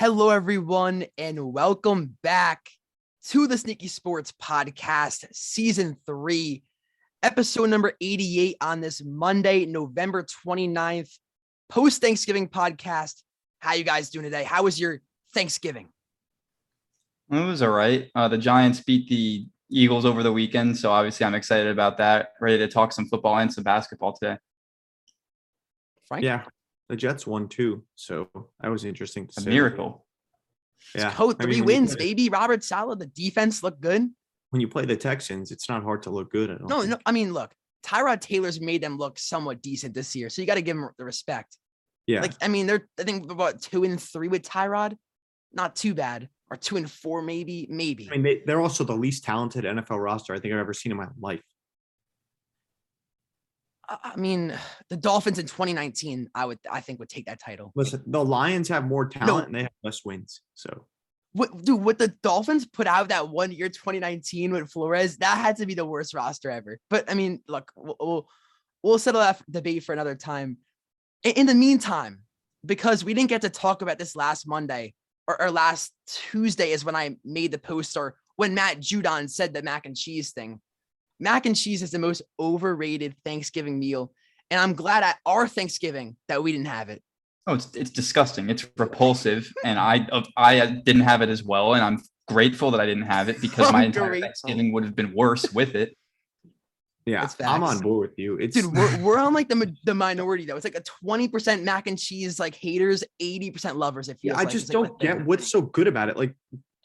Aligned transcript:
Hello, 0.00 0.30
everyone, 0.30 1.04
and 1.18 1.52
welcome 1.52 2.16
back 2.22 2.70
to 3.26 3.46
the 3.46 3.58
Sneaky 3.58 3.88
Sports 3.88 4.32
Podcast, 4.32 5.26
Season 5.30 5.94
3, 6.06 6.62
episode 7.22 7.68
number 7.68 7.92
88 8.00 8.56
on 8.62 8.80
this 8.80 9.04
Monday, 9.04 9.66
November 9.66 10.24
29th, 10.46 11.18
post 11.68 12.00
Thanksgiving 12.00 12.48
podcast. 12.48 13.22
How 13.58 13.74
you 13.74 13.84
guys 13.84 14.08
doing 14.08 14.24
today? 14.24 14.42
How 14.42 14.62
was 14.62 14.80
your 14.80 15.02
Thanksgiving? 15.34 15.90
It 17.30 17.44
was 17.44 17.60
all 17.60 17.68
right. 17.68 18.08
Uh, 18.14 18.26
the 18.26 18.38
Giants 18.38 18.80
beat 18.80 19.06
the 19.10 19.46
Eagles 19.68 20.06
over 20.06 20.22
the 20.22 20.32
weekend, 20.32 20.78
so 20.78 20.90
obviously 20.90 21.26
I'm 21.26 21.34
excited 21.34 21.68
about 21.68 21.98
that. 21.98 22.30
Ready 22.40 22.56
to 22.56 22.68
talk 22.68 22.94
some 22.94 23.04
football 23.04 23.36
and 23.36 23.52
some 23.52 23.64
basketball 23.64 24.14
today. 24.14 24.38
Frank? 26.08 26.24
Yeah, 26.24 26.44
the 26.90 26.96
Jets 26.96 27.24
won 27.26 27.48
too, 27.48 27.84
so 27.94 28.28
that 28.60 28.68
was 28.68 28.84
interesting 28.84 29.26
to 29.28 29.34
A 29.38 29.42
see. 29.42 29.50
miracle. 29.50 30.04
Yeah, 30.96 31.12
Code 31.12 31.36
I 31.38 31.44
three 31.44 31.56
mean, 31.56 31.64
wins, 31.64 31.94
play- 31.94 32.06
baby. 32.14 32.28
Robert 32.28 32.64
Saleh, 32.64 32.98
the 32.98 33.06
defense 33.06 33.62
looked 33.62 33.80
good. 33.80 34.10
When 34.50 34.60
you 34.60 34.66
play 34.66 34.84
the 34.86 34.96
Texans, 34.96 35.52
it's 35.52 35.68
not 35.68 35.84
hard 35.84 36.02
to 36.02 36.10
look 36.10 36.32
good. 36.32 36.50
I 36.50 36.54
don't 36.54 36.68
No, 36.68 36.78
think. 36.80 36.90
no, 36.90 36.98
I 37.06 37.12
mean, 37.12 37.32
look, 37.32 37.52
Tyrod 37.84 38.20
Taylor's 38.20 38.60
made 38.60 38.82
them 38.82 38.98
look 38.98 39.20
somewhat 39.20 39.62
decent 39.62 39.94
this 39.94 40.16
year, 40.16 40.28
so 40.28 40.42
you 40.42 40.46
got 40.46 40.56
to 40.56 40.62
give 40.62 40.76
them 40.76 40.88
the 40.98 41.04
respect. 41.04 41.56
Yeah, 42.08 42.22
Like, 42.22 42.32
I 42.42 42.48
mean, 42.48 42.66
they're 42.66 42.88
I 42.98 43.04
think 43.04 43.30
about 43.30 43.62
two 43.62 43.84
and 43.84 44.02
three 44.02 44.26
with 44.26 44.42
Tyrod, 44.42 44.96
not 45.52 45.76
too 45.76 45.94
bad, 45.94 46.28
or 46.50 46.56
two 46.56 46.76
and 46.76 46.90
four 46.90 47.22
maybe, 47.22 47.68
maybe. 47.70 48.08
I 48.08 48.14
mean 48.14 48.22
they, 48.24 48.42
they're 48.44 48.60
also 48.60 48.82
the 48.82 48.96
least 48.96 49.22
talented 49.22 49.64
NFL 49.64 50.02
roster 50.02 50.34
I 50.34 50.40
think 50.40 50.52
I've 50.52 50.58
ever 50.60 50.74
seen 50.74 50.90
in 50.90 50.98
my 50.98 51.06
life. 51.20 51.40
I 53.90 54.16
mean, 54.16 54.56
the 54.88 54.96
Dolphins 54.96 55.38
in 55.38 55.46
2019, 55.46 56.30
I 56.34 56.46
would, 56.46 56.58
I 56.70 56.80
think, 56.80 57.00
would 57.00 57.08
take 57.08 57.26
that 57.26 57.40
title. 57.40 57.72
Listen, 57.74 58.02
the 58.06 58.24
Lions 58.24 58.68
have 58.68 58.84
more 58.84 59.08
talent 59.08 59.46
and 59.46 59.54
they 59.54 59.62
have 59.62 59.72
less 59.82 60.04
wins. 60.04 60.42
So 60.54 60.86
What, 61.32 61.64
dude, 61.64 61.82
what 61.82 61.98
the 61.98 62.08
Dolphins 62.22 62.66
put 62.66 62.86
out 62.86 63.08
that 63.08 63.28
one 63.28 63.50
year 63.52 63.68
2019 63.68 64.52
with 64.52 64.70
Flores, 64.70 65.16
that 65.18 65.38
had 65.38 65.56
to 65.56 65.66
be 65.66 65.74
the 65.74 65.84
worst 65.84 66.14
roster 66.14 66.50
ever. 66.50 66.78
But 66.88 67.10
I 67.10 67.14
mean, 67.14 67.40
look, 67.48 67.70
we'll 67.74 67.96
we'll, 67.98 68.28
we'll 68.82 68.98
settle 68.98 69.20
that 69.20 69.42
debate 69.50 69.84
for 69.84 69.92
another 69.92 70.14
time. 70.14 70.58
In, 71.24 71.32
in 71.32 71.46
the 71.46 71.54
meantime, 71.54 72.22
because 72.64 73.04
we 73.04 73.14
didn't 73.14 73.30
get 73.30 73.42
to 73.42 73.50
talk 73.50 73.82
about 73.82 73.98
this 73.98 74.14
last 74.14 74.46
Monday 74.46 74.94
or, 75.26 75.40
or 75.40 75.50
last 75.50 75.92
Tuesday 76.06 76.70
is 76.72 76.84
when 76.84 76.96
I 76.96 77.16
made 77.24 77.52
the 77.52 77.58
post 77.58 77.96
or 77.96 78.16
when 78.36 78.54
Matt 78.54 78.80
Judon 78.80 79.28
said 79.28 79.52
the 79.52 79.62
mac 79.62 79.86
and 79.86 79.96
cheese 79.96 80.32
thing. 80.32 80.60
Mac 81.20 81.46
and 81.46 81.54
cheese 81.54 81.82
is 81.82 81.90
the 81.90 81.98
most 81.98 82.22
overrated 82.40 83.14
Thanksgiving 83.24 83.78
meal. 83.78 84.12
And 84.50 84.58
I'm 84.58 84.72
glad 84.74 85.04
at 85.04 85.18
our 85.26 85.46
Thanksgiving 85.46 86.16
that 86.28 86.42
we 86.42 86.50
didn't 86.50 86.66
have 86.66 86.88
it. 86.88 87.02
Oh, 87.46 87.54
it's 87.54 87.74
it's 87.74 87.90
disgusting. 87.90 88.50
It's 88.50 88.66
repulsive, 88.76 89.50
and 89.64 89.78
I 89.78 90.06
I 90.36 90.60
uh, 90.60 90.66
didn't 90.84 91.02
have 91.02 91.22
it 91.22 91.28
as 91.28 91.42
well, 91.42 91.74
and 91.74 91.82
I'm 91.84 92.02
grateful 92.28 92.70
that 92.72 92.80
I 92.80 92.86
didn't 92.86 93.04
have 93.04 93.28
it 93.28 93.40
because 93.40 93.72
my 93.72 93.80
I'm 93.80 93.84
entire 93.86 94.08
grateful. 94.08 94.26
Thanksgiving 94.28 94.72
would 94.72 94.84
have 94.84 94.94
been 94.96 95.12
worse 95.14 95.52
with 95.52 95.74
it. 95.74 95.96
yeah, 97.06 97.22
That's 97.22 97.40
I'm 97.42 97.62
on 97.64 97.78
board 97.78 98.10
with 98.10 98.18
you. 98.18 98.36
It's 98.36 98.56
dude 98.56 98.72
we're, 98.72 98.96
we're 99.02 99.18
on 99.18 99.32
like 99.34 99.48
the 99.48 99.74
the 99.84 99.94
minority 99.94 100.44
though 100.44 100.56
it's 100.56 100.64
like 100.64 100.76
a 100.76 100.82
20% 101.04 101.62
mac 101.62 101.86
and 101.86 101.98
cheese 101.98 102.38
like 102.38 102.54
haters 102.54 103.02
80% 103.20 103.76
lovers 103.76 104.08
it 104.08 104.18
yeah, 104.22 104.34
I 104.34 104.44
like. 104.44 104.50
just 104.50 104.64
It's 104.64 104.70
don't 104.70 104.96
the 104.98 105.06
get 105.06 105.16
thing. 105.16 105.26
what's 105.26 105.50
so 105.50 105.62
good 105.62 105.86
about 105.88 106.08
it. 106.08 106.16
Like 106.16 106.34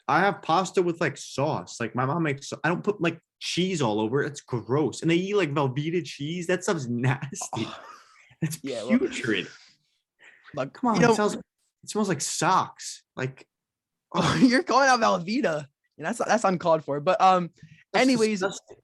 I 0.08 0.20
have 0.20 0.42
pasta 0.42 0.82
with 0.82 1.00
like 1.00 1.16
sauce. 1.16 1.80
Like 1.80 1.94
my 1.94 2.04
mom 2.06 2.22
makes 2.22 2.52
I 2.64 2.68
don't 2.68 2.84
put 2.84 3.00
like 3.00 3.18
cheese 3.40 3.82
all 3.82 4.00
over 4.00 4.22
it. 4.22 4.28
It's 4.28 4.40
gross. 4.40 5.02
And 5.02 5.10
they 5.10 5.16
eat 5.16 5.34
like 5.36 5.52
Velveeta 5.52 6.04
cheese. 6.04 6.46
That 6.46 6.62
stuff's 6.64 6.86
nasty. 6.86 7.66
Oh, 7.66 7.80
It's 8.42 8.58
yeah, 8.62 8.82
putrid. 8.86 9.48
like 10.54 10.72
Come 10.74 10.90
on, 10.90 10.96
you 10.96 11.02
know 11.02 11.12
it, 11.12 11.14
smells, 11.14 11.34
it 11.36 11.42
smells 11.88 12.08
like 12.10 12.20
socks. 12.20 13.02
Like 13.16 13.46
oh, 14.14 14.36
you're 14.42 14.62
calling 14.62 14.88
out 14.88 15.00
velveeta 15.00 15.66
and 15.98 16.06
that's 16.06 16.18
that's 16.18 16.44
uncalled 16.44 16.84
for 16.84 17.00
but 17.00 17.20
um 17.20 17.50
that's 17.92 18.02
Anyways, 18.06 18.38
disgusting. 18.40 18.76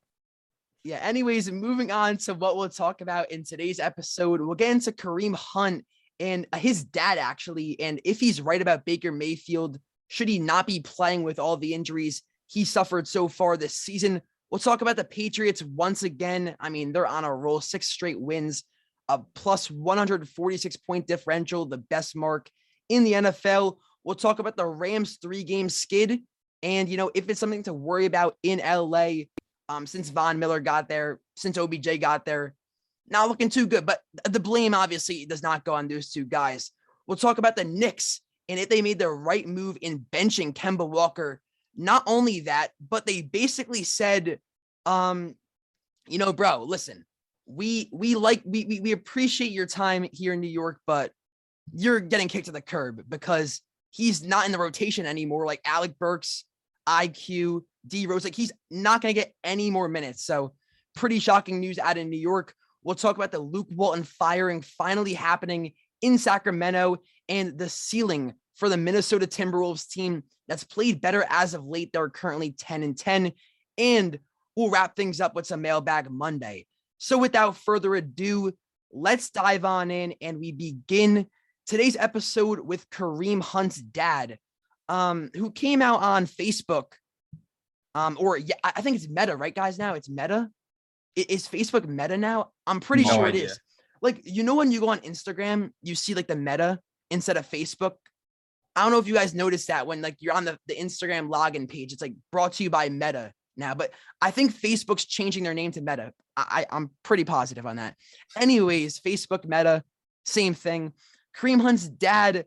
yeah 0.85 0.97
anyways 0.97 1.51
moving 1.53 1.91
on 1.93 2.17
to 2.19 2.35
what 2.35 2.57
we'll 2.57 2.69
talk 2.69 3.01
about 3.03 3.31
in 3.31 3.45
today's 3.45 3.79
episode 3.79 4.41
we'll 4.41 4.57
get 4.57 4.73
into 4.73 4.91
kareem 4.91 5.35
hunt 5.35 5.85
and 6.19 6.47
uh, 6.53 6.57
his 6.59 6.83
dad 6.85 7.19
actually 7.19 7.79
and 7.79 8.01
if 8.05 8.19
he's 8.19 8.41
right 8.41 8.61
about 8.61 8.85
baker 8.85 9.13
mayfield 9.13 9.79
should 10.13 10.29
he 10.29 10.39
not 10.39 10.67
be 10.67 10.81
playing 10.81 11.23
with 11.23 11.39
all 11.39 11.57
the 11.57 11.73
injuries 11.73 12.23
he 12.47 12.65
suffered 12.65 13.09
so 13.09 13.29
far 13.29 13.57
this 13.57 13.75
season 13.75 14.21
we'll 14.51 14.59
talk 14.59 14.83
about 14.83 14.97
the 14.97 15.05
patriots 15.05 15.63
once 15.63 16.03
again 16.03 16.55
i 16.61 16.69
mean 16.69 16.93
they're 16.93 17.07
on 17.07 17.25
a 17.25 17.35
roll 17.35 17.61
six 17.61 17.89
straight 17.89 18.21
wins 18.21 18.65
a 19.09 19.19
plus 19.35 19.71
146 19.71 20.77
point 20.77 21.07
differential 21.07 21.65
the 21.65 21.79
best 21.79 22.15
mark 22.15 22.51
in 22.89 23.05
the 23.05 23.13
nfl 23.13 23.79
we'll 24.05 24.15
talk 24.15 24.39
about 24.39 24.57
the 24.57 24.67
rams 24.67 25.19
three 25.21 25.45
game 25.45 25.69
skid 25.69 26.21
and 26.63 26.89
you 26.89 26.97
know 26.97 27.11
if 27.15 27.29
it's 27.29 27.41
something 27.41 27.63
to 27.63 27.73
worry 27.73 28.07
about 28.07 28.37
in 28.43 28.59
la 28.59 29.09
um, 29.69 29.87
since 29.87 30.11
Von 30.11 30.39
Miller 30.39 30.61
got 30.61 30.89
there, 30.89 31.21
since 31.37 31.57
OBJ 31.57 32.01
got 32.01 32.25
there. 32.25 32.55
Not 33.09 33.29
looking 33.29 33.49
too 33.49 33.67
good, 33.67 33.85
but 33.85 34.01
the 34.29 34.41
blame 34.41 34.75
obviously 34.75 35.27
does 35.27 35.43
not 35.43 35.65
go 35.65 35.75
on 35.75 35.89
those 35.89 36.11
two 36.11 36.25
guys. 36.25 36.71
We'll 37.07 37.17
talk 37.17 37.39
about 37.39 37.57
the 37.57 37.65
Knicks 37.65 38.21
and 38.49 38.59
if 38.59 38.69
they 38.69 38.83
made 38.83 38.99
the 38.99 39.09
right 39.09 39.47
move 39.47 39.79
in 39.81 40.07
benching 40.13 40.53
Kemba 40.53 40.89
Walker. 40.89 41.41
Not 41.75 42.03
only 42.07 42.41
that, 42.41 42.73
but 42.87 43.07
they 43.07 43.23
basically 43.23 43.83
said, 43.83 44.41
um, 44.85 45.35
you 46.07 46.19
know, 46.19 46.33
bro, 46.33 46.65
listen, 46.65 47.07
we 47.47 47.89
we 47.93 48.15
like 48.15 48.43
we 48.45 48.67
we, 48.67 48.81
we 48.81 48.93
appreciate 48.93 49.53
your 49.53 49.67
time 49.67 50.07
here 50.13 50.35
in 50.35 50.41
New 50.41 50.49
York, 50.49 50.81
but 50.87 51.13
you're 51.73 52.01
getting 52.01 52.29
kicked 52.29 52.47
to 52.47 52.53
the 52.53 52.61
curb 52.61 53.05
because 53.09 53.63
he's 53.91 54.23
not 54.23 54.47
in 54.47 54.53
the 54.53 54.59
rotation 54.59 55.07
anymore. 55.07 55.47
Like 55.47 55.61
Alec 55.65 55.99
Burks, 55.99 56.45
IQ, 56.87 57.63
D 57.87 58.07
Rose, 58.07 58.25
like 58.25 58.35
he's 58.35 58.53
not 58.71 59.01
going 59.01 59.15
to 59.15 59.21
get 59.21 59.35
any 59.45 59.71
more 59.71 59.89
minutes. 59.89 60.25
So, 60.25 60.53
pretty 60.95 61.19
shocking 61.19 61.61
news 61.61 61.79
out 61.79 61.97
in 61.97 62.11
New 62.11 62.19
York. 62.19 62.55
We'll 62.83 62.97
talk 62.97 63.17
about 63.17 63.33
the 63.33 63.39
Luke 63.39 63.69
Walton 63.71 64.03
firing 64.05 64.61
finally 64.61 65.15
happening 65.15 65.73
in 66.03 66.19
Sacramento 66.19 66.99
and 67.29 67.57
the 67.57 67.69
ceiling 67.69 68.35
for 68.57 68.69
the 68.69 68.77
Minnesota 68.77 69.27
Timberwolves 69.27 69.89
team 69.89 70.25
that's 70.49 70.65
played 70.65 71.01
better 71.01 71.25
as 71.31 71.55
of 71.55 71.65
late. 71.65 71.91
They're 71.93 72.11
currently 72.11 72.53
10 72.53 72.83
and 72.83 72.99
10. 72.99 73.33
And 73.79 74.19
we'll 74.57 74.71
wrap 74.71 74.95
things 74.97 75.21
up 75.21 75.35
with 75.35 75.47
some 75.47 75.63
mailbag 75.63 76.11
Monday. 76.11 76.67
So, 76.99 77.17
without 77.19 77.57
further 77.57 77.95
ado, 77.95 78.53
let's 78.93 79.31
dive 79.31 79.65
on 79.65 79.91
in 79.91 80.15
and 80.21 80.39
we 80.39 80.53
begin 80.53 81.27
today's 81.67 81.97
episode 81.97 82.61
with 82.61 82.89
Kareem 82.91 83.41
Hunt's 83.41 83.77
dad, 83.81 84.39
um, 84.89 85.31
who 85.35 85.51
came 85.51 85.81
out 85.81 86.03
on 86.03 86.27
Facebook 86.27 86.93
um, 87.95 88.17
or 88.19 88.37
yeah, 88.39 88.55
I 88.65 88.81
think 88.81 88.97
it's 88.97 89.09
Meta, 89.09 89.37
right, 89.37 89.55
guys? 89.55 89.79
Now 89.79 89.95
it's 89.95 90.09
Meta. 90.09 90.51
Is 91.15 91.47
Facebook 91.47 91.87
Meta 91.87 92.17
now? 92.17 92.51
I'm 92.67 92.81
pretty 92.81 93.03
No 93.05 93.11
sure 93.11 93.27
it 93.27 93.31
idea. 93.35 93.45
is. 93.47 93.61
Like, 94.03 94.21
you 94.25 94.43
know, 94.43 94.57
when 94.57 94.73
you 94.73 94.81
go 94.81 94.91
on 94.91 94.99
Instagram, 94.99 95.71
you 95.83 95.95
see 95.95 96.15
like 96.15 96.27
the 96.27 96.37
Meta 96.37 96.81
instead 97.11 97.37
of 97.37 97.49
Facebook. 97.49 97.93
I 98.75 98.83
don't 98.83 98.93
know 98.93 98.99
if 98.99 99.07
you 99.07 99.15
guys 99.15 99.35
noticed 99.35 99.69
that 99.69 99.87
when 99.87 100.03
like 100.03 100.17
you're 100.21 100.35
on 100.35 100.45
the, 100.45 100.59
the 100.67 100.75
Instagram 100.75 101.31
login 101.31 101.69
page, 101.69 101.93
it's 101.93 102.03
like 102.03 102.15
brought 102.31 102.55
to 102.55 102.65
you 102.65 102.71
by 102.71 102.89
Meta 102.89 103.33
now. 103.57 103.75
But 103.75 103.93
I 104.21 104.31
think 104.31 104.53
Facebook's 104.53 105.05
changing 105.05 105.45
their 105.45 105.55
name 105.55 105.71
to 105.73 105.81
Meta. 105.81 106.13
I, 106.37 106.67
I'm 106.71 106.91
pretty 107.03 107.25
positive 107.25 107.67
on 107.67 107.77
that. 107.77 107.95
Anyways, 108.37 108.99
Facebook 108.99 109.45
Meta, 109.45 109.85
same 110.25 110.55
thing. 110.55 110.93
Kareem 111.37 111.61
Hunt's 111.61 111.87
dad, 111.87 112.47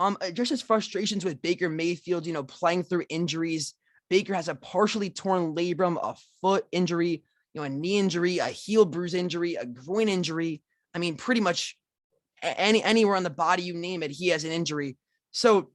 um, 0.00 0.16
just 0.32 0.50
his 0.50 0.62
frustrations 0.62 1.24
with 1.24 1.42
Baker 1.42 1.68
Mayfield, 1.68 2.26
you 2.26 2.32
know, 2.32 2.42
playing 2.42 2.82
through 2.82 3.04
injuries. 3.08 3.74
Baker 4.08 4.34
has 4.34 4.48
a 4.48 4.54
partially 4.54 5.10
torn 5.10 5.54
labrum, 5.54 5.98
a 6.02 6.14
foot 6.40 6.64
injury, 6.72 7.24
you 7.54 7.60
know, 7.60 7.62
a 7.62 7.68
knee 7.68 7.98
injury, 7.98 8.38
a 8.38 8.46
heel 8.46 8.84
bruise 8.84 9.14
injury, 9.14 9.54
a 9.56 9.66
groin 9.66 10.08
injury. 10.08 10.62
I 10.96 10.98
mean, 10.98 11.16
pretty 11.16 11.42
much 11.42 11.76
any 12.42 12.82
anywhere 12.82 13.16
on 13.16 13.22
the 13.22 13.30
body 13.30 13.62
you 13.62 13.74
name 13.74 14.02
it, 14.02 14.10
he 14.10 14.28
has 14.28 14.44
an 14.44 14.50
injury. 14.50 14.96
So 15.30 15.70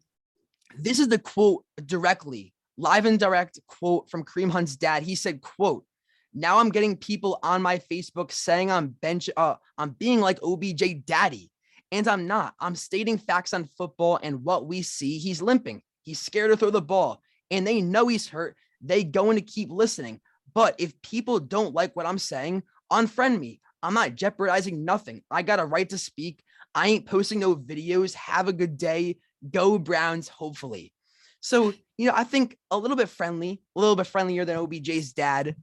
this 0.76 0.98
is 0.98 1.10
the 1.10 1.20
quote 1.20 1.64
directly, 1.86 2.54
live 2.76 3.06
and 3.06 3.20
direct 3.20 3.60
quote 3.68 4.10
from 4.10 4.26
Kareem 4.26 4.50
Hunt's 4.50 4.76
dad. 4.76 5.04
He 5.04 5.14
said, 5.14 5.42
"quote 5.42 5.86
Now 6.34 6.58
I'm 6.58 6.70
getting 6.70 6.98
people 6.98 7.38
on 7.44 7.62
my 7.62 7.78
Facebook 7.78 8.32
saying 8.32 8.72
I'm 8.72 8.90
bench, 8.90 9.30
uh, 9.38 9.56
I'm 9.78 9.92
being 9.92 10.22
like 10.22 10.40
OBJ 10.42 11.06
daddy, 11.06 11.52
and 11.92 12.08
I'm 12.08 12.26
not. 12.26 12.56
I'm 12.60 12.76
stating 12.76 13.20
facts 13.20 13.54
on 13.54 13.70
football 13.78 14.20
and 14.24 14.44
what 14.44 14.66
we 14.66 14.82
see. 14.82 15.20
He's 15.20 15.42
limping. 15.42 15.84
He's 16.02 16.20
scared 16.20 16.50
to 16.50 16.58
throw 16.58 16.72
the 16.72 16.82
ball 16.82 17.22
and 17.52 17.68
they 17.68 17.82
know 17.82 18.08
he's 18.08 18.28
hurt, 18.28 18.56
they 18.82 19.04
going 19.04 19.36
to 19.36 19.44
keep 19.44 19.70
listening. 19.70 20.20
But 20.54 20.76
if 20.80 21.00
people 21.04 21.40
don't 21.40 21.76
like 21.76 21.96
what 21.96 22.08
I'm 22.08 22.18
saying, 22.18 22.64
unfriend 22.92 23.40
me. 23.40 23.60
I'm 23.84 23.94
not 23.94 24.16
jeopardizing 24.16 24.86
nothing. 24.86 25.22
I 25.30 25.42
got 25.42 25.60
a 25.60 25.66
right 25.66 25.90
to 25.90 25.98
speak. 25.98 26.44
I 26.74 26.90
ain't 26.90 27.06
posting 27.06 27.40
no 27.40 27.56
videos. 27.56 28.14
Have 28.14 28.48
a 28.48 28.54
good 28.54 28.78
day. 28.78 29.18
Go 29.50 29.78
Browns, 29.78 30.28
hopefully. 30.28 30.94
So, 31.42 31.74
you 31.98 32.08
know, 32.08 32.14
I 32.16 32.24
think 32.24 32.58
a 32.70 32.78
little 32.78 32.98
bit 32.98 33.10
friendly, 33.10 33.62
a 33.76 33.80
little 33.80 33.96
bit 33.96 34.08
friendlier 34.08 34.46
than 34.46 34.58
OBJ's 34.58 35.14
dad. 35.14 35.56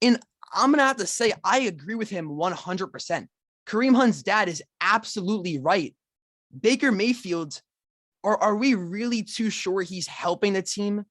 And 0.00 0.18
I'm 0.52 0.70
going 0.70 0.78
to 0.78 0.84
have 0.84 0.96
to 0.96 1.06
say, 1.06 1.32
I 1.44 1.60
agree 1.60 1.94
with 1.94 2.08
him 2.08 2.30
100%. 2.30 3.26
Kareem 3.66 3.96
Hunt's 3.96 4.22
dad 4.22 4.48
is 4.48 4.62
absolutely 4.80 5.58
right. 5.58 5.94
Baker 6.58 6.92
Mayfield 6.92 7.60
Or 8.22 8.42
are 8.42 8.56
we 8.56 8.74
really 8.74 9.22
too 9.22 9.50
sure 9.50 9.82
he's 9.82 10.06
helping 10.06 10.54
the 10.54 10.62
team 10.62 11.04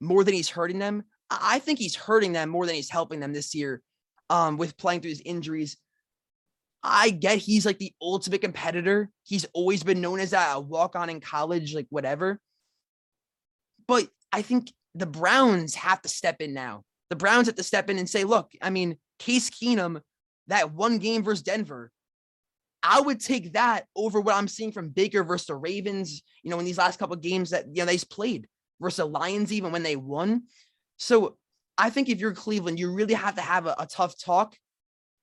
more 0.00 0.22
than 0.22 0.34
he's 0.34 0.50
hurting 0.50 0.78
them? 0.78 1.02
I 1.30 1.56
I 1.56 1.58
think 1.58 1.78
he's 1.78 1.96
hurting 1.96 2.32
them 2.32 2.50
more 2.50 2.66
than 2.66 2.74
he's 2.74 2.90
helping 2.90 3.18
them 3.18 3.32
this 3.32 3.54
year 3.54 3.82
um, 4.32 4.56
with 4.56 4.78
playing 4.78 5.02
through 5.02 5.10
his 5.10 5.22
injuries. 5.24 5.76
I 6.82 7.10
get 7.10 7.38
he's 7.38 7.66
like 7.66 7.78
the 7.78 7.92
ultimate 8.00 8.40
competitor. 8.40 9.10
He's 9.24 9.46
always 9.52 9.84
been 9.84 10.00
known 10.00 10.18
as 10.18 10.30
that 10.30 10.56
a 10.56 10.58
walk 10.58 10.96
on 10.96 11.10
in 11.10 11.20
college, 11.20 11.74
like 11.74 11.86
whatever. 11.90 12.40
But 13.86 14.08
I 14.32 14.40
think 14.42 14.72
the 14.94 15.06
Browns 15.06 15.74
have 15.74 16.00
to 16.02 16.08
step 16.08 16.40
in 16.40 16.54
now. 16.54 16.82
The 17.10 17.16
Browns 17.16 17.46
have 17.46 17.56
to 17.56 17.62
step 17.62 17.90
in 17.90 17.98
and 17.98 18.08
say, 18.08 18.24
look, 18.24 18.50
I 18.62 18.70
mean, 18.70 18.96
Case 19.18 19.50
Keenum, 19.50 20.00
that 20.46 20.72
one 20.72 20.96
game 20.96 21.22
versus 21.22 21.42
Denver, 21.42 21.92
I 22.82 23.02
would 23.02 23.20
take 23.20 23.52
that 23.52 23.84
over 23.94 24.18
what 24.20 24.34
I'm 24.34 24.48
seeing 24.48 24.72
from 24.72 24.88
Baker 24.88 25.22
versus 25.22 25.46
the 25.46 25.54
Ravens, 25.54 26.22
you 26.42 26.50
know, 26.50 26.58
in 26.58 26.64
these 26.64 26.78
last 26.78 26.98
couple 26.98 27.14
games 27.16 27.50
that 27.50 27.66
you 27.68 27.82
know 27.82 27.84
they've 27.84 28.08
played 28.08 28.48
versus 28.80 28.96
the 28.96 29.04
Lions, 29.04 29.52
even 29.52 29.72
when 29.72 29.82
they 29.82 29.94
won. 29.94 30.44
So 30.96 31.36
I 31.82 31.90
think 31.90 32.08
if 32.08 32.20
you're 32.20 32.32
Cleveland, 32.32 32.78
you 32.78 32.92
really 32.92 33.14
have 33.14 33.34
to 33.34 33.40
have 33.40 33.66
a, 33.66 33.74
a 33.76 33.86
tough 33.86 34.16
talk 34.16 34.56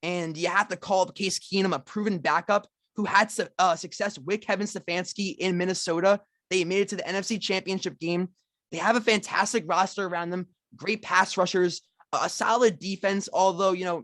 and 0.04 0.36
you 0.36 0.50
have 0.50 0.68
to 0.68 0.76
call 0.76 1.04
up 1.04 1.16
Case 1.16 1.40
Keenum, 1.40 1.74
a 1.74 1.80
proven 1.80 2.18
backup 2.18 2.68
who 2.98 3.06
had 3.06 3.32
su- 3.32 3.48
uh, 3.58 3.78
success 3.78 4.20
with 4.20 4.42
Kevin 4.42 4.68
Stefanski 4.68 5.38
in 5.38 5.58
Minnesota. 5.58 6.20
They 6.50 6.66
made 6.66 6.82
it 6.82 6.90
to 6.90 6.98
the 6.98 7.04
NFC 7.04 7.40
Championship 7.40 7.98
game. 7.98 8.28
They 8.74 8.78
have 8.78 8.98
a 8.98 9.02
fantastic 9.02 9.64
roster 9.68 10.06
around 10.06 10.32
them, 10.32 10.48
great 10.76 11.02
pass 11.02 11.38
rushers, 11.38 11.80
a 12.12 12.28
solid 12.28 12.78
defense. 12.78 13.30
Although 13.32 13.72
you 13.72 13.86
know 13.86 14.04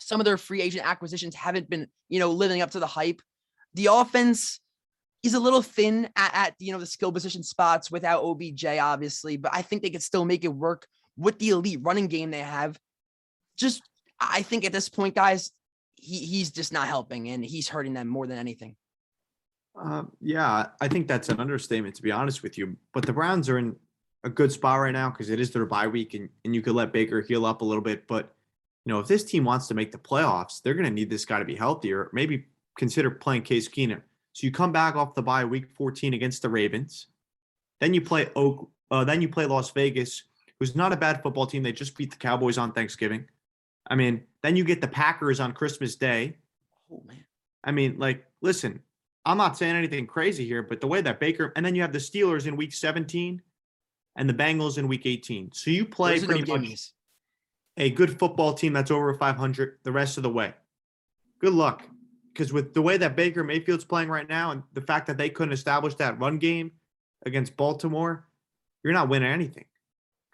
some 0.00 0.18
of 0.18 0.24
their 0.24 0.38
free 0.38 0.62
agent 0.62 0.86
acquisitions 0.86 1.34
haven't 1.34 1.68
been 1.68 1.88
you 2.08 2.20
know 2.20 2.32
living 2.32 2.62
up 2.62 2.70
to 2.70 2.80
the 2.80 2.86
hype. 2.86 3.20
The 3.74 3.88
offense 3.92 4.60
is 5.22 5.34
a 5.34 5.40
little 5.40 5.60
thin 5.60 6.08
at, 6.16 6.30
at 6.34 6.54
you 6.58 6.72
know 6.72 6.78
the 6.78 6.86
skill 6.86 7.12
position 7.12 7.42
spots 7.42 7.90
without 7.90 8.24
OBJ, 8.24 8.64
obviously, 8.64 9.36
but 9.36 9.52
I 9.54 9.60
think 9.60 9.82
they 9.82 9.90
could 9.90 10.02
still 10.02 10.24
make 10.24 10.42
it 10.42 10.48
work 10.48 10.86
with 11.16 11.38
the 11.38 11.50
elite 11.50 11.80
running 11.82 12.06
game 12.06 12.30
they 12.30 12.40
have. 12.40 12.78
Just 13.56 13.82
I 14.20 14.42
think 14.42 14.64
at 14.64 14.72
this 14.72 14.88
point, 14.88 15.14
guys, 15.14 15.52
he 15.94 16.18
he's 16.18 16.50
just 16.50 16.72
not 16.72 16.88
helping 16.88 17.28
and 17.28 17.44
he's 17.44 17.68
hurting 17.68 17.94
them 17.94 18.08
more 18.08 18.26
than 18.26 18.38
anything. 18.38 18.76
Um, 19.74 20.12
yeah, 20.20 20.66
I 20.80 20.88
think 20.88 21.06
that's 21.06 21.28
an 21.28 21.38
understatement 21.38 21.94
to 21.96 22.02
be 22.02 22.12
honest 22.12 22.42
with 22.42 22.56
you. 22.56 22.76
But 22.94 23.04
the 23.04 23.12
Browns 23.12 23.48
are 23.48 23.58
in 23.58 23.76
a 24.24 24.30
good 24.30 24.50
spot 24.50 24.80
right 24.80 24.92
now 24.92 25.10
because 25.10 25.30
it 25.30 25.40
is 25.40 25.50
their 25.50 25.66
bye 25.66 25.86
week, 25.86 26.14
and, 26.14 26.28
and 26.44 26.54
you 26.54 26.62
could 26.62 26.74
let 26.74 26.92
Baker 26.92 27.20
heal 27.20 27.46
up 27.46 27.60
a 27.60 27.64
little 27.64 27.82
bit. 27.82 28.06
But 28.06 28.34
you 28.84 28.92
know, 28.92 29.00
if 29.00 29.06
this 29.06 29.24
team 29.24 29.44
wants 29.44 29.68
to 29.68 29.74
make 29.74 29.92
the 29.92 29.98
playoffs, 29.98 30.62
they're 30.62 30.74
going 30.74 30.84
to 30.86 30.90
need 30.90 31.10
this 31.10 31.24
guy 31.24 31.38
to 31.38 31.44
be 31.44 31.56
healthier. 31.56 32.10
Maybe 32.12 32.46
consider 32.78 33.10
playing 33.10 33.42
Case 33.42 33.68
Keenum. 33.68 34.02
So 34.32 34.46
you 34.46 34.52
come 34.52 34.70
back 34.70 34.96
off 34.96 35.14
the 35.14 35.22
bye 35.22 35.44
week 35.44 35.70
14 35.70 36.14
against 36.14 36.42
the 36.42 36.48
Ravens, 36.48 37.06
then 37.80 37.94
you 37.94 38.00
play 38.00 38.30
Oak, 38.36 38.70
uh, 38.90 39.04
then 39.04 39.22
you 39.22 39.28
play 39.28 39.46
Las 39.46 39.70
Vegas, 39.70 40.24
who's 40.58 40.76
not 40.76 40.92
a 40.92 40.96
bad 40.96 41.22
football 41.22 41.46
team. 41.46 41.62
They 41.62 41.72
just 41.72 41.96
beat 41.96 42.10
the 42.10 42.16
Cowboys 42.16 42.58
on 42.58 42.72
Thanksgiving. 42.72 43.26
I 43.88 43.94
mean, 43.94 44.24
then 44.42 44.56
you 44.56 44.64
get 44.64 44.80
the 44.80 44.88
Packers 44.88 45.40
on 45.40 45.52
Christmas 45.52 45.96
Day. 45.96 46.36
Oh 46.90 47.02
man. 47.06 47.24
I 47.64 47.72
mean, 47.72 47.98
like, 47.98 48.24
listen, 48.42 48.80
I'm 49.24 49.38
not 49.38 49.56
saying 49.56 49.74
anything 49.74 50.06
crazy 50.06 50.46
here, 50.46 50.62
but 50.62 50.80
the 50.80 50.86
way 50.86 51.00
that 51.00 51.18
Baker, 51.20 51.52
and 51.56 51.66
then 51.66 51.74
you 51.74 51.82
have 51.82 51.92
the 51.92 51.98
Steelers 51.98 52.46
in 52.46 52.56
week 52.56 52.72
17 52.72 53.42
and 54.16 54.28
the 54.28 54.34
Bengals 54.34 54.78
in 54.78 54.88
week 54.88 55.04
18. 55.04 55.50
So 55.52 55.70
you 55.70 55.84
play 55.84 56.18
Those 56.18 56.28
no 56.28 56.36
pretty 56.36 56.52
much 56.52 56.60
gimmies. 56.60 56.90
a 57.76 57.90
good 57.90 58.18
football 58.18 58.54
team 58.54 58.72
that's 58.72 58.90
over 58.90 59.12
500 59.14 59.78
the 59.82 59.92
rest 59.92 60.16
of 60.16 60.22
the 60.22 60.30
way. 60.30 60.54
Good 61.40 61.52
luck. 61.52 61.88
Because 62.32 62.52
with 62.52 62.74
the 62.74 62.82
way 62.82 62.98
that 62.98 63.16
Baker 63.16 63.42
Mayfield's 63.42 63.84
playing 63.84 64.10
right 64.10 64.28
now 64.28 64.50
and 64.52 64.62
the 64.74 64.82
fact 64.82 65.06
that 65.06 65.16
they 65.16 65.30
couldn't 65.30 65.54
establish 65.54 65.94
that 65.96 66.20
run 66.20 66.38
game 66.38 66.72
against 67.24 67.56
Baltimore, 67.56 68.26
you're 68.84 68.92
not 68.92 69.08
winning 69.08 69.32
anything. 69.32 69.64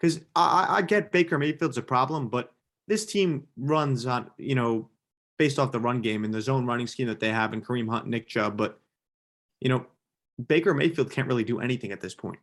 Because 0.03 0.19
I, 0.35 0.65
I 0.69 0.81
get 0.81 1.13
Baker 1.13 1.37
Mayfield's 1.37 1.77
a 1.77 1.81
problem, 1.81 2.27
but 2.27 2.51
this 2.89 3.05
team 3.05 3.47
runs 3.55 4.05
on, 4.05 4.29
you 4.37 4.53
know, 4.53 4.89
based 5.39 5.57
off 5.57 5.71
the 5.71 5.79
run 5.79 6.01
game 6.01 6.25
and 6.25 6.33
the 6.33 6.41
zone 6.41 6.65
running 6.65 6.87
scheme 6.87 7.07
that 7.07 7.21
they 7.21 7.29
have 7.29 7.53
and 7.53 7.65
Kareem 7.65 7.89
Hunt, 7.89 8.05
Nick 8.07 8.27
Chubb. 8.27 8.57
But, 8.57 8.81
you 9.61 9.69
know, 9.69 9.85
Baker 10.45 10.73
Mayfield 10.73 11.09
can't 11.09 11.25
really 11.25 11.45
do 11.45 11.61
anything 11.61 11.93
at 11.93 12.01
this 12.01 12.13
point. 12.13 12.39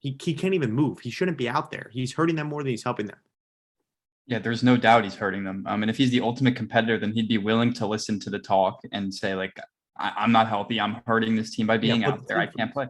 He, 0.00 0.14
he 0.22 0.34
can't 0.34 0.52
even 0.52 0.70
move. 0.70 1.00
He 1.00 1.08
shouldn't 1.08 1.38
be 1.38 1.48
out 1.48 1.70
there. 1.70 1.88
He's 1.90 2.12
hurting 2.12 2.36
them 2.36 2.48
more 2.48 2.62
than 2.62 2.68
he's 2.68 2.84
helping 2.84 3.06
them. 3.06 3.16
Yeah, 4.26 4.38
there's 4.38 4.62
no 4.62 4.76
doubt 4.76 5.04
he's 5.04 5.14
hurting 5.14 5.44
them. 5.44 5.64
Um, 5.66 5.82
and 5.82 5.88
if 5.88 5.96
he's 5.96 6.10
the 6.10 6.20
ultimate 6.20 6.54
competitor, 6.54 6.98
then 6.98 7.14
he'd 7.14 7.28
be 7.28 7.38
willing 7.38 7.72
to 7.74 7.86
listen 7.86 8.20
to 8.20 8.28
the 8.28 8.38
talk 8.38 8.80
and 8.92 9.12
say, 9.12 9.34
like, 9.34 9.58
I- 9.98 10.12
I'm 10.18 10.32
not 10.32 10.48
healthy. 10.48 10.78
I'm 10.78 11.00
hurting 11.06 11.34
this 11.34 11.56
team 11.56 11.66
by 11.66 11.78
being 11.78 12.02
put 12.02 12.12
out 12.12 12.28
there. 12.28 12.38
I 12.38 12.46
can't 12.46 12.74
play. 12.74 12.88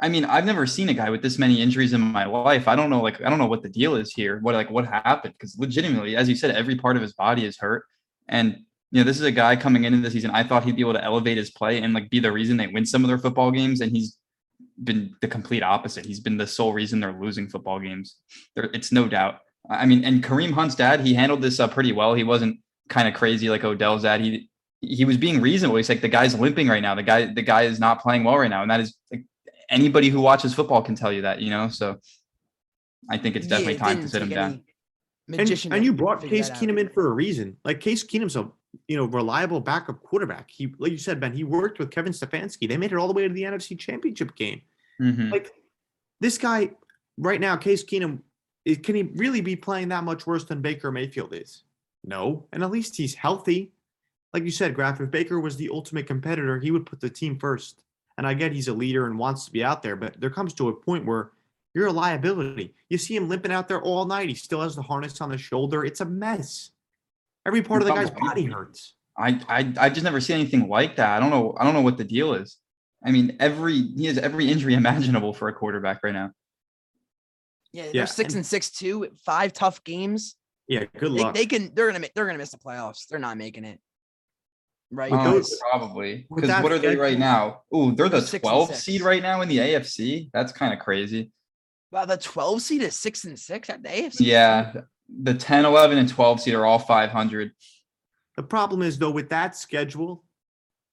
I 0.00 0.08
mean, 0.08 0.24
I've 0.24 0.46
never 0.46 0.66
seen 0.66 0.88
a 0.88 0.94
guy 0.94 1.10
with 1.10 1.22
this 1.22 1.38
many 1.38 1.60
injuries 1.60 1.92
in 1.92 2.00
my 2.00 2.24
life. 2.24 2.66
I 2.68 2.74
don't 2.74 2.88
know, 2.88 3.02
like, 3.02 3.20
I 3.20 3.28
don't 3.28 3.38
know 3.38 3.46
what 3.46 3.62
the 3.62 3.68
deal 3.68 3.96
is 3.96 4.12
here. 4.12 4.38
What 4.40 4.54
like 4.54 4.70
what 4.70 4.86
happened? 4.86 5.34
Because 5.34 5.58
legitimately, 5.58 6.16
as 6.16 6.28
you 6.28 6.34
said, 6.34 6.54
every 6.54 6.76
part 6.76 6.96
of 6.96 7.02
his 7.02 7.12
body 7.12 7.44
is 7.44 7.58
hurt. 7.58 7.84
And 8.28 8.60
you 8.90 9.00
know, 9.00 9.04
this 9.04 9.18
is 9.18 9.24
a 9.24 9.30
guy 9.30 9.56
coming 9.56 9.84
into 9.84 10.00
the 10.00 10.10
season. 10.10 10.30
I 10.32 10.42
thought 10.42 10.64
he'd 10.64 10.76
be 10.76 10.82
able 10.82 10.94
to 10.94 11.04
elevate 11.04 11.36
his 11.36 11.50
play 11.50 11.80
and 11.80 11.94
like 11.94 12.10
be 12.10 12.18
the 12.18 12.32
reason 12.32 12.56
they 12.56 12.66
win 12.66 12.86
some 12.86 13.04
of 13.04 13.08
their 13.08 13.18
football 13.18 13.50
games. 13.50 13.80
And 13.80 13.92
he's 13.92 14.16
been 14.82 15.14
the 15.20 15.28
complete 15.28 15.62
opposite. 15.62 16.06
He's 16.06 16.20
been 16.20 16.36
the 16.36 16.46
sole 16.46 16.72
reason 16.72 16.98
they're 16.98 17.12
losing 17.12 17.48
football 17.48 17.78
games. 17.78 18.16
There, 18.56 18.70
it's 18.72 18.90
no 18.90 19.06
doubt. 19.06 19.40
I 19.68 19.86
mean, 19.86 20.04
and 20.04 20.24
Kareem 20.24 20.52
Hunt's 20.52 20.74
dad, 20.74 21.00
he 21.00 21.14
handled 21.14 21.42
this 21.42 21.60
uh, 21.60 21.68
pretty 21.68 21.92
well. 21.92 22.14
He 22.14 22.24
wasn't 22.24 22.60
kind 22.88 23.06
of 23.06 23.14
crazy 23.14 23.50
like 23.50 23.62
Odell's 23.62 24.02
dad. 24.02 24.20
He 24.20 24.48
he 24.80 25.04
was 25.04 25.18
being 25.18 25.40
reasonable. 25.40 25.76
He's 25.76 25.88
like 25.88 26.00
the 26.00 26.08
guy's 26.08 26.34
limping 26.34 26.68
right 26.68 26.80
now. 26.80 26.94
The 26.94 27.02
guy 27.02 27.32
the 27.32 27.42
guy 27.42 27.62
is 27.62 27.78
not 27.78 28.00
playing 28.00 28.24
well 28.24 28.38
right 28.38 28.48
now, 28.48 28.62
and 28.62 28.70
that 28.70 28.80
is 28.80 28.96
like 29.12 29.24
anybody 29.70 30.08
who 30.08 30.20
watches 30.20 30.54
football 30.54 30.82
can 30.82 30.94
tell 30.94 31.12
you 31.12 31.22
that. 31.22 31.40
You 31.40 31.50
know, 31.50 31.68
so 31.68 31.98
I 33.08 33.18
think 33.18 33.36
it's 33.36 33.46
Yeah, 33.46 33.58
definitely 33.58 33.74
it 33.74 33.78
time 33.78 34.02
to 34.02 34.08
sit 34.08 34.22
him 34.22 34.28
down. 34.28 34.62
And, 35.32 35.72
and 35.72 35.84
you 35.84 35.92
brought 35.92 36.22
Case 36.22 36.48
that 36.48 36.56
out. 36.56 36.62
Keenum 36.62 36.80
in 36.80 36.88
for 36.88 37.06
a 37.06 37.12
reason. 37.12 37.56
Like 37.64 37.80
Case 37.80 38.04
Keenum's 38.04 38.36
a 38.36 38.50
you 38.88 38.96
know 38.96 39.04
reliable 39.04 39.60
backup 39.60 40.02
quarterback. 40.02 40.50
He, 40.50 40.74
like 40.78 40.92
you 40.92 40.98
said, 40.98 41.20
Ben, 41.20 41.32
he 41.32 41.44
worked 41.44 41.78
with 41.78 41.90
Kevin 41.90 42.12
Stefanski. 42.12 42.68
They 42.68 42.76
made 42.76 42.92
it 42.92 42.96
all 42.96 43.06
the 43.06 43.14
way 43.14 43.26
to 43.26 43.32
the 43.32 43.42
NFC 43.42 43.78
Championship 43.78 44.34
game. 44.36 44.62
Mhm. 45.00 45.30
Like 45.30 45.52
this 46.20 46.36
guy 46.36 46.72
right 47.16 47.40
now, 47.40 47.56
Case 47.56 47.84
Keenum, 47.84 48.20
is, 48.64 48.78
can 48.78 48.94
he 48.94 49.02
really 49.14 49.40
be 49.40 49.56
playing 49.56 49.88
that 49.88 50.04
much 50.04 50.26
worse 50.26 50.44
than 50.44 50.60
Baker 50.60 50.90
Mayfield 50.90 51.34
is? 51.34 51.62
No, 52.04 52.46
and 52.52 52.62
at 52.62 52.70
least 52.70 52.96
he's 52.96 53.14
healthy. 53.14 53.72
Like 54.32 54.44
you 54.44 54.50
said, 54.50 54.74
Graf, 54.74 55.00
if 55.00 55.10
Baker 55.10 55.40
was 55.40 55.56
the 55.56 55.70
ultimate 55.70 56.06
competitor, 56.06 56.58
he 56.58 56.70
would 56.70 56.86
put 56.86 57.00
the 57.00 57.10
team 57.10 57.38
first. 57.38 57.82
And 58.20 58.26
I 58.26 58.34
get 58.34 58.52
he's 58.52 58.68
a 58.68 58.74
leader 58.74 59.06
and 59.06 59.18
wants 59.18 59.46
to 59.46 59.50
be 59.50 59.64
out 59.64 59.82
there, 59.82 59.96
but 59.96 60.20
there 60.20 60.28
comes 60.28 60.52
to 60.52 60.68
a 60.68 60.74
point 60.74 61.06
where 61.06 61.30
you're 61.72 61.86
a 61.86 61.90
liability. 61.92 62.74
You 62.90 62.98
see 62.98 63.16
him 63.16 63.30
limping 63.30 63.50
out 63.50 63.66
there 63.66 63.80
all 63.80 64.04
night. 64.04 64.28
He 64.28 64.34
still 64.34 64.60
has 64.60 64.76
the 64.76 64.82
harness 64.82 65.22
on 65.22 65.30
the 65.30 65.38
shoulder. 65.38 65.86
It's 65.86 66.02
a 66.02 66.04
mess. 66.04 66.70
Every 67.46 67.62
part 67.62 67.80
of 67.80 67.88
the 67.88 67.94
guy's 67.94 68.10
body 68.10 68.44
hurts. 68.44 68.92
I 69.16 69.40
I 69.48 69.72
I 69.78 69.88
just 69.88 70.04
never 70.04 70.20
seen 70.20 70.36
anything 70.38 70.68
like 70.68 70.96
that. 70.96 71.16
I 71.16 71.18
don't 71.18 71.30
know. 71.30 71.54
I 71.58 71.64
don't 71.64 71.72
know 71.72 71.80
what 71.80 71.96
the 71.96 72.04
deal 72.04 72.34
is. 72.34 72.58
I 73.02 73.10
mean, 73.10 73.38
every 73.40 73.72
he 73.96 74.04
has 74.04 74.18
every 74.18 74.50
injury 74.50 74.74
imaginable 74.82 75.32
for 75.32 75.48
a 75.48 75.54
quarterback 75.54 76.04
right 76.04 76.12
now. 76.12 76.32
Yeah, 77.72 77.84
they're 77.84 77.94
Yeah, 77.94 78.04
six 78.04 78.34
and- 78.34 78.40
and 78.40 78.46
six 78.46 78.70
too. 78.70 79.08
Five 79.24 79.54
tough 79.54 79.82
games. 79.82 80.36
Yeah, 80.68 80.84
good 80.98 81.14
They, 81.14 81.22
luck. 81.22 81.34
they 81.34 81.46
can. 81.46 81.72
They're 81.74 81.86
gonna. 81.86 82.00
ma- 82.00 82.06
They're 82.14 82.26
gonna 82.26 82.36
miss 82.36 82.50
the 82.50 82.58
playoffs. 82.58 83.06
They're 83.08 83.18
not 83.18 83.38
making 83.38 83.64
it. 83.64 83.80
Right. 84.90 85.12
Um, 85.12 85.24
those- 85.24 85.58
probably 85.70 86.26
because 86.34 86.62
what 86.62 86.72
are 86.72 86.78
they 86.78 86.96
right 86.96 87.18
now? 87.18 87.62
Oh, 87.72 87.92
they're 87.92 88.08
the 88.08 88.20
12 88.22 88.74
seed 88.74 89.02
right 89.02 89.22
now 89.22 89.40
in 89.40 89.48
the 89.48 89.58
AFC. 89.58 90.30
That's 90.32 90.52
kind 90.52 90.72
of 90.72 90.80
crazy. 90.80 91.30
Wow, 91.92 92.04
the 92.04 92.16
12 92.16 92.62
seed 92.62 92.82
is 92.82 92.96
six 92.96 93.24
and 93.24 93.38
six 93.38 93.68
at 93.70 93.82
the 93.82 93.88
AFC. 93.88 94.20
Yeah, 94.20 94.72
the 95.08 95.34
10, 95.34 95.64
11, 95.64 95.98
and 95.98 96.08
12 96.08 96.40
seed 96.40 96.54
are 96.54 96.64
all 96.66 96.78
500. 96.78 97.52
The 98.36 98.42
problem 98.42 98.82
is 98.82 98.98
though 98.98 99.10
with 99.10 99.28
that 99.30 99.56
schedule, 99.56 100.24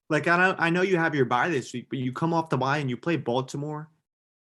like 0.10 0.28
I 0.28 0.38
know 0.38 0.56
I 0.58 0.70
know 0.70 0.82
you 0.82 0.98
have 0.98 1.16
your 1.16 1.26
bye 1.26 1.50
this 1.50 1.74
week, 1.74 1.88
but 1.90 2.00
you 2.00 2.12
come 2.12 2.34
off 2.34 2.50
the 2.50 2.58
bye 2.58 2.78
and 2.78 2.90
you 2.90 2.98
play 2.98 3.16
Baltimore, 3.18 3.90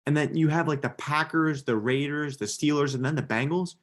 and 0.05 0.15
then 0.17 0.36
you 0.36 0.48
have 0.48 0.67
like 0.67 0.81
the 0.81 0.89
Packers, 0.89 1.63
the 1.63 1.75
Raiders, 1.75 2.38
the 2.38 2.45
Steelers, 2.45 2.95
and 2.95 3.03
then 3.05 3.15
the 3.15 3.24
Bengals. 3.24 3.75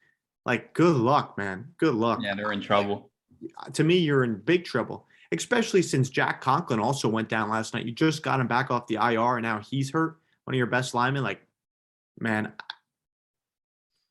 Like, 0.47 0.73
good 0.75 0.97
luck, 0.97 1.37
man. 1.37 1.73
Good 1.77 1.95
luck. 1.95 2.21
Yeah, 2.23 2.35
they're 2.35 2.53
in 2.53 2.61
trouble. 2.62 3.11
To 3.75 3.85
me, 3.85 3.99
you're 3.99 4.25
in 4.25 4.37
big 4.37 4.65
trouble, 4.65 5.07
especially 5.33 5.83
since 5.83 6.09
Jack 6.09 6.41
Conklin 6.41 6.81
also 6.81 7.09
went 7.09 7.29
down 7.29 7.49
last 7.51 7.75
night. 7.75 7.87
You 7.87 7.93
just 7.93 8.23
got 8.23 8.41
him 8.41 8.47
back 8.49 8.71
off 8.71 8.87
the 8.87 8.97
IR, 8.97 9.37
and 9.37 9.43
now 9.43 9.61
he's 9.61 9.91
hurt. 9.91 10.17
One 10.45 10.55
of 10.55 10.59
your 10.59 10.67
best 10.67 10.95
linemen. 10.95 11.23
Like, 11.23 11.41
man. 12.19 12.53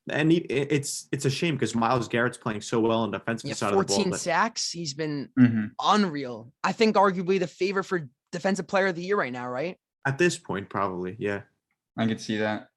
And 0.10 0.32
he, 0.32 0.38
it's 0.40 1.08
it's 1.12 1.26
a 1.26 1.30
shame 1.30 1.54
because 1.56 1.76
Myles 1.76 2.08
Garrett's 2.08 2.38
playing 2.38 2.62
so 2.62 2.80
well 2.80 3.02
on 3.02 3.12
the 3.12 3.20
defensive 3.20 3.48
Yeah, 3.50 3.54
side 3.56 3.74
of 3.74 3.80
the 3.80 3.86
ball. 3.86 3.96
14 3.98 4.10
but- 4.12 4.20
sacks. 4.20 4.72
He's 4.72 4.94
been 4.96 5.30
Mhm. 5.38 5.72
unreal. 5.80 6.52
I 6.64 6.72
think 6.72 6.96
arguably 6.96 7.38
the 7.40 7.46
favorite 7.48 7.84
for 7.84 8.10
defensive 8.32 8.66
player 8.68 8.88
of 8.88 8.96
the 8.96 9.04
year 9.04 9.18
right 9.18 9.32
now, 9.32 9.48
right? 9.48 9.78
At 10.08 10.18
this 10.18 10.36
point, 10.38 10.68
probably, 10.70 11.16
yeah. 11.20 11.42
I 11.98 12.08
could 12.08 12.20
see 12.22 12.38
that. 12.38 12.70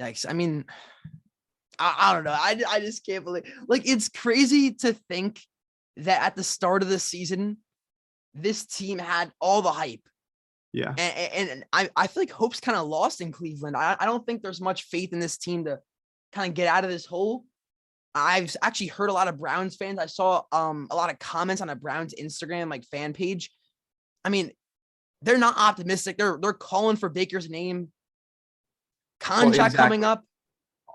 Yikes. 0.00 0.24
I 0.28 0.34
mean, 0.34 0.66
I, 1.80 1.94
I 1.98 2.14
don't 2.14 2.24
know. 2.24 2.30
I, 2.38 2.62
I 2.68 2.80
just 2.80 3.04
can't 3.04 3.24
believe 3.24 3.44
like 3.66 3.88
it's 3.88 4.08
crazy 4.08 4.72
to 4.74 4.92
think 4.92 5.40
that 5.98 6.22
at 6.22 6.36
the 6.36 6.42
start 6.42 6.82
of 6.82 6.88
the 6.88 6.98
season, 6.98 7.58
this 8.34 8.66
team 8.66 8.98
had 8.98 9.32
all 9.40 9.62
the 9.62 9.72
hype. 9.72 10.06
Yeah. 10.72 10.94
And, 10.98 11.48
and, 11.48 11.64
I, 11.72 11.88
I 11.96 12.06
feel 12.06 12.22
like 12.22 12.30
hope's 12.30 12.60
kind 12.60 12.76
of 12.76 12.86
lost 12.86 13.22
in 13.22 13.32
Cleveland. 13.32 13.76
I, 13.76 13.96
I 13.98 14.04
don't 14.04 14.26
think 14.26 14.42
there's 14.42 14.60
much 14.60 14.82
faith 14.84 15.12
in 15.12 15.20
this 15.20 15.38
team 15.38 15.64
to 15.64 15.78
kind 16.32 16.50
of 16.50 16.54
get 16.54 16.68
out 16.68 16.84
of 16.84 16.90
this 16.90 17.06
hole. 17.06 17.44
I've 18.14 18.54
actually 18.62 18.88
heard 18.88 19.10
a 19.10 19.12
lot 19.12 19.28
of 19.28 19.38
Browns 19.38 19.76
fans. 19.76 19.98
I 19.98 20.06
saw 20.06 20.42
um 20.50 20.86
a 20.90 20.96
lot 20.96 21.10
of 21.10 21.18
comments 21.18 21.60
on 21.60 21.68
a 21.68 21.76
Browns 21.76 22.14
Instagram 22.14 22.70
like 22.70 22.84
fan 22.84 23.12
page. 23.12 23.50
I 24.24 24.30
mean, 24.30 24.52
they're 25.22 25.38
not 25.38 25.56
optimistic. 25.58 26.16
They're 26.16 26.38
they're 26.40 26.52
calling 26.52 26.96
for 26.96 27.08
Baker's 27.08 27.50
name. 27.50 27.88
Contract 29.20 29.54
exactly. 29.54 29.78
coming 29.78 30.04
up. 30.04 30.24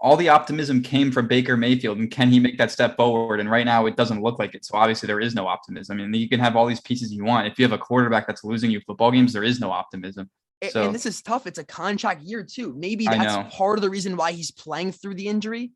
All 0.04 0.18
the 0.18 0.30
optimism 0.30 0.82
came 0.82 1.12
from 1.12 1.28
Baker 1.28 1.56
Mayfield, 1.56 2.00
and 2.00 2.10
can 2.10 2.30
he 2.30 2.40
make 2.40 2.58
that 2.58 2.72
step 2.72 2.98
forward? 2.98 3.40
And 3.40 3.50
right 3.52 3.66
now, 3.66 3.86
it 3.86 3.96
doesn't 3.96 4.22
look 4.22 4.40
like 4.40 4.56
it. 4.56 4.66
So 4.66 4.76
obviously, 4.76 5.06
there 5.06 5.20
is 5.20 5.36
no 5.36 5.46
optimism. 5.46 6.00
I 6.00 6.08
mean, 6.08 6.14
you 6.20 6.28
can 6.28 6.40
have 6.40 6.56
all 6.56 6.66
these 6.66 6.82
pieces 6.82 7.14
you 7.14 7.24
want. 7.24 7.46
If 7.46 7.60
you 7.60 7.66
have 7.66 7.72
a 7.72 7.78
quarterback 7.78 8.26
that's 8.26 8.44
losing 8.44 8.72
you 8.72 8.82
football 8.88 9.12
games, 9.12 9.32
there 9.32 9.44
is 9.44 9.60
no 9.60 9.72
optimism. 9.72 10.30
So- 10.70 10.86
and 10.86 10.96
this 10.96 11.06
is 11.06 11.22
tough. 11.22 11.48
It's 11.48 11.60
a 11.60 11.64
contract 11.64 12.22
year 12.22 12.44
too. 12.44 12.74
Maybe 12.78 13.06
that's 13.06 13.56
part 13.56 13.78
of 13.78 13.82
the 13.82 13.90
reason 13.90 14.16
why 14.16 14.32
he's 14.32 14.52
playing 14.52 14.92
through 14.92 15.16
the 15.16 15.28
injury. 15.28 15.72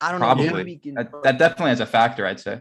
I 0.00 0.10
don't 0.10 0.20
know. 0.20 0.26
Probably. 0.26 0.52
Maybe 0.52 0.76
can- 0.76 0.94
That, 0.94 1.10
that 1.22 1.38
definitely 1.38 1.70
has 1.70 1.80
a 1.80 1.86
factor, 1.86 2.26
I'd 2.26 2.40
say. 2.40 2.60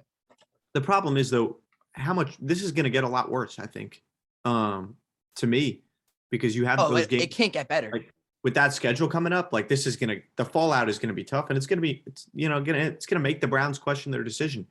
The 0.73 0.81
problem 0.81 1.17
is 1.17 1.29
though, 1.29 1.59
how 1.93 2.13
much 2.13 2.37
this 2.39 2.61
is 2.61 2.71
going 2.71 2.83
to 2.83 2.89
get 2.89 3.03
a 3.03 3.07
lot 3.07 3.31
worse. 3.31 3.57
I 3.59 3.65
think, 3.65 4.01
um, 4.45 4.95
to 5.37 5.47
me, 5.47 5.83
because 6.29 6.55
you 6.55 6.65
have 6.65 6.79
oh, 6.79 6.89
those 6.89 7.03
it, 7.03 7.09
games 7.09 7.23
it 7.23 7.31
can't 7.31 7.53
get 7.53 7.67
better. 7.67 7.89
like, 7.91 8.13
with 8.43 8.53
that 8.53 8.73
schedule 8.73 9.07
coming 9.07 9.33
up. 9.33 9.53
Like 9.53 9.67
this 9.67 9.85
is 9.85 9.95
going 9.95 10.09
to 10.09 10.21
the 10.35 10.45
fallout 10.45 10.89
is 10.89 10.99
going 10.99 11.09
to 11.09 11.15
be 11.15 11.23
tough, 11.23 11.49
and 11.49 11.57
it's 11.57 11.67
going 11.67 11.77
to 11.77 11.81
be 11.81 12.03
it's 12.05 12.27
you 12.33 12.49
know 12.49 12.61
gonna 12.61 12.79
it's 12.79 13.05
going 13.05 13.19
to 13.19 13.23
make 13.23 13.41
the 13.41 13.47
Browns 13.47 13.79
question 13.79 14.11
their 14.11 14.23
decision. 14.23 14.65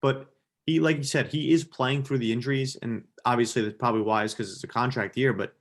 But 0.00 0.28
he, 0.66 0.80
like 0.80 0.96
you 0.96 1.02
said, 1.02 1.28
he 1.28 1.52
is 1.52 1.64
playing 1.64 2.04
through 2.04 2.18
the 2.18 2.32
injuries, 2.32 2.76
and 2.82 3.04
obviously 3.24 3.62
that's 3.62 3.76
probably 3.78 4.02
wise 4.02 4.32
because 4.32 4.52
it's 4.52 4.64
a 4.64 4.68
contract 4.68 5.16
year. 5.16 5.32
But 5.32 5.54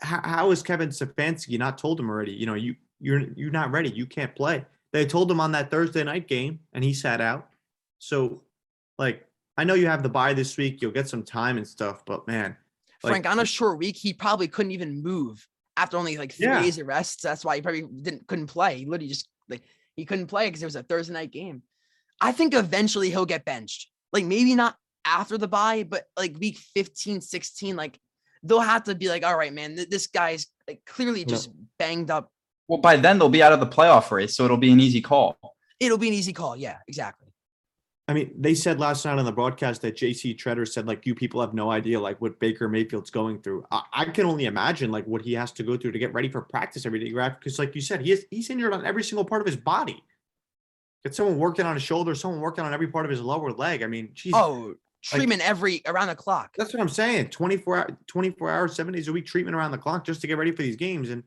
how, 0.00 0.20
how 0.22 0.50
is 0.50 0.62
Kevin 0.62 0.88
Stefanski 0.88 1.58
not 1.58 1.78
told 1.78 1.98
him 1.98 2.10
already? 2.10 2.32
You 2.32 2.46
know, 2.46 2.54
you 2.54 2.76
you're 3.00 3.20
you're 3.36 3.50
not 3.50 3.70
ready. 3.70 3.90
You 3.90 4.06
can't 4.06 4.34
play. 4.34 4.64
They 4.92 5.06
told 5.06 5.30
him 5.30 5.40
on 5.40 5.52
that 5.52 5.70
Thursday 5.70 6.04
night 6.04 6.28
game, 6.28 6.60
and 6.72 6.84
he 6.84 6.92
sat 6.92 7.20
out. 7.20 7.48
So, 7.98 8.42
like, 8.98 9.26
I 9.56 9.64
know 9.64 9.74
you 9.74 9.86
have 9.86 10.02
the 10.02 10.08
bye 10.08 10.34
this 10.34 10.56
week. 10.56 10.82
You'll 10.82 10.92
get 10.92 11.08
some 11.08 11.22
time 11.22 11.56
and 11.56 11.66
stuff, 11.66 12.04
but 12.04 12.26
man, 12.26 12.56
like- 13.02 13.12
Frank, 13.12 13.26
on 13.26 13.40
a 13.40 13.46
short 13.46 13.78
week, 13.78 13.96
he 13.96 14.12
probably 14.12 14.48
couldn't 14.48 14.72
even 14.72 15.02
move 15.02 15.46
after 15.76 15.96
only 15.96 16.16
like 16.18 16.32
three 16.32 16.46
Yeah. 16.46 16.62
days 16.62 16.78
of 16.78 16.86
rest. 16.86 17.22
That's 17.22 17.44
why 17.44 17.56
he 17.56 17.62
probably 17.62 17.82
didn't 17.82 18.26
couldn't 18.26 18.48
play. 18.48 18.78
He 18.78 18.86
literally 18.86 19.08
just 19.08 19.28
like 19.48 19.62
he 19.96 20.04
couldn't 20.04 20.26
play 20.26 20.46
because 20.46 20.62
it 20.62 20.66
was 20.66 20.76
a 20.76 20.82
Thursday 20.82 21.12
night 21.14 21.30
game. 21.30 21.62
I 22.20 22.32
think 22.32 22.54
eventually 22.54 23.10
he'll 23.10 23.26
get 23.26 23.44
benched. 23.44 23.88
Like 24.12 24.24
maybe 24.24 24.54
not 24.54 24.76
after 25.04 25.36
the 25.38 25.48
bye, 25.48 25.82
but 25.82 26.04
like 26.16 26.36
week 26.38 26.58
15, 26.58 27.20
16, 27.20 27.74
like 27.76 27.98
they'll 28.42 28.60
have 28.60 28.84
to 28.84 28.94
be 28.94 29.08
like, 29.08 29.24
all 29.24 29.36
right, 29.36 29.52
man, 29.52 29.76
th- 29.76 29.88
this 29.88 30.06
guy's 30.06 30.46
like 30.68 30.82
clearly 30.86 31.24
just 31.24 31.50
banged 31.78 32.10
up. 32.10 32.30
Well, 32.68 32.80
by 32.80 32.96
then 32.96 33.18
they'll 33.18 33.28
be 33.28 33.42
out 33.42 33.52
of 33.52 33.60
the 33.60 33.66
playoff 33.66 34.10
race, 34.10 34.36
so 34.36 34.44
it'll 34.44 34.56
be 34.56 34.70
an 34.72 34.80
easy 34.80 35.00
call. 35.00 35.36
It'll 35.80 35.98
be 35.98 36.08
an 36.08 36.14
easy 36.14 36.32
call. 36.32 36.56
Yeah, 36.56 36.76
exactly. 36.86 37.21
I 38.08 38.14
mean, 38.14 38.32
they 38.36 38.54
said 38.54 38.80
last 38.80 39.04
night 39.04 39.18
on 39.18 39.24
the 39.24 39.32
broadcast 39.32 39.80
that 39.82 39.96
JC 39.96 40.36
Tretter 40.36 40.66
said 40.66 40.86
like 40.86 41.06
you 41.06 41.14
people 41.14 41.40
have 41.40 41.54
no 41.54 41.70
idea 41.70 42.00
like 42.00 42.20
what 42.20 42.38
Baker 42.40 42.68
Mayfield's 42.68 43.10
going 43.10 43.40
through. 43.40 43.64
I, 43.70 43.82
I 43.92 44.04
can 44.06 44.26
only 44.26 44.46
imagine 44.46 44.90
like 44.90 45.06
what 45.06 45.22
he 45.22 45.32
has 45.34 45.52
to 45.52 45.62
go 45.62 45.76
through 45.76 45.92
to 45.92 45.98
get 45.98 46.12
ready 46.12 46.28
for 46.28 46.40
practice 46.40 46.84
every 46.84 46.98
day, 46.98 47.12
right? 47.12 47.38
Because 47.38 47.58
like 47.60 47.74
you 47.74 47.80
said, 47.80 48.00
he 48.02 48.10
is 48.12 48.26
he's 48.30 48.50
injured 48.50 48.74
on 48.74 48.84
every 48.84 49.04
single 49.04 49.24
part 49.24 49.40
of 49.40 49.46
his 49.46 49.56
body. 49.56 50.02
Get 51.04 51.14
someone 51.14 51.38
working 51.38 51.64
on 51.64 51.74
his 51.74 51.82
shoulder, 51.82 52.14
someone 52.14 52.40
working 52.40 52.64
on 52.64 52.74
every 52.74 52.88
part 52.88 53.04
of 53.04 53.10
his 53.10 53.20
lower 53.20 53.52
leg. 53.52 53.82
I 53.82 53.86
mean, 53.86 54.10
geez, 54.14 54.32
Oh, 54.36 54.74
treatment 55.02 55.40
every 55.42 55.82
around 55.86 56.08
the 56.08 56.14
clock. 56.16 56.54
that's 56.56 56.72
what 56.74 56.80
I'm 56.80 56.88
saying. 56.88 57.28
24 57.30 57.98
24 58.08 58.50
hours, 58.50 58.74
seven 58.74 58.94
days 58.94 59.06
a 59.08 59.12
week 59.12 59.26
treatment 59.26 59.54
around 59.56 59.70
the 59.70 59.78
clock 59.78 60.04
just 60.04 60.20
to 60.22 60.26
get 60.26 60.38
ready 60.38 60.50
for 60.50 60.62
these 60.62 60.76
games. 60.76 61.10
And 61.10 61.22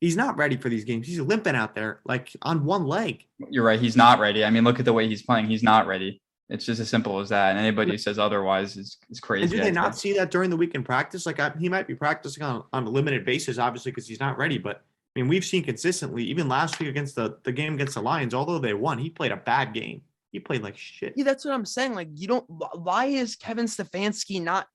he's 0.00 0.16
not 0.16 0.36
ready 0.36 0.56
for 0.56 0.68
these 0.68 0.84
games. 0.84 1.06
He's 1.06 1.20
limping 1.20 1.54
out 1.54 1.74
there 1.74 2.00
like 2.04 2.30
on 2.42 2.64
one 2.64 2.86
leg. 2.86 3.26
You're 3.50 3.64
right. 3.64 3.78
He's 3.78 3.96
not 3.96 4.18
ready. 4.18 4.44
I 4.44 4.50
mean, 4.50 4.64
look 4.64 4.78
at 4.78 4.84
the 4.84 4.92
way 4.92 5.06
he's 5.06 5.22
playing. 5.22 5.46
He's 5.46 5.62
not 5.62 5.86
ready. 5.86 6.20
It's 6.48 6.64
just 6.64 6.80
as 6.80 6.88
simple 6.88 7.20
as 7.20 7.28
that. 7.28 7.50
And 7.50 7.58
anybody 7.60 7.92
who 7.92 7.98
says 7.98 8.18
otherwise 8.18 8.76
is, 8.76 8.98
is 9.08 9.20
crazy. 9.20 9.44
And 9.44 9.50
do 9.52 9.60
they 9.60 9.70
not 9.70 9.96
see 9.96 10.14
that 10.14 10.32
during 10.32 10.50
the 10.50 10.56
week 10.56 10.74
in 10.74 10.82
practice? 10.82 11.24
Like 11.24 11.38
I, 11.38 11.52
he 11.58 11.68
might 11.68 11.86
be 11.86 11.94
practicing 11.94 12.42
on, 12.42 12.64
on 12.72 12.86
a 12.86 12.90
limited 12.90 13.24
basis, 13.24 13.58
obviously, 13.58 13.92
because 13.92 14.08
he's 14.08 14.18
not 14.18 14.36
ready. 14.36 14.58
But 14.58 14.82
I 15.14 15.20
mean, 15.20 15.28
we've 15.28 15.44
seen 15.44 15.62
consistently, 15.62 16.24
even 16.24 16.48
last 16.48 16.80
week 16.80 16.88
against 16.88 17.14
the, 17.14 17.38
the 17.44 17.52
game 17.52 17.74
against 17.74 17.94
the 17.94 18.02
Lions, 18.02 18.34
although 18.34 18.58
they 18.58 18.74
won, 18.74 18.98
he 18.98 19.10
played 19.10 19.30
a 19.30 19.36
bad 19.36 19.74
game. 19.74 20.02
He 20.32 20.40
played 20.40 20.62
like 20.62 20.76
shit. 20.76 21.14
Yeah, 21.16 21.24
that's 21.24 21.44
what 21.44 21.54
I'm 21.54 21.66
saying. 21.66 21.94
Like, 21.94 22.08
you 22.14 22.28
don't. 22.28 22.44
Why 22.48 23.06
is 23.06 23.34
Kevin 23.36 23.66
Stefanski 23.66 24.40
not 24.40 24.66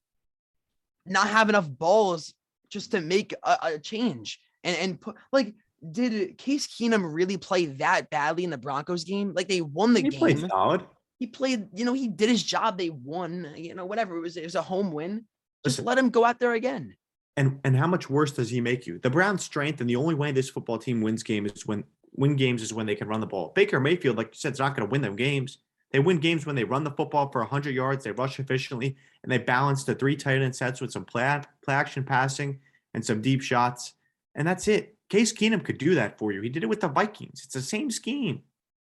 not 1.06 1.28
have 1.30 1.50
enough 1.50 1.70
balls 1.70 2.34
just 2.70 2.92
to 2.92 3.02
make 3.02 3.34
a, 3.44 3.58
a 3.64 3.80
change 3.80 4.40
and 4.66 4.76
and 4.78 5.00
put 5.00 5.16
like? 5.32 5.54
Did 5.92 6.38
Case 6.40 6.66
Keenum 6.66 7.14
really 7.14 7.38
play 7.38 7.68
that 7.68 8.10
badly 8.10 8.44
in 8.44 8.50
the 8.50 8.58
Broncos 8.58 9.04
game? 9.04 9.34
Like 9.36 9.48
they 9.48 9.62
won 9.62 9.94
the 9.94 10.02
game. 10.02 10.12
He 10.12 10.18
game. 10.18 10.20
played 10.20 10.50
solid. 10.50 10.82
he 11.20 11.28
played. 11.28 11.68
You 11.74 11.86
know, 11.86 11.94
he 11.94 12.08
did 12.08 12.28
his 12.28 12.42
job. 12.42 12.78
They 12.78 12.90
won. 12.90 13.54
You 13.56 13.76
know, 13.76 13.86
whatever. 13.86 14.18
It 14.18 14.22
was. 14.22 14.36
It 14.36 14.44
was 14.44 14.56
a 14.56 14.64
home 14.64 14.92
win. 14.92 15.26
Just 15.64 15.78
Listen. 15.78 15.86
let 15.86 15.98
him 15.98 16.10
go 16.10 16.26
out 16.26 16.40
there 16.40 16.54
again. 16.54 16.96
And 17.38 17.60
and 17.64 17.76
how 17.76 17.88
much 17.88 18.10
worse 18.10 18.32
does 18.32 18.50
he 18.50 18.62
make 18.62 18.88
you? 18.88 19.00
The 19.00 19.10
Browns' 19.10 19.44
strength 19.44 19.80
and 19.80 19.90
the 19.90 19.96
only 19.98 20.16
way 20.16 20.32
this 20.32 20.50
football 20.50 20.80
team 20.80 21.02
wins 21.02 21.22
game 21.22 21.46
is 21.46 21.68
when 21.68 21.84
win 22.14 22.36
games 22.36 22.62
is 22.62 22.74
when 22.74 22.86
they 22.86 22.96
can 22.96 23.08
run 23.08 23.20
the 23.20 23.28
ball. 23.28 23.52
Baker 23.54 23.80
Mayfield, 23.80 24.18
like 24.18 24.28
you 24.28 24.38
said, 24.38 24.54
is 24.54 24.60
not 24.60 24.76
going 24.76 24.88
to 24.88 24.92
win 24.92 25.02
them 25.02 25.16
games. 25.16 25.60
They 25.92 26.00
win 26.00 26.18
games 26.18 26.46
when 26.46 26.56
they 26.56 26.64
run 26.64 26.84
the 26.84 26.92
football 26.92 27.30
for 27.32 27.42
100 27.42 27.74
yards, 27.74 28.04
they 28.04 28.12
rush 28.12 28.40
efficiently, 28.40 28.98
and 29.24 29.32
they 29.32 29.38
balance 29.38 29.84
the 29.84 29.96
three 29.96 30.16
tight 30.16 30.42
end 30.42 30.56
sets 30.56 30.82
with 30.82 30.92
some 30.92 31.06
play, 31.06 31.42
play 31.64 31.76
action 31.76 32.04
passing 32.04 32.60
and 32.94 33.06
some 33.06 33.22
deep 33.22 33.42
shots. 33.42 33.94
And 34.36 34.48
that's 34.48 34.68
it. 34.68 34.98
Case 35.10 35.34
Keenum 35.34 35.64
could 35.64 35.78
do 35.78 35.96
that 35.96 36.18
for 36.18 36.32
you. 36.32 36.42
He 36.42 36.50
did 36.50 36.64
it 36.64 36.70
with 36.70 36.82
the 36.82 36.88
Vikings. 36.88 37.42
It's 37.44 37.54
the 37.54 37.62
same 37.62 37.90
scheme. 37.90 38.42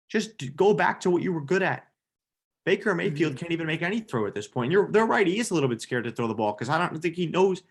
Just 0.09 0.55
go 0.55 0.73
back 0.73 0.99
to 1.01 1.09
what 1.09 1.23
you 1.23 1.33
were 1.33 1.41
good 1.41 1.63
at. 1.63 1.87
Baker 2.65 2.93
Mayfield 2.93 3.37
can't 3.37 3.51
even 3.51 3.65
make 3.65 3.81
any 3.81 4.01
throw 4.01 4.27
at 4.27 4.35
this 4.35 4.47
point. 4.47 4.71
You're 4.71 4.91
they're 4.91 5.05
right. 5.05 5.25
He 5.25 5.39
is 5.39 5.49
a 5.49 5.53
little 5.53 5.69
bit 5.69 5.81
scared 5.81 6.03
to 6.03 6.11
throw 6.11 6.27
the 6.27 6.35
ball 6.35 6.53
because 6.53 6.69
I 6.69 6.77
don't 6.77 7.01
think 7.01 7.15
he 7.15 7.25
knows 7.25 7.63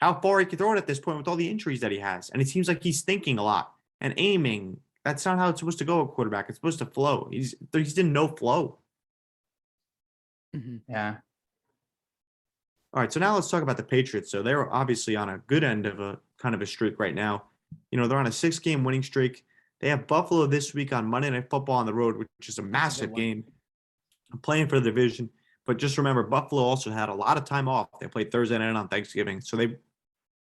how 0.00 0.20
far 0.20 0.38
he 0.38 0.46
can 0.46 0.58
throw 0.58 0.72
it 0.74 0.78
at 0.78 0.86
this 0.86 1.00
point 1.00 1.18
with 1.18 1.26
all 1.28 1.36
the 1.36 1.48
injuries 1.50 1.80
that 1.80 1.90
he 1.90 1.98
has. 1.98 2.30
And 2.30 2.40
it 2.40 2.48
seems 2.48 2.68
like 2.68 2.82
he's 2.82 3.02
thinking 3.02 3.38
a 3.38 3.42
lot 3.42 3.72
and 4.00 4.14
aiming. 4.16 4.78
That's 5.04 5.24
not 5.24 5.38
how 5.38 5.48
it's 5.48 5.58
supposed 5.58 5.78
to 5.78 5.84
go, 5.84 6.00
a 6.00 6.06
quarterback. 6.08 6.48
It's 6.48 6.58
supposed 6.58 6.78
to 6.78 6.86
flow. 6.86 7.28
He's 7.32 7.54
he's 7.72 7.98
in 7.98 8.12
no 8.12 8.28
flow. 8.28 8.78
Mhm. 10.54 10.82
Yeah. 10.88 11.16
All 12.94 13.00
right, 13.00 13.12
so 13.12 13.18
now 13.18 13.34
let's 13.34 13.50
talk 13.50 13.62
about 13.62 13.78
the 13.78 13.82
Patriots. 13.82 14.30
So 14.30 14.42
they're 14.42 14.72
obviously 14.72 15.16
on 15.16 15.30
a 15.30 15.38
good 15.38 15.64
end 15.64 15.86
of 15.86 15.98
a 15.98 16.20
kind 16.42 16.54
of 16.54 16.60
a 16.60 16.66
streak 16.66 16.98
right 16.98 17.14
now. 17.14 17.44
You 17.90 17.98
know, 17.98 18.08
they're 18.08 18.18
on 18.18 18.26
a 18.26 18.32
six 18.32 18.58
game 18.58 18.82
winning 18.82 19.02
streak. 19.02 19.44
They 19.80 19.88
have 19.88 20.06
Buffalo 20.06 20.46
this 20.46 20.74
week 20.74 20.92
on 20.92 21.06
Monday 21.06 21.30
Night 21.30 21.48
Football 21.48 21.76
on 21.76 21.86
the 21.86 21.94
road, 21.94 22.16
which 22.16 22.48
is 22.48 22.58
a 22.58 22.62
massive 22.62 23.14
game. 23.14 23.44
Playing 24.42 24.68
for 24.68 24.80
the 24.80 24.90
division. 24.90 25.30
But 25.66 25.78
just 25.78 25.98
remember, 25.98 26.22
Buffalo 26.24 26.62
also 26.62 26.90
had 26.90 27.08
a 27.08 27.14
lot 27.14 27.36
of 27.36 27.44
time 27.44 27.68
off. 27.68 27.88
They 28.00 28.08
played 28.08 28.32
Thursday 28.32 28.58
night 28.58 28.74
on 28.74 28.88
Thanksgiving. 28.88 29.40
So 29.40 29.56
they 29.56 29.76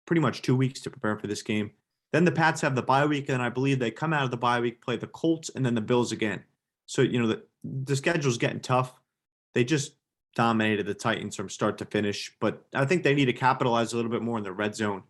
pretty 0.07 0.21
much 0.21 0.43
two 0.43 0.57
weeks 0.57 0.81
to 0.83 0.91
prepare 0.91 1.19
for 1.19 1.27
this 1.27 1.43
game. 1.43 1.73
Then 2.13 2.25
the 2.25 2.33
Pats 2.33 2.61
have 2.63 2.75
the 2.75 2.83
bye 2.83 3.07
week, 3.07 3.29
and 3.29 3.43
I 3.43 3.49
believe 3.49 3.79
they 3.79 3.91
come 3.91 4.13
out 4.13 4.25
of 4.25 4.31
the 4.31 4.37
bye 4.37 4.61
week, 4.61 4.81
play 4.81 4.97
the 4.97 5.07
Colts, 5.07 5.51
and 5.55 5.65
then 5.65 5.75
the 5.75 5.81
Bills 5.81 6.13
again. 6.13 6.43
So, 6.87 7.03
you 7.03 7.21
know, 7.21 7.29
the, 7.29 7.43
the 7.65 7.95
schedule's 7.97 8.39
getting 8.39 8.61
tough. 8.61 8.95
They 9.55 9.65
just 9.65 9.95
dominated 10.35 10.87
the 10.87 10.95
Titans 10.95 11.37
from 11.37 11.49
start 11.49 11.79
to 11.79 11.85
finish, 11.85 12.33
but 12.41 12.65
I 12.75 12.85
think 12.85 13.03
they 13.03 13.15
need 13.15 13.27
to 13.27 13.33
capitalize 13.33 13.93
a 13.93 13.97
little 13.97 14.11
bit 14.11 14.23
more 14.23 14.39
in 14.39 14.45
the 14.45 14.53
red 14.53 14.75
zone. 14.75 15.03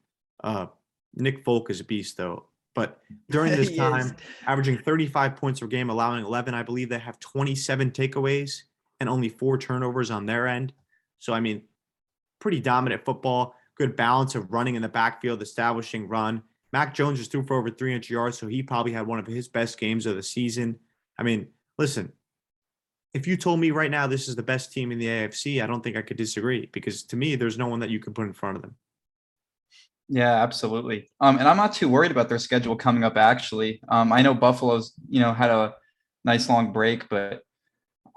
Uh, 0.42 0.66
Nick 1.14 1.44
Folk 1.44 1.70
is 1.70 1.80
a 1.80 1.84
beast, 1.84 2.16
though. 2.16 2.46
But 2.74 3.00
during 3.30 3.52
this 3.52 3.68
He 3.68 3.76
time, 3.76 4.06
is. 4.06 4.14
averaging 4.46 4.78
35 4.78 5.36
points 5.36 5.60
per 5.60 5.66
game, 5.66 5.90
allowing 5.90 6.24
11, 6.24 6.54
I 6.54 6.62
believe 6.62 6.88
they 6.88 6.98
have 6.98 7.18
27 7.20 7.90
takeaways 7.90 8.62
and 9.00 9.08
only 9.08 9.28
four 9.28 9.58
turnovers 9.58 10.10
on 10.10 10.26
their 10.26 10.46
end. 10.46 10.72
So, 11.18 11.32
I 11.32 11.40
mean, 11.40 11.62
pretty 12.38 12.60
dominant 12.60 13.04
football, 13.04 13.54
good 13.76 13.96
balance 13.96 14.34
of 14.34 14.52
running 14.52 14.74
in 14.74 14.82
the 14.82 14.88
backfield, 14.88 15.42
establishing 15.42 16.08
run. 16.08 16.42
Mac 16.72 16.94
Jones 16.94 17.18
just 17.18 17.32
threw 17.32 17.44
for 17.44 17.56
over 17.56 17.70
300 17.70 18.08
yards, 18.08 18.38
so 18.38 18.46
he 18.46 18.62
probably 18.62 18.92
had 18.92 19.06
one 19.06 19.18
of 19.18 19.26
his 19.26 19.48
best 19.48 19.78
games 19.78 20.06
of 20.06 20.16
the 20.16 20.22
season. 20.22 20.78
I 21.18 21.22
mean, 21.22 21.48
listen, 21.78 22.12
if 23.12 23.26
you 23.26 23.36
told 23.36 23.58
me 23.58 23.72
right 23.72 23.90
now 23.90 24.06
this 24.06 24.28
is 24.28 24.36
the 24.36 24.42
best 24.42 24.72
team 24.72 24.92
in 24.92 24.98
the 24.98 25.06
AFC, 25.06 25.62
I 25.62 25.66
don't 25.66 25.82
think 25.82 25.96
I 25.96 26.02
could 26.02 26.16
disagree 26.16 26.68
because 26.72 27.02
to 27.04 27.16
me, 27.16 27.34
there's 27.34 27.58
no 27.58 27.66
one 27.66 27.80
that 27.80 27.90
you 27.90 27.98
can 27.98 28.14
put 28.14 28.26
in 28.26 28.32
front 28.32 28.56
of 28.56 28.62
them. 28.62 28.76
Yeah, 30.12 30.42
absolutely. 30.42 31.08
Um, 31.20 31.38
and 31.38 31.46
I'm 31.46 31.56
not 31.56 31.72
too 31.72 31.88
worried 31.88 32.10
about 32.10 32.28
their 32.28 32.40
schedule 32.40 32.74
coming 32.74 33.04
up. 33.04 33.16
Actually, 33.16 33.80
um, 33.88 34.12
I 34.12 34.22
know 34.22 34.34
Buffalo's 34.34 34.92
you 35.08 35.20
know 35.20 35.32
had 35.32 35.50
a 35.50 35.74
nice 36.24 36.48
long 36.48 36.72
break, 36.72 37.08
but 37.08 37.42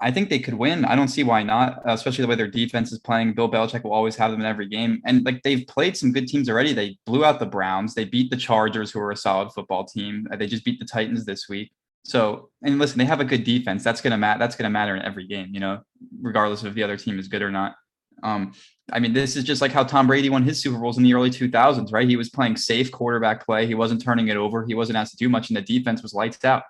I 0.00 0.10
think 0.10 0.28
they 0.28 0.40
could 0.40 0.54
win. 0.54 0.84
I 0.84 0.96
don't 0.96 1.08
see 1.08 1.22
why 1.22 1.44
not, 1.44 1.80
especially 1.86 2.22
the 2.22 2.28
way 2.28 2.34
their 2.34 2.48
defense 2.50 2.90
is 2.92 2.98
playing. 2.98 3.34
Bill 3.34 3.48
Belichick 3.50 3.84
will 3.84 3.92
always 3.92 4.16
have 4.16 4.32
them 4.32 4.40
in 4.40 4.46
every 4.46 4.66
game, 4.68 5.00
and 5.06 5.24
like 5.24 5.42
they've 5.44 5.66
played 5.68 5.96
some 5.96 6.12
good 6.12 6.26
teams 6.26 6.50
already. 6.50 6.72
They 6.72 6.98
blew 7.06 7.24
out 7.24 7.38
the 7.38 7.46
Browns. 7.46 7.94
They 7.94 8.04
beat 8.04 8.30
the 8.30 8.36
Chargers, 8.36 8.90
who 8.90 8.98
are 9.00 9.12
a 9.12 9.16
solid 9.16 9.52
football 9.52 9.84
team. 9.86 10.26
Uh, 10.32 10.36
They 10.36 10.48
just 10.48 10.64
beat 10.64 10.80
the 10.80 10.86
Titans 10.86 11.24
this 11.24 11.48
week. 11.48 11.72
So, 12.04 12.50
and 12.64 12.78
listen, 12.80 12.98
they 12.98 13.04
have 13.06 13.20
a 13.20 13.24
good 13.24 13.44
defense. 13.44 13.84
That's 13.84 14.00
gonna 14.00 14.18
matter. 14.18 14.40
That's 14.40 14.56
gonna 14.56 14.68
matter 14.70 14.96
in 14.96 15.02
every 15.02 15.28
game, 15.28 15.50
you 15.52 15.60
know, 15.60 15.80
regardless 16.20 16.62
of 16.62 16.68
if 16.68 16.74
the 16.74 16.82
other 16.82 16.96
team 16.96 17.18
is 17.20 17.28
good 17.28 17.42
or 17.42 17.52
not. 17.52 17.76
Um, 18.22 18.52
I 18.92 18.98
mean, 18.98 19.12
this 19.14 19.36
is 19.36 19.44
just 19.44 19.62
like 19.62 19.72
how 19.72 19.82
Tom 19.82 20.06
Brady 20.06 20.28
won 20.28 20.42
his 20.42 20.60
Super 20.60 20.78
Bowls 20.78 20.98
in 20.98 21.04
the 21.04 21.14
early 21.14 21.30
2000s, 21.30 21.90
right? 21.92 22.08
He 22.08 22.16
was 22.16 22.28
playing 22.28 22.56
safe 22.56 22.92
quarterback 22.92 23.44
play. 23.44 23.66
He 23.66 23.74
wasn't 23.74 24.02
turning 24.02 24.28
it 24.28 24.36
over. 24.36 24.66
He 24.66 24.74
wasn't 24.74 24.96
asked 24.96 25.12
to 25.12 25.16
do 25.16 25.28
much, 25.28 25.48
and 25.48 25.56
the 25.56 25.62
defense 25.62 26.02
was 26.02 26.12
lights 26.12 26.44
out. 26.44 26.64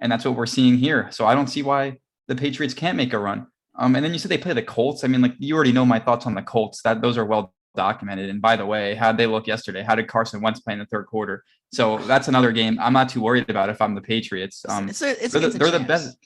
And 0.00 0.10
that's 0.10 0.24
what 0.24 0.34
we're 0.34 0.46
seeing 0.46 0.76
here. 0.76 1.08
So 1.12 1.26
I 1.26 1.34
don't 1.34 1.46
see 1.46 1.62
why 1.62 1.98
the 2.26 2.34
Patriots 2.34 2.74
can't 2.74 2.96
make 2.96 3.12
a 3.12 3.18
run. 3.18 3.46
Um, 3.76 3.94
and 3.94 4.04
then 4.04 4.12
you 4.12 4.18
said 4.18 4.30
they 4.30 4.38
play 4.38 4.52
the 4.52 4.62
Colts. 4.62 5.04
I 5.04 5.08
mean, 5.08 5.22
like 5.22 5.34
you 5.38 5.54
already 5.54 5.72
know 5.72 5.86
my 5.86 6.00
thoughts 6.00 6.26
on 6.26 6.34
the 6.34 6.42
Colts. 6.42 6.82
That 6.82 7.00
those 7.00 7.16
are 7.16 7.24
well 7.24 7.54
documented. 7.74 8.28
And 8.28 8.42
by 8.42 8.56
the 8.56 8.66
way, 8.66 8.94
how 8.94 9.12
did 9.12 9.18
they 9.18 9.26
look 9.26 9.46
yesterday? 9.46 9.82
How 9.82 9.94
did 9.94 10.08
Carson 10.08 10.42
Wentz 10.42 10.60
play 10.60 10.72
in 10.72 10.78
the 10.78 10.86
third 10.86 11.06
quarter? 11.06 11.44
So 11.72 11.98
that's 11.98 12.28
another 12.28 12.52
game 12.52 12.78
I'm 12.80 12.92
not 12.92 13.08
too 13.08 13.22
worried 13.22 13.48
about 13.48 13.70
if 13.70 13.80
I'm 13.80 13.94
the 13.94 14.02
Patriots. 14.02 14.64
Um, 14.68 14.88
it's 14.88 15.00
a, 15.00 15.24
it's, 15.24 15.32
they're 15.32 15.48
the, 15.48 15.58
they're 15.58 15.70
the 15.70 15.80
best. 15.80 16.18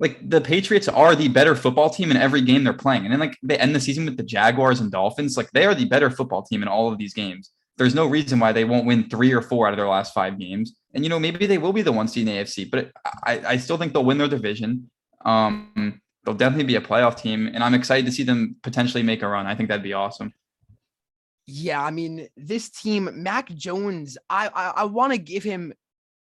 Like 0.00 0.18
the 0.28 0.40
Patriots 0.40 0.88
are 0.88 1.14
the 1.14 1.28
better 1.28 1.54
football 1.54 1.90
team 1.90 2.10
in 2.10 2.16
every 2.16 2.40
game 2.40 2.64
they're 2.64 2.72
playing. 2.72 3.04
And 3.04 3.12
then 3.12 3.20
like 3.20 3.36
they 3.42 3.58
end 3.58 3.74
the 3.74 3.80
season 3.80 4.06
with 4.06 4.16
the 4.16 4.22
Jaguars 4.22 4.80
and 4.80 4.90
Dolphins. 4.90 5.36
Like 5.36 5.50
they 5.52 5.66
are 5.66 5.74
the 5.74 5.84
better 5.84 6.10
football 6.10 6.42
team 6.42 6.62
in 6.62 6.68
all 6.68 6.90
of 6.90 6.98
these 6.98 7.14
games. 7.14 7.50
There's 7.76 7.94
no 7.94 8.06
reason 8.06 8.38
why 8.40 8.52
they 8.52 8.64
won't 8.64 8.86
win 8.86 9.08
three 9.08 9.32
or 9.32 9.42
four 9.42 9.66
out 9.66 9.72
of 9.72 9.76
their 9.76 9.88
last 9.88 10.12
five 10.12 10.38
games. 10.38 10.74
And 10.94 11.04
you 11.04 11.10
know, 11.10 11.20
maybe 11.20 11.46
they 11.46 11.58
will 11.58 11.72
be 11.72 11.82
the 11.82 11.92
one 11.92 12.08
seed 12.08 12.26
in 12.26 12.34
the 12.34 12.40
AFC, 12.40 12.70
but 12.70 12.90
I, 13.24 13.40
I 13.46 13.56
still 13.58 13.76
think 13.76 13.92
they'll 13.92 14.04
win 14.04 14.18
their 14.18 14.28
division. 14.28 14.90
Um, 15.24 16.00
they'll 16.24 16.34
definitely 16.34 16.64
be 16.64 16.76
a 16.76 16.80
playoff 16.80 17.20
team, 17.20 17.46
and 17.46 17.62
I'm 17.62 17.74
excited 17.74 18.06
to 18.06 18.12
see 18.12 18.22
them 18.22 18.56
potentially 18.62 19.02
make 19.02 19.22
a 19.22 19.28
run. 19.28 19.46
I 19.46 19.54
think 19.54 19.68
that'd 19.68 19.82
be 19.82 19.92
awesome. 19.92 20.32
Yeah, 21.46 21.82
I 21.82 21.90
mean, 21.90 22.28
this 22.36 22.70
team, 22.70 23.10
Mac 23.22 23.48
Jones, 23.50 24.16
I 24.28 24.48
I, 24.48 24.72
I 24.76 24.84
want 24.84 25.12
to 25.12 25.18
give 25.18 25.42
him 25.42 25.72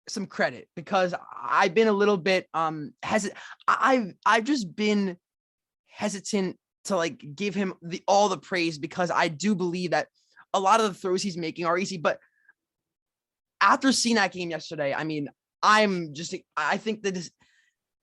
some 0.08 0.26
credit 0.26 0.68
because 0.76 1.14
I've 1.42 1.74
been 1.74 1.88
a 1.88 1.92
little 1.92 2.16
bit 2.16 2.48
um 2.54 2.92
hesitant. 3.02 3.38
I've 3.66 4.14
I've 4.24 4.44
just 4.44 4.74
been 4.74 5.16
hesitant 5.88 6.56
to 6.84 6.96
like 6.96 7.24
give 7.34 7.54
him 7.54 7.74
the 7.82 8.02
all 8.06 8.28
the 8.28 8.38
praise 8.38 8.78
because 8.78 9.10
I 9.10 9.28
do 9.28 9.54
believe 9.54 9.92
that 9.92 10.08
a 10.52 10.60
lot 10.60 10.80
of 10.80 10.86
the 10.92 10.98
throws 10.98 11.22
he's 11.22 11.36
making 11.36 11.66
are 11.66 11.78
easy. 11.78 11.98
But 11.98 12.18
after 13.60 13.92
seeing 13.92 14.16
that 14.16 14.32
game 14.32 14.50
yesterday, 14.50 14.92
I 14.92 15.04
mean, 15.04 15.28
I'm 15.62 16.14
just 16.14 16.34
I 16.56 16.76
think 16.76 17.02
that 17.02 17.14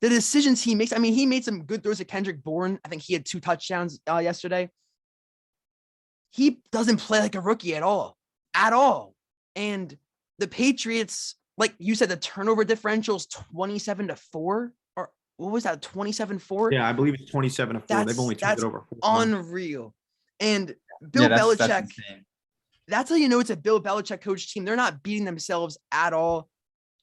the 0.02 0.10
decisions 0.10 0.64
he 0.64 0.74
makes. 0.74 0.94
I 0.94 0.98
mean, 0.98 1.14
he 1.14 1.26
made 1.26 1.46
some 1.46 1.64
good 1.64 1.84
throws 1.84 2.00
to 2.00 2.06
Kendrick 2.06 2.44
Bourne. 2.44 2.80
I 2.84 2.90
think 2.90 3.04
he 3.04 3.14
had 3.14 3.26
two 3.26 3.40
touchdowns 3.40 4.00
uh, 4.10 4.18
yesterday 4.18 4.70
he 6.32 6.62
doesn't 6.72 6.98
play 6.98 7.20
like 7.20 7.36
a 7.36 7.42
rookie 7.42 7.76
at 7.76 7.84
all, 7.84 8.18
at 8.54 8.74
all. 8.74 9.14
And 9.56 9.96
the 10.40 10.48
Patriots, 10.48 11.36
like 11.62 11.76
you 11.78 11.94
said, 11.94 12.10
the 12.10 12.18
turnover 12.18 12.66
differentials 12.66 13.30
27 13.30 14.08
to 14.08 14.16
4 14.16 14.74
or 14.96 15.10
what 15.38 15.52
was 15.52 15.64
that 15.64 15.82
27 15.82 16.40
4? 16.40 16.74
Yeah, 16.74 16.90
I 16.90 16.92
believe 16.92 17.14
it's 17.14 17.30
27 17.30 17.76
to 17.76 17.80
4. 17.80 17.86
That's- 17.88 18.08
They've 18.08 18.20
only 18.20 18.36
turned 18.36 18.52
that's 18.52 18.64
it 18.64 18.66
over. 18.66 18.84
Unreal. 19.04 19.94
And 20.40 20.76
Bill 21.12 21.24
yeah, 21.24 21.28
that's, 21.30 21.42
Belichick, 21.42 21.68
that's 21.68 22.00
that's, 22.88 23.10
how 23.12 23.16
you 23.16 23.30
know 23.30 23.40
it's 23.40 23.52
a 23.52 23.56
Bill 23.56 23.80
Belichick 23.80 24.22
coach 24.22 24.52
team. 24.52 24.66
They're 24.66 24.76
not 24.76 25.04
beating 25.04 25.24
themselves 25.24 25.78
at 25.92 26.14
all. 26.14 26.50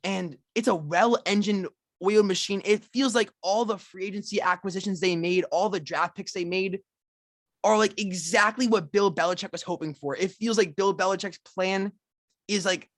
And 0.03 0.37
it's 0.57 0.69
a 0.69 0.75
well 0.75 1.23
engined 1.25 1.69
oil 2.05 2.25
machine. 2.25 2.61
It 2.65 2.83
feels 2.93 3.15
like 3.15 3.31
all 3.43 3.65
the 3.65 3.79
free 3.79 4.07
agency 4.07 4.41
acquisitions 4.41 4.99
they 4.99 5.15
made, 5.15 5.45
all 5.53 5.69
the 5.69 5.81
draft 5.81 6.17
picks 6.17 6.33
they 6.33 6.45
made 6.45 6.81
are 7.63 7.79
like 7.79 8.01
exactly 8.01 8.67
what 8.67 8.91
Bill 8.91 9.15
Belichick 9.15 9.53
was 9.53 9.63
hoping 9.63 9.95
for. 9.95 10.17
It 10.17 10.33
feels 10.33 10.59
like 10.59 10.75
Bill 10.75 10.97
Belichick's 10.97 11.39
plan 11.39 11.93
is 12.49 12.65
like 12.65 12.89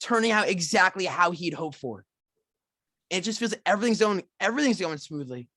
turning 0.00 0.30
out 0.30 0.48
exactly 0.48 1.04
how 1.04 1.30
he'd 1.30 1.54
hoped 1.54 1.76
for. 1.76 2.04
It 3.10 3.20
just 3.22 3.38
feels 3.38 3.52
like 3.52 3.62
everything's 3.66 4.00
going 4.00 4.22
everything's 4.40 4.80
going 4.80 4.98
smoothly. 4.98 5.48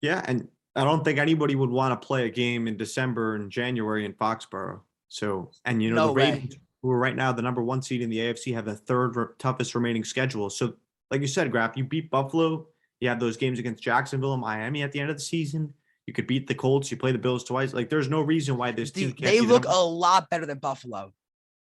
Yeah, 0.00 0.22
and 0.24 0.48
I 0.76 0.84
don't 0.84 1.04
think 1.04 1.18
anybody 1.18 1.54
would 1.54 1.70
want 1.70 2.00
to 2.00 2.06
play 2.06 2.26
a 2.26 2.30
game 2.30 2.66
in 2.66 2.76
December 2.76 3.36
and 3.36 3.50
January 3.50 4.04
in 4.04 4.12
Foxborough. 4.14 4.80
So, 5.08 5.50
and 5.64 5.82
you 5.82 5.90
know, 5.90 5.96
No 5.96 6.06
the 6.08 6.12
way. 6.14 6.32
Ravens, 6.32 6.56
who 6.82 6.90
are 6.90 6.98
right 6.98 7.14
now 7.16 7.32
the 7.32 7.42
number 7.42 7.62
one 7.62 7.82
seed 7.82 8.02
in 8.02 8.10
the 8.10 8.18
AFC, 8.18 8.52
have 8.54 8.64
the 8.64 8.74
third 8.74 9.16
re- 9.16 9.26
toughest 9.38 9.74
remaining 9.74 10.04
schedule. 10.04 10.50
So, 10.50 10.74
like 11.10 11.20
you 11.20 11.26
said, 11.26 11.50
Graf, 11.50 11.76
you 11.76 11.84
beat 11.84 12.10
Buffalo. 12.10 12.66
You 13.00 13.08
have 13.10 13.20
those 13.20 13.36
games 13.36 13.58
against 13.58 13.82
Jacksonville 13.82 14.32
and 14.32 14.40
Miami 14.40 14.82
at 14.82 14.92
the 14.92 15.00
end 15.00 15.10
of 15.10 15.16
the 15.16 15.22
season. 15.22 15.72
You 16.06 16.12
could 16.12 16.26
beat 16.26 16.46
the 16.46 16.54
Colts. 16.54 16.90
You 16.90 16.96
play 16.96 17.12
the 17.12 17.18
Bills 17.18 17.44
twice. 17.44 17.72
Like, 17.72 17.88
there's 17.88 18.08
no 18.08 18.20
reason 18.20 18.56
why 18.56 18.72
this 18.72 18.90
team 18.90 19.10
Dude, 19.10 19.18
they 19.18 19.40
be 19.40 19.46
the 19.46 19.52
look 19.52 19.64
number- 19.64 19.78
a 19.78 19.82
lot 19.82 20.28
better 20.30 20.46
than 20.46 20.58
Buffalo. 20.58 21.12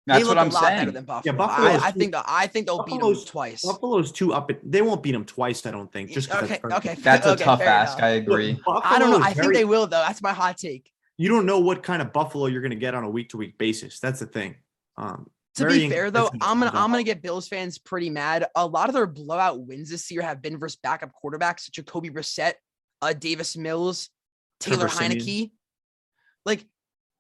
That's 0.06 0.22
they 0.22 0.28
what 0.28 0.36
look 0.36 0.46
I'm 0.46 0.50
a 0.50 0.54
lot 0.54 0.62
better 0.62 0.76
saying. 0.82 0.92
than 0.94 1.04
Buffalo. 1.04 1.36
Buffalo's 1.36 1.82
I, 1.82 1.86
I 1.86 1.90
think 1.92 2.12
that 2.12 2.24
I 2.26 2.46
think 2.48 2.66
they'll 2.66 2.82
beat 2.82 3.00
them 3.00 3.14
twice. 3.24 3.62
Buffalo's 3.64 4.10
two 4.10 4.32
up. 4.34 4.50
At, 4.50 4.58
they 4.64 4.82
won't 4.82 5.02
beat 5.02 5.12
them 5.12 5.24
twice. 5.24 5.64
I 5.64 5.70
don't 5.70 5.92
think. 5.92 6.10
Just 6.10 6.28
'cause 6.28 6.42
okay, 6.42 6.58
that's 6.62 6.74
okay, 6.86 6.94
That's 7.00 7.26
a 7.28 7.30
okay, 7.32 7.44
tough 7.44 7.60
ask. 7.60 7.98
enough. 7.98 8.06
I 8.08 8.10
agree. 8.14 8.60
I 8.66 8.98
don't 8.98 9.10
know. 9.10 9.18
Buffalo 9.18 9.30
is 9.30 9.38
I 9.38 9.40
think 9.40 9.54
they 9.54 9.64
will 9.64 9.86
though. 9.86 10.02
That's 10.06 10.20
my 10.20 10.32
hot 10.32 10.56
take. 10.58 10.90
You 11.18 11.28
don't 11.28 11.46
know 11.46 11.60
what 11.60 11.82
kind 11.84 12.02
of 12.02 12.12
Buffalo 12.12 12.46
you're 12.46 12.62
going 12.62 12.70
to 12.70 12.76
get 12.76 12.94
on 12.94 13.04
a 13.04 13.10
week 13.10 13.28
to 13.28 13.36
week 13.36 13.56
basis. 13.58 14.00
That's 14.00 14.18
the 14.18 14.26
thing. 14.26 14.56
Um, 14.96 15.28
To 15.56 15.66
be 15.68 15.88
fair 15.88 16.10
though, 16.10 16.30
I'm 16.40 16.58
gonna 16.58 16.72
I'm 16.74 16.90
gonna 16.90 17.04
get 17.04 17.22
Bills 17.22 17.46
fans 17.46 17.78
pretty 17.78 18.10
mad. 18.10 18.46
A 18.56 18.66
lot 18.66 18.88
of 18.88 18.94
their 18.94 19.06
blowout 19.06 19.60
wins 19.64 19.90
this 19.90 20.10
year 20.10 20.22
have 20.22 20.42
been 20.42 20.58
versus 20.58 20.78
backup 20.82 21.12
quarterbacks, 21.22 21.70
Jacoby 21.70 22.10
Brissett, 22.10 22.54
uh, 23.02 23.12
Davis 23.12 23.56
Mills, 23.56 24.08
Taylor 24.58 24.88
Trevor 24.88 24.94
Siemian. 24.96 25.20
Heinicke. 25.20 25.50
Like 26.44 26.64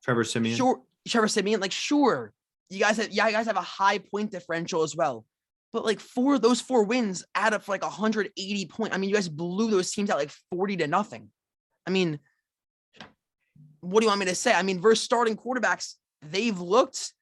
Trevor 0.02 0.24
Siemian. 0.24 0.56
sure, 0.56 0.82
Trevor 1.06 1.28
Siemian. 1.28 1.60
Like 1.60 1.70
sure, 1.72 2.32
you 2.72 2.80
guys 2.80 2.96
have 2.96 3.10
yeah, 3.10 3.26
you 3.26 3.32
guys 3.32 3.46
have 3.46 3.56
a 3.56 3.60
high 3.60 3.98
point 3.98 4.30
differential 4.30 4.82
as 4.82 4.96
well. 4.96 5.24
But 5.72 5.84
like 5.84 6.00
four 6.00 6.38
those 6.38 6.60
four 6.60 6.84
wins 6.84 7.24
add 7.34 7.54
up 7.54 7.62
for 7.64 7.72
like 7.72 7.82
180 7.82 8.66
point. 8.66 8.94
I 8.94 8.98
mean, 8.98 9.10
you 9.10 9.14
guys 9.14 9.28
blew 9.28 9.70
those 9.70 9.90
teams 9.90 10.10
out 10.10 10.18
like 10.18 10.32
40 10.50 10.78
to 10.78 10.86
nothing. 10.86 11.30
I 11.86 11.90
mean, 11.90 12.18
what 13.80 14.00
do 14.00 14.04
you 14.06 14.10
want 14.10 14.20
me 14.20 14.26
to 14.26 14.34
say? 14.34 14.52
I 14.52 14.62
mean, 14.62 14.80
versus 14.80 15.04
starting 15.04 15.36
quarterbacks, 15.36 15.94
they've 16.22 16.58
looked 16.58 17.12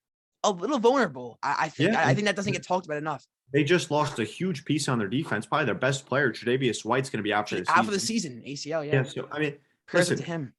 a 0.44 0.50
little 0.50 0.78
vulnerable. 0.78 1.38
I, 1.42 1.56
I 1.60 1.68
think. 1.68 1.92
Yeah, 1.92 2.00
I, 2.00 2.10
I 2.10 2.14
think 2.14 2.26
that 2.26 2.36
doesn't 2.36 2.52
get 2.52 2.66
talked 2.66 2.86
about 2.86 2.98
enough. 2.98 3.24
They 3.52 3.64
just 3.64 3.90
lost 3.90 4.18
a 4.20 4.24
huge 4.24 4.64
piece 4.64 4.88
on 4.88 4.98
their 4.98 5.08
defense. 5.08 5.46
Probably 5.46 5.66
their 5.66 5.74
best 5.74 6.06
player, 6.06 6.30
Tre'Davious 6.30 6.84
White's 6.84 7.10
going 7.10 7.18
to 7.18 7.24
be 7.24 7.32
out 7.32 7.48
for 7.48 7.56
the 7.56 7.64
After 7.68 7.90
the 7.90 7.98
season. 7.98 8.42
season, 8.44 8.72
ACL. 8.72 8.86
Yeah, 8.86 8.92
Yeah. 8.92 9.02
So 9.02 9.28
I 9.32 9.40
mean, 9.40 9.54
Prayers 9.86 10.10
listen, 10.10 10.24
to 10.24 10.30
him. 10.30 10.54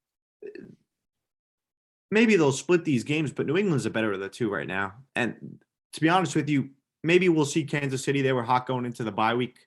Maybe 2.12 2.36
they'll 2.36 2.52
split 2.52 2.86
these 2.86 3.04
games, 3.04 3.32
but 3.32 3.48
New 3.48 3.58
England's 3.58 3.86
the 3.86 3.90
better 3.90 4.12
of 4.12 4.20
the 4.20 4.30
two 4.30 4.52
right 4.52 4.68
now. 4.68 4.94
And 5.16 5.60
to 5.94 6.02
be 6.02 6.10
honest 6.10 6.36
with 6.36 6.50
you, 6.50 6.70
maybe 7.04 7.30
we'll 7.30 7.46
see 7.46 7.64
Kansas 7.64 8.04
City. 8.04 8.22
They 8.22 8.34
were 8.34 8.44
hot 8.44 8.68
going 8.68 8.86
into 8.86 9.04
the 9.04 9.12
bye 9.12 9.34
week. 9.34 9.58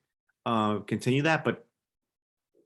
Uh, 0.47 0.81
continue 0.81 1.23
that, 1.23 1.43
but 1.43 1.67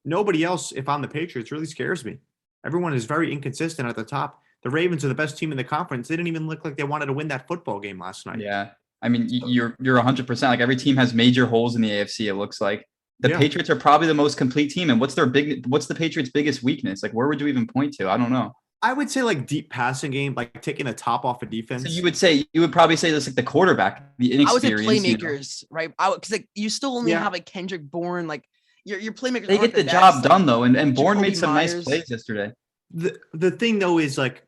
nobody 0.04 0.42
else, 0.42 0.72
if 0.72 0.88
I'm 0.88 1.00
the 1.00 1.08
Patriots, 1.08 1.52
really 1.52 1.66
scares 1.66 2.04
me. 2.04 2.18
Everyone 2.66 2.92
is 2.92 3.04
very 3.04 3.32
inconsistent 3.32 3.88
at 3.88 3.94
the 3.94 4.04
top. 4.04 4.42
The 4.64 4.70
Ravens 4.70 5.04
are 5.04 5.08
the 5.08 5.14
best 5.14 5.38
team 5.38 5.52
in 5.52 5.56
the 5.56 5.64
conference. 5.64 6.08
They 6.08 6.16
didn't 6.16 6.26
even 6.26 6.48
look 6.48 6.64
like 6.64 6.76
they 6.76 6.82
wanted 6.82 7.06
to 7.06 7.12
win 7.12 7.28
that 7.28 7.46
football 7.46 7.78
game 7.78 8.00
last 8.00 8.26
night. 8.26 8.40
Yeah. 8.40 8.70
I 9.00 9.08
mean, 9.08 9.26
you're 9.28 9.76
you're 9.80 9.94
100 9.94 10.26
percent 10.26 10.50
like 10.50 10.58
every 10.58 10.74
team 10.74 10.96
has 10.96 11.14
major 11.14 11.46
holes 11.46 11.76
in 11.76 11.82
the 11.82 11.88
AFC. 11.88 12.26
It 12.26 12.34
looks 12.34 12.60
like 12.60 12.84
the 13.20 13.28
Yeah. 13.28 13.38
Patriots 13.38 13.70
are 13.70 13.76
probably 13.76 14.08
the 14.08 14.14
most 14.14 14.36
complete 14.36 14.72
team. 14.72 14.90
And 14.90 15.00
what's 15.00 15.14
their 15.14 15.26
big? 15.26 15.64
What's 15.66 15.86
the 15.86 15.94
Patriots' 15.94 16.30
biggest 16.30 16.64
weakness? 16.64 17.04
Like, 17.04 17.12
where 17.12 17.28
would 17.28 17.40
you 17.40 17.46
even 17.46 17.68
point 17.68 17.94
to? 17.94 18.10
I 18.10 18.16
don't 18.16 18.32
know. 18.32 18.52
I 18.80 18.92
would 18.92 19.10
say 19.10 19.22
like 19.22 19.46
deep 19.46 19.70
passing 19.70 20.12
game, 20.12 20.34
like 20.34 20.62
taking 20.62 20.86
the 20.86 20.92
top 20.94 21.24
off 21.24 21.42
of 21.42 21.50
defense. 21.50 21.82
So 21.82 21.88
you 21.88 22.02
would 22.04 22.16
say 22.16 22.44
you 22.52 22.60
would 22.60 22.70
probably 22.72 22.96
say 22.96 23.10
this 23.10 23.26
like 23.26 23.34
the 23.34 23.42
quarterback, 23.42 24.16
the 24.18 24.46
I 24.46 24.52
would 24.52 24.62
say 24.62 24.68
inexperience. 24.68 25.04
you 25.04 25.16
know. 25.16 25.24
playmakers, 25.24 25.64
right? 25.70 25.92
I 25.98 26.14
because 26.14 26.30
like 26.30 26.48
you 26.54 26.70
still 26.70 26.96
only 26.96 27.10
Yeah. 27.10 27.22
have 27.22 27.32
like 27.32 27.44
Kendrick 27.46 27.82
Bourne, 27.90 28.28
like 28.28 28.44
your 28.84 29.00
your 29.00 29.12
playmakers. 29.12 29.48
They 29.48 29.58
get 29.58 29.74
the 29.74 29.82
best, 29.82 29.92
job 29.92 30.14
like- 30.16 30.22
done 30.24 30.46
though, 30.46 30.62
and 30.62 30.76
and 30.76 30.94
Bourne 30.94 31.16
Jacoby 31.16 31.28
made 31.30 31.36
some 31.38 31.54
nice 31.54 31.82
plays 31.82 32.08
yesterday. 32.08 32.52
the 32.92 33.18
the 33.32 33.50
thing 33.50 33.78
though 33.80 33.98
is 33.98 34.16
like 34.16 34.44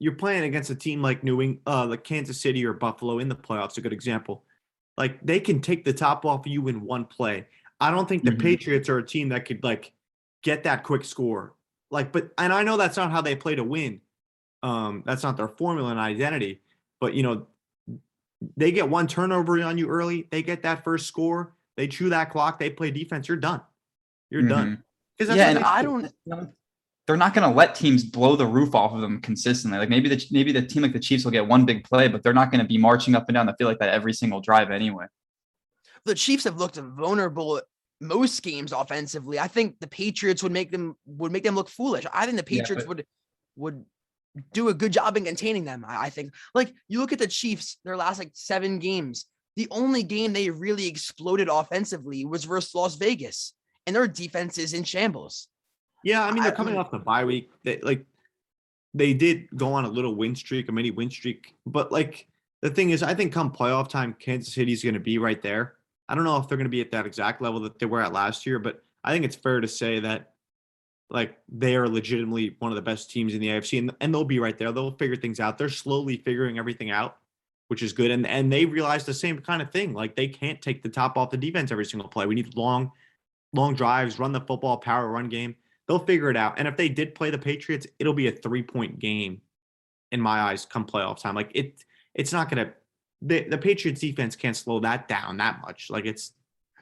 you're 0.00 0.14
playing 0.14 0.42
against 0.44 0.70
a 0.70 0.74
team 0.74 1.00
like 1.02 1.22
New 1.24 1.40
England, 1.40 1.60
uh, 1.66 1.86
like 1.86 2.04
Kansas 2.04 2.40
City 2.40 2.64
or 2.66 2.72
Buffalo 2.72 3.18
in 3.20 3.28
the 3.28 3.34
playoffs. 3.36 3.78
A 3.78 3.80
good 3.80 3.92
example. 3.92 4.44
Like 4.96 5.20
they 5.24 5.38
can 5.40 5.60
take 5.60 5.84
the 5.84 5.92
top 5.92 6.24
off 6.24 6.46
you 6.46 6.66
in 6.68 6.80
one 6.82 7.04
play. 7.04 7.46
I 7.80 7.92
don't 7.92 8.08
think 8.08 8.24
the 8.24 8.32
Mhm. 8.32 8.40
Patriots 8.40 8.88
are 8.88 8.98
a 8.98 9.06
team 9.06 9.28
that 9.28 9.44
could 9.44 9.62
like 9.62 9.92
get 10.42 10.64
that 10.64 10.82
quick 10.82 11.04
score. 11.04 11.54
Like, 11.90 12.12
but 12.12 12.30
and 12.38 12.52
I 12.52 12.62
know 12.62 12.76
that's 12.76 12.96
not 12.96 13.10
how 13.10 13.20
they 13.22 13.34
play 13.34 13.54
to 13.54 13.64
win. 13.64 14.00
Um, 14.62 15.02
that's 15.06 15.22
not 15.22 15.36
their 15.36 15.48
formula 15.48 15.90
and 15.90 15.98
identity. 16.00 16.60
But 17.00 17.14
you 17.14 17.22
know, 17.22 17.46
they 18.56 18.72
get 18.72 18.88
one 18.88 19.06
turnover 19.06 19.62
on 19.62 19.78
you 19.78 19.88
early. 19.88 20.26
They 20.30 20.42
get 20.42 20.62
that 20.62 20.84
first 20.84 21.06
score. 21.06 21.54
They 21.76 21.88
chew 21.88 22.08
that 22.10 22.30
clock. 22.30 22.58
They 22.58 22.70
play 22.70 22.90
defense. 22.90 23.28
You're 23.28 23.36
done. 23.36 23.60
You're 24.30 24.42
done. 24.42 24.82
'Cause 25.18 25.28
that's 25.28 25.38
Yeah, 25.38 25.50
and 25.50 25.58
I 25.60 25.82
do. 25.82 26.10
don't. 26.28 26.50
They're 27.06 27.16
not 27.16 27.32
going 27.32 27.48
to 27.50 27.56
let 27.56 27.74
teams 27.74 28.04
blow 28.04 28.36
the 28.36 28.46
roof 28.46 28.74
off 28.74 28.92
of 28.92 29.00
them 29.00 29.20
consistently. 29.22 29.78
Like 29.78 29.88
maybe 29.88 30.10
the 30.10 30.22
maybe 30.30 30.52
the 30.52 30.60
team 30.60 30.82
like 30.82 30.92
the 30.92 31.00
Chiefs 31.00 31.24
will 31.24 31.32
get 31.32 31.46
one 31.48 31.64
big 31.64 31.82
play, 31.84 32.06
but 32.06 32.22
they're 32.22 32.34
not 32.34 32.50
going 32.52 32.60
to 32.60 32.66
be 32.68 32.76
marching 32.76 33.14
up 33.14 33.28
and 33.28 33.34
down 33.34 33.46
the 33.46 33.54
field 33.54 33.68
like 33.68 33.78
that 33.78 33.88
every 33.88 34.12
single 34.12 34.40
drive 34.40 34.70
anyway. 34.70 35.06
the 36.04 36.14
Chiefs 36.14 36.44
have 36.44 36.58
looked 36.58 36.76
vulnerable 36.76 37.60
most 38.00 38.42
games 38.42 38.72
offensively. 38.72 39.38
I 39.38 39.48
think 39.48 39.80
the 39.80 39.86
Patriots 39.88 40.42
would 40.42 40.52
make 40.52 40.70
them 40.70 40.96
would 41.06 41.32
make 41.32 41.42
them 41.44 41.54
look 41.54 41.68
foolish. 41.68 42.04
I 42.12 42.26
think 42.26 42.36
the 42.38 42.54
Yeah, 42.54 42.60
Patriots 42.60 42.84
but- 42.84 42.96
would 42.96 43.06
would 43.56 43.84
do 44.52 44.68
a 44.68 44.74
good 44.74 44.92
job 44.92 45.16
in 45.16 45.24
containing 45.24 45.64
them. 45.64 45.84
I, 45.86 46.04
I 46.06 46.10
think. 46.10 46.32
Like 46.54 46.72
you 46.88 47.00
look 47.00 47.12
at 47.12 47.18
the 47.18 47.26
Chiefs, 47.26 47.78
their 47.84 47.96
last 47.96 48.18
like 48.18 48.30
seven 48.34 48.78
games. 48.78 49.26
The 49.56 49.66
only 49.72 50.04
game 50.04 50.32
they 50.32 50.50
really 50.50 50.86
exploded 50.86 51.48
offensively 51.48 52.24
was 52.24 52.44
versus 52.44 52.72
Las 52.76 52.94
Vegas, 52.94 53.54
and 53.86 53.96
their 53.96 54.06
defense 54.06 54.56
is 54.58 54.72
in 54.72 54.84
shambles. 54.84 55.48
Yeah, 56.04 56.24
I 56.24 56.30
mean 56.30 56.44
they're 56.44 56.52
I- 56.52 56.56
coming 56.56 56.76
off 56.76 56.92
the 56.92 56.98
bye 57.00 57.24
week. 57.24 57.50
They 57.64 57.80
like 57.80 58.06
they 58.94 59.14
did 59.14 59.48
go 59.56 59.72
on 59.72 59.84
a 59.84 59.88
little 59.88 60.14
win 60.14 60.36
streak, 60.36 60.68
a 60.68 60.72
mini 60.72 60.92
win 60.92 61.10
streak. 61.10 61.54
But 61.66 61.90
like 61.90 62.28
the 62.62 62.70
thing 62.70 62.90
is, 62.90 63.02
I 63.02 63.14
think 63.14 63.32
come 63.32 63.50
playoff 63.52 63.88
time, 63.88 64.14
Kansas 64.18 64.54
City's 64.54 64.82
going 64.84 64.94
to 64.94 65.00
be 65.00 65.18
right 65.18 65.42
there. 65.42 65.74
I 66.08 66.14
don't 66.14 66.24
know 66.24 66.36
if 66.38 66.48
they're 66.48 66.56
going 66.56 66.66
to 66.66 66.70
be 66.70 66.80
at 66.80 66.90
that 66.92 67.06
exact 67.06 67.42
level 67.42 67.60
that 67.60 67.78
they 67.78 67.86
were 67.86 68.00
at 68.00 68.12
last 68.12 68.46
year, 68.46 68.58
but 68.58 68.82
I 69.04 69.12
think 69.12 69.24
it's 69.24 69.36
fair 69.36 69.60
to 69.60 69.68
say 69.68 70.00
that 70.00 70.32
like 71.10 71.38
they 71.48 71.76
are 71.76 71.88
legitimately 71.88 72.56
one 72.58 72.70
of 72.70 72.76
the 72.76 72.82
best 72.82 73.10
teams 73.10 73.34
in 73.34 73.40
the 73.40 73.48
AFC, 73.48 73.78
and, 73.78 73.94
and 74.00 74.12
they'll 74.12 74.24
be 74.24 74.40
right 74.40 74.56
there. 74.58 74.72
They'll 74.72 74.96
figure 74.96 75.16
things 75.16 75.40
out. 75.40 75.58
They're 75.58 75.68
slowly 75.68 76.18
figuring 76.18 76.58
everything 76.58 76.90
out, 76.90 77.16
which 77.68 77.82
is 77.82 77.92
good. 77.92 78.10
And 78.10 78.26
and 78.26 78.52
they 78.52 78.66
realize 78.66 79.04
the 79.04 79.14
same 79.14 79.38
kind 79.38 79.62
of 79.62 79.70
thing. 79.70 79.94
Like 79.94 80.16
they 80.16 80.28
can't 80.28 80.60
take 80.60 80.82
the 80.82 80.88
top 80.88 81.16
off 81.16 81.30
the 81.30 81.36
defense 81.36 81.72
every 81.72 81.86
single 81.86 82.08
play. 82.08 82.26
We 82.26 82.34
need 82.34 82.56
long, 82.56 82.92
long 83.52 83.74
drives, 83.74 84.18
run 84.18 84.32
the 84.32 84.40
football, 84.40 84.76
power 84.76 85.08
run 85.08 85.28
game. 85.28 85.56
They'll 85.86 85.98
figure 85.98 86.30
it 86.30 86.36
out. 86.36 86.58
And 86.58 86.68
if 86.68 86.76
they 86.76 86.90
did 86.90 87.14
play 87.14 87.30
the 87.30 87.38
Patriots, 87.38 87.86
it'll 87.98 88.12
be 88.12 88.28
a 88.28 88.32
three 88.32 88.62
point 88.62 88.98
game, 88.98 89.40
in 90.12 90.20
my 90.20 90.40
eyes, 90.40 90.66
come 90.66 90.86
playoff 90.86 91.20
time. 91.20 91.34
Like 91.34 91.50
it, 91.54 91.84
it's 92.14 92.32
not 92.32 92.50
gonna. 92.50 92.72
The, 93.22 93.48
the 93.48 93.58
Patriots 93.58 94.00
defense 94.00 94.36
can't 94.36 94.56
slow 94.56 94.80
that 94.80 95.08
down 95.08 95.38
that 95.38 95.60
much. 95.60 95.90
Like 95.90 96.06
it's 96.06 96.32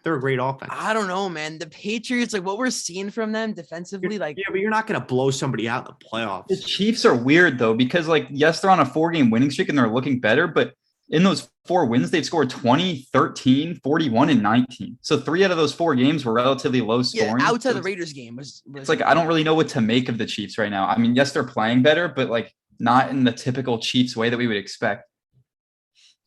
they're 0.06 0.14
a 0.14 0.20
great 0.20 0.38
offense. 0.40 0.70
I 0.72 0.92
don't 0.92 1.08
know, 1.08 1.28
man. 1.28 1.58
The 1.58 1.66
Patriots, 1.66 2.32
like 2.32 2.44
what 2.44 2.58
we're 2.58 2.70
seeing 2.70 3.10
from 3.10 3.32
them 3.32 3.54
defensively, 3.54 4.18
like 4.18 4.36
yeah, 4.38 4.44
but 4.50 4.60
you're 4.60 4.70
not 4.70 4.86
gonna 4.86 5.00
blow 5.00 5.32
somebody 5.32 5.68
out 5.68 5.88
in 5.88 5.94
the 5.98 6.06
playoffs. 6.06 6.46
The 6.46 6.56
Chiefs 6.58 7.04
are 7.04 7.14
weird 7.14 7.58
though 7.58 7.74
because 7.74 8.06
like 8.06 8.28
yes, 8.30 8.60
they're 8.60 8.70
on 8.70 8.78
a 8.78 8.86
four 8.86 9.10
game 9.10 9.30
winning 9.30 9.50
streak 9.50 9.68
and 9.68 9.76
they're 9.76 9.88
looking 9.88 10.20
better, 10.20 10.46
but 10.46 10.74
in 11.08 11.22
those 11.22 11.48
four 11.66 11.86
wins, 11.86 12.10
they've 12.10 12.24
scored 12.24 12.50
20, 12.50 13.06
13, 13.12 13.80
41, 13.82 14.28
and 14.28 14.42
19. 14.42 14.98
So 15.02 15.18
three 15.18 15.44
out 15.44 15.50
of 15.50 15.56
those 15.56 15.72
four 15.72 15.94
games 15.94 16.24
were 16.24 16.32
relatively 16.32 16.80
low 16.80 17.02
scoring. 17.02 17.38
yeah, 17.38 17.48
outside 17.48 17.70
So 17.70 17.74
the 17.74 17.82
Raiders 17.82 18.12
game 18.12 18.36
was, 18.36 18.62
was 18.66 18.82
It's 18.82 18.88
like 18.88 19.02
I 19.02 19.14
don't 19.14 19.26
really 19.26 19.44
know 19.44 19.54
what 19.54 19.68
to 19.70 19.80
make 19.80 20.08
of 20.08 20.18
the 20.18 20.26
Chiefs 20.26 20.58
right 20.58 20.70
now. 20.70 20.86
I 20.86 20.98
mean, 20.98 21.14
yes, 21.14 21.32
they're 21.32 21.44
playing 21.44 21.82
better, 21.82 22.08
but 22.08 22.28
like 22.28 22.54
not 22.78 23.10
in 23.10 23.24
the 23.24 23.32
typical 23.32 23.78
Chiefs 23.78 24.16
way 24.16 24.30
that 24.30 24.36
we 24.36 24.46
would 24.46 24.56
expect. 24.56 25.08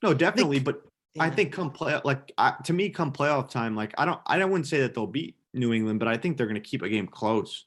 No, 0.02 0.14
definitely, 0.14 0.60
but 0.60 0.82
I 1.20 1.30
think 1.30 1.52
come 1.52 1.72
play 1.72 2.00
like 2.06 2.32
I, 2.38 2.54
to 2.64 2.74
me, 2.74 2.90
come 2.90 3.12
playoff 3.12 3.50
time, 3.50 3.76
like 3.76 3.94
I 3.98 4.06
don't, 4.06 4.20
I 4.26 4.38
don't 4.38 4.52
wouldn't 4.52 4.68
say 4.68 4.80
that 4.82 4.94
they'll 4.94 5.08
beat 5.08 5.36
New 5.54 5.74
England, 5.74 6.00
but 6.00 6.08
I 6.08 6.18
think 6.18 6.38
they're 6.38 6.46
going 6.48 6.62
to 6.62 6.68
keep 6.70 6.82
a 6.82 6.90
game 6.90 7.08
close. 7.08 7.66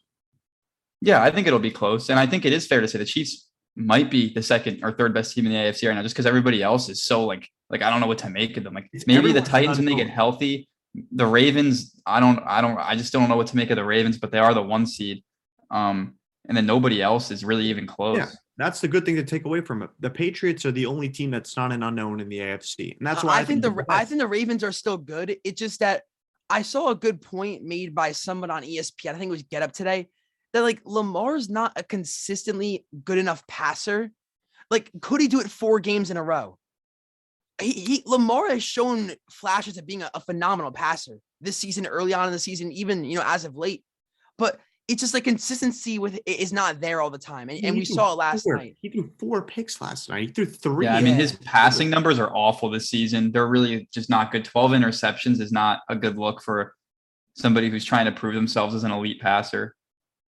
Yeah, 1.01 1.23
I 1.23 1.31
think 1.31 1.47
it'll 1.47 1.59
be 1.59 1.71
close. 1.71 2.09
And 2.09 2.19
I 2.19 2.27
think 2.27 2.45
it 2.45 2.53
is 2.53 2.67
fair 2.67 2.81
to 2.81 2.89
say 2.89 2.99
the 2.99 3.05
Chiefs 3.05 3.49
might 3.75 4.11
be 4.11 4.33
the 4.33 4.43
second 4.43 4.85
or 4.85 4.93
third 4.93 5.13
best 5.13 5.35
team 5.35 5.47
in 5.47 5.53
the 5.53 5.59
AFC 5.59 5.89
right 5.89 5.95
now, 5.95 6.03
just 6.03 6.15
because 6.15 6.27
everybody 6.27 6.63
else 6.63 6.89
is 6.89 7.03
so 7.03 7.25
like 7.25 7.49
like 7.71 7.83
I 7.83 7.91
don't 7.91 8.01
know 8.01 8.07
what 8.07 8.19
to 8.19 8.31
make 8.31 8.57
of 8.57 8.65
them. 8.65 8.75
Like 8.75 8.89
It's- 8.93 9.07
maybe 9.07 9.33
the 9.33 9.41
Titans 9.41 9.79
when 9.79 9.87
they 9.87 9.95
get 9.95 10.09
healthy. 10.09 10.69
The 11.13 11.27
Ravens, 11.27 11.99
I 12.05 12.21
don't, 12.21 12.39
I 12.45 12.61
don't, 12.61 12.77
I 12.77 12.97
just 12.97 13.15
don't 13.15 13.31
know 13.31 13.37
what 13.37 13.47
to 13.47 13.57
make 13.57 13.71
of 13.71 13.77
the 13.77 13.85
Ravens, 13.85 14.19
but 14.19 14.31
they 14.31 14.39
are 14.39 14.53
the 14.53 14.63
one 14.63 14.85
seed. 14.87 15.25
Um, 15.71 16.17
and 16.47 16.55
then 16.55 16.67
nobody 16.67 17.01
else 17.01 17.31
is 17.31 17.45
really 17.47 17.65
even 17.65 17.87
close. 17.87 18.19
Yeah. 18.19 18.27
That's 18.59 18.81
the 18.81 18.89
good 18.89 19.05
thing 19.07 19.17
to 19.17 19.23
take 19.23 19.47
away 19.47 19.63
from 19.63 19.83
it. 19.83 19.91
The 20.01 20.11
Patriots 20.11 20.67
are 20.67 20.73
the 20.73 20.87
only 20.87 21.09
team 21.09 21.31
that's 21.31 21.57
not 21.57 21.73
an 21.73 21.83
unknown 21.83 22.21
in 22.21 22.29
the 22.29 22.39
AFC, 22.39 22.99
and 22.99 23.07
that's 23.07 23.25
why 23.25 23.39
I, 23.39 23.45
think 23.45 23.63
the 23.63 23.85
I 23.89 24.05
think 24.05 24.21
the 24.21 24.27
Ravens 24.27 24.63
are 24.63 24.73
still 24.73 24.99
good. 24.99 25.37
It's 25.43 25.59
just 25.59 25.81
that 25.81 26.03
I 26.51 26.63
saw 26.63 26.91
a 26.91 26.95
good 26.95 27.23
point 27.23 27.63
made 27.63 27.95
by 27.95 28.13
someone 28.13 28.51
on 28.51 28.63
ESPN. 28.63 29.15
I 29.15 29.19
think 29.19 29.29
it 29.29 29.31
was 29.31 29.43
Get 29.43 29.63
Up 29.63 29.73
today 29.73 30.09
that 30.53 30.63
like 30.63 30.81
Lamar's 30.85 31.49
not 31.49 31.73
a 31.77 31.83
consistently 31.83 32.87
good 33.05 33.19
enough 33.19 33.47
passer. 33.47 34.11
Like, 34.71 34.91
could 35.01 35.21
he 35.21 35.29
do 35.29 35.41
it 35.41 35.51
four 35.51 35.81
games 35.81 36.11
in 36.11 36.17
a 36.17 36.23
row? 36.23 36.59
He, 37.61 37.73
he 37.73 38.03
Lamar 38.07 38.49
has 38.49 38.63
shown 38.63 39.13
flashes 39.31 39.79
of 39.79 39.87
being 39.87 40.03
a, 40.03 40.11
a 40.15 40.21
phenomenal 40.21 40.73
passer 40.73 41.21
this 41.41 41.57
season, 41.57 41.87
early 41.87 42.15
on 42.15 42.27
in 42.27 42.33
the 42.33 42.39
season, 42.39 42.73
even 42.73 43.05
you 43.05 43.17
know 43.17 43.25
as 43.25 43.45
of 43.45 43.57
late. 43.57 43.85
But 44.39 44.59
it's 44.89 45.01
just 45.01 45.15
like 45.15 45.25
consistency 45.25 45.99
with 45.99 46.17
it 46.27 46.41
is 46.41 46.53
not 46.53 46.81
there 46.81 47.01
all 47.01 47.11
the 47.11 47.19
time, 47.19 47.49
and, 47.49 47.65
and 47.65 47.77
we 47.77 47.85
saw 47.85 48.13
it 48.13 48.17
last 48.17 48.43
four- 48.43 48.57
night. 48.57 48.77
He 48.83 48.89
threw 48.89 49.11
four 49.19 49.43
picks 49.43 49.81
last 49.81 50.09
night. 50.09 50.21
He 50.21 50.27
threw 50.29 50.45
three. 50.47 50.87
Yeah, 50.87 50.97
I 50.97 51.01
mean 51.01 51.15
his 51.15 51.37
passing 51.45 51.89
numbers 51.89 52.19
are 52.19 52.35
awful 52.35 52.69
this 52.69 52.89
season. 52.91 53.33
They're 53.33 53.47
really 53.47 53.89
just 53.93 54.11
not 54.11 54.33
good. 54.33 54.45
12 54.45 54.73
interceptions 54.73 55.41
is 55.41 55.53
not 55.53 55.81
a 55.89 55.97
good 55.97 56.19
look 56.19 56.43
for 56.43 56.75
somebody 57.35 57.71
who's 57.71 57.85
trying 57.85 58.07
to 58.07 58.13
prove 58.13 58.35
themselves 58.35 58.75
as 58.75 58.85
an 58.85 58.91
elite 58.91 59.21
passer. 59.21 59.75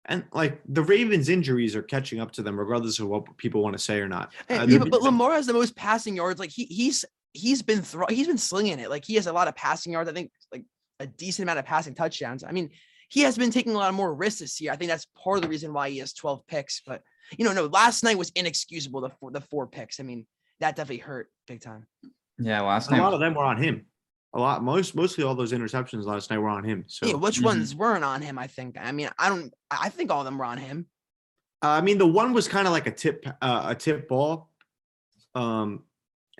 and 0.06 0.24
like 0.32 0.60
the 0.68 0.82
Ravens' 0.82 1.28
injuries 1.28 1.76
are 1.76 1.82
catching 1.82 2.20
up 2.20 2.32
to 2.32 2.42
them, 2.42 2.58
regardless 2.58 2.98
of 2.98 3.08
what 3.08 3.36
people 3.36 3.62
want 3.62 3.74
to 3.76 3.82
say 3.82 4.00
or 4.00 4.08
not. 4.08 4.32
Uh, 4.50 4.66
yeah, 4.68 4.78
but, 4.78 4.90
but 4.90 5.02
Lamar 5.02 5.32
has 5.32 5.46
the 5.46 5.52
most 5.52 5.76
passing 5.76 6.16
yards. 6.16 6.40
Like 6.40 6.50
he 6.50 6.64
he's 6.64 7.04
he's 7.32 7.62
been 7.62 7.82
throw 7.82 8.06
he's 8.08 8.26
been 8.26 8.36
slinging 8.38 8.80
it. 8.80 8.90
Like 8.90 9.04
he 9.04 9.14
has 9.14 9.28
a 9.28 9.32
lot 9.32 9.46
of 9.46 9.54
passing 9.54 9.92
yards. 9.92 10.10
I 10.10 10.12
think 10.12 10.32
like 10.52 10.64
a 10.98 11.06
decent 11.06 11.44
amount 11.44 11.60
of 11.60 11.64
passing 11.64 11.94
touchdowns. 11.94 12.42
I 12.44 12.50
mean, 12.50 12.70
he 13.10 13.20
has 13.22 13.36
been 13.36 13.50
taking 13.50 13.74
a 13.74 13.78
lot 13.78 13.92
more 13.92 14.14
risks 14.14 14.38
this 14.40 14.60
year. 14.60 14.72
I 14.72 14.76
think 14.76 14.88
that's 14.90 15.06
part 15.22 15.36
of 15.36 15.42
the 15.42 15.48
reason 15.48 15.72
why 15.72 15.90
he 15.90 15.98
has 15.98 16.12
12 16.14 16.46
picks. 16.46 16.80
But 16.86 17.02
you 17.36 17.44
know, 17.44 17.52
no, 17.52 17.66
last 17.66 18.02
night 18.04 18.16
was 18.16 18.30
inexcusable. 18.34 19.00
The 19.02 19.10
four, 19.10 19.30
the 19.32 19.40
four 19.40 19.66
picks. 19.66 20.00
I 20.00 20.04
mean, 20.04 20.26
that 20.60 20.76
definitely 20.76 20.98
hurt 20.98 21.28
big 21.46 21.60
time. 21.60 21.86
Yeah, 22.38 22.62
last 22.62 22.90
night. 22.90 23.00
a 23.00 23.02
lot 23.02 23.12
of 23.12 23.20
them 23.20 23.34
were 23.34 23.44
on 23.44 23.62
him. 23.62 23.84
A 24.32 24.38
lot, 24.38 24.62
most, 24.62 24.94
mostly 24.94 25.24
all 25.24 25.34
those 25.34 25.52
interceptions 25.52 26.04
last 26.04 26.30
night 26.30 26.38
were 26.38 26.48
on 26.48 26.62
him. 26.62 26.84
So 26.86 27.06
yeah, 27.06 27.14
which 27.14 27.40
Mhm. 27.40 27.44
ones 27.46 27.74
weren't 27.74 28.04
on 28.04 28.22
him? 28.22 28.38
I 28.38 28.46
think. 28.46 28.76
I 28.80 28.92
mean, 28.92 29.10
I 29.18 29.28
don't. 29.28 29.52
I 29.70 29.78
I 29.86 29.88
think 29.88 30.10
all 30.12 30.20
of 30.20 30.24
them 30.24 30.38
were 30.38 30.44
on 30.44 30.58
him. 30.58 30.86
Uh, 31.62 31.68
I 31.70 31.80
mean, 31.80 31.98
the 31.98 32.06
one 32.06 32.32
was 32.32 32.46
kind 32.48 32.66
of 32.68 32.72
like 32.72 32.86
a 32.86 32.92
tip, 32.92 33.26
uh, 33.42 33.64
a 33.66 33.74
tip 33.74 34.08
ball, 34.08 34.48
um, 35.34 35.82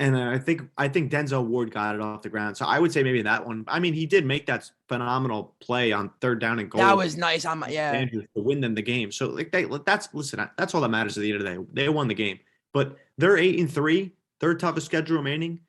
and 0.01 0.17
I 0.17 0.39
think 0.39 0.63
I 0.79 0.89
think 0.89 1.13
Denzel 1.13 1.45
Ward 1.45 1.71
got 1.71 1.95
it 1.95 2.01
off 2.01 2.23
the 2.23 2.31
ground. 2.31 2.57
So 2.57 2.65
I 2.65 2.79
would 2.79 2.91
say 2.91 3.03
maybe 3.03 3.21
that 3.21 3.47
one. 3.47 3.67
I 3.69 3.79
mean, 3.79 3.93
he 3.93 4.07
did 4.07 4.25
make 4.25 4.47
that 4.47 4.69
phenomenal 4.89 5.55
play 5.61 5.93
on 5.93 6.11
third 6.23 6.41
down 6.41 6.59
and 6.59 6.71
goal. 6.71 6.81
That 6.81 6.97
was 6.97 7.19
nice. 7.19 7.45
I'm 7.45 7.63
yeah. 7.69 7.93
Andrews 7.93 8.25
to 8.35 8.43
win 8.43 8.63
them 8.63 8.75
the 8.75 8.81
game. 8.81 9.13
So 9.13 9.29
like 9.29 9.53
they, 9.53 9.67
that's 9.85 10.09
listen, 10.15 10.49
that's 10.57 10.75
all 10.75 10.81
that 10.81 10.89
matters 10.89 11.19
at 11.19 11.21
the 11.21 11.31
end 11.31 11.43
of 11.43 11.47
the 11.47 11.55
day. 11.55 11.67
They 11.75 11.89
won 11.91 12.09
the 12.09 12.15
game, 12.15 12.41
but 12.73 12.97
they're 13.19 13.37
eight 13.37 13.61
and 13.61 13.71
three, 13.71 14.13
third 14.41 14.59
toughest 14.59 14.87
schedule 14.87 15.19
remaining. 15.19 15.61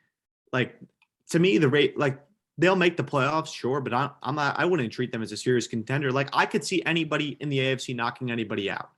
Like 0.53 0.79
to 1.31 1.39
me, 1.39 1.57
the 1.57 1.67
rate 1.67 1.99
like 1.99 2.17
they'll 2.57 2.77
make 2.77 2.95
the 2.95 3.03
playoffs, 3.03 3.53
sure, 3.53 3.81
but 3.81 3.93
I, 3.93 4.11
I'm 4.23 4.35
not. 4.35 4.57
I 4.57 4.63
wouldn't 4.63 4.93
treat 4.93 5.11
them 5.11 5.21
as 5.21 5.33
a 5.33 5.37
serious 5.37 5.67
contender. 5.67 6.09
Like 6.09 6.29
I 6.31 6.45
could 6.45 6.63
see 6.63 6.81
anybody 6.85 7.35
in 7.41 7.49
the 7.49 7.59
AFC 7.59 7.93
knocking 7.93 8.31
anybody 8.31 8.71
out. 8.71 8.91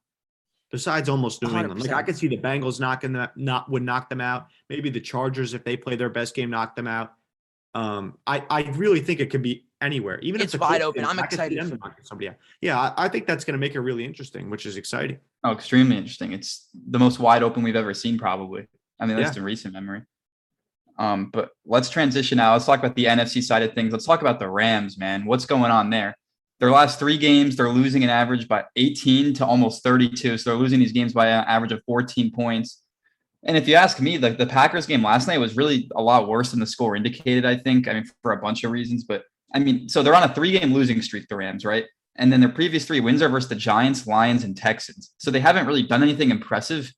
Besides 0.73 1.07
almost 1.07 1.39
New 1.43 1.49
England, 1.55 1.79
like 1.81 1.91
I 1.91 2.01
100%. 2.01 2.05
could 2.07 2.17
see 2.17 2.27
the 2.27 2.37
Bengals 2.39 2.79
knocking 2.79 3.13
them, 3.13 3.29
not 3.35 3.69
would 3.69 3.83
knock 3.83 4.09
them 4.09 4.19
out. 4.19 4.47
Maybe 4.71 4.89
the 4.89 4.99
Chargers, 4.99 5.53
if 5.53 5.63
they 5.63 5.77
play 5.77 5.95
their 5.95 6.09
best 6.09 6.33
game, 6.33 6.49
knock 6.49 6.75
them 6.75 6.87
out. 6.87 7.13
Um, 7.75 8.17
I 8.25 8.43
I 8.49 8.63
really 8.71 8.99
think 8.99 9.19
it 9.19 9.29
could 9.29 9.43
be 9.43 9.67
anywhere, 9.81 10.19
even 10.21 10.41
if 10.41 10.45
It's 10.45 10.57
wide 10.57 10.81
open. 10.81 11.03
did, 11.03 11.09
I'm 11.11 11.19
I 11.19 11.25
excited 11.25 11.59
them 11.59 11.77
for- 11.77 11.95
somebody 12.01 12.29
out. 12.29 12.37
Yeah, 12.59 12.79
I, 12.79 13.05
I 13.05 13.07
think 13.07 13.27
that's 13.27 13.45
going 13.45 13.53
to 13.53 13.59
make 13.59 13.75
it 13.75 13.81
really 13.81 14.03
interesting, 14.03 14.49
which 14.49 14.65
is 14.65 14.75
exciting. 14.75 15.19
Oh, 15.43 15.51
extremely 15.51 15.95
interesting. 15.95 16.33
It's 16.33 16.69
the 16.89 16.97
most 16.97 17.19
wide 17.19 17.43
open 17.43 17.61
we've 17.61 17.75
ever 17.75 17.93
seen, 17.93 18.17
probably. 18.17 18.65
I 18.99 19.05
mean, 19.05 19.15
at 19.17 19.21
least 19.23 19.35
Yeah. 19.35 19.41
in 19.41 19.45
recent 19.45 19.73
memory. 19.75 20.01
Um, 20.97 21.29
but 21.31 21.51
let's 21.67 21.89
transition 21.91 22.37
now. 22.37 22.53
Let's 22.53 22.65
talk 22.65 22.79
about 22.79 22.95
the 22.95 23.05
NFC 23.05 23.43
side 23.43 23.61
of 23.61 23.73
things. 23.73 23.91
Let's 23.91 24.05
talk 24.05 24.21
about 24.21 24.39
the 24.39 24.49
Rams, 24.49 24.97
man. 24.97 25.25
What's 25.25 25.45
going 25.45 25.69
on 25.71 25.91
there? 25.91 26.15
Their 26.59 26.71
last 26.71 26.99
three 26.99 27.17
games, 27.17 27.55
they're 27.55 27.69
losing 27.69 28.03
an 28.03 28.09
average 28.09 28.47
by 28.47 28.65
18 28.75 29.33
to 29.35 29.45
almost 29.45 29.83
32. 29.83 30.37
So 30.37 30.49
they're 30.49 30.59
losing 30.59 30.79
these 30.79 30.91
games 30.91 31.13
by 31.13 31.27
an 31.27 31.43
average 31.45 31.71
of 31.71 31.81
14 31.85 32.31
points. 32.31 32.81
And 33.45 33.57
if 33.57 33.67
you 33.67 33.75
ask 33.75 33.99
me, 33.99 34.17
like 34.17 34.37
the 34.37 34.45
Packers 34.45 34.85
game 34.85 35.03
last 35.03 35.27
night 35.27 35.39
was 35.39 35.57
really 35.57 35.89
a 35.95 36.01
lot 36.01 36.27
worse 36.27 36.51
than 36.51 36.59
the 36.59 36.65
score 36.65 36.95
indicated, 36.95 37.45
I 37.45 37.57
think. 37.57 37.87
I 37.87 37.93
mean, 37.93 38.05
for 38.21 38.31
a 38.31 38.41
bunch 38.41 38.63
of 38.63 38.71
reasons. 38.71 39.03
But 39.03 39.23
I 39.53 39.59
mean, 39.59 39.89
so 39.89 40.01
they're 40.01 40.15
on 40.15 40.29
a 40.29 40.33
three 40.33 40.57
game 40.57 40.73
losing 40.73 41.01
streak, 41.01 41.27
the 41.27 41.35
Rams, 41.35 41.65
right? 41.65 41.85
And 42.15 42.31
then 42.31 42.39
their 42.39 42.49
previous 42.49 42.85
three 42.85 42.99
wins 42.99 43.21
are 43.21 43.29
versus 43.29 43.49
the 43.49 43.55
Giants, 43.55 44.07
Lions, 44.07 44.43
and 44.43 44.55
Texans. 44.55 45.13
So 45.17 45.31
they 45.31 45.39
haven't 45.39 45.65
really 45.65 45.83
done 45.83 46.03
anything 46.03 46.29
impressive 46.29 46.91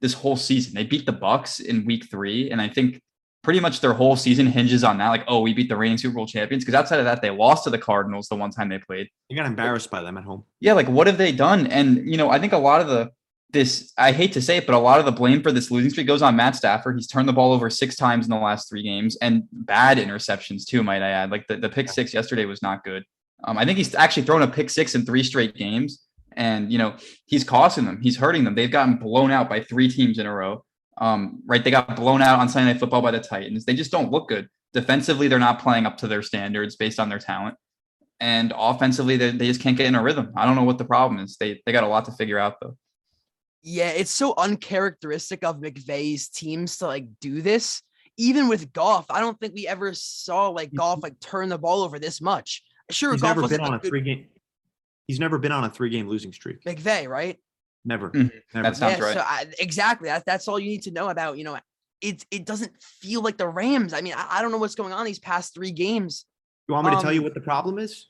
this 0.00 0.12
whole 0.12 0.36
season. 0.36 0.74
They 0.74 0.84
beat 0.84 1.06
the 1.06 1.12
Bucks 1.12 1.60
in 1.60 1.84
week 1.84 2.10
three, 2.10 2.50
and 2.50 2.60
I 2.60 2.68
think 2.68 3.00
pretty 3.42 3.60
much 3.60 3.80
their 3.80 3.92
whole 3.92 4.16
season 4.16 4.46
hinges 4.46 4.84
on 4.84 4.98
that. 4.98 5.08
Like, 5.08 5.24
oh, 5.28 5.40
we 5.40 5.54
beat 5.54 5.68
the 5.68 5.76
reigning 5.76 5.98
Super 5.98 6.14
Bowl 6.14 6.26
champions. 6.26 6.64
Because 6.64 6.74
outside 6.74 6.98
of 6.98 7.04
that, 7.04 7.22
they 7.22 7.30
lost 7.30 7.64
to 7.64 7.70
the 7.70 7.78
Cardinals 7.78 8.28
the 8.28 8.36
one 8.36 8.50
time 8.50 8.68
they 8.68 8.78
played. 8.78 9.08
They 9.28 9.36
got 9.36 9.46
embarrassed 9.46 9.90
by 9.90 10.02
them 10.02 10.18
at 10.18 10.24
home. 10.24 10.44
Yeah, 10.60 10.72
like 10.74 10.88
what 10.88 11.06
have 11.06 11.18
they 11.18 11.32
done? 11.32 11.66
And 11.66 12.10
you 12.10 12.16
know, 12.16 12.30
I 12.30 12.38
think 12.38 12.52
a 12.52 12.58
lot 12.58 12.80
of 12.80 12.88
the 12.88 13.10
this 13.50 13.92
I 13.96 14.12
hate 14.12 14.32
to 14.34 14.42
say 14.42 14.58
it, 14.58 14.66
but 14.66 14.74
a 14.74 14.78
lot 14.78 14.98
of 14.98 15.06
the 15.06 15.12
blame 15.12 15.42
for 15.42 15.52
this 15.52 15.70
losing 15.70 15.90
streak 15.90 16.06
goes 16.06 16.22
on 16.22 16.36
Matt 16.36 16.56
Stafford. 16.56 16.96
He's 16.96 17.06
turned 17.06 17.28
the 17.28 17.32
ball 17.32 17.52
over 17.52 17.70
six 17.70 17.96
times 17.96 18.26
in 18.26 18.30
the 18.30 18.38
last 18.38 18.68
three 18.68 18.82
games 18.82 19.16
and 19.22 19.44
bad 19.52 19.98
interceptions 19.98 20.66
too, 20.66 20.82
might 20.82 21.02
I 21.02 21.10
add. 21.10 21.30
Like 21.30 21.46
the, 21.46 21.56
the 21.56 21.68
pick 21.68 21.88
six 21.88 22.12
yesterday 22.12 22.44
was 22.44 22.62
not 22.62 22.84
good. 22.84 23.04
Um, 23.44 23.56
I 23.56 23.64
think 23.64 23.78
he's 23.78 23.94
actually 23.94 24.24
thrown 24.24 24.42
a 24.42 24.48
pick 24.48 24.68
six 24.68 24.94
in 24.94 25.06
three 25.06 25.22
straight 25.22 25.54
games. 25.54 26.04
And 26.36 26.70
you 26.70 26.78
know, 26.78 26.96
he's 27.26 27.42
costing 27.42 27.84
them, 27.84 28.00
he's 28.02 28.16
hurting 28.16 28.44
them. 28.44 28.54
They've 28.54 28.70
gotten 28.70 28.96
blown 28.96 29.30
out 29.30 29.48
by 29.48 29.60
three 29.60 29.88
teams 29.88 30.18
in 30.18 30.26
a 30.26 30.34
row. 30.34 30.64
Um, 31.00 31.42
right. 31.46 31.62
They 31.62 31.70
got 31.70 31.96
blown 31.96 32.22
out 32.22 32.38
on 32.38 32.48
Sunday 32.48 32.72
Night 32.72 32.80
Football 32.80 33.02
by 33.02 33.10
the 33.10 33.20
Titans. 33.20 33.64
They 33.64 33.74
just 33.74 33.90
don't 33.90 34.10
look 34.10 34.28
good. 34.28 34.48
Defensively, 34.72 35.28
they're 35.28 35.38
not 35.38 35.60
playing 35.60 35.86
up 35.86 35.96
to 35.98 36.08
their 36.08 36.22
standards 36.22 36.76
based 36.76 37.00
on 37.00 37.08
their 37.08 37.18
talent 37.18 37.56
and 38.20 38.52
offensively 38.56 39.16
they, 39.16 39.30
they 39.30 39.46
just 39.46 39.60
can't 39.60 39.76
get 39.76 39.86
in 39.86 39.94
a 39.94 40.02
rhythm. 40.02 40.32
I 40.36 40.44
don't 40.44 40.56
know 40.56 40.64
what 40.64 40.78
the 40.78 40.84
problem 40.84 41.20
is. 41.20 41.36
They 41.38 41.62
they 41.64 41.72
got 41.72 41.84
a 41.84 41.88
lot 41.88 42.04
to 42.06 42.12
figure 42.12 42.38
out 42.38 42.56
though. 42.60 42.76
Yeah, 43.62 43.90
it's 43.90 44.10
so 44.10 44.34
uncharacteristic 44.36 45.44
of 45.44 45.56
McVay's 45.56 46.28
teams 46.28 46.78
to 46.78 46.86
like 46.86 47.06
do 47.20 47.42
this. 47.42 47.82
Even 48.16 48.48
with 48.48 48.72
Goff, 48.72 49.06
I 49.10 49.20
don't 49.20 49.38
think 49.38 49.54
we 49.54 49.68
ever 49.68 49.94
saw 49.94 50.48
like 50.48 50.74
Goff 50.74 51.02
like 51.02 51.20
turn 51.20 51.48
the 51.48 51.58
ball 51.58 51.82
over 51.82 51.98
this 51.98 52.20
much. 52.20 52.62
Sure, 52.90 53.12
He's 53.12 53.20
Goff 53.20 53.30
never 53.30 53.42
was 53.42 53.50
been 53.50 53.60
on 53.60 53.74
a 53.74 53.76
a 53.76 53.78
good 53.78 53.88
three 53.88 54.00
game. 54.00 54.26
He's 55.06 55.20
never 55.20 55.38
been 55.38 55.52
on 55.52 55.64
a 55.64 55.70
three 55.70 55.90
game 55.90 56.08
losing 56.08 56.32
streak. 56.32 56.64
McVay, 56.64 57.08
right? 57.08 57.38
Never. 57.84 58.10
Mhm. 58.10 58.30
Never. 58.54 58.62
That 58.62 58.76
sounds 58.76 58.98
yeah, 58.98 59.04
right. 59.04 59.14
so 59.14 59.20
I, 59.20 59.46
exactly. 59.58 60.08
That, 60.08 60.24
that's 60.26 60.48
all 60.48 60.58
you 60.58 60.68
need 60.68 60.82
to 60.82 60.90
know 60.90 61.08
about. 61.08 61.38
You 61.38 61.44
know, 61.44 61.58
it 62.00 62.24
it 62.30 62.44
doesn't 62.44 62.72
feel 62.82 63.22
like 63.22 63.38
the 63.38 63.48
Rams. 63.48 63.92
I 63.92 64.00
mean, 64.00 64.14
I, 64.16 64.26
I 64.38 64.42
don't 64.42 64.50
know 64.52 64.58
what's 64.58 64.74
going 64.74 64.92
on 64.92 65.04
these 65.06 65.18
past 65.18 65.54
three 65.54 65.70
games. 65.72 66.26
you 66.68 66.74
want 66.74 66.86
me 66.86 66.94
to 66.94 67.00
tell 67.02 67.12
you 67.12 67.20
um, 67.20 67.24
what 67.24 67.34
the 67.34 67.40
problem 67.40 67.78
is? 67.78 68.06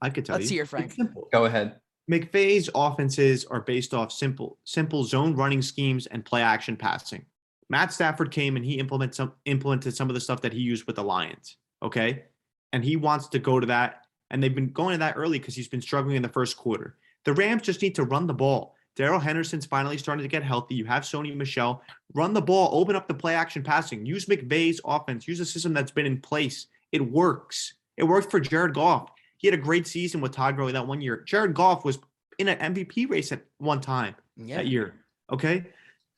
I 0.00 0.10
could 0.10 0.24
tell 0.24 0.36
let's 0.36 0.50
you. 0.50 0.56
hear 0.56 0.62
it, 0.62 0.64
It's 0.64 0.70
Frank. 0.70 0.92
simple. 0.92 1.28
Go 1.32 1.44
ahead. 1.44 1.76
McVay's 2.10 2.68
offenses 2.74 3.44
are 3.44 3.60
based 3.60 3.94
off 3.94 4.10
simple, 4.12 4.58
simple 4.64 5.04
zone 5.04 5.34
running 5.36 5.62
schemes 5.62 6.06
and 6.06 6.24
play 6.24 6.42
action 6.42 6.76
passing. 6.76 7.24
Matt 7.70 7.92
Stafford 7.92 8.30
came 8.32 8.56
and 8.56 8.64
he 8.64 8.74
implemented 8.78 9.14
some 9.14 9.32
implemented 9.44 9.94
some 9.96 10.10
of 10.10 10.14
the 10.14 10.20
stuff 10.20 10.42
that 10.42 10.52
he 10.52 10.60
used 10.60 10.86
with 10.86 10.96
the 10.96 11.04
Lions. 11.04 11.56
Okay. 11.82 12.24
And 12.72 12.84
he 12.84 12.96
wants 12.96 13.28
to 13.28 13.38
go 13.38 13.60
to 13.60 13.66
that. 13.66 14.02
And 14.30 14.42
they've 14.42 14.54
been 14.54 14.72
going 14.72 14.92
to 14.94 14.98
that 14.98 15.16
early 15.16 15.38
because 15.38 15.54
he's 15.54 15.68
been 15.68 15.80
struggling 15.80 16.16
in 16.16 16.22
the 16.22 16.28
first 16.28 16.56
quarter. 16.56 16.96
The 17.24 17.32
Rams 17.34 17.62
just 17.62 17.80
need 17.80 17.94
to 17.94 18.04
run 18.04 18.26
the 18.26 18.34
ball. 18.34 18.74
Darrell 18.94 19.20
Henderson's 19.20 19.64
finally 19.66 19.96
starting 19.96 20.22
to 20.22 20.28
get 20.28 20.42
healthy. 20.42 20.74
You 20.74 20.84
have 20.84 21.02
Sony 21.02 21.34
Michel. 21.34 21.82
Run 22.14 22.34
the 22.34 22.42
ball, 22.42 22.68
open 22.72 22.94
up 22.94 23.08
the 23.08 23.14
play 23.14 23.34
action 23.34 23.62
passing. 23.62 24.04
Use 24.04 24.26
McVay's 24.26 24.80
offense. 24.84 25.26
Use 25.26 25.40
a 25.40 25.46
system 25.46 25.72
that's 25.72 25.90
been 25.90 26.06
in 26.06 26.20
place. 26.20 26.66
It 26.92 27.00
works. 27.00 27.74
It 27.96 28.04
worked 28.04 28.30
for 28.30 28.40
Jared 28.40 28.74
Goff. 28.74 29.10
He 29.38 29.46
had 29.46 29.54
a 29.54 29.62
great 29.62 29.86
season 29.86 30.20
with 30.20 30.32
Todd 30.32 30.56
Gurley 30.56 30.72
that 30.72 30.86
one 30.86 31.00
year. 31.00 31.22
Jared 31.26 31.54
Goff 31.54 31.84
was 31.84 31.98
in 32.38 32.48
an 32.48 32.74
MVP 32.74 33.08
race 33.08 33.32
at 33.32 33.42
one 33.58 33.80
time 33.80 34.14
Yeah. 34.36 34.56
that 34.56 34.66
year. 34.66 34.94
Okay. 35.32 35.64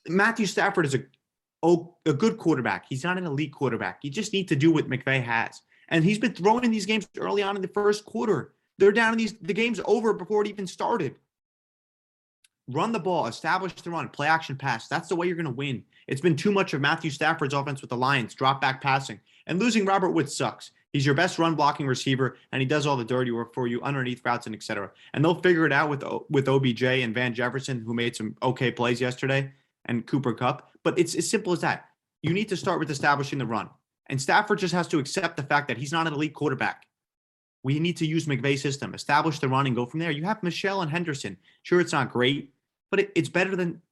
Matthew 0.08 0.46
Stafford 0.46 0.86
is 0.86 0.94
a 0.94 1.04
oh, 1.62 1.96
a 2.04 2.12
good 2.12 2.36
quarterback. 2.36 2.86
He's 2.88 3.04
not 3.04 3.16
an 3.18 3.24
elite 3.24 3.52
quarterback. 3.52 4.00
You 4.02 4.10
just 4.10 4.32
need 4.32 4.48
to 4.48 4.56
do 4.56 4.70
what 4.72 4.88
McVay 4.88 5.22
has. 5.22 5.62
And 5.88 6.04
he's 6.04 6.18
been 6.18 6.34
throwing 6.34 6.64
in 6.64 6.70
these 6.70 6.86
games 6.86 7.08
early 7.18 7.42
on 7.42 7.56
in 7.56 7.62
the 7.62 7.68
first 7.68 8.04
quarter. 8.04 8.52
They're 8.78 8.92
down 8.92 9.12
in 9.12 9.18
these 9.18 9.34
the 9.40 9.54
game's 9.54 9.80
over 9.84 10.12
before 10.12 10.42
it 10.42 10.48
even 10.48 10.66
started. 10.66 11.14
Run 12.68 12.92
the 12.92 12.98
ball, 12.98 13.26
establish 13.26 13.74
the 13.74 13.90
run, 13.90 14.08
play 14.08 14.26
action 14.26 14.56
pass. 14.56 14.88
That's 14.88 15.08
the 15.08 15.16
way 15.16 15.26
you're 15.26 15.36
going 15.36 15.44
to 15.44 15.52
win. 15.52 15.84
It's 16.08 16.20
been 16.20 16.36
too 16.36 16.50
much 16.50 16.72
of 16.72 16.80
Matthew 16.80 17.10
Stafford's 17.10 17.52
offense 17.52 17.82
with 17.82 17.90
the 17.90 17.96
Lions, 17.96 18.34
drop 18.34 18.60
back 18.60 18.80
passing. 18.80 19.20
And 19.46 19.58
losing 19.58 19.84
Robert 19.84 20.10
Woods 20.10 20.34
sucks. 20.34 20.70
He's 20.94 21.04
your 21.04 21.14
best 21.14 21.38
run 21.38 21.56
blocking 21.56 21.86
receiver, 21.86 22.36
and 22.52 22.62
he 22.62 22.66
does 22.66 22.86
all 22.86 22.96
the 22.96 23.04
dirty 23.04 23.32
work 23.32 23.52
for 23.52 23.66
you 23.66 23.82
underneath 23.82 24.24
routes 24.24 24.46
and 24.46 24.54
et 24.54 24.62
cetera. 24.62 24.90
And 25.12 25.22
they'll 25.22 25.34
figure 25.34 25.66
it 25.66 25.72
out 25.72 25.90
with 25.90 26.04
with 26.30 26.48
OBJ 26.48 26.84
and 26.84 27.12
Van 27.12 27.34
Jefferson, 27.34 27.82
who 27.84 27.92
made 27.92 28.16
some 28.16 28.36
okay 28.42 28.70
plays 28.70 29.00
yesterday, 29.00 29.52
and 29.86 30.06
Cooper 30.06 30.32
Kupp. 30.32 30.70
But 30.84 30.98
it's 30.98 31.14
as 31.16 31.28
simple 31.28 31.52
as 31.52 31.60
that. 31.60 31.86
You 32.22 32.32
need 32.32 32.48
to 32.48 32.56
start 32.56 32.78
with 32.78 32.90
establishing 32.90 33.38
the 33.38 33.44
run. 33.46 33.68
And 34.06 34.22
Stafford 34.22 34.60
just 34.60 34.72
has 34.72 34.88
to 34.88 34.98
accept 34.98 35.36
the 35.36 35.42
fact 35.42 35.68
that 35.68 35.76
he's 35.76 35.92
not 35.92 36.06
an 36.06 36.14
elite 36.14 36.32
quarterback. 36.32 36.86
We 37.64 37.80
need 37.80 37.96
to 37.96 38.06
use 38.06 38.26
McVay's 38.26 38.62
system, 38.62 38.94
establish 38.94 39.40
the 39.40 39.48
run, 39.48 39.66
and 39.66 39.74
go 39.74 39.86
from 39.86 40.00
there. 40.00 40.10
You 40.10 40.22
have 40.24 40.42
Michel 40.42 40.82
and 40.82 40.90
Henderson. 40.90 41.36
Sure, 41.62 41.80
it's 41.80 41.92
not 41.92 42.12
great, 42.12 42.53
but 42.94 43.00
it, 43.00 43.12
it's 43.16 43.28
better 43.28 43.56
than 43.56 43.82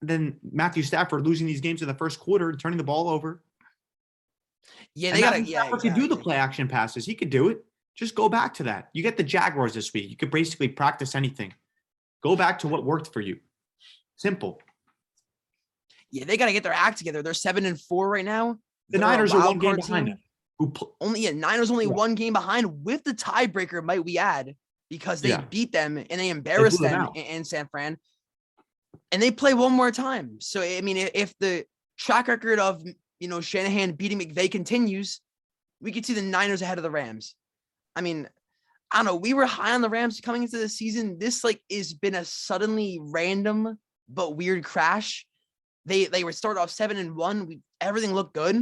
than 0.00 0.36
Matthew 0.50 0.82
Stafford 0.82 1.24
losing 1.24 1.46
these 1.46 1.60
games 1.60 1.82
in 1.82 1.86
the 1.86 1.94
first 1.94 2.18
quarter 2.18 2.50
and 2.50 2.58
turning 2.58 2.76
the 2.78 2.82
ball 2.82 3.08
over. 3.08 3.44
Yeah, 4.96 5.12
they. 5.12 5.20
Matthew 5.20 5.44
Yeah, 5.44 5.60
Stafford 5.62 5.80
could 5.82 5.94
do 5.94 6.08
the 6.08 6.16
play 6.16 6.34
action 6.34 6.66
passes. 6.66 7.06
He 7.06 7.14
could 7.14 7.30
do 7.30 7.48
it. 7.50 7.64
Just 7.94 8.16
go 8.16 8.28
back 8.28 8.54
to 8.54 8.64
that. 8.64 8.88
You 8.92 9.04
get 9.04 9.16
the 9.16 9.22
Jaguars 9.22 9.72
this 9.74 9.92
week. 9.92 10.10
You 10.10 10.16
could 10.16 10.32
basically 10.32 10.66
practice 10.66 11.14
anything. 11.14 11.54
Go 12.24 12.34
back 12.34 12.58
to 12.60 12.68
what 12.68 12.84
worked 12.84 13.12
for 13.12 13.20
you. 13.20 13.38
Simple. 14.16 14.60
Yeah, 16.10 16.24
they 16.24 16.36
gotta 16.36 16.52
get 16.52 16.64
their 16.64 16.72
act 16.72 16.98
together. 16.98 17.22
They're 17.22 17.34
seven 17.34 17.66
and 17.66 17.80
four 17.80 18.10
right 18.10 18.24
now. 18.24 18.58
The 18.88 18.98
They're 18.98 19.06
Niners 19.06 19.32
are 19.32 19.46
one 19.46 19.60
game 19.60 19.76
behind 19.76 20.08
them. 20.08 20.18
Who 20.58 20.70
pl- 20.72 20.96
Only 21.00 21.20
yeah, 21.20 21.30
Niners 21.30 21.70
only 21.70 21.84
Yeah. 21.84 21.92
one 21.92 22.16
game 22.16 22.32
behind 22.32 22.82
with 22.84 23.04
the 23.04 23.14
tiebreaker, 23.14 23.80
might 23.84 24.04
we 24.04 24.18
add, 24.18 24.56
because 24.92 25.22
they 25.22 25.30
Yeah. 25.30 25.40
beat 25.48 25.72
them 25.72 25.96
and 25.96 26.20
they 26.20 26.28
embarrassed 26.28 26.76
blew 26.76 26.90
them 26.90 27.06
them 27.06 27.24
in, 27.24 27.44
San 27.46 27.66
Fran. 27.66 27.96
And 29.10 29.22
they 29.22 29.30
play 29.30 29.54
one 29.54 29.72
more 29.72 29.90
time. 29.90 30.38
So 30.42 30.60
I 30.60 30.82
mean, 30.82 30.98
if 30.98 31.34
the 31.38 31.64
track 31.96 32.28
record 32.28 32.58
of 32.58 32.82
you 33.18 33.28
know 33.28 33.40
Shanahan 33.40 33.92
beating 33.92 34.20
McVay 34.20 34.52
continues, 34.52 35.22
we 35.80 35.92
could 35.92 36.04
see 36.04 36.12
the 36.12 36.20
Niners 36.20 36.60
ahead 36.60 36.76
of 36.76 36.82
the 36.84 36.90
Rams. 36.90 37.34
I 37.96 38.02
mean, 38.02 38.28
I 38.90 38.98
don't 38.98 39.06
know. 39.06 39.16
We 39.16 39.32
were 39.32 39.46
high 39.46 39.72
on 39.72 39.80
the 39.80 39.88
Rams 39.88 40.20
coming 40.20 40.42
into 40.42 40.58
the 40.58 40.68
season. 40.68 41.18
This 41.18 41.42
like 41.42 41.62
is 41.70 41.94
been 41.94 42.14
a 42.14 42.26
suddenly 42.26 42.98
random 43.00 43.78
but 44.10 44.36
weird 44.36 44.62
crash. 44.62 45.26
They 45.86 46.04
they 46.04 46.22
were 46.22 46.32
started 46.32 46.60
off 46.60 46.70
seven 46.70 46.98
and 46.98 47.16
one. 47.16 47.46
We 47.46 47.60
everything 47.80 48.12
looked 48.12 48.34
good, 48.34 48.56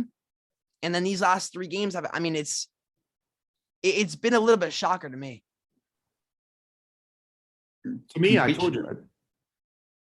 and 0.85 0.95
then 0.95 1.03
these 1.03 1.23
last 1.23 1.53
three 1.53 1.67
games. 1.67 1.95
have- 1.95 2.07
I 2.13 2.21
mean, 2.21 2.37
it's 2.37 2.69
it's 3.83 4.15
been 4.15 4.35
a 4.35 4.41
little 4.41 4.59
bit 4.59 4.73
shocker 4.73 5.11
to 5.11 5.17
me. 5.17 5.43
To 7.85 8.21
me, 8.21 8.39
I 8.39 8.53
told 8.53 8.75
you. 8.75 8.83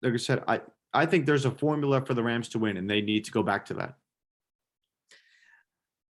Like 0.03 0.15
I 0.15 0.17
said, 0.17 0.43
I 0.47 0.61
I 0.93 1.07
think 1.07 1.27
there's 1.27 1.45
a 1.45 1.51
formula 1.51 2.05
for 2.05 2.15
the 2.15 2.23
Rams 2.23 2.49
to 2.51 2.59
win, 2.59 2.77
and 2.77 2.89
they 2.89 3.01
need 3.01 3.25
to 3.27 3.31
go 3.31 3.43
back 3.43 3.67
to 3.67 3.75
that. 3.75 3.95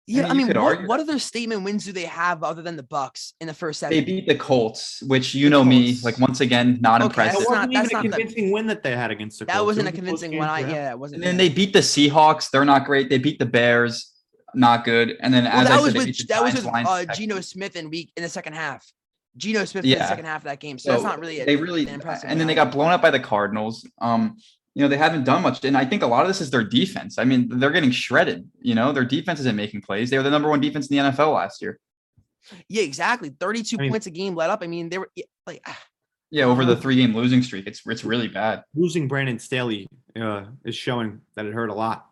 Yeah, 0.06 0.23
mean, 0.23 0.32
I 0.32 0.34
mean, 0.34 0.47
what, 0.47 0.58
argue- 0.58 0.88
what 0.88 0.99
other 0.99 1.17
statement 1.17 1.63
wins 1.63 1.86
do 1.86 1.93
they 1.93 2.04
have 2.04 2.43
other 2.43 2.62
than 2.62 2.76
the 2.76 2.84
Bucks 2.84 3.36
in 3.39 3.47
the 3.47 3.54
first 3.54 3.80
They 3.80 4.02
beat 4.02 4.28
the 4.28 4.36
Colts, 4.36 5.02
which 5.04 5.34
you 5.34 5.49
know 5.49 5.63
me, 5.63 5.95
like 6.04 6.19
once 6.19 6.41
again, 6.41 6.78
not 6.82 7.02
Okay, 7.02 7.06
impressive. 7.08 7.34
That 7.34 7.39
That's 7.39 7.49
wasn't 7.49 7.71
not- 7.71 7.73
that's 7.73 7.91
even 7.91 7.91
a 7.91 7.93
not 7.93 8.04
the- 8.04 8.10
convincing 8.23 8.52
win 8.52 8.67
that 8.67 8.84
they 8.84 8.91
had 8.97 9.12
against 9.12 9.39
the 9.39 9.45
that 9.45 9.54
Colts. 9.54 9.62
It 9.63 9.65
wasn't 9.65 9.88
a 9.88 9.91
was 9.91 9.91
close 9.91 9.99
convincing 9.99 10.32
game 10.32 10.39
one. 10.39 10.49
I 10.49 10.60
yeah, 10.60 10.91
it 10.91 10.99
wasn't. 10.99 11.23
And 11.23 11.23
then 11.23 11.38
they 11.38 11.47
beat 11.47 11.71
the 11.71 11.80
Seahawks. 11.80 12.49
They're 12.52 12.65
not 12.65 12.84
great. 12.86 13.10
They 13.10 13.17
beat 13.17 13.39
the 13.39 13.45
Bears. 13.45 14.12
Not 14.54 14.84
good. 14.84 15.15
And 15.21 15.34
then 15.34 15.45
well, 15.45 15.54
as 15.54 15.67
that 15.69 15.80
I 15.80 15.82
was 15.82 15.91
said, 15.93 15.97
with 15.99 16.06
beat 16.08 16.17
the 16.17 16.26
that 16.34 16.43
was 16.43 16.54
with 16.56 16.65
Lions, 16.65 16.89
uh, 16.89 16.97
Texans. 17.06 17.17
Geno 17.17 17.39
Smith 17.41 17.76
in 17.78 17.89
week 17.89 18.12
in 18.17 18.23
the 18.23 18.30
second 18.30 18.54
half. 18.54 18.86
Geno 19.38 19.65
Smith 19.65 19.84
in 19.84 19.91
Yeah. 19.91 20.00
the 20.00 20.08
second 20.08 20.26
half 20.26 20.38
of 20.41 20.43
that 20.46 20.60
game, 20.60 20.78
so, 20.78 20.91
that's 20.91 21.04
not 21.04 21.19
really. 21.19 21.39
a- 21.39 21.46
they 21.46 21.56
really 21.56 21.84
an 21.84 21.96
impressive 21.96 22.30
and 22.30 22.39
then 22.39 22.48
they 22.48 22.56
got 22.56 22.72
blown 22.72 22.91
up 22.91 23.02
by 23.02 23.12
the 23.12 23.19
Cardinals. 23.19 23.88
Um, 24.00 24.38
you 24.76 24.82
know, 24.82 24.88
they 24.88 24.98
haven't 24.98 25.24
done 25.24 25.43
much. 25.43 25.63
And 25.65 25.78
I 25.78 25.86
think 25.86 26.02
a 26.02 26.08
lot 26.08 26.22
of 26.24 26.28
this 26.28 26.41
is 26.41 26.50
their 26.50 26.63
defense. 26.63 27.17
I 27.19 27.26
mean, 27.26 27.48
they're 27.60 27.69
getting 27.72 27.91
shredded. 27.91 28.50
You 28.62 28.74
know, 28.76 28.91
their 28.91 29.06
defense 29.06 29.39
isn't 29.39 29.56
making 29.56 29.82
plays. 29.82 30.10
They 30.10 30.17
were 30.17 30.24
the 30.24 30.32
number 30.32 30.50
one 30.50 30.62
defense 30.62 30.88
in 30.88 30.98
the 30.98 31.04
NFL 31.12 31.34
last 31.34 31.62
year. 31.62 31.80
Yeah, 32.67 32.82
exactly. 32.84 33.30
Thirty-two 33.39 33.78
I 33.80 33.84
mean- 33.84 33.91
points 33.91 34.08
a 34.08 34.12
game 34.12 34.36
let 34.36 34.50
up. 34.50 34.62
I 34.63 34.67
mean, 34.67 34.89
they 34.89 34.98
were 34.98 35.10
yeah, 35.15 35.26
like. 35.48 35.62
ah, 35.67 35.80
Yeah, 36.32 36.46
over 36.46 36.65
the 36.65 36.76
three 36.76 36.96
game 36.96 37.15
losing 37.15 37.43
streak. 37.43 37.67
It's 37.67 37.82
it's 37.86 38.04
really 38.04 38.28
bad. 38.28 38.63
Losing 38.76 39.08
Brandon 39.08 39.38
Staley 39.39 39.88
uh, 40.19 40.46
is 40.65 40.76
showing 40.76 41.22
that 41.36 41.46
it 41.46 41.54
hurt 41.54 41.69
a 41.69 41.74
lot. 41.76 42.08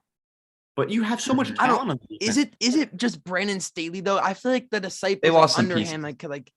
But 0.77 0.89
you 0.89 1.01
have 1.03 1.19
so 1.19 1.33
much 1.33 1.49
Mhm. 1.49 1.55
I 1.59 1.67
don't- 1.67 1.77
talent. 1.79 1.91
on 1.91 1.99
the 2.09 2.17
Is 2.25 2.37
it 2.37 2.55
is 2.59 2.75
it 2.75 2.95
just 2.95 3.23
Brandon 3.23 3.59
Staley 3.59 3.99
though? 4.01 4.19
I 4.19 4.33
feel 4.35 4.51
like 4.51 4.69
the 4.69 4.79
disciples 4.79 5.19
They 5.23 5.31
like, 5.31 5.41
lost 5.41 5.59
under 5.59 5.77
him, 5.77 6.01
like 6.03 6.19
could, 6.19 6.29
like, 6.29 6.49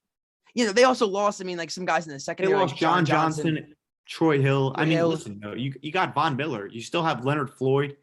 you 0.55 0.64
know, 0.64 0.73
they 0.73 0.85
also 0.85 1.07
lost. 1.07 1.40
I 1.40 1.45
mean, 1.45 1.59
like 1.59 1.71
some 1.71 1.85
guys 1.85 2.07
in 2.07 2.12
the 2.12 2.21
second. 2.21 2.47
They 2.47 2.55
lost 2.55 2.73
like 2.73 2.81
John 2.81 3.05
Johnson, 3.05 3.75
Troy 4.07 4.40
Hill. 4.40 4.73
I 4.77 4.85
mean, 4.85 4.99
Hill. 4.99 5.09
listen, 5.09 5.40
though, 5.43 5.53
you 5.55 5.75
you 5.83 5.93
got 5.93 6.14
Von 6.14 6.37
Miller. 6.37 6.69
You 6.69 6.81
still 6.81 7.03
have 7.03 7.25
Leonard 7.25 7.51
Floyd, 7.51 7.97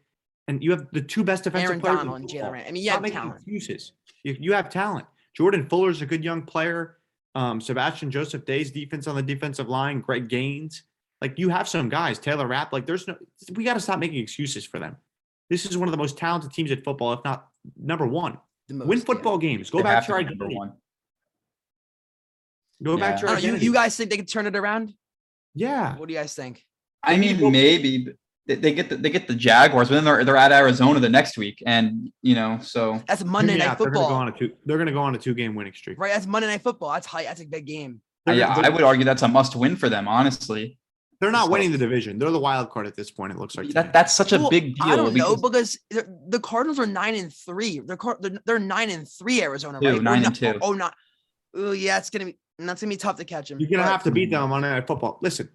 and 0.48 0.62
you 0.62 0.70
have 0.70 0.86
the 0.92 1.00
two 1.00 1.24
best 1.24 1.44
defensive 1.44 1.70
Aaron 1.70 1.80
players. 1.80 2.00
in 2.00 2.06
Donald, 2.06 2.20
and 2.20 2.30
football. 2.30 2.50
Jalen 2.50 2.52
Ramsey. 2.52 2.68
I 2.68 2.72
mean, 2.72 2.82
you 2.82 2.90
Stop 2.90 3.04
have 3.04 3.12
talent. 3.12 3.34
excuses. 3.36 3.92
You, 4.24 4.36
you 4.38 4.52
have 4.52 4.68
talent. 4.68 5.06
Jordan 5.34 5.66
Fuller's 5.68 6.02
a 6.02 6.06
good 6.06 6.22
young 6.22 6.42
player. 6.42 6.98
Um, 7.34 7.60
Sebastian 7.60 8.10
Joseph 8.10 8.44
Day's 8.44 8.70
defense 8.70 9.06
on 9.06 9.16
the 9.16 9.22
defensive 9.22 9.68
line. 9.68 10.00
Greg 10.00 10.28
Gaines. 10.28 10.82
Like 11.22 11.38
you 11.38 11.48
have 11.48 11.68
some 11.68 11.88
guys. 11.88 12.18
Taylor 12.18 12.46
Rapp. 12.46 12.72
Like 12.72 12.84
there's 12.84 13.08
no. 13.08 13.16
We 13.54 13.64
got 13.64 13.74
to 13.74 13.80
stop 13.80 13.98
making 13.98 14.18
excuses 14.18 14.66
for 14.66 14.78
them. 14.78 14.96
This 15.48 15.64
is 15.64 15.78
one 15.78 15.88
of 15.88 15.92
the 15.92 15.98
most 15.98 16.18
talented 16.18 16.52
teams 16.52 16.70
at 16.70 16.84
football, 16.84 17.12
if 17.14 17.20
not 17.24 17.48
number 17.78 18.06
one. 18.06 18.38
The 18.68 18.74
most, 18.74 18.88
Win 18.88 18.98
yeah. 18.98 19.04
football 19.04 19.38
games. 19.38 19.70
Go 19.70 19.78
They 19.78 19.84
back 19.84 20.06
to 20.06 20.12
your 20.12 20.22
number 20.22 20.48
one. 20.48 20.72
Go 22.82 22.96
back 22.96 23.20
to 23.20 23.26
oh, 23.28 23.36
your 23.36 23.54
you, 23.54 23.60
you 23.60 23.72
guys 23.72 23.96
think 23.96 24.10
they 24.10 24.16
could 24.16 24.28
turn 24.30 24.46
it 24.46 24.56
around? 24.56 24.92
yeah. 25.54 25.96
What 25.96 26.08
do 26.08 26.14
you 26.14 26.20
guys 26.20 26.34
think? 26.34 26.64
I 27.02 27.16
need 27.16 27.34
to 27.34 27.34
go- 27.34 27.50
mean, 27.50 27.52
maybe 27.52 28.08
they, 28.46 28.54
they 28.56 28.72
get 28.74 28.88
the, 28.88 28.96
they 28.96 29.10
get 29.10 29.28
the 29.28 29.34
Jaguars, 29.34 29.88
but 29.88 29.96
then 29.96 30.04
they're 30.04 30.24
they're 30.24 30.36
at 30.36 30.52
Arizona 30.52 30.98
the 31.00 31.08
next 31.08 31.36
week, 31.38 31.62
and 31.66 32.10
you 32.22 32.34
know, 32.34 32.58
so 32.62 33.00
That's 33.06 33.24
Monday 33.24 33.56
Yeah, 33.56 33.68
night 33.68 33.78
They're 33.78 33.86
gonna 33.90 33.94
go 33.94 34.00
football, 34.02 34.20
on 34.20 34.28
a 34.28 34.32
two. 34.32 34.52
They're 34.66 34.78
gonna 34.78 34.92
go 34.92 35.02
on 35.02 35.14
a 35.14 35.18
two-game 35.18 35.54
winning 35.54 35.72
streak. 35.74 35.98
right? 35.98 36.12
That's 36.12 36.26
Monday 36.26 36.48
night 36.48 36.62
football. 36.62 36.92
That's 36.92 37.06
high. 37.06 37.24
That's 37.24 37.40
a 37.40 37.46
big 37.46 37.66
game. 37.66 38.00
They're, 38.26 38.34
yeah, 38.36 38.54
gonna- 38.54 38.66
I 38.68 38.70
would 38.70 38.82
argue 38.82 39.04
that's 39.04 39.22
a 39.22 39.28
must 39.28 39.56
win 39.56 39.76
for 39.76 39.88
them. 39.88 40.06
Honestly, 40.08 40.78
they're 41.20 41.30
not 41.30 41.46
so- 41.46 41.52
winning 41.52 41.70
the 41.72 41.78
division. 41.78 42.18
They're 42.18 42.30
the 42.30 42.38
wild 42.40 42.70
card 42.70 42.86
at 42.86 42.96
this 42.96 43.10
point. 43.10 43.32
It 43.32 43.38
looks 43.38 43.56
like. 43.56 43.68
that 43.70 43.92
that's 43.92 44.14
such 44.14 44.32
a 44.32 44.38
Well, 44.38 44.50
big 44.50 44.74
deal. 44.76 44.86
I 44.86 44.96
don't 44.96 45.14
know 45.14 45.36
because- 45.36 45.40
because 45.40 45.78
the, 45.90 46.18
the 46.28 46.40
Cardinals 46.40 46.78
are 46.80 46.86
nine 46.86 47.14
and 47.14 47.32
three. 47.32 47.80
They're 47.80 47.98
they're, 48.20 48.38
they're 48.44 48.58
nine 48.58 48.90
and 48.90 49.08
three. 49.08 49.42
Arizona, 49.42 49.80
Two, 49.80 49.86
right? 49.88 49.98
Or 49.98 50.02
nine 50.02 50.22
no- 50.22 50.26
and 50.28 50.36
two. 50.36 50.46
Oh, 50.62 50.70
oh 50.70 50.72
not. 50.72 50.94
Oh, 51.54 51.72
yeah. 51.72 51.98
It's 51.98 52.10
gonna 52.10 52.24
be. 52.26 52.38
That's 52.66 52.80
gonna 52.80 52.90
be 52.90 52.96
tough 52.96 53.16
to 53.16 53.24
catch 53.24 53.48
them. 53.48 53.60
You're 53.60 53.70
gonna 53.70 53.90
have 53.90 54.04
to 54.04 54.10
beat 54.10 54.30
them 54.30 54.42
on 54.42 54.50
Monday 54.50 54.70
Night 54.70 54.86
Football. 54.86 55.18
Listen, 55.22 55.48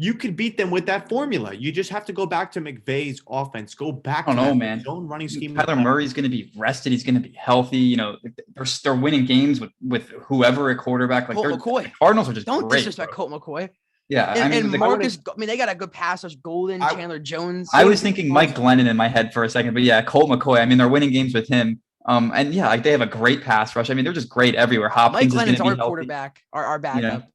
you 0.00 0.14
could 0.14 0.34
beat 0.34 0.56
them 0.56 0.70
with 0.70 0.86
that 0.86 1.10
formula. 1.10 1.52
You 1.52 1.70
just 1.70 1.90
have 1.90 2.06
to 2.06 2.14
go 2.14 2.24
back 2.24 2.50
to 2.52 2.60
McVay's 2.62 3.20
offense. 3.28 3.74
Go 3.74 3.92
back. 3.92 4.26
I 4.26 4.34
don't 4.34 4.36
know, 4.36 4.50
that 4.52 4.56
man. 4.56 4.82
Zone 4.82 5.06
running 5.06 5.28
scheme. 5.28 5.54
Kyler 5.54 5.80
Murray's 5.80 6.14
going 6.14 6.22
to 6.22 6.30
be 6.30 6.50
rested. 6.56 6.92
He's 6.92 7.04
going 7.04 7.16
to 7.16 7.20
be 7.20 7.34
healthy. 7.34 7.76
You 7.76 7.98
know, 7.98 8.16
they're 8.54 8.64
they're 8.82 8.94
winning 8.94 9.26
games 9.26 9.60
with 9.60 9.72
with 9.86 10.08
whoever 10.08 10.70
at 10.70 10.78
quarterback. 10.78 11.28
Like 11.28 11.34
Colt 11.34 11.48
they're, 11.48 11.58
McCoy. 11.58 11.92
Cardinals 11.98 12.30
are 12.30 12.32
just 12.32 12.46
Don't 12.46 12.66
great, 12.66 12.78
disrespect 12.78 13.14
bro. 13.14 13.28
Colt 13.28 13.42
McCoy. 13.42 13.68
Yeah, 14.08 14.32
And, 14.32 14.42
I 14.42 14.48
mean, 14.48 14.70
and 14.70 14.78
Markus. 14.78 15.18
Go- 15.18 15.32
I 15.36 15.38
mean, 15.38 15.48
they 15.48 15.58
got 15.58 15.68
a 15.68 15.74
good 15.74 15.92
passers. 15.92 16.34
Golden, 16.34 16.80
I- 16.82 16.94
Chandler 16.94 17.18
Jones. 17.18 17.68
I 17.74 17.84
was 17.84 18.00
thinking 18.00 18.28
Mike 18.28 18.54
Glennon 18.54 18.88
in 18.88 18.96
my 18.96 19.06
head 19.06 19.34
for 19.34 19.44
a 19.44 19.50
second, 19.50 19.74
but 19.74 19.82
yeah, 19.82 20.00
Colt 20.00 20.30
McCoy. 20.30 20.60
I 20.60 20.64
mean, 20.64 20.78
they're 20.78 20.88
winning 20.88 21.12
games 21.12 21.34
with 21.34 21.46
him. 21.46 21.82
Um, 22.06 22.32
and 22.34 22.54
yeah, 22.54 22.68
like 22.68 22.82
they 22.82 22.92
have 22.92 23.02
a 23.02 23.06
great 23.06 23.42
pass 23.42 23.76
rush. 23.76 23.90
I 23.90 23.94
mean, 23.94 24.04
they're 24.04 24.14
just 24.14 24.28
great 24.28 24.54
everywhere. 24.54 24.88
Mike 24.88 24.94
Hopkins 24.96 25.26
is 25.26 25.32
Glennon's 25.32 25.58
to 25.58 25.64
our 25.64 25.76
healthy. 25.76 25.88
quarterback. 25.88 26.42
Our 26.52 26.64
our 26.64 26.78
backup. 26.78 27.28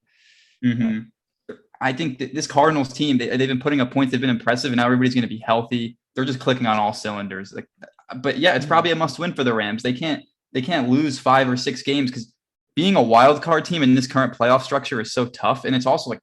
Mhm. 0.64 1.08
I 1.82 1.94
think 1.94 2.18
this 2.18 2.48
Cardinals 2.48 2.92
team, 2.92 3.18
they, 3.18 3.28
they've 3.36 3.48
been 3.50 3.60
putting 3.60 3.82
up 3.82 3.92
points. 3.92 4.12
They've 4.12 4.22
been 4.22 4.30
impressive, 4.30 4.72
and 4.72 4.78
now 4.78 4.86
everybody's 4.86 5.14
going 5.14 5.24
to 5.24 5.28
be 5.28 5.38
healthy. 5.46 5.98
They're 6.16 6.26
just 6.26 6.40
clicking 6.40 6.66
on 6.66 6.78
all 6.78 6.94
cylinders. 6.94 7.54
Like, 7.54 7.68
but 8.18 8.38
yeah, 8.38 8.56
it's 8.56 8.66
probably 8.66 8.92
a 8.92 8.96
must 8.96 9.20
win 9.20 9.34
for 9.34 9.44
the 9.44 9.54
Rams. 9.54 9.84
They 9.84 9.94
can't 9.94 10.24
they 10.54 10.62
can't 10.62 10.90
lose 10.90 11.20
five 11.20 11.50
or 11.50 11.58
six 11.58 11.82
games 11.84 12.10
because 12.10 12.34
being 12.76 12.96
a 12.96 13.02
wild 13.02 13.42
card 13.42 13.66
team 13.66 13.84
in 13.84 13.94
this 13.94 14.08
current 14.08 14.34
playoff 14.34 14.62
structure 14.62 15.00
is 15.02 15.12
so 15.14 15.26
tough, 15.28 15.66
and 15.66 15.76
it's 15.76 15.86
also 15.86 16.10
like 16.10 16.20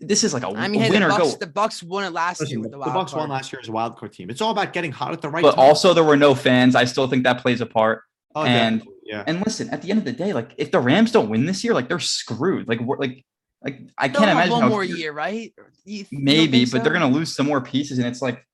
this 0.00 0.24
is 0.24 0.32
like 0.34 0.42
a, 0.42 0.48
I 0.48 0.66
a 0.66 0.68
mean, 0.68 0.80
hey, 0.80 0.90
win 0.90 1.02
the 1.02 1.08
Bucks, 1.08 1.32
go. 1.32 1.36
the 1.38 1.46
Bucks 1.46 1.82
won 1.82 2.04
it 2.04 2.12
last 2.12 2.40
Listen, 2.40 2.50
year 2.50 2.56
the, 2.58 2.62
with 2.62 2.72
the 2.72 2.78
the 2.86 2.92
Bucks 2.92 3.12
card. 3.12 3.20
won 3.20 3.28
last 3.30 3.52
year 3.52 3.60
as 3.60 3.68
a 3.68 3.72
wild 3.72 3.96
card 3.96 4.12
team. 4.12 4.30
It's 4.30 4.40
all 4.40 4.50
about 4.50 4.72
getting 4.72 4.90
hot 4.92 5.12
at 5.12 5.20
the 5.20 5.28
right 5.28 5.42
But 5.42 5.52
time. 5.56 5.60
also, 5.64 5.94
there 5.94 6.04
were 6.04 6.16
no 6.16 6.34
fans. 6.34 6.74
I 6.74 6.84
still 6.84 7.06
think 7.08 7.24
that 7.24 7.40
plays 7.40 7.60
a 7.60 7.66
part. 7.66 8.02
Oh, 8.34 8.42
and- 8.44 8.78
definitely, 8.78 8.98
yeah, 9.04 9.24
And 9.26 9.42
listen, 9.44 9.68
at 9.70 9.82
the 9.82 9.90
end 9.90 9.98
of 9.98 10.04
the 10.04 10.12
day, 10.12 10.32
like 10.32 10.52
if 10.56 10.70
the 10.70 10.80
Rams 10.80 11.12
don't 11.12 11.28
win 11.28 11.44
this 11.46 11.62
year, 11.64 11.74
like 11.74 11.88
they're 11.88 11.98
screwed. 11.98 12.66
Like 12.68 12.80
we're 12.80 12.96
like 12.98 13.24
like 13.62 13.80
I 13.98 14.08
They'll 14.08 14.20
can't 14.22 14.28
have 14.30 14.46
imagine 14.46 14.52
one 14.62 14.68
more 14.70 14.84
year, 14.84 15.12
right? 15.12 15.52
You- 15.84 15.98
you 15.98 16.04
don't 16.04 16.22
Maybe, 16.24 16.60
think 16.60 16.72
but 16.72 16.84
they're 16.84 16.92
gonna 16.92 17.08
lose 17.14 17.34
some 17.34 17.46
more 17.46 17.60
pieces, 17.60 17.98
and 17.98 18.06
it's 18.06 18.22
like 18.22 18.46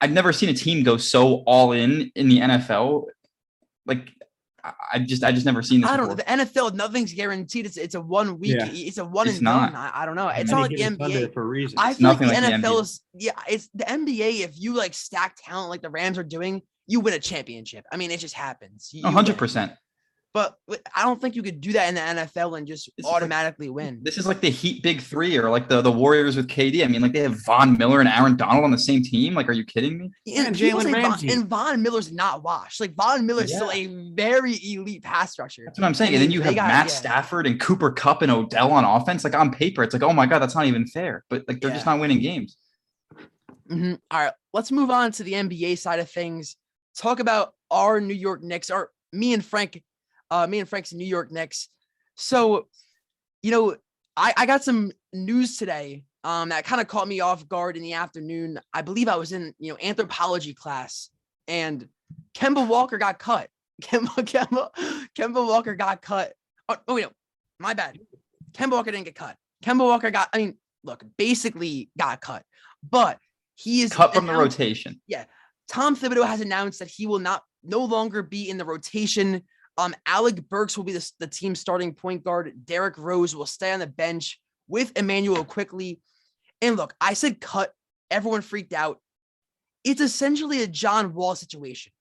I've 0.00 0.12
never 0.12 0.32
seen 0.32 0.48
a 0.50 0.54
team 0.54 0.82
go 0.84 0.96
so 0.98 1.42
all 1.46 1.72
in 1.72 2.12
in 2.14 2.28
the 2.28 2.38
NFL. 2.40 3.06
Like 3.86 4.10
I 4.64 4.72
I 4.94 4.98
just 5.00 5.22
I 5.22 5.30
just 5.32 5.44
never 5.44 5.62
seen 5.62 5.82
this. 5.82 5.90
I 5.90 5.96
don't 5.96 6.08
know. 6.08 6.14
before. 6.14 6.36
The 6.36 6.44
NFL, 6.44 6.74
nothing's 6.74 7.12
guaranteed. 7.12 7.66
It's 7.66 7.76
it's 7.76 7.94
a 7.94 8.00
one 8.00 8.38
week. 8.38 8.56
Yeah. 8.56 8.68
It's 8.70 8.98
a 8.98 9.04
one 9.04 9.26
It's 9.28 9.36
and 9.36 9.44
not. 9.44 9.72
done. 9.72 9.76
I, 9.80 10.02
I 10.02 10.06
don't 10.06 10.16
know. 10.16 10.28
It's 10.28 10.38
Any 10.40 10.50
not 10.52 10.60
like 10.62 10.70
the 10.70 10.76
given 10.76 10.98
NBA. 10.98 11.32
for 11.34 11.42
a 11.42 11.46
reason. 11.46 11.78
I 11.78 11.92
feel 11.94 12.08
like 12.08 12.18
the 12.18 12.26
like 12.28 12.36
the 12.40 12.50
NFL 12.52 12.60
NBA. 12.62 12.80
is 12.82 13.00
yeah. 13.18 13.32
It's 13.48 13.68
the 13.74 13.84
NBA. 13.84 14.40
If 14.40 14.52
you 14.58 14.74
like 14.74 14.94
stack 14.94 15.36
talent 15.38 15.68
like 15.70 15.82
the 15.82 15.90
Rams 15.90 16.16
are 16.18 16.24
doing, 16.24 16.62
you 16.86 17.00
win 17.00 17.14
a 17.14 17.18
championship. 17.18 17.84
I 17.92 17.96
mean, 17.98 18.10
it 18.10 18.20
just 18.20 18.34
happens. 18.34 18.90
You- 18.92 19.02
A 19.04 19.08
you 19.08 19.14
hundred 19.14 19.32
win. 19.32 19.38
percent. 19.38 19.72
But 20.34 20.56
but 20.66 20.82
I 20.96 21.04
don't 21.04 21.20
think 21.20 21.36
you 21.36 21.44
could 21.44 21.60
do 21.60 21.72
that 21.74 21.88
in 21.88 21.94
the 21.94 22.00
NFL 22.00 22.58
and 22.58 22.66
just 22.66 22.86
This 22.96 23.04
is 23.04 23.04
like- 23.04 23.14
automatically 23.14 23.70
win. 23.70 24.00
This 24.02 24.18
is 24.18 24.26
like 24.26 24.40
the 24.40 24.50
Heat 24.50 24.82
Big 24.82 25.00
Three, 25.00 25.38
or 25.38 25.48
like 25.48 25.68
the 25.68 25.80
the 25.80 25.92
Warriors 25.92 26.34
with 26.34 26.48
KD. 26.48 26.82
I 26.84 26.88
mean, 26.88 27.00
like 27.02 27.12
they 27.12 27.20
have 27.20 27.36
Von 27.46 27.78
Miller 27.78 28.00
and 28.00 28.08
Aaron 28.08 28.36
Donald 28.36 28.64
on 28.64 28.72
the 28.72 28.78
same 28.78 29.04
team. 29.04 29.34
Like, 29.34 29.48
are 29.48 29.52
you 29.52 29.64
kidding 29.64 29.96
me? 29.96 30.10
Yeah, 30.24 30.46
and 30.48 30.56
people 30.58 30.80
Jalen 30.80 30.82
say 30.82 30.90
Von, 30.92 31.02
Ramsey. 31.02 31.28
and 31.32 31.46
Von 31.48 31.82
Miller's 31.82 32.10
not 32.10 32.42
washed. 32.42 32.80
Like 32.80 32.96
Von 32.96 33.24
Miller's 33.26 33.54
still 33.54 33.70
a 33.70 33.86
very 34.12 34.58
elite 34.64 35.04
pass 35.04 35.30
structure. 35.30 35.62
That's 35.66 35.78
what 35.78 35.86
I'm 35.86 35.94
saying. 35.94 36.14
And 36.14 36.22
then 36.22 36.32
you 36.32 36.42
have 36.42 36.56
got- 36.56 36.66
Matt 36.66 36.86
yeah. 36.88 36.92
Stafford 36.94 37.46
and 37.46 37.60
Cooper 37.60 37.92
Kupp 37.92 38.22
and 38.22 38.32
Odell 38.32 38.72
on 38.72 38.84
offense. 38.84 39.22
Like 39.22 39.36
on 39.36 39.52
paper, 39.52 39.84
it's 39.84 39.94
like, 39.94 40.02
oh 40.02 40.12
my 40.12 40.26
god, 40.26 40.40
that's 40.40 40.56
not 40.56 40.66
even 40.66 40.84
fair. 40.88 41.24
But 41.30 41.44
like 41.46 41.60
they're 41.60 41.70
just 41.70 41.86
not 41.86 42.00
winning 42.00 42.18
games. 42.18 42.56
Mhm. 43.70 44.00
All 44.10 44.20
right, 44.20 44.32
let's 44.52 44.72
move 44.72 44.90
on 44.90 45.12
to 45.12 45.22
the 45.22 45.34
NBA 45.34 45.78
side 45.78 46.00
of 46.00 46.10
things. 46.10 46.56
Talk 46.98 47.20
about 47.20 47.54
our 47.70 48.00
New 48.00 48.14
York 48.14 48.42
Knicks, 48.42 48.68
or 48.68 48.90
me 49.12 49.32
and 49.32 49.44
Frank, 49.44 49.80
uh, 50.34 50.46
me 50.48 50.58
and 50.58 50.68
Frank's 50.68 50.90
in 50.90 50.98
New 50.98 51.06
York 51.06 51.30
Knicks. 51.30 51.68
So, 52.16 52.66
you 53.42 53.52
know, 53.52 53.76
I, 54.16 54.34
I 54.36 54.46
got 54.46 54.64
some 54.64 54.90
news 55.12 55.58
today 55.58 56.04
um, 56.24 56.48
that 56.48 56.64
kind 56.64 56.80
of 56.80 56.88
caught 56.88 57.06
me 57.06 57.20
off 57.20 57.48
guard 57.48 57.76
in 57.76 57.82
the 57.84 57.92
afternoon. 57.92 58.58
I 58.72 58.82
believe 58.82 59.06
I 59.06 59.14
was 59.14 59.30
in, 59.30 59.54
you 59.60 59.72
know, 59.72 59.78
anthropology 59.80 60.52
class, 60.52 61.10
and 61.46 61.88
Kemba 62.34 62.66
Walker 62.66 62.98
got 62.98 63.18
cut. 63.20 63.48
Kemba, 63.82 64.08
Kemba, 64.24 64.70
Kemba 65.16 65.46
Walker 65.46 65.76
got 65.76 66.02
cut. 66.02 66.32
Oh, 66.68 66.76
oh 66.88 66.94
wait, 66.96 67.02
no, 67.02 67.10
my 67.60 67.74
bad. 67.74 67.98
Kemba 68.52 68.72
Walker 68.72 68.90
didn't 68.90 69.04
get 69.04 69.14
cut. 69.14 69.36
Kemba 69.64 69.80
Walker 69.80 70.10
got, 70.10 70.28
I 70.32 70.38
mean, 70.38 70.56
look, 70.82 71.04
basically 71.16 71.90
got 71.96 72.20
cut, 72.20 72.42
but 72.88 73.18
he 73.54 73.82
is 73.82 73.92
Cut 73.92 74.14
from 74.14 74.26
the 74.26 74.32
rotation. 74.32 75.00
Yeah. 75.06 75.26
Tom 75.68 75.96
Thibodeau 75.96 76.26
has 76.26 76.40
announced 76.40 76.80
that 76.80 76.88
he 76.88 77.06
will 77.06 77.20
not 77.20 77.42
no 77.62 77.84
longer 77.84 78.22
be 78.22 78.50
in 78.50 78.58
the 78.58 78.64
rotation. 78.64 79.42
Um, 79.76 79.94
Alec 80.06 80.48
Burks 80.48 80.76
will 80.76 80.84
be 80.84 80.92
the, 80.92 81.12
the 81.18 81.26
team 81.26 81.54
starting 81.54 81.94
point 81.94 82.24
guard. 82.24 82.52
Derrick 82.64 82.96
Rose 82.96 83.34
will 83.34 83.46
stay 83.46 83.72
on 83.72 83.80
the 83.80 83.86
bench 83.86 84.40
with 84.68 84.96
Immanuel 84.96 85.44
Quickley. 85.44 86.00
And 86.62 86.76
look, 86.76 86.94
I 87.00 87.14
said 87.14 87.40
cut. 87.40 87.72
Everyone 88.10 88.42
freaked 88.42 88.72
out. 88.72 89.00
It's 89.82 90.00
essentially 90.00 90.62
a 90.62 90.66
John 90.66 91.14
Wall 91.14 91.34
situation. 91.34 91.92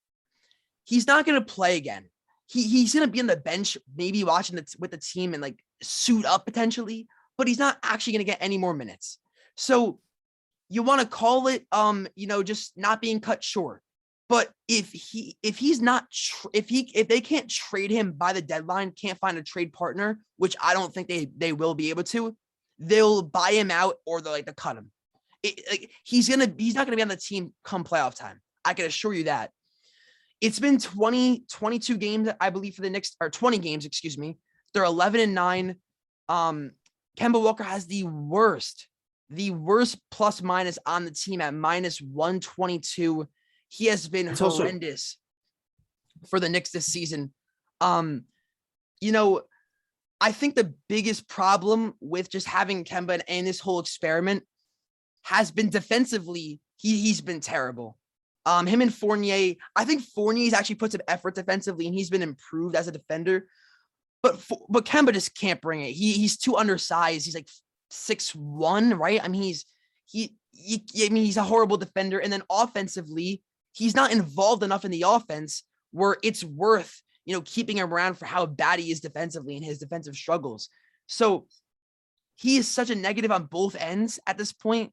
He's 0.86 1.08
not 1.08 1.26
going 1.26 1.40
to 1.40 1.46
play 1.46 1.78
again. 1.78 2.06
He, 2.46 2.68
he's 2.68 2.94
going 2.94 3.06
to 3.06 3.12
be 3.12 3.20
on 3.20 3.28
the 3.28 3.38
bench, 3.38 3.78
maybe 3.96 4.24
watching 4.24 4.56
the, 4.56 4.76
with 4.78 4.92
the 4.92 4.98
team 4.98 5.34
and 5.34 5.42
like 5.42 5.64
suit 5.82 6.26
up 6.26 6.46
potentially, 6.46 7.08
but 7.38 7.48
he's 7.48 7.60
not 7.60 7.78
actually 7.84 8.14
going 8.14 8.26
to 8.26 8.32
get 8.32 8.38
any 8.42 8.58
more 8.58 8.74
minutes. 8.74 9.18
So 9.56 10.00
you 10.74 10.82
want 10.82 11.02
to 11.02 11.08
call 11.08 11.48
it 11.48 11.68
um 11.72 12.08
you 12.16 12.26
know 12.26 12.42
just 12.42 12.76
not 12.76 13.00
being 13.00 13.20
cut 13.20 13.44
short 13.44 13.83
but 14.34 14.52
if 14.68 14.92
he 14.92 15.38
if 15.44 15.58
he's 15.58 15.82
not 15.82 16.10
tr- 16.12 16.48
if 16.54 16.68
he 16.68 16.92
if 16.96 17.08
they 17.08 17.22
can't 17.22 17.50
trade 17.50 17.92
him 17.92 18.14
by 18.14 18.34
the 18.34 18.42
deadline 18.42 18.92
can't 18.92 19.20
find 19.20 19.38
a 19.38 19.44
trade 19.44 19.72
partner 19.72 20.20
which 20.38 20.56
i 20.62 20.74
don't 20.74 20.94
think 20.94 21.08
they 21.08 21.28
they 21.38 21.54
will 21.54 21.76
be 21.76 21.92
able 21.92 22.04
to 22.04 22.36
they'll 22.80 23.22
buy 23.22 23.52
him 23.52 23.72
out 23.72 23.98
or 24.06 24.22
they'll 24.22 24.34
like 24.34 24.46
to 24.46 24.54
cut 24.54 24.78
him. 24.78 24.92
It, 25.42 25.62
like 25.70 25.92
he's 26.04 26.30
gonna 26.30 26.52
he's 26.58 26.76
not 26.76 26.86
gonna 26.86 26.96
be 26.96 27.02
on 27.02 27.08
the 27.08 27.18
team 27.18 27.54
come 27.64 27.84
playoff 27.84 28.16
time. 28.16 28.40
I 28.64 28.74
can 28.74 28.86
assure 28.86 29.14
you 29.14 29.26
that. 29.26 29.52
It's 30.42 30.60
been 30.60 30.78
20 30.78 31.46
22 31.52 31.98
games 31.98 32.30
i 32.42 32.50
believe 32.50 32.76
for 32.76 32.82
the 32.82 32.90
next 32.90 33.16
or 33.22 33.30
20 33.30 33.58
games 33.60 33.86
excuse 33.86 34.18
me. 34.18 34.38
They're 34.74 34.84
11 34.84 35.20
and 35.22 35.36
9 35.36 35.76
um 36.30 36.72
kemba 37.18 37.42
walker 37.42 37.64
has 37.64 37.86
the 37.86 38.04
worst 38.04 38.88
the 39.30 39.52
worst 39.52 39.98
plus 40.12 40.42
minus 40.42 40.80
on 40.86 41.06
the 41.06 41.12
team 41.12 41.42
at 41.42 41.54
minus 41.54 42.00
122. 42.02 43.28
He 43.74 43.86
has 43.88 44.08
been 44.08 44.28
It's 44.28 44.40
also- 44.40 44.60
horrendous 44.60 45.18
for 46.30 46.40
the 46.40 46.48
Knicks 46.48 46.70
this 46.70 46.86
season. 46.86 47.34
Um, 47.82 48.26
you 49.02 49.12
know, 49.12 49.42
I 50.22 50.32
think 50.32 50.54
the 50.54 50.76
biggest 50.88 51.28
problem 51.28 51.96
with 52.00 52.30
just 52.30 52.48
having 52.48 52.86
Kemba 52.86 53.16
and, 53.16 53.24
and 53.28 53.48
this 53.48 53.60
whole 53.60 53.80
experiment 53.80 54.44
has 55.24 55.50
been 55.50 55.70
defensively. 55.70 56.62
He 56.78 57.02
he's 57.02 57.20
been 57.20 57.40
terrible. 57.40 57.98
Um, 58.46 58.68
him 58.68 58.82
and 58.82 58.94
Fournier. 58.94 59.56
I 59.76 59.86
think 59.86 60.04
Fournier's 60.04 60.54
actually 60.54 60.76
put 60.76 60.92
some 60.92 61.02
effort 61.08 61.34
defensively, 61.34 61.88
and 61.88 61.96
he's 61.96 62.12
been 62.12 62.22
improved 62.22 62.76
as 62.76 62.88
a 62.88 62.92
defender. 62.92 63.48
But 64.22 64.40
but 64.70 64.86
Kemba 64.86 65.14
just 65.14 65.36
can't 65.36 65.62
bring 65.62 65.82
it. 65.82 65.92
He 65.92 66.14
he's 66.14 66.38
too 66.38 66.56
undersized. 66.58 67.26
He's 67.26 67.36
like 67.36 67.50
six 67.90 68.36
one, 68.36 68.94
right? 68.94 69.22
I 69.22 69.28
mean, 69.30 69.42
he's 69.42 69.66
he, 70.06 70.36
he. 70.52 70.86
I 71.06 71.10
mean, 71.10 71.26
he's 71.26 71.38
a 71.38 71.44
horrible 71.44 71.78
defender, 71.78 72.20
and 72.20 72.32
then 72.32 72.44
offensively, 72.50 73.42
he's 73.74 73.96
not 73.96 74.12
involved 74.12 74.64
enough 74.64 74.86
in 74.86 74.92
the 74.92 75.04
offense 75.06 75.64
where 75.92 76.18
it's 76.24 76.44
worth 76.44 77.02
you 77.26 77.34
know 77.34 77.42
keeping 77.42 77.78
him 77.78 77.94
around 77.94 78.16
for 78.16 78.26
how 78.26 78.46
bad 78.46 78.80
he 78.80 78.92
is 78.92 79.02
defensively 79.02 79.56
and 79.56 79.66
his 79.66 79.80
defensive 79.80 80.16
struggles. 80.16 80.70
So 81.08 81.48
he 82.36 82.58
is 82.58 82.68
such 82.68 82.90
a 82.90 82.96
negative 82.96 83.32
on 83.32 83.46
both 83.46 83.76
ends 83.76 84.20
at 84.26 84.38
this 84.38 84.52
point 84.52 84.92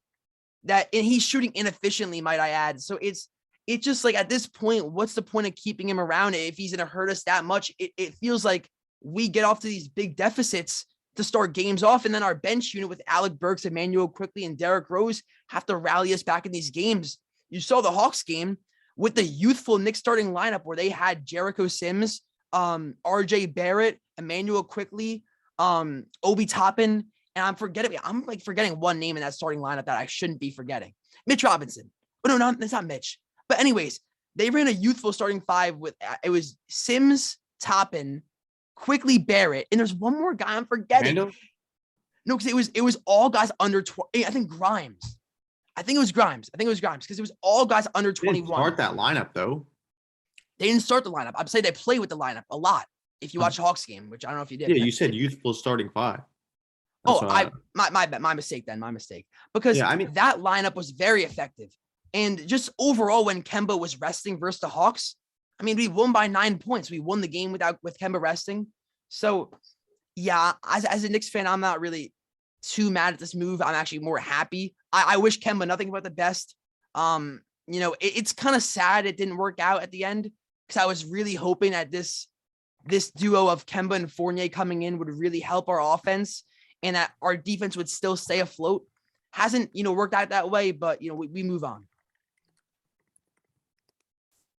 that 0.63 0.89
and 0.93 1.05
he's 1.05 1.23
shooting 1.23 1.51
inefficiently, 1.55 2.21
might 2.21 2.39
I 2.39 2.49
add. 2.49 2.81
So 2.81 2.97
it's 3.01 3.27
it's 3.67 3.85
just 3.85 4.03
like 4.03 4.15
at 4.15 4.29
this 4.29 4.47
point, 4.47 4.91
what's 4.91 5.13
the 5.13 5.21
point 5.21 5.47
of 5.47 5.55
keeping 5.55 5.87
him 5.87 5.99
around 5.99 6.35
if 6.35 6.57
he's 6.57 6.75
gonna 6.75 6.89
hurt 6.89 7.09
us 7.09 7.23
that 7.23 7.45
much? 7.45 7.71
It, 7.79 7.91
it 7.97 8.13
feels 8.15 8.43
like 8.43 8.69
we 9.01 9.27
get 9.27 9.45
off 9.45 9.61
to 9.61 9.67
these 9.67 9.87
big 9.87 10.15
deficits 10.15 10.85
to 11.15 11.23
start 11.23 11.53
games 11.53 11.83
off, 11.83 12.05
and 12.05 12.15
then 12.15 12.23
our 12.23 12.35
bench 12.35 12.73
unit 12.73 12.89
with 12.89 13.01
Alec 13.07 13.33
Burks, 13.33 13.65
Immanuel 13.65 14.07
Quickley, 14.07 14.45
and 14.45 14.57
Derrick 14.57 14.89
Rose 14.89 15.23
have 15.47 15.65
to 15.65 15.75
rally 15.75 16.13
us 16.13 16.23
back 16.23 16.45
in 16.45 16.51
these 16.51 16.69
games. 16.69 17.17
You 17.49 17.59
saw 17.59 17.81
the 17.81 17.91
Hawks 17.91 18.23
game 18.23 18.57
with 19.01 19.15
the 19.15 19.23
youthful 19.23 19.79
Knicks 19.79 19.97
starting 19.97 20.31
lineup 20.31 20.61
where 20.63 20.77
they 20.77 20.89
had 20.89 21.25
Jericho 21.25 21.67
Sims, 21.67 22.21
um, 22.53 22.93
RJ 23.03 23.51
Barrett, 23.51 23.99
Immanuel 24.19 24.63
Quickley, 24.63 25.23
um, 25.57 26.05
Obi 26.21 26.45
Toppin, 26.45 27.07
and 27.35 27.43
I'm 27.43 27.55
forgetting, 27.55 27.97
I'm 28.03 28.23
like 28.27 28.43
forgetting 28.43 28.79
one 28.79 28.99
name 28.99 29.17
in 29.17 29.23
that 29.23 29.33
starting 29.33 29.59
lineup 29.59 29.85
that 29.85 29.97
I 29.97 30.05
shouldn't 30.05 30.39
be 30.39 30.51
forgetting. 30.51 30.93
Mitch 31.25 31.43
Robinson. 31.43 31.89
Oh 32.23 32.29
no, 32.29 32.37
no, 32.37 32.51
that's 32.51 32.73
not 32.73 32.85
Mitch. 32.85 33.17
But 33.49 33.59
anyways, 33.59 33.99
they 34.35 34.51
ran 34.51 34.67
a 34.67 34.71
youthful 34.71 35.13
starting 35.13 35.41
five 35.41 35.77
with 35.77 35.95
uh, 36.07 36.17
it 36.23 36.29
was 36.29 36.59
Sims, 36.69 37.37
Toppin, 37.59 38.21
Quickley 38.75 39.17
Barrett, 39.17 39.65
and 39.71 39.79
there's 39.79 39.95
one 39.95 40.13
more 40.13 40.35
guy 40.35 40.57
I'm 40.57 40.67
forgetting. 40.67 41.15
Randle? 41.15 41.31
No, 42.27 42.37
because 42.37 42.51
it 42.51 42.55
was 42.55 42.67
it 42.75 42.81
was 42.81 42.97
all 43.07 43.29
guys 43.29 43.51
under 43.59 43.81
20. 43.81 44.27
I 44.27 44.29
think 44.29 44.47
Grimes. 44.47 45.17
I 45.75 45.83
think 45.83 45.95
it 45.97 45.99
was 45.99 46.11
Grimes. 46.11 46.49
I 46.53 46.57
think 46.57 46.67
it 46.67 46.69
was 46.69 46.81
Grimes 46.81 47.05
because 47.05 47.17
it 47.17 47.21
was 47.21 47.31
all 47.41 47.65
guys 47.65 47.87
under 47.95 48.09
They 48.09 48.27
didn't 48.27 48.45
21. 48.47 48.57
Start 48.57 48.77
that 48.77 48.91
lineup 48.93 49.33
though. 49.33 49.65
They 50.59 50.67
didn't 50.67 50.83
start 50.83 51.03
the 51.03 51.11
lineup. 51.11 51.31
I'm 51.35 51.47
saying 51.47 51.63
they 51.63 51.71
play 51.71 51.99
with 51.99 52.09
the 52.09 52.17
lineup 52.17 52.43
a 52.49 52.57
lot. 52.57 52.85
If 53.19 53.33
you 53.33 53.39
uh-huh. 53.39 53.47
watch 53.47 53.55
the 53.57 53.63
Hawks 53.63 53.85
game, 53.85 54.09
which 54.09 54.25
I 54.25 54.29
don't 54.29 54.37
know 54.37 54.43
if 54.43 54.51
you 54.51 54.57
did. 54.57 54.69
Yeah, 54.69 54.83
you 54.83 54.91
said 54.91 55.13
youthful 55.13 55.53
starting 55.53 55.89
five. 55.89 56.21
Oh, 57.05 57.21
That's 57.21 57.33
I 57.33 57.51
my 57.73 57.89
my 58.05 58.19
my 58.19 58.33
mistake 58.33 58.65
then, 58.65 58.79
my 58.79 58.91
mistake. 58.91 59.25
Because 59.53 59.77
Yeah, 59.77 59.87
I 59.87 59.95
mean- 59.95 60.13
that 60.13 60.37
lineup 60.37 60.75
was 60.75 60.91
very 60.91 61.23
effective. 61.23 61.69
And 62.13 62.45
just 62.47 62.69
overall, 62.77 63.23
when 63.23 63.41
Kemba 63.41 63.79
was 63.79 63.99
resting 63.99 64.37
versus 64.37 64.59
the 64.59 64.67
Hawks, 64.67 65.15
I 65.59 65.63
mean, 65.63 65.77
we 65.77 65.87
won 65.87 66.11
by 66.11 66.27
nine 66.27 66.57
points. 66.57 66.91
We 66.91 66.99
won 66.99 67.21
the 67.21 67.27
game 67.27 67.51
without 67.51 67.77
with 67.81 67.97
Kemba 67.97 68.19
resting. 68.19 68.67
So 69.09 69.51
yeah, 70.15 70.53
as, 70.67 70.85
as 70.85 71.03
a 71.03 71.09
Knicks 71.09 71.29
fan, 71.29 71.47
I'm 71.47 71.61
not 71.61 71.79
really 71.79 72.13
too 72.61 72.89
mad 72.89 73.13
at 73.13 73.19
this 73.19 73.35
move. 73.35 73.61
I'm 73.61 73.75
actually 73.75 73.99
more 73.99 74.17
happy. 74.17 74.75
I, 74.93 75.15
I 75.15 75.17
wish 75.17 75.39
Kemba 75.39 75.67
nothing 75.67 75.91
but 75.91 76.03
the 76.03 76.09
best. 76.09 76.55
Um, 76.95 77.41
you 77.67 77.79
know, 77.79 77.93
it- 77.93 78.17
it's 78.17 78.33
kind 78.33 78.55
of 78.55 78.63
sad 78.63 79.05
it 79.05 79.17
didn't 79.17 79.37
work 79.37 79.59
out 79.59 79.83
at 79.83 79.91
the 79.91 80.05
end 80.05 80.31
because 80.67 80.81
I 80.81 80.85
was 80.85 81.05
really 81.05 81.35
hoping 81.35 81.71
that 81.71 81.91
this 81.91 82.27
this 82.85 83.11
duo 83.11 83.47
of 83.47 83.67
Kemba 83.67 83.95
and 83.95 84.11
Fournier 84.11 84.49
coming 84.49 84.81
in 84.81 84.97
would 84.97 85.09
really 85.09 85.39
help 85.39 85.69
our 85.69 85.79
offense 85.79 86.43
and 86.81 86.95
that 86.95 87.11
our 87.21 87.37
defense 87.37 87.77
would 87.77 87.87
still 87.89 88.17
stay 88.17 88.39
afloat. 88.39 88.83
Hasn't, 89.31 89.69
you 89.73 89.83
know, 89.83 89.93
worked 89.93 90.15
out 90.15 90.29
that 90.29 90.49
way, 90.49 90.71
but 90.71 90.99
you 91.01 91.09
know, 91.09 91.15
we, 91.15 91.27
we 91.27 91.43
move 91.43 91.63
on. 91.63 91.85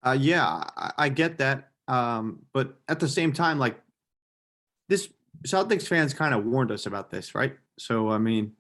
Uh, 0.05 0.17
yeah, 0.19 0.45
I, 0.47 0.93
I 0.99 1.09
get 1.09 1.39
that. 1.39 1.71
Um, 1.89 2.41
but 2.53 2.77
at 2.89 3.01
the 3.01 3.09
same 3.09 3.33
time, 3.33 3.59
like 3.59 3.81
this 4.89 5.09
Celtics 5.47 5.87
fans 5.89 6.15
kind 6.15 6.33
of 6.35 6.45
warned 6.45 6.71
us 6.71 6.87
about 6.87 7.11
this, 7.11 7.35
right? 7.35 7.57
So 7.83 8.11
I 8.11 8.19
mean, 8.19 8.53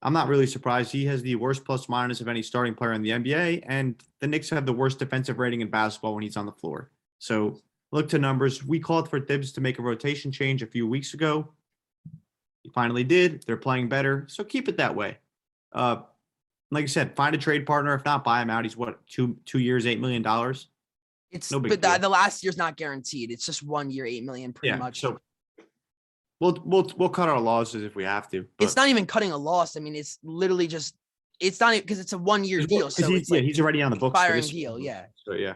I'm 0.00 0.12
not 0.12 0.28
really 0.28 0.46
surprised. 0.46 0.90
He 0.90 1.04
has 1.06 1.22
the 1.22 1.36
worst 1.36 1.64
plus 1.64 1.88
minus 1.88 2.20
of 2.20 2.28
any 2.28 2.42
starting 2.42 2.74
player 2.74 2.92
in 2.92 3.02
the 3.02 3.10
NBA, 3.10 3.64
and 3.66 4.02
the 4.20 4.26
Knicks 4.26 4.50
have 4.50 4.66
the 4.66 4.72
worst 4.72 4.98
defensive 4.98 5.38
rating 5.38 5.60
in 5.60 5.68
basketball 5.68 6.14
when 6.14 6.22
he's 6.22 6.36
on 6.36 6.46
the 6.46 6.52
floor. 6.52 6.90
So 7.18 7.60
look 7.92 8.08
to 8.08 8.18
numbers. 8.18 8.64
We 8.64 8.80
called 8.80 9.10
for 9.10 9.20
Thibs 9.20 9.52
to 9.52 9.60
make 9.60 9.78
a 9.78 9.82
rotation 9.82 10.32
change 10.32 10.62
a 10.62 10.66
few 10.66 10.86
weeks 10.86 11.14
ago. 11.14 11.52
He 12.62 12.70
finally 12.70 13.04
did. 13.04 13.44
They're 13.46 13.56
playing 13.56 13.88
better, 13.88 14.26
so 14.28 14.42
keep 14.42 14.68
it 14.68 14.78
that 14.78 14.96
way. 14.96 15.18
Uh, 15.72 16.02
like 16.70 16.84
I 16.84 16.86
said, 16.86 17.14
find 17.14 17.34
a 17.34 17.38
trade 17.38 17.66
partner. 17.66 17.94
If 17.94 18.04
not, 18.04 18.24
buy 18.24 18.40
him 18.40 18.48
out. 18.48 18.64
He's 18.64 18.76
what 18.76 19.06
two 19.06 19.36
two 19.44 19.58
years, 19.58 19.86
eight 19.86 20.00
million 20.00 20.22
dollars. 20.22 20.68
It's 21.30 21.50
No 21.50 21.60
big 21.60 21.70
but 21.70 21.82
the, 21.82 21.98
the 21.98 22.08
last 22.08 22.42
year's 22.42 22.56
not 22.58 22.76
guaranteed. 22.76 23.30
It's 23.30 23.44
just 23.44 23.62
one 23.62 23.90
year, 23.90 24.06
eight 24.06 24.24
million, 24.24 24.52
pretty 24.52 24.78
much. 24.78 25.00
So 25.00 25.20
we'll 26.42 26.58
we'll 26.64 26.90
we'll 26.96 27.08
cut 27.08 27.28
our 27.28 27.40
losses 27.40 27.84
if 27.84 27.94
we 27.94 28.02
have 28.02 28.28
to. 28.30 28.44
But 28.58 28.64
it's 28.64 28.76
not 28.76 28.88
even 28.88 29.06
cutting 29.06 29.30
a 29.30 29.36
loss. 29.36 29.76
I 29.76 29.80
mean, 29.80 29.94
it's 29.94 30.18
literally 30.24 30.66
just 30.66 30.96
it's 31.40 31.60
not 31.60 31.74
because 31.74 32.00
it's 32.00 32.12
a 32.12 32.18
one 32.18 32.44
year 32.44 32.66
deal. 32.66 32.90
So 32.90 33.08
he's, 33.08 33.30
yeah, 33.30 33.36
like 33.36 33.44
he's 33.44 33.60
already 33.60 33.80
on 33.80 33.90
the 33.90 33.96
books. 33.96 34.18
for 34.18 34.34
expiring 34.34 34.48
deal. 34.48 34.78
Yeah. 34.78 35.04
So 35.24 35.34
yeah, 35.34 35.54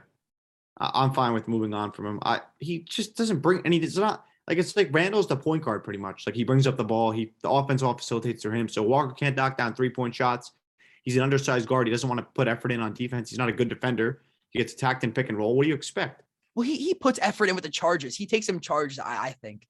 I'm 0.78 1.12
fine 1.12 1.32
with 1.32 1.49
moving 1.49 1.74
on 1.74 1.91
from 1.91 2.07
him. 2.07 2.18
I 2.22 2.41
he 2.61 2.84
just 2.84 3.16
doesn't 3.16 3.41
bring 3.41 3.62
any. 3.64 3.78
It's 3.78 3.97
not 3.97 4.24
like 4.49 4.59
it's 4.59 4.76
like 4.76 4.91
Randle's 4.93 5.26
the 5.26 5.37
point 5.37 5.64
guard 5.64 5.82
pretty 5.82 5.99
much. 5.99 6.24
Like 6.26 6.37
he 6.37 6.45
brings 6.45 6.66
up 6.66 6.76
the 6.76 6.84
ball. 6.84 7.11
He 7.11 7.32
the 7.43 7.51
offense 7.51 7.82
all 7.82 7.95
facilitates 7.95 8.45
for 8.45 8.53
him. 8.53 8.68
So 8.68 8.82
Walker 8.82 9.12
can't 9.12 9.37
knock 9.37 9.59
down 9.59 9.74
three 9.74 9.91
point 9.91 10.14
shots. 10.14 10.53
He's 11.03 11.16
an 11.16 11.22
undersized 11.22 11.68
guard. 11.68 11.87
He 11.87 11.91
doesn't 11.91 12.09
want 12.09 12.20
to 12.20 12.26
put 12.34 12.49
effort 12.49 12.72
in 12.72 12.80
on 12.80 12.93
defense. 12.93 13.30
He's 13.30 13.39
not 13.39 13.49
a 13.49 13.53
good 13.53 13.68
defender. 13.68 14.22
He 14.51 14.59
gets 14.59 14.72
attacked 14.72 15.05
in 15.05 15.12
pick 15.12 15.28
and 15.28 15.39
roll. 15.39 15.57
What 15.57 15.64
do 15.64 15.68
you 15.68 15.74
expect? 15.74 16.22
Well, 16.57 16.64
he, 16.64 16.76
he 16.76 16.95
puts 16.95 17.20
effort 17.22 17.49
in 17.49 17.55
with 17.55 17.62
the 17.62 17.70
charges. 17.70 18.16
He 18.16 18.26
takes 18.26 18.47
some 18.47 18.59
charges, 18.59 18.99
I, 18.99 19.26
I 19.26 19.37
think. 19.41 19.68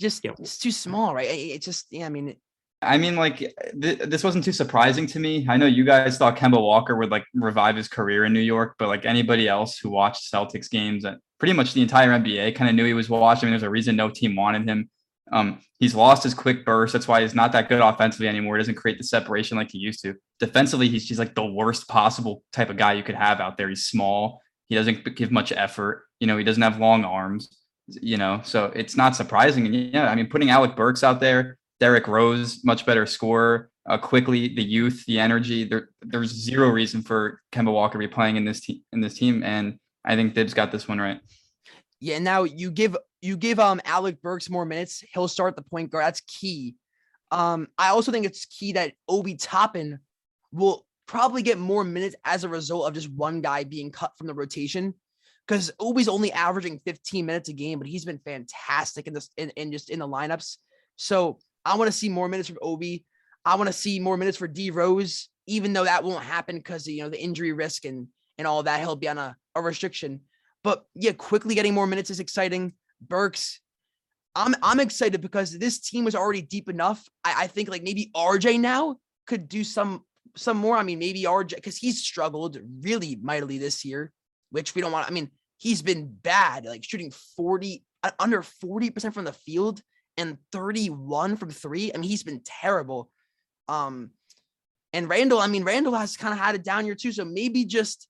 Just 0.00 0.24
Yeah. 0.24 0.32
it's 0.38 0.58
too 0.58 0.70
small, 0.70 1.14
right? 1.14 1.28
It, 1.28 1.38
it 1.56 1.62
just 1.62 1.86
yeah, 1.90 2.06
I 2.06 2.08
mean, 2.08 2.36
I 2.80 2.96
mean, 2.98 3.16
like 3.16 3.38
th- 3.38 3.98
this 3.98 4.22
wasn't 4.22 4.44
too 4.44 4.52
surprising 4.52 5.06
to 5.08 5.18
me. 5.18 5.46
I 5.48 5.56
know 5.56 5.66
you 5.66 5.84
guys 5.84 6.16
thought 6.18 6.36
Kemba 6.36 6.60
Walker 6.60 6.96
would 6.96 7.10
like 7.10 7.24
revive 7.34 7.76
his 7.76 7.88
career 7.88 8.24
in 8.24 8.32
New 8.32 8.40
York, 8.40 8.76
but 8.78 8.88
like 8.88 9.04
anybody 9.04 9.48
else 9.48 9.78
who 9.78 9.90
watched 9.90 10.32
Celtics 10.32 10.70
games, 10.70 11.04
and 11.04 11.18
pretty 11.38 11.54
much 11.54 11.74
the 11.74 11.82
entire 11.82 12.10
NBA 12.10 12.54
kind 12.54 12.70
of 12.70 12.76
knew 12.76 12.84
he 12.84 12.94
was 12.94 13.10
washed. 13.10 13.42
I 13.42 13.46
mean, 13.46 13.52
there's 13.52 13.64
a 13.64 13.70
reason 13.70 13.96
no 13.96 14.10
team 14.10 14.36
wanted 14.36 14.68
him. 14.68 14.88
Um, 15.30 15.58
he's 15.78 15.94
lost 15.94 16.22
his 16.22 16.34
quick 16.34 16.64
burst. 16.64 16.92
That's 16.92 17.08
why 17.08 17.20
he's 17.20 17.34
not 17.34 17.52
that 17.52 17.68
good 17.68 17.80
offensively 17.80 18.28
anymore. 18.28 18.56
He 18.56 18.60
doesn't 18.60 18.76
create 18.76 18.96
the 18.96 19.04
separation 19.04 19.58
like 19.58 19.70
he 19.72 19.78
used 19.78 20.00
to. 20.04 20.14
Defensively, 20.40 20.88
he's 20.88 21.04
just 21.04 21.18
like 21.18 21.34
the 21.34 21.44
worst 21.44 21.86
possible 21.88 22.42
type 22.52 22.70
of 22.70 22.76
guy 22.76 22.94
you 22.94 23.02
could 23.02 23.14
have 23.16 23.40
out 23.40 23.56
there. 23.58 23.68
He's 23.68 23.84
small. 23.84 24.40
He 24.68 24.74
doesn't 24.76 25.16
give 25.16 25.30
much 25.30 25.52
effort. 25.52 26.06
You 26.20 26.26
know, 26.28 26.38
he 26.38 26.44
doesn't 26.44 26.62
have 26.62 26.78
long 26.78 27.04
arms. 27.04 27.48
You 27.88 28.18
know, 28.18 28.40
so 28.44 28.66
it's 28.76 28.96
not 28.96 29.16
surprising. 29.16 29.66
And 29.66 29.74
yeah, 29.74 30.10
I 30.10 30.14
mean, 30.14 30.26
putting 30.28 30.50
Alec 30.50 30.76
Burks 30.76 31.02
out 31.02 31.20
there, 31.20 31.56
Derrick 31.80 32.06
Rose, 32.06 32.62
much 32.64 32.84
better 32.84 33.06
scorer. 33.06 33.70
Uh, 33.88 33.96
Quickley, 33.96 34.54
the 34.54 34.62
youth, 34.62 35.04
the 35.06 35.18
energy. 35.18 35.64
There, 35.64 35.88
there's 36.02 36.30
zero 36.30 36.68
reason 36.68 37.00
for 37.00 37.40
Kemba 37.52 37.72
Walker 37.72 37.94
to 37.94 37.98
be 37.98 38.06
playing 38.06 38.36
in 38.36 38.44
this 38.44 38.60
team. 38.60 38.82
In 38.92 39.00
this 39.00 39.14
team, 39.14 39.42
and 39.42 39.78
I 40.04 40.14
think 40.16 40.34
Thibs 40.34 40.52
got 40.52 40.70
this 40.70 40.86
one 40.86 41.00
right. 41.00 41.20
yeah. 42.00 42.18
Now 42.18 42.42
you 42.44 42.70
give 42.70 42.96
you 43.22 43.36
give 43.36 43.58
um 43.58 43.80
Alec 43.84 44.20
Burks 44.20 44.50
more 44.50 44.66
minutes, 44.66 45.02
he'll 45.14 45.28
start 45.28 45.56
the 45.56 45.62
point 45.62 45.90
guard. 45.90 46.04
That's 46.04 46.20
key. 46.20 46.76
Um, 47.30 47.68
I 47.78 47.88
also 47.88 48.12
think 48.12 48.26
it's 48.26 48.44
key 48.46 48.72
that 48.72 48.92
Obi 49.08 49.36
Toppin 49.36 49.98
will 50.52 50.84
probably 51.06 51.42
get 51.42 51.58
more 51.58 51.84
minutes 51.84 52.16
as 52.24 52.44
a 52.44 52.48
result 52.48 52.86
of 52.86 52.94
just 52.94 53.10
one 53.10 53.40
guy 53.40 53.64
being 53.64 53.90
cut 53.90 54.12
from 54.16 54.26
the 54.26 54.34
rotation. 54.34 54.94
Because 55.48 55.70
Obi's 55.80 56.08
only 56.08 56.30
averaging 56.30 56.78
15 56.84 57.24
minutes 57.24 57.48
a 57.48 57.54
game, 57.54 57.78
but 57.78 57.88
he's 57.88 58.04
been 58.04 58.18
fantastic 58.18 59.06
in 59.06 59.14
this 59.14 59.30
in, 59.38 59.48
in 59.50 59.72
just 59.72 59.88
in 59.88 59.98
the 59.98 60.06
lineups. 60.06 60.58
So 60.96 61.38
I 61.64 61.76
want 61.76 61.90
to 61.90 61.96
see 61.96 62.10
more 62.10 62.28
minutes 62.28 62.48
from 62.48 62.58
Obi. 62.60 63.06
I 63.44 63.54
want 63.54 63.68
to 63.68 63.72
see 63.72 63.98
more 63.98 64.18
minutes 64.18 64.36
for 64.36 64.46
D 64.46 64.70
Rose, 64.70 65.30
even 65.46 65.72
though 65.72 65.84
that 65.84 66.04
won't 66.04 66.24
happen 66.24 66.56
because 66.56 66.86
you 66.86 67.02
know 67.02 67.08
the 67.08 67.20
injury 67.20 67.52
risk 67.52 67.86
and 67.86 68.08
and 68.36 68.46
all 68.46 68.62
that. 68.64 68.80
He'll 68.80 68.94
be 68.94 69.08
on 69.08 69.16
a, 69.16 69.36
a 69.54 69.62
restriction. 69.62 70.20
But 70.62 70.84
yeah, 70.94 71.12
Quickley 71.12 71.54
getting 71.54 71.74
more 71.74 71.86
minutes 71.86 72.10
is 72.10 72.20
exciting. 72.20 72.74
Burks, 73.00 73.60
I'm 74.34 74.54
I'm 74.62 74.80
excited 74.80 75.20
because 75.20 75.58
this 75.58 75.80
team 75.80 76.04
was 76.04 76.14
already 76.14 76.42
deep 76.42 76.68
enough. 76.68 77.08
I, 77.24 77.44
I 77.44 77.46
think 77.46 77.68
like 77.68 77.82
maybe 77.82 78.10
RJ 78.14 78.60
now 78.60 78.96
could 79.26 79.48
do 79.48 79.64
some 79.64 80.04
some 80.36 80.56
more. 80.56 80.76
I 80.76 80.82
mean, 80.82 80.98
maybe 80.98 81.24
RJ 81.24 81.54
because 81.54 81.76
he's 81.76 82.04
struggled 82.04 82.58
really 82.82 83.18
mightily 83.22 83.58
this 83.58 83.84
year, 83.84 84.12
which 84.50 84.74
we 84.74 84.82
don't 84.82 84.92
want. 84.92 85.08
I 85.08 85.10
mean, 85.10 85.30
he's 85.58 85.82
been 85.82 86.06
bad, 86.22 86.64
like 86.64 86.84
shooting 86.84 87.12
40 87.36 87.84
uh, 88.02 88.10
under 88.18 88.42
40% 88.42 89.12
from 89.12 89.24
the 89.24 89.32
field 89.32 89.82
and 90.16 90.38
31 90.52 91.36
from 91.36 91.50
three. 91.50 91.92
I 91.92 91.98
mean, 91.98 92.08
he's 92.08 92.22
been 92.22 92.40
terrible. 92.44 93.10
Um, 93.68 94.10
and 94.92 95.08
Randle, 95.08 95.38
I 95.38 95.48
mean, 95.48 95.64
Randle 95.64 95.94
has 95.94 96.16
kind 96.16 96.32
of 96.32 96.40
had 96.40 96.54
a 96.54 96.58
down 96.58 96.86
year 96.86 96.94
too. 96.94 97.12
So 97.12 97.24
maybe 97.24 97.64
just 97.64 98.08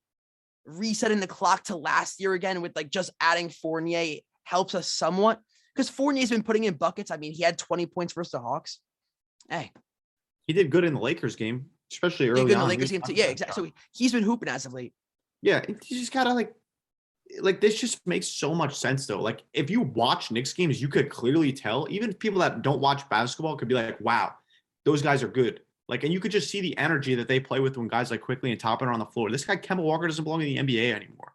resetting 0.65 1.21
the 1.21 1.27
clock 1.27 1.65
to 1.65 1.77
last 1.77 2.21
year 2.21 2.35
again 2.35 2.61
with 2.61 2.77
like 2.77 2.91
just 2.91 3.11
adding 3.21 3.49
Fournier 3.49 4.19
helps 4.45 4.75
us 4.75 4.89
somewhat 4.89 5.41
because 5.75 5.89
Fournier's 5.89 6.31
been 6.31 6.43
putting 6.43 6.65
in 6.65 6.75
buckets. 6.75 7.11
I 7.11 7.17
mean, 7.17 7.33
he 7.33 7.43
had 7.43 7.59
20 7.59 7.87
points 7.87 8.13
versus 8.13 8.33
the 8.33 8.41
Hawks. 8.41 8.79
Hey, 9.49 9.73
He 10.47 10.53
did 10.53 10.71
good 10.71 10.85
in 10.85 10.95
the 10.95 11.01
Lakers 11.01 11.37
game, 11.37 11.67
especially 11.91 12.29
early 12.29 12.43
good 12.43 12.53
in 12.53 12.59
the 12.59 12.63
on. 12.65 12.69
Lakers 12.69 12.91
game 12.91 13.03
too. 13.03 13.15
Yeah, 13.15 13.27
exactly. 13.27 13.69
So 13.69 13.73
he's 13.93 14.13
been 14.13 14.23
hooping 14.23 14.49
as 14.49 14.67
of 14.67 14.75
late. 14.75 14.93
Yeah, 15.41 15.63
you 15.69 15.99
just 15.99 16.13
gotta 16.13 16.35
like, 16.35 16.53
like 17.41 17.61
this 17.61 17.81
just 17.81 18.05
makes 18.07 18.27
so 18.27 18.55
much 18.55 18.75
sense 18.77 19.07
though. 19.07 19.21
Like 19.21 19.43
if 19.53 19.71
you 19.71 19.83
watch 19.83 20.31
Knicks 20.31 20.53
games, 20.53 20.81
you 20.81 20.89
could 20.89 21.11
clearly 21.11 21.53
tell. 21.53 21.87
Even 21.91 22.13
people 22.15 22.41
that 22.41 22.63
don't 22.63 22.81
watch 22.81 23.09
basketball 23.09 23.57
could 23.57 23.69
be 23.69 23.75
like, 23.75 24.01
"Wow, 24.01 24.35
those 24.85 25.03
guys 25.03 25.23
are 25.23 25.29
good." 25.29 25.61
Like, 25.89 26.05
and 26.05 26.13
you 26.13 26.21
could 26.21 26.33
just 26.33 26.51
see 26.51 26.61
the 26.61 26.77
energy 26.77 27.15
that 27.15 27.29
they 27.29 27.41
play 27.41 27.61
with 27.61 27.77
when 27.79 27.89
guys 27.89 28.11
like 28.11 28.21
Quickley 28.21 28.51
and 28.51 28.61
Toppin 28.61 28.89
are 28.89 28.93
on 28.93 28.99
the 28.99 29.07
floor. 29.07 29.31
This 29.31 29.45
guy 29.45 29.57
Kemba 29.57 29.83
Walker 29.83 30.07
doesn't 30.07 30.23
belong 30.25 30.43
in 30.43 30.67
the 30.67 30.75
NBA 30.79 30.93
anymore. 30.95 31.33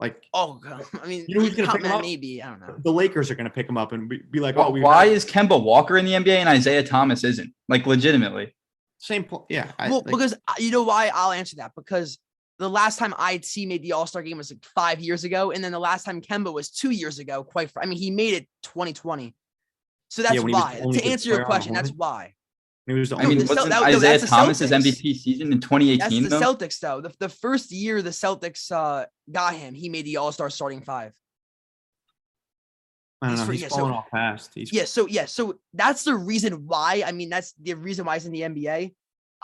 Like 0.00 0.22
Oh, 0.34 0.54
God. 0.54 0.84
I 1.02 1.06
mean, 1.06 1.24
You 1.28 1.36
know 1.36 1.40
who's 1.42 1.54
he's 1.54 1.66
gonna 1.66 1.72
pick 1.78 1.86
him 1.86 1.92
up? 1.92 2.02
maybe. 2.02 2.42
I 2.42 2.50
don't 2.50 2.60
know. 2.60 2.74
the 2.82 2.92
Lakers 2.92 3.30
are 3.30 3.34
gonna 3.34 3.48
pick 3.50 3.68
him 3.68 3.76
up 3.78 3.92
and 3.92 4.08
be, 4.08 4.18
be 4.18 4.40
like, 4.40 4.56
Why 4.56 4.64
"Oh, 4.64 4.70
we 4.70 4.80
why 4.80 5.06
is 5.06 5.24
Kemba 5.24 5.62
Walker 5.62 5.96
in 5.96 6.04
the 6.04 6.12
NBA 6.12 6.38
and 6.38 6.48
Isaiah 6.48 6.82
Thomas 6.82 7.24
isn't? 7.24 7.52
Like 7.68 7.86
legitimately. 7.86 8.54
same?" 8.98 9.24
point, 9.24 9.44
Yeah, 9.48 9.70
I, 9.78 9.88
well, 9.88 9.98
like, 9.98 10.06
because 10.06 10.34
uh, 10.34 10.54
you 10.58 10.70
know 10.70 10.82
why? 10.82 11.10
I'll 11.14 11.32
answer 11.32 11.56
that 11.56 11.72
because 11.76 12.18
the 12.58 12.70
last 12.70 12.98
time 12.98 13.14
IT 13.18 13.52
made 13.66 13.82
the 13.82 13.92
All 13.92 14.06
Star 14.06 14.22
game 14.22 14.36
was 14.38 14.50
like 14.50 14.64
five 14.64 15.00
years 15.00 15.24
ago, 15.24 15.50
and 15.50 15.62
then 15.62 15.72
the 15.72 15.78
last 15.80 16.04
time 16.04 16.20
Kemba 16.20 16.52
was 16.52 16.70
two 16.70 16.90
years 16.90 17.18
ago. 17.18 17.42
Quite, 17.44 17.70
fr- 17.70 17.80
I 17.82 17.86
mean, 17.86 17.98
he 17.98 18.10
made 18.10 18.34
it 18.34 18.46
2020. 18.62 19.34
So 20.08 20.22
that's 20.22 20.34
when 20.38 20.48
he 20.48 20.54
was 20.54 20.62
why. 20.62 20.80
To 20.92 21.04
answer 21.04 21.28
your 21.30 21.36
player 21.38 21.40
on 21.40 21.40
the 21.40 21.44
question, 21.46 21.74
that's 21.74 21.88
Hornets. 21.90 21.98
why. 21.98 22.34
he 22.86 22.92
was 22.92 23.10
the 23.10 23.16
I 23.16 23.26
mean, 23.26 23.38
the 23.38 23.44
only. 23.44 23.46
Cel- 23.46 23.56
wasn't 23.56 23.70
that- 23.72 23.82
Isaiah 23.82 24.00
that's 24.00 24.22
the 24.22 24.28
Thomas's 24.28 24.70
Celtics. 24.70 25.00
MVP 25.00 25.16
season 25.16 25.52
in 25.52 25.58
That's 25.58 25.66
2018 25.68 26.22
the 26.22 26.28
though? 26.28 26.40
Celtics, 26.40 26.78
though. 26.78 27.00
The, 27.00 27.12
the 27.18 27.28
first 27.28 27.72
year 27.72 28.02
the 28.02 28.10
Celtics 28.10 28.70
uh, 28.70 29.06
got 29.32 29.54
him, 29.54 29.74
he 29.74 29.88
made 29.88 30.04
the 30.04 30.18
All 30.18 30.30
Star 30.30 30.48
starting 30.50 30.82
five. 30.82 31.12
I 33.22 33.28
don't 33.28 33.30
he's 33.32 33.40
know. 33.40 33.46
for- 33.46 33.52
He's 33.52 33.62
yeah, 33.62 33.68
so- 33.68 33.86
off 33.86 34.08
fast. 34.10 34.50
He's 34.54 34.72
Yeah, 34.72 34.84
so 34.84 35.06
yeah, 35.08 35.24
so 35.24 35.58
that's 35.72 36.04
the 36.04 36.14
reason 36.14 36.66
why. 36.66 37.02
I 37.04 37.12
mean, 37.12 37.30
that's 37.30 37.52
the 37.60 37.74
reason 37.74 38.04
why 38.04 38.14
he's 38.14 38.26
in 38.26 38.32
the 38.32 38.42
NBA. 38.42 38.94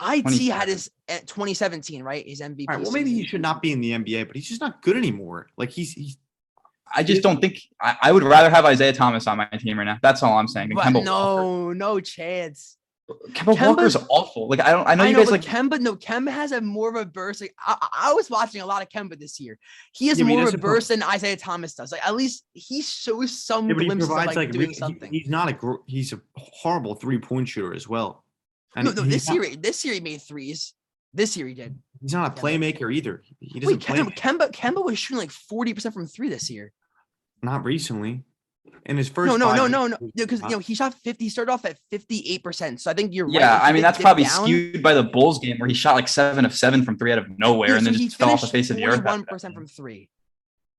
IT 0.01 0.51
had 0.51 0.67
his 0.67 0.89
eh, 1.07 1.15
at 1.17 1.27
2017, 1.27 2.03
right? 2.03 2.27
His 2.27 2.41
MVP. 2.41 2.65
all 2.69 2.75
right. 2.75 2.83
Well, 2.83 2.91
maybe 2.91 3.13
he 3.13 3.25
should 3.25 3.41
not 3.41 3.61
be 3.61 3.71
in 3.71 3.81
the 3.81 3.91
NBA, 3.91 4.27
but 4.27 4.35
he's 4.35 4.47
just 4.47 4.61
not 4.61 4.81
good 4.81 4.97
anymore. 4.97 5.47
Like 5.57 5.69
he's 5.69 5.93
he's 5.93 6.17
I 6.93 7.03
just 7.03 7.21
don't 7.23 7.39
think 7.39 7.59
I, 7.79 7.95
I 8.03 8.11
would 8.11 8.23
rather 8.23 8.49
have 8.49 8.65
Isaiah 8.65 8.91
Thomas 8.93 9.25
on 9.27 9.37
my 9.37 9.45
team 9.45 9.77
right 9.77 9.85
now. 9.85 9.97
That's 10.01 10.23
all 10.23 10.37
I'm 10.37 10.47
saying. 10.47 10.69
than 10.69 10.75
But 10.75 10.85
Kemba 10.85 10.93
Walker. 10.95 11.05
no, 11.05 11.73
no 11.73 11.99
chance. 12.01 12.77
Kemba 13.09 13.55
Kemba's- 13.55 13.59
Walker's 13.61 13.95
awful. 14.09 14.47
Like 14.49 14.59
I 14.61 14.71
don't 14.71 14.87
I 14.87 14.95
know 14.95 15.03
I 15.03 15.07
you 15.07 15.13
know, 15.13 15.19
guys 15.19 15.29
but 15.29 15.31
like 15.31 15.41
Kemba. 15.41 15.79
No, 15.79 15.95
Kemba 15.95 16.31
has 16.31 16.51
a 16.53 16.61
more 16.61 16.89
of 16.89 16.95
a 16.95 17.05
burst. 17.05 17.41
Like 17.41 17.53
I, 17.65 17.75
I 17.81 18.09
I 18.09 18.13
was 18.13 18.29
watching 18.29 18.61
a 18.61 18.65
lot 18.65 18.81
of 18.81 18.89
Kemba 18.89 19.19
this 19.19 19.39
year. 19.39 19.57
He 19.93 20.07
has 20.07 20.17
Yeah, 20.17 20.25
but 20.25 20.29
he 20.31 20.35
more 20.37 20.47
of 20.47 20.53
a 20.53 20.57
burst 20.57 20.89
than 20.89 21.03
Isaiah 21.03 21.37
Thomas 21.37 21.73
does. 21.75 21.91
Like 21.91 22.05
at 22.05 22.15
least 22.15 22.45
he 22.53 22.81
shows 22.81 23.37
some 23.41 23.67
Yeah, 23.67 23.73
but 23.75 23.81
he 23.81 23.85
glimpses 23.87 24.09
of 24.09 24.15
provides 24.15 24.35
like, 24.35 24.47
like, 24.47 24.51
doing 24.51 24.67
re- 24.67 24.73
he- 24.73 24.79
something. 24.79 25.11
he's 25.13 25.29
not 25.29 25.49
a 25.49 25.53
gr- 25.53 25.75
he's 25.87 26.13
a 26.13 26.21
horrible 26.37 26.95
three 26.95 27.19
point 27.19 27.47
shooter 27.49 27.73
as 27.73 27.87
well. 27.87 28.23
And 28.75 28.85
no, 28.85 28.91
no, 28.93 29.01
this 29.03 29.27
not, 29.27 29.35
year, 29.35 29.55
this 29.55 29.83
year 29.85 29.93
he 29.93 29.99
made 29.99 30.21
threes. 30.21 30.73
This 31.13 31.35
year 31.35 31.45
he 31.47 31.53
did. 31.53 31.77
he's 32.01 32.13
not 32.13 32.19
a 32.19 32.23
Yeah, 32.23 32.29
but- 32.29 32.41
playmaker 32.41 32.93
either. 32.93 33.21
He 33.39 33.59
doesn't 33.59 33.75
Wait, 33.79 33.85
play 33.85 33.97
Kemba, 33.99 34.15
Kemba, 34.15 34.51
Kemba 34.51 34.83
was 34.85 34.97
shooting 34.97 35.17
like 35.19 35.29
40% 35.31 35.93
from 35.93 36.07
three 36.07 36.29
this 36.29 36.49
year. 36.49 36.71
not 37.43 37.65
recently. 37.65 38.23
In 38.85 38.95
his 38.97 39.09
first 39.09 39.27
No, 39.27 39.37
no, 39.37 39.47
five 39.47 39.57
no, 39.57 39.67
no, 39.67 39.87
no. 39.87 39.97
he 39.99 40.05
was 40.05 40.11
Because 40.15 40.41
you 40.43 40.49
know 40.49 40.59
he 40.59 40.73
shot 40.75 40.93
50. 40.93 41.23
He 41.25 41.29
started 41.29 41.51
off 41.51 41.65
at 41.65 41.77
58%. 41.91 42.79
So 42.79 42.89
I 42.89 42.93
think 42.93 43.13
you're 43.13 43.25
right. 43.25 43.33
yeah, 43.33 43.59
I 43.61 43.71
mean 43.73 43.81
that's 43.81 43.99
probably 43.99 44.23
down. 44.23 44.43
skewed 44.45 44.81
by 44.83 44.93
the 44.93 45.03
Bulls 45.03 45.39
game 45.39 45.57
where 45.57 45.67
he 45.67 45.73
shot 45.75 45.95
like 45.95 46.07
seven 46.07 46.45
of 46.45 46.53
seven 46.55 46.83
from 46.85 46.97
three 46.97 47.11
out 47.11 47.17
of 47.17 47.25
nowhere 47.39 47.69
Yeah, 47.69 47.75
and 47.77 47.85
so 47.85 47.91
then 47.91 47.99
he 47.99 48.05
just 48.05 48.17
fell 48.17 48.29
off 48.29 48.41
the 48.41 48.47
face 48.47 48.69
of 48.69 48.77
the 48.77 48.85
earth. 48.85 49.03
One 49.03 49.25
from 49.25 49.67
three, 49.67 50.09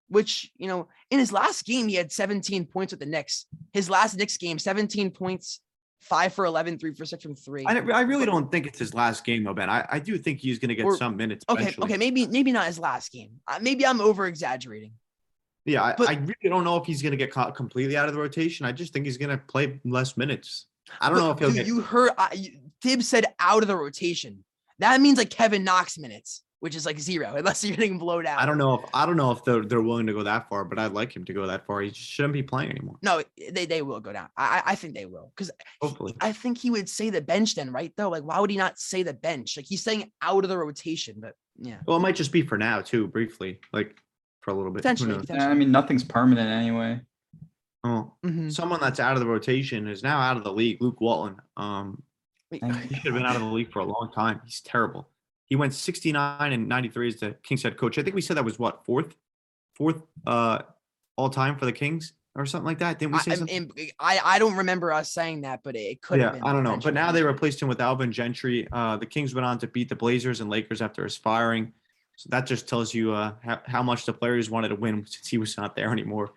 which, 0.08 0.50
you 0.56 0.68
know, 0.68 0.88
in 1.10 1.18
his 1.18 1.32
last 1.32 1.64
game, 1.64 1.88
he 1.88 1.94
had 1.96 2.10
17 2.12 2.66
points 2.66 2.92
with 2.92 3.00
the 3.00 3.06
Knicks. 3.06 3.46
His 3.72 3.90
last 3.90 4.16
Knicks 4.16 4.36
game, 4.36 4.58
17 4.58 5.10
points, 5.10 5.60
five 6.02 6.34
for 6.34 6.44
11, 6.44 6.78
three 6.78 6.92
for 6.92 7.06
six 7.06 7.22
from 7.22 7.34
three. 7.34 7.64
I, 7.66 7.78
I 7.78 8.00
really 8.02 8.26
don't 8.26 8.50
think 8.50 8.66
it's 8.66 8.78
his 8.78 8.92
last 8.92 9.24
game 9.24 9.44
though, 9.44 9.54
Ben. 9.54 9.70
I, 9.70 9.86
I 9.88 9.98
do 9.98 10.18
think 10.18 10.40
he's 10.40 10.58
going 10.58 10.68
to 10.68 10.74
get 10.74 10.84
Or- 10.84 10.96
some 10.96 11.16
minutes. 11.16 11.44
Okay, 11.48 11.62
eventually. 11.62 11.84
okay, 11.86 11.96
maybe 11.96 12.26
maybe 12.26 12.52
not 12.52 12.66
his 12.66 12.78
last 12.78 13.12
game. 13.12 13.40
Uh, 13.48 13.58
maybe 13.62 13.86
I'm 13.86 14.00
over 14.00 14.26
exaggerating. 14.26 14.92
Yeah, 15.64 15.82
I, 15.84 15.94
But- 15.96 16.08
I 16.08 16.14
really 16.14 16.34
don't 16.50 16.64
know 16.64 16.76
if 16.76 16.84
he's 16.86 17.02
going 17.02 17.12
to 17.12 17.16
get 17.16 17.30
caught 17.30 17.54
completely 17.54 17.96
out 17.96 18.08
of 18.08 18.14
the 18.14 18.20
rotation. 18.20 18.66
I 18.66 18.72
just 18.72 18.92
think 18.92 19.06
he's 19.06 19.16
going 19.18 19.30
to 19.30 19.38
play 19.38 19.80
less 19.84 20.16
minutes. 20.16 20.66
I 21.00 21.08
don't 21.08 21.18
know 21.18 21.30
if 21.30 21.38
he'll 21.38 21.48
Dude, 21.48 21.58
get. 21.58 21.66
you 21.66 21.80
heard 21.80 22.10
uh, 22.18 22.28
Thibs 22.82 23.06
said 23.08 23.26
out 23.38 23.62
of 23.62 23.68
the 23.68 23.76
rotation. 23.76 24.44
That 24.80 25.00
means 25.00 25.16
like 25.18 25.30
Kevin 25.30 25.62
Knox 25.62 25.96
minutes, 25.96 26.42
which 26.62 26.76
is 26.76 26.86
like 26.86 26.96
zero, 27.00 27.34
unless 27.36 27.64
you're 27.64 27.76
getting 27.76 27.98
blown 27.98 28.24
out. 28.24 28.40
I 28.40 28.46
don't 28.46 28.56
know 28.56 28.74
if 28.74 28.88
I 28.94 29.04
don't 29.04 29.16
know 29.16 29.32
if 29.32 29.42
they're 29.44 29.64
they're 29.64 29.82
willing 29.82 30.06
to 30.06 30.12
go 30.12 30.22
that 30.22 30.48
far, 30.48 30.64
but 30.64 30.78
I'd 30.78 30.92
like 30.92 31.14
him 31.14 31.24
to 31.24 31.32
go 31.32 31.44
that 31.48 31.66
far. 31.66 31.80
He 31.80 31.90
shouldn't 31.92 32.32
be 32.34 32.42
playing 32.44 32.70
anymore. 32.70 32.94
No, 33.02 33.20
they, 33.50 33.66
they 33.66 33.82
will 33.82 33.98
go 33.98 34.12
down. 34.12 34.28
I 34.36 34.58
I- 34.58 34.62
I 34.72 34.74
think 34.76 34.94
they 34.94 35.06
will 35.06 35.32
because 35.34 35.50
Hopefully, 35.80 36.14
I 36.20 36.30
think 36.32 36.58
he 36.58 36.70
would 36.70 36.88
say 36.88 37.10
the 37.10 37.20
bench 37.20 37.56
then, 37.56 37.72
right? 37.72 37.92
Though, 37.96 38.08
like, 38.10 38.22
why 38.22 38.38
would 38.38 38.50
he 38.50 38.56
not 38.56 38.78
say 38.78 39.02
the 39.02 39.12
bench? 39.12 39.56
Like 39.56 39.66
he's 39.66 39.82
saying 39.82 40.12
out 40.22 40.44
of 40.44 40.48
the 40.50 40.56
rotation, 40.56 41.16
but 41.18 41.34
yeah, 41.58 41.78
well, 41.86 41.96
it 41.96 42.00
might 42.00 42.14
just 42.14 42.30
be 42.30 42.42
for 42.42 42.56
now 42.56 42.80
too, 42.80 43.08
briefly, 43.08 43.58
like 43.72 44.00
for 44.42 44.52
a 44.52 44.54
little 44.54 44.70
bit. 44.70 44.78
Who 44.78 44.82
potentially. 44.82 45.10
knows? 45.10 45.20
potentially. 45.22 45.50
I 45.50 45.54
mean, 45.54 45.72
nothing's 45.72 46.04
permanent 46.04 46.48
anyway. 46.48 47.00
Oh, 47.84 48.12
Mhm. 48.24 48.52
someone 48.52 48.78
that's 48.80 49.00
out 49.00 49.14
of 49.14 49.20
the 49.20 49.26
rotation 49.26 49.88
is 49.88 50.04
now 50.04 50.20
out 50.20 50.36
of 50.36 50.44
the 50.44 50.52
league. 50.52 50.80
Luke 50.80 51.00
Walton. 51.00 51.36
Um, 51.56 52.00
he 52.50 52.58
should 52.60 52.70
have 53.06 53.14
been 53.14 53.26
out 53.26 53.34
of 53.34 53.42
the 53.42 53.48
league 53.48 53.72
for 53.72 53.80
a 53.80 53.84
long 53.84 54.10
time. 54.14 54.40
He's 54.44 54.60
terrible. 54.60 55.08
He 55.46 55.56
went 55.56 55.74
69 55.74 56.52
and 56.52 56.68
93 56.68 57.08
as 57.08 57.16
the 57.16 57.32
Kings 57.42 57.62
head 57.62 57.76
coach. 57.76 57.98
I 57.98 58.02
think 58.02 58.14
we 58.14 58.22
said 58.22 58.36
that 58.36 58.44
was 58.44 58.58
what 58.58 58.84
fourth, 58.84 59.16
fourth 59.76 60.02
uh 60.26 60.62
all 61.16 61.28
time 61.28 61.56
for 61.58 61.66
the 61.66 61.72
Kings 61.72 62.14
or 62.34 62.46
something 62.46 62.64
like 62.64 62.78
that. 62.78 62.98
Didn't 62.98 63.12
we 63.12 63.18
I, 63.18 63.22
say 63.22 63.30
I'm- 63.32 63.38
something? 63.38 63.70
I 64.00 64.20
I 64.24 64.38
don't 64.38 64.56
remember 64.56 64.92
us 64.92 65.12
saying 65.12 65.42
that, 65.42 65.60
but 65.62 65.76
it 65.76 66.00
could. 66.00 66.18
yeah, 66.18 66.24
have 66.26 66.34
been 66.34 66.42
I 66.44 66.52
don't 66.52 66.62
know. 66.64 66.78
But 66.78 66.94
now 66.94 67.12
they 67.12 67.22
replaced 67.22 67.60
him 67.60 67.68
with 67.68 67.80
Alvin 67.80 68.12
Gentry. 68.12 68.66
Uh, 68.72 68.96
the 68.96 69.06
Kings 69.06 69.34
went 69.34 69.44
on 69.44 69.58
to 69.58 69.66
beat 69.66 69.88
the 69.88 69.96
Blazers 69.96 70.40
and 70.40 70.48
Lakers 70.48 70.80
after 70.80 71.04
his 71.04 71.16
firing. 71.16 71.72
So 72.16 72.28
that 72.30 72.46
just 72.46 72.68
tells 72.68 72.94
you 72.94 73.12
uh, 73.12 73.32
how, 73.42 73.60
how 73.66 73.82
much 73.82 74.06
the 74.06 74.12
players 74.12 74.48
wanted 74.50 74.68
to 74.68 74.74
win 74.76 75.04
since 75.06 75.28
he 75.28 75.38
was 75.38 75.56
not 75.56 75.74
there 75.76 75.90
anymore. 75.92 76.32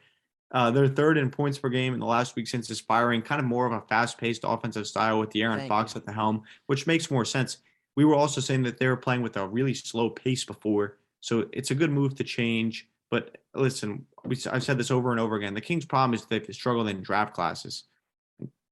Uh, 0.52 0.72
they're 0.72 0.88
third 0.88 1.18
in 1.18 1.30
points 1.30 1.58
per 1.58 1.70
game 1.70 1.94
in 1.94 2.00
the 2.00 2.06
last 2.06 2.36
week 2.36 2.48
since 2.48 2.68
his 2.68 2.80
firing. 2.80 3.22
Kind 3.22 3.40
of 3.40 3.46
more 3.46 3.66
of 3.66 3.74
a 3.74 3.82
fast-paced 3.82 4.42
offensive 4.46 4.88
style 4.88 5.20
with 5.20 5.32
De'Aaron 5.32 5.58
Thank 5.58 5.70
Fox 5.70 5.94
you. 5.96 6.00
at 6.00 6.06
the 6.06 6.14
helm, 6.14 6.44
which 6.68 6.88
makes 6.88 7.12
more 7.12 7.26
sense. 7.26 7.58
We 7.96 8.06
were 8.06 8.16
also 8.16 8.42
saying 8.42 8.64
that 8.64 8.78
they 8.78 8.88
were 8.88 8.98
playing 8.98 9.22
with 9.22 9.38
a 9.38 9.48
really 9.48 9.74
slow 9.74 10.10
pace 10.10 10.44
before, 10.44 10.98
so 11.22 11.48
it's 11.54 11.72
a 11.72 11.76
good 11.76 11.92
move 11.92 12.16
to 12.16 12.24
change. 12.24 12.88
But 13.10 13.38
listen, 13.54 14.06
we, 14.26 14.38
I've 14.52 14.64
said 14.64 14.78
this 14.78 14.92
over 14.92 15.12
and 15.12 15.20
over 15.20 15.36
again. 15.36 15.54
The 15.54 15.62
Kings' 15.62 15.86
problem 15.86 16.14
is 16.14 16.26
they've 16.26 16.46
struggled 16.52 16.90
in 16.90 17.02
draft 17.02 17.34
classes 17.34 17.86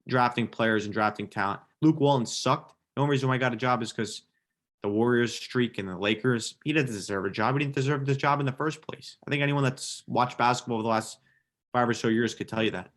drafting 0.07 0.47
players 0.47 0.86
and 0.86 0.93
drafting 0.93 1.28
talent. 1.28 1.61
Luke 1.82 1.99
Walton 1.99 2.26
sucked. 2.26 2.74
The 2.95 3.01
only 3.01 3.11
reason 3.11 3.30
why 3.30 3.36
he 3.36 3.39
got 3.39 3.53
a 3.53 3.57
job 3.57 3.82
is 3.82 3.91
because 3.91 4.24
the 4.82 4.89
Warriors 4.89 5.36
streak 5.36 5.78
and 5.78 5.88
the 5.88 5.97
Lakers. 5.97 6.55
He 6.63 6.74
didn't 6.74 6.88
deserve 6.88 7.26
a 7.26 7.30
job. 7.30 7.55
He 7.55 7.59
didn't 7.59 7.76
deserve 7.76 8.05
this 8.05 8.17
job 8.17 8.39
in 8.39 8.45
the 8.45 8.51
first 8.51 8.82
place. 8.82 9.17
I 9.26 9.32
think 9.32 9.41
anyone 9.41 9.63
that's 9.63 10.03
watched 10.07 10.38
basketball 10.38 10.76
over 10.78 10.84
the 10.84 10.89
last 10.89 11.19
five 11.71 11.88
or 11.88 11.93
so 11.93 12.09
years 12.09 12.36
could 12.36 12.47
tell 12.47 12.61
you 12.63 12.71
that. 12.71 12.89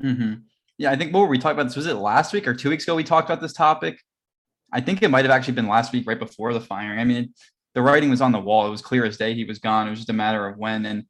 hmm 0.00 0.34
Yeah, 0.78 0.90
I 0.90 0.96
think 0.96 1.12
what 1.12 1.20
were 1.20 1.26
we 1.26 1.38
talking 1.38 1.56
about 1.56 1.64
this? 1.64 1.76
Was 1.76 1.86
it 1.86 1.94
last 1.94 2.32
week 2.32 2.48
or 2.48 2.54
two 2.54 2.70
weeks 2.70 2.84
ago 2.84 2.94
we 2.94 3.04
talked 3.04 3.28
about 3.28 3.40
this 3.40 3.52
topic? 3.52 4.02
I 4.72 4.80
think 4.80 5.02
it 5.02 5.08
might 5.08 5.24
have 5.24 5.32
actually 5.32 5.54
been 5.54 5.68
last 5.68 5.92
week, 5.92 6.06
right 6.06 6.18
before 6.18 6.52
the 6.52 6.60
firing. 6.60 6.98
I 6.98 7.04
mean, 7.04 7.34
the 7.74 7.82
writing 7.82 8.10
was 8.10 8.20
on 8.20 8.32
the 8.32 8.40
wall. 8.40 8.66
It 8.66 8.70
was 8.70 8.82
clear 8.82 9.04
as 9.04 9.16
day 9.16 9.34
he 9.34 9.44
was 9.44 9.58
gone. 9.58 9.86
It 9.86 9.90
was 9.90 10.00
just 10.00 10.10
a 10.10 10.14
matter 10.14 10.46
of 10.46 10.58
when. 10.58 10.86
And 10.86 11.04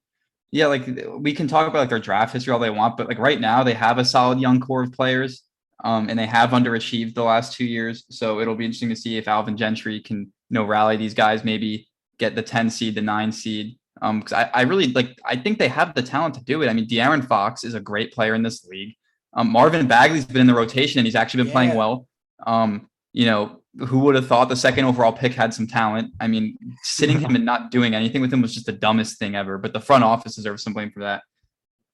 yeah, 0.51 0.67
like 0.67 0.87
we 1.19 1.33
can 1.33 1.49
talk 1.49 1.67
about 1.67 1.81
like 1.81 1.89
their 1.89 1.99
draft 1.99 2.33
history 2.33 2.53
all 2.53 2.59
they 2.59 2.71
want, 2.71 2.97
but 2.97 3.09
like 3.09 3.19
right 3.19 3.41
now 3.41 3.63
they 3.63 3.75
have 3.75 3.99
a 3.99 4.05
solid 4.05 4.41
young 4.41 4.61
core 4.61 4.83
of 4.83 4.93
players. 4.93 5.43
Um, 5.85 6.09
and 6.09 6.17
they 6.17 6.27
have 6.27 6.51
underachieved 6.51 7.15
the 7.15 7.25
last 7.25 7.55
two 7.55 7.65
years. 7.65 8.05
So 8.09 8.39
it'll 8.39 8.55
be 8.55 8.65
interesting 8.65 8.91
to 8.91 8.97
see 8.97 9.17
if 9.17 9.27
Alvin 9.27 9.57
Gentry 9.57 10.01
can, 10.01 10.19
you 10.21 10.33
know, 10.51 10.65
rally 10.65 10.97
these 10.97 11.15
guys, 11.15 11.43
maybe 11.43 11.89
get 12.19 12.37
the 12.37 12.43
10 12.43 12.71
seed, 12.71 12.95
the 12.95 13.03
nine 13.03 13.33
seed. 13.33 13.77
Um, 14.01 14.21
because 14.21 14.33
I, 14.33 14.51
I 14.55 14.63
really 14.63 14.93
like 14.93 15.19
I 15.25 15.37
think 15.37 15.59
they 15.59 15.69
have 15.69 15.95
the 15.95 16.03
talent 16.03 16.35
to 16.35 16.45
do 16.45 16.63
it. 16.63 16.69
I 16.69 16.73
mean, 16.73 16.87
De'Aaron 16.87 17.27
Fox 17.27 17.65
is 17.65 17.75
a 17.75 17.81
great 17.81 18.13
player 18.13 18.35
in 18.35 18.43
this 18.43 18.65
league. 18.65 18.95
Um, 19.33 19.51
Marvin 19.51 19.87
Bagley's 19.87 20.25
been 20.25 20.43
in 20.43 20.47
the 20.47 20.55
rotation 20.55 20.99
and 20.99 21.07
he's 21.07 21.15
actually 21.15 21.45
been 21.45 21.53
playing 21.53 21.75
well. 21.75 22.07
Um, 22.47 22.89
you 23.13 23.27
know, 23.27 23.63
who 23.87 24.01
would 24.01 24.15
have 24.15 24.27
thought 24.27 24.49
the 24.49 24.57
second 24.57 24.85
overall 24.85 25.13
pick 25.13 25.33
had 25.33 25.55
some 25.55 25.67
talent? 25.67 26.13
I 26.21 26.29
mean, 26.29 26.59
sitting 26.83 27.21
him 27.21 27.35
and 27.35 27.45
not 27.45 27.71
doing 27.71 27.95
anything 27.95 28.21
with 28.21 28.33
him 28.33 28.43
was 28.43 28.55
just 28.55 28.67
the 28.67 28.73
dumbest 28.73 29.19
thing 29.19 29.35
ever. 29.35 29.59
But 29.59 29.73
the 29.73 29.81
front 29.81 30.05
office 30.05 30.37
deserves 30.37 30.63
some 30.63 30.73
blame 30.73 30.91
for 30.91 31.01
that. 31.01 31.23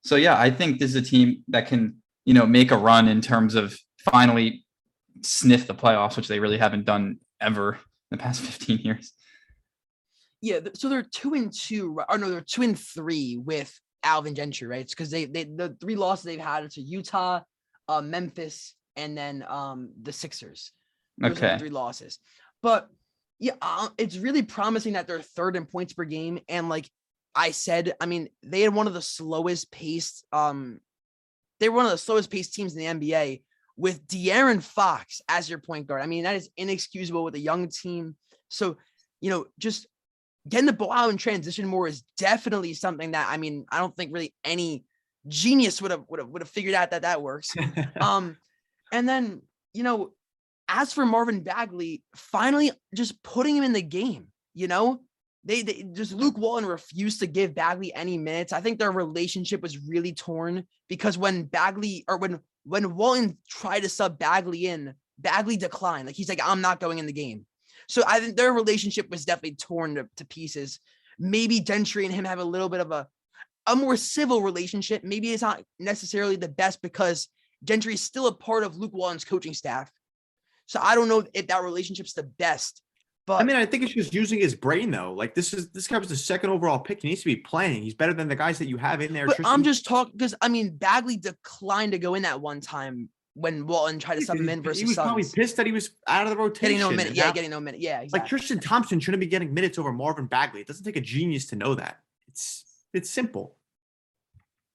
So 0.02 0.16
yeah, 0.16 0.38
I 0.38 0.50
think 0.50 0.78
this 0.78 0.90
is 0.90 0.96
a 0.96 1.02
team 1.02 1.44
that 1.48 1.66
can, 1.66 1.96
you 2.24 2.34
know, 2.34 2.46
make 2.46 2.70
a 2.70 2.76
run 2.76 3.08
in 3.08 3.20
terms 3.20 3.54
of 3.54 3.76
finally 3.98 4.64
sniff 5.22 5.66
the 5.66 5.74
playoffs, 5.74 6.16
which 6.16 6.28
they 6.28 6.40
really 6.40 6.58
haven't 6.58 6.84
done 6.84 7.18
ever 7.40 7.74
in 7.74 7.78
the 8.10 8.18
past 8.18 8.40
15 8.42 8.78
years. 8.78 9.12
Yeah, 10.40 10.60
so 10.74 10.88
they're 10.88 11.02
two 11.02 11.34
and 11.34 11.52
two, 11.52 12.00
or 12.08 12.16
no, 12.16 12.30
they're 12.30 12.40
two 12.40 12.62
and 12.62 12.78
three 12.78 13.36
with 13.36 13.76
Alvin 14.04 14.34
Gentry, 14.34 14.68
right? 14.68 14.82
It's 14.82 14.94
Because 14.94 15.10
they 15.10 15.24
they 15.24 15.44
the 15.44 15.76
three 15.80 15.96
losses 15.96 16.24
they've 16.24 16.38
had 16.38 16.64
are 16.64 16.68
to 16.68 16.80
Utah, 16.80 17.40
uh, 17.88 18.00
Memphis, 18.00 18.74
and 18.96 19.18
then 19.18 19.44
um 19.48 19.90
the 20.00 20.12
Sixers. 20.12 20.72
Those 21.20 21.38
Okay. 21.38 21.58
three 21.58 21.70
losses. 21.70 22.18
But 22.62 22.88
yeah, 23.38 23.54
uh, 23.62 23.88
it's 23.98 24.16
really 24.16 24.42
promising 24.42 24.94
that 24.94 25.06
they're 25.06 25.22
third 25.22 25.56
in 25.56 25.66
points 25.66 25.92
per 25.92 26.04
game. 26.04 26.40
And 26.48 26.68
like 26.68 26.88
I 27.34 27.52
said, 27.52 27.94
I 28.00 28.06
mean, 28.06 28.28
they 28.42 28.62
had 28.62 28.74
one 28.74 28.86
of 28.86 28.94
the 28.94 29.02
slowest 29.02 29.70
paced, 29.70 30.24
um, 30.32 30.80
they 31.60 31.68
were 31.68 31.76
one 31.76 31.86
of 31.86 31.92
the 31.92 31.98
slowest 31.98 32.30
paced 32.30 32.54
teams 32.54 32.74
in 32.76 32.98
the 33.00 33.08
NBA 33.08 33.42
with 33.76 34.06
De'Aaron 34.08 34.62
Fox 34.62 35.20
as 35.28 35.48
your 35.48 35.60
point 35.60 35.86
guard. 35.86 36.02
I 36.02 36.06
mean, 36.06 36.24
that 36.24 36.36
is 36.36 36.50
inexcusable 36.56 37.22
with 37.24 37.34
a 37.36 37.40
young 37.40 37.68
team. 37.68 38.16
So, 38.48 38.76
you 39.20 39.30
know, 39.30 39.46
just 39.58 39.86
getting 40.48 40.66
the 40.66 40.72
ball 40.72 40.92
out 40.92 41.10
in 41.10 41.16
transition 41.16 41.66
more 41.66 41.86
is 41.86 42.02
definitely 42.16 42.74
something 42.74 43.12
that 43.12 43.28
I 43.28 43.36
mean, 43.36 43.66
I 43.70 43.78
don't 43.78 43.96
think 43.96 44.12
really 44.12 44.34
any 44.44 44.84
genius 45.28 45.82
would 45.82 45.90
have 45.90 46.04
would 46.08 46.20
have 46.20 46.28
would 46.28 46.42
have 46.42 46.48
figured 46.48 46.74
out 46.74 46.90
that 46.90 47.02
that 47.02 47.22
works. 47.22 47.54
Um, 48.00 48.36
and 48.92 49.08
then 49.08 49.42
you 49.74 49.82
know, 49.82 50.12
as 50.68 50.92
for 50.92 51.06
Marvin 51.06 51.42
Bagley, 51.42 52.02
finally 52.14 52.70
just 52.94 53.22
putting 53.22 53.56
him 53.56 53.64
in 53.64 53.72
the 53.72 53.82
game. 53.82 54.28
You 54.54 54.68
know, 54.68 55.00
they, 55.44 55.62
they 55.62 55.84
just 55.92 56.12
Luke 56.12 56.36
Walton 56.36 56.68
refused 56.68 57.20
to 57.20 57.26
give 57.26 57.54
Bagley 57.54 57.94
any 57.94 58.18
minutes. 58.18 58.52
I 58.52 58.60
think 58.60 58.78
their 58.78 58.92
relationship 58.92 59.62
was 59.62 59.78
really 59.78 60.12
torn 60.12 60.64
because 60.88 61.16
when 61.16 61.44
Bagley 61.44 62.04
or 62.08 62.18
when 62.18 62.40
when 62.64 62.94
Walton 62.94 63.38
tried 63.48 63.80
to 63.80 63.88
sub 63.88 64.18
Bagley 64.18 64.66
in, 64.66 64.94
Bagley 65.18 65.56
declined. 65.56 66.06
Like 66.06 66.16
he's 66.16 66.28
like, 66.28 66.40
I'm 66.44 66.60
not 66.60 66.80
going 66.80 66.98
in 66.98 67.06
the 67.06 67.12
game. 67.12 67.46
So 67.88 68.02
I 68.06 68.20
think 68.20 68.36
their 68.36 68.52
relationship 68.52 69.08
was 69.10 69.24
definitely 69.24 69.56
torn 69.56 69.94
to, 69.94 70.08
to 70.18 70.26
pieces. 70.26 70.80
Maybe 71.18 71.60
Gentry 71.60 72.04
and 72.04 72.14
him 72.14 72.26
have 72.26 72.38
a 72.38 72.44
little 72.44 72.68
bit 72.68 72.80
of 72.80 72.92
a 72.92 73.06
a 73.66 73.76
more 73.76 73.96
civil 73.96 74.42
relationship. 74.42 75.04
Maybe 75.04 75.32
it's 75.32 75.42
not 75.42 75.62
necessarily 75.78 76.36
the 76.36 76.48
best 76.48 76.80
because 76.80 77.28
Gentry 77.64 77.94
is 77.94 78.02
still 78.02 78.26
a 78.26 78.34
part 78.34 78.64
of 78.64 78.76
Luke 78.76 78.94
Walton's 78.94 79.24
coaching 79.24 79.54
staff. 79.54 79.90
So 80.68 80.78
I 80.82 80.94
don't 80.94 81.08
know 81.08 81.24
if 81.32 81.46
that 81.46 81.62
relationship's 81.62 82.12
the 82.12 82.24
best. 82.24 82.82
But 83.26 83.40
I 83.40 83.44
mean, 83.44 83.56
I 83.56 83.64
think 83.64 83.82
it's 83.82 83.94
just 83.94 84.14
using 84.14 84.38
his 84.38 84.54
brain 84.54 84.90
though. 84.90 85.12
Like 85.14 85.34
this 85.34 85.52
is 85.54 85.70
this 85.70 85.88
guy 85.88 85.98
was 85.98 86.10
the 86.10 86.16
second 86.16 86.50
overall 86.50 86.78
pick. 86.78 87.00
He 87.02 87.08
needs 87.08 87.22
to 87.22 87.26
be 87.26 87.36
playing. 87.36 87.82
He's 87.82 87.94
better 87.94 88.12
than 88.12 88.28
the 88.28 88.36
guys 88.36 88.58
that 88.58 88.68
you 88.68 88.76
have 88.76 89.00
in 89.00 89.12
there. 89.12 89.26
but 89.26 89.40
I'm 89.44 89.62
just 89.62 89.86
talking 89.86 90.12
because 90.12 90.34
I 90.40 90.48
mean 90.48 90.76
Bagley 90.76 91.16
declined 91.16 91.92
to 91.92 91.98
go 91.98 92.14
in 92.14 92.22
that 92.22 92.40
one 92.40 92.60
time 92.60 93.08
when 93.34 93.66
Walton 93.66 93.98
tried 93.98 94.16
to 94.16 94.22
sub 94.26 94.36
him 94.36 94.48
in 94.48 94.62
versus. 94.62 94.80
he 94.80 94.86
was 94.86 94.96
probably 94.96 95.24
pissed 95.24 95.56
that 95.56 95.64
he 95.64 95.72
was 95.72 95.90
out 96.06 96.24
of 96.24 96.30
the 96.30 96.36
rotation. 96.36 96.76
Getting 96.76 96.80
no 96.80 96.90
minute. 96.90 97.14
Yeah, 97.14 97.26
now- 97.26 97.32
getting 97.32 97.50
no 97.50 97.60
minute. 97.60 97.80
Yeah, 97.80 97.96
like 97.96 98.04
exactly. 98.04 98.28
Tristan 98.28 98.60
Thompson 98.60 99.00
shouldn't 99.00 99.20
be 99.20 99.26
getting 99.26 99.54
minutes 99.54 99.78
over 99.78 99.92
Marvin 99.92 100.26
Bagley. 100.26 100.60
It 100.60 100.66
doesn't 100.66 100.84
take 100.84 100.96
a 100.96 101.00
genius 101.00 101.46
to 101.46 101.56
know 101.56 101.74
that. 101.74 102.00
It's 102.28 102.64
it's 102.92 103.08
simple. 103.08 103.56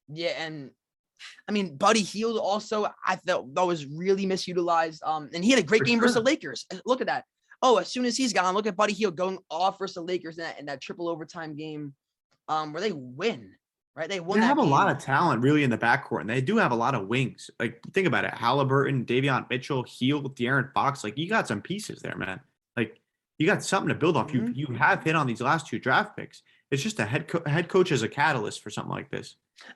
Yeah, 0.10 0.30
and 0.38 0.72
I 1.48 1.52
mean 1.52 1.76
Buddy 1.76 2.02
Hield 2.02 2.38
also 2.38 2.88
I 3.06 3.16
thought 3.16 3.54
that 3.54 3.66
was 3.66 3.86
really 3.86 4.26
misutilized. 4.26 5.00
Um, 5.04 5.30
and 5.34 5.44
he 5.44 5.50
had 5.52 5.60
a 5.60 5.64
great 5.64 5.80
For 5.80 5.86
game 5.86 6.00
versus 6.00 6.16
the. 6.16 6.22
Lakers. 6.22 6.66
Look 6.86 7.02
at 7.02 7.08
that. 7.08 7.26
Oh, 7.62 7.78
as 7.78 7.92
soon 7.92 8.06
as 8.06 8.18
he's 8.18 8.34
gone, 8.34 8.54
look 8.54 8.68
at 8.68 8.76
Buddy 8.76 8.94
Hield 8.94 9.16
going 9.16 9.38
off 9.50 9.80
versus 9.80 9.96
the 9.96 10.02
Lakers 10.02 10.38
in 10.38 10.44
that, 10.44 10.60
in 10.60 10.66
that 10.66 10.82
triple 10.82 11.08
overtime 11.08 11.56
game, 11.56 11.94
um, 12.50 12.74
where 12.74 12.82
they 12.82 12.92
win. 12.92 13.52
Right, 13.96 14.10
they 14.10 14.20
won. 14.20 14.40
They 14.40 14.46
have 14.48 14.58
a 14.58 14.64
lot 14.64 14.90
of 14.90 14.98
talent 14.98 15.44
really 15.44 15.64
in 15.64 15.70
the 15.70 15.78
backcourt, 15.78 16.22
and 16.22 16.30
they 16.30 16.42
do 16.42 16.58
have 16.58 16.72
a 16.72 16.76
lot 16.76 16.96
of 16.96 17.08
wings. 17.08 17.52
Like 17.60 17.80
think 17.94 18.08
about 18.08 18.26
it: 18.26 18.34
Halliburton, 18.34 19.06
Davion 19.06 19.48
Mitchell, 19.52 19.84
Hield, 19.84 20.36
De'Aaron 20.36 20.74
Fox. 20.74 21.04
Like 21.04 21.16
you 21.16 21.30
got 21.30 21.48
some 21.48 21.62
pieces 21.62 22.02
there, 22.02 22.16
man. 22.18 22.40
Like 22.76 23.00
you 23.38 23.46
got 23.46 23.64
something 23.64 23.90
to 23.90 23.96
build 23.96 24.18
off. 24.18 24.30
Mhm. 24.30 24.56
You 24.56 24.66
you 24.68 24.76
have 24.76 25.04
hit 25.04 25.16
on 25.16 25.28
these 25.28 25.42
last 25.42 25.68
two 25.68 25.78
draft 25.78 26.18
picks. 26.18 26.42
It's 26.74 26.82
just 26.82 27.00
a 27.00 27.06
head 27.06 27.28
co- 27.28 27.44
head 27.46 27.70
coach 27.70 27.92
as 27.92 28.02
a 28.02 28.08
catalyst 28.10 28.64
for 28.64 28.72
something 28.72 28.92
like 28.92 29.12
this. 29.12 29.36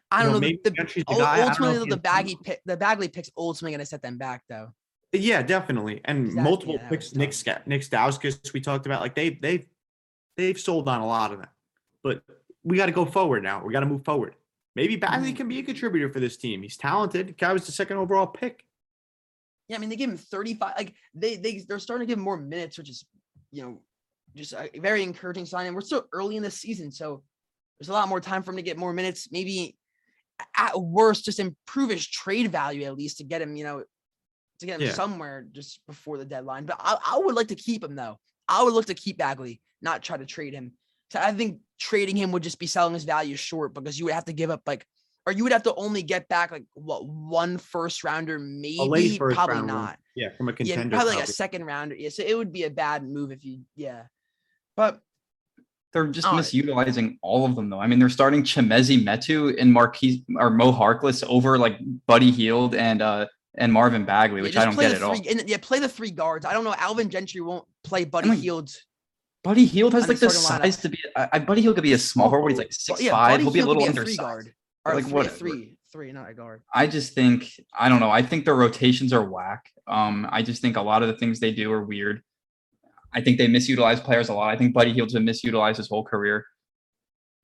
I 0.10 0.24
don't 0.24 0.32
know, 0.32 0.34
know. 0.34 0.40
maybe 0.42 0.60
the, 0.64 0.72
the 0.72 1.04
guy. 1.16 1.38
Know 1.38 1.48
ultimately, 1.50 1.78
the 1.90 1.96
has 1.96 2.00
baggy 2.00 2.38
pick, 2.44 2.60
the 2.66 2.76
Bagley 2.76 3.08
picks 3.08 3.30
ultimately 3.38 3.74
going 3.74 3.82
to 3.82 3.86
set 3.86 4.02
them 4.02 4.18
back, 4.18 4.42
though. 4.50 4.74
Yeah, 5.14 5.44
definitely. 5.44 6.02
And 6.06 6.26
Exactly, 6.26 6.44
multiple 6.44 6.78
yeah, 6.82 6.90
picks. 6.90 7.14
Nick 7.14 7.32
tough. 7.34 7.68
Nick 7.68 7.82
Stauskas, 7.84 8.52
we 8.52 8.62
talked 8.62 8.88
about. 8.88 9.02
Like 9.02 9.14
they 9.14 9.30
they 9.30 9.68
they've 10.38 10.60
sold 10.60 10.90
on 10.90 11.02
a 11.02 11.06
lot 11.06 11.32
of 11.32 11.38
them, 11.40 11.50
but 12.04 12.24
we 12.64 12.78
got 12.78 12.88
to 12.88 12.92
go 12.92 13.06
forward 13.06 13.44
now. 13.44 13.64
We 13.64 13.72
got 13.72 13.82
to 13.82 13.86
move 13.86 14.04
forward. 14.04 14.34
Maybe 14.76 14.96
Bagley 14.96 15.34
Mhm. 15.34 15.38
can 15.38 15.48
be 15.48 15.60
a 15.60 15.64
contributor 15.64 16.10
for 16.12 16.20
this 16.20 16.36
team. 16.36 16.64
He's 16.64 16.78
talented. 16.78 17.38
Guy 17.38 17.54
was 17.54 17.68
the 17.68 17.72
second 17.72 17.98
overall 17.98 18.26
pick. 18.28 18.66
Yeah, 19.70 19.76
I 19.76 19.80
mean 19.80 19.90
they 19.90 19.96
give 19.98 20.10
him 20.10 20.18
35. 20.18 20.74
Like 20.76 20.96
they 21.14 21.36
they 21.36 21.60
they're 21.60 21.78
starting 21.78 22.08
to 22.08 22.12
give 22.12 22.18
him 22.18 22.24
more 22.24 22.38
minutes, 22.38 22.80
which 22.80 22.90
is 22.90 23.06
you 23.52 23.62
know 23.62 23.82
just 24.38 24.54
a 24.54 24.70
very 24.80 25.04
encouraging 25.04 25.46
sign. 25.46 25.66
And 25.66 25.76
we're 25.76 25.82
still 25.82 26.06
early 26.14 26.38
in 26.38 26.44
the 26.44 26.52
season, 26.52 26.92
so 26.92 27.24
there's 27.80 27.90
a 27.90 27.94
lot 27.94 28.08
more 28.08 28.22
time 28.22 28.44
for 28.44 28.52
him 28.52 28.58
to 28.58 28.64
get 28.64 28.78
more 28.78 28.94
minutes. 28.94 29.30
Maybe 29.32 29.76
at 30.56 30.80
worst, 30.80 31.26
just 31.26 31.40
improve 31.40 31.90
his 31.90 32.08
trade 32.08 32.52
value 32.52 32.84
at 32.84 32.96
least 32.96 33.18
to 33.18 33.24
get 33.24 33.42
him, 33.42 33.56
you 33.56 33.64
know, 33.64 33.84
to 34.60 34.66
get 34.66 34.80
him 34.80 34.88
Yeah. 34.88 34.94
somewhere 34.94 35.46
just 35.52 35.86
before 35.88 36.18
the 36.18 36.26
deadline. 36.26 36.66
But 36.66 36.78
I, 36.80 36.98
I 37.14 37.18
would 37.20 37.36
like 37.36 37.50
to 37.50 37.56
keep 37.56 37.84
him 37.84 37.96
though. 37.96 38.20
I 38.48 38.64
would 38.64 38.74
look 38.74 38.86
to 38.86 38.94
keep 38.94 39.18
Bagley, 39.18 39.62
not 39.82 40.02
try 40.02 40.18
to 40.18 40.26
trade 40.26 40.54
him. 40.54 40.74
So 41.12 41.20
I 41.20 41.32
think 41.34 41.60
trading 41.80 42.16
him 42.16 42.32
would 42.32 42.44
just 42.44 42.60
be 42.60 42.68
selling 42.68 42.94
his 42.94 43.04
value 43.04 43.36
short 43.36 43.74
because 43.74 43.98
you 44.00 44.06
would 44.06 44.14
have 44.14 44.26
to 44.26 44.34
give 44.34 44.50
up 44.50 44.62
like, 44.66 44.86
or 45.26 45.34
you 45.34 45.44
would 45.44 45.52
have 45.52 45.64
to 45.64 45.76
only 45.76 46.04
get 46.04 46.28
back 46.28 46.52
like 46.52 46.66
what 46.74 47.06
one 47.06 47.58
first 47.58 48.04
rounder, 48.04 48.40
maybe, 48.40 49.18
first 49.18 49.36
probably 49.36 49.56
round 49.56 49.68
one. 49.68 49.76
not. 49.76 50.00
Yeah, 50.16 50.30
from 50.30 50.50
a 50.50 50.54
contender. 50.54 50.84
Yeah, 50.84 50.90
probably 50.90 51.16
like 51.16 51.28
a 51.28 51.32
second 51.32 51.66
rounder. 51.66 51.96
Yeah, 51.96 52.10
so 52.10 52.24
it 52.24 52.36
would 52.38 52.52
be 52.52 52.64
a 52.64 52.70
bad 52.70 53.04
move 53.04 53.32
if 53.32 53.44
you, 53.44 53.62
yeah. 53.76 54.04
But 54.78 55.02
They're 55.92 56.08
just 56.08 56.28
Oh, 56.28 56.32
misutilizing 56.32 57.18
all 57.22 57.46
of 57.46 57.56
them 57.56 57.70
though. 57.70 57.80
I 57.80 57.88
mean, 57.88 58.00
they're 58.00 58.08
starting 58.08 58.44
Chimezie 58.44 59.04
Metu 59.04 59.60
and 59.60 59.74
Marquise 59.74 60.22
or 60.38 60.50
Mo 60.50 60.72
Harkless 60.72 61.24
over 61.28 61.58
like 61.58 61.80
Buddy 62.06 62.32
Hield 62.32 62.76
and 62.76 63.02
uh 63.02 63.26
and 63.58 63.74
Marvin 63.74 64.06
Bagley, 64.06 64.42
which 64.42 64.54
just 64.54 64.68
I 64.68 64.70
don't 64.70 64.80
get 64.80 64.94
at 64.94 65.02
all. 65.02 65.14
And, 65.14 65.50
yeah, 65.50 65.58
play 65.60 65.80
the 65.80 65.90
three 65.90 66.12
guards. 66.12 66.46
I 66.46 66.54
don't 66.54 66.64
know. 66.64 66.76
Alvin 66.78 67.10
Gentry 67.10 67.42
won't 67.42 67.66
play 67.84 68.06
Buddy 68.06 68.30
like, 68.30 68.40
Fields. 68.40 68.86
Buddy 69.44 69.66
Hield 69.66 69.94
has 69.94 70.08
like 70.08 70.20
the 70.20 70.30
starting 70.30 70.70
lineup. 70.70 70.82
to 70.82 70.90
be. 70.90 71.00
I, 71.16 71.30
I 71.34 71.40
Buddy 71.40 71.62
Hield 71.62 71.76
could 71.76 71.84
be 71.84 71.94
a 71.94 71.98
small 71.98 72.30
forward. 72.30 72.52
He's 72.52 72.60
like 72.60 72.72
six 72.72 73.02
yeah, 73.02 73.12
five. 73.12 73.32
Buddy 73.32 73.44
He'll 73.44 73.54
be 73.54 73.60
a 73.62 73.66
little 73.66 73.82
be 73.82 73.88
a 73.88 73.94
three 73.94 74.02
undersized. 74.02 74.20
guard. 74.20 74.54
Or 74.86 74.94
like, 74.94 75.06
three, 75.06 75.14
whatever. 75.14 75.36
three, 75.36 75.78
three, 75.92 76.12
not 76.12 76.30
a 76.30 76.34
guard. 76.34 76.62
I 76.74 76.86
just 76.86 77.14
think 77.14 77.50
I 77.74 77.90
don't 77.90 78.00
know. 78.00 78.12
I 78.12 78.22
think 78.22 78.46
their 78.46 78.56
rotations 78.56 79.12
are 79.14 79.24
whack. 79.24 79.66
Um, 79.88 80.28
I 80.30 80.44
just 80.44 80.62
think 80.62 80.78
a 80.78 80.82
lot 80.82 81.02
of 81.02 81.08
the 81.08 81.16
things 81.18 81.40
they 81.40 81.52
do 81.52 81.72
are 81.72 81.82
weird. 81.82 82.22
I 83.14 83.22
think 83.22 83.38
they 83.38 83.48
misutilize 83.48 84.00
players 84.04 84.30
a 84.30 84.34
lot. 84.34 84.50
I 84.54 84.58
think 84.58 84.74
Buddy 84.74 84.94
Hield's 84.94 85.14
been 85.14 85.26
misutilized 85.26 85.78
his 85.78 85.88
whole 85.88 86.04
career. 86.04 86.46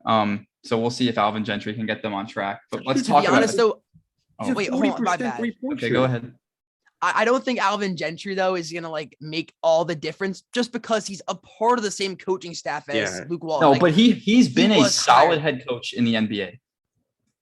Um, 0.05 0.45
so 0.63 0.77
we'll 0.79 0.89
see 0.89 1.07
if 1.09 1.17
Alvin 1.17 1.43
Gentry 1.45 1.73
can 1.73 1.85
get 1.85 2.01
them 2.01 2.13
on 2.13 2.27
track. 2.27 2.61
But 2.71 2.85
let's 2.85 3.01
to 3.01 3.07
talk 3.07 3.23
be 3.23 3.27
about. 3.27 3.37
honest, 3.37 3.57
though, 3.57 3.81
Oh, 4.39 4.53
wait, 4.53 4.69
hold 4.69 4.85
on, 4.85 5.03
my 5.03 5.15
bad. 5.15 5.39
okay, 5.73 5.89
go 5.89 6.03
ahead. 6.03 6.33
I, 7.01 7.21
I 7.21 7.25
don't 7.25 7.43
think 7.45 7.59
Alvin 7.59 7.95
Gentry 7.95 8.33
though 8.33 8.55
is 8.55 8.71
gonna 8.73 8.89
like 8.89 9.15
make 9.21 9.53
all 9.61 9.85
the 9.85 9.95
difference 9.95 10.43
just 10.53 10.71
because 10.73 11.05
he's 11.05 11.21
a 11.27 11.35
part 11.35 11.77
of 11.77 11.83
the 11.83 11.91
same 11.91 12.15
coaching 12.17 12.53
staff 12.53 12.89
as 12.89 12.95
Yeah. 12.95 13.25
Luke 13.29 13.43
Walton. 13.43 13.65
No, 13.67 13.71
Like, 13.73 13.81
but 13.81 13.91
he 13.91 14.11
he's 14.11 14.49
been 14.49 14.71
a 14.71 14.89
solid 14.89 15.39
hired. 15.39 15.57
head 15.59 15.67
coach 15.67 15.93
in 15.93 16.03
the 16.03 16.15
NBA. 16.15 16.59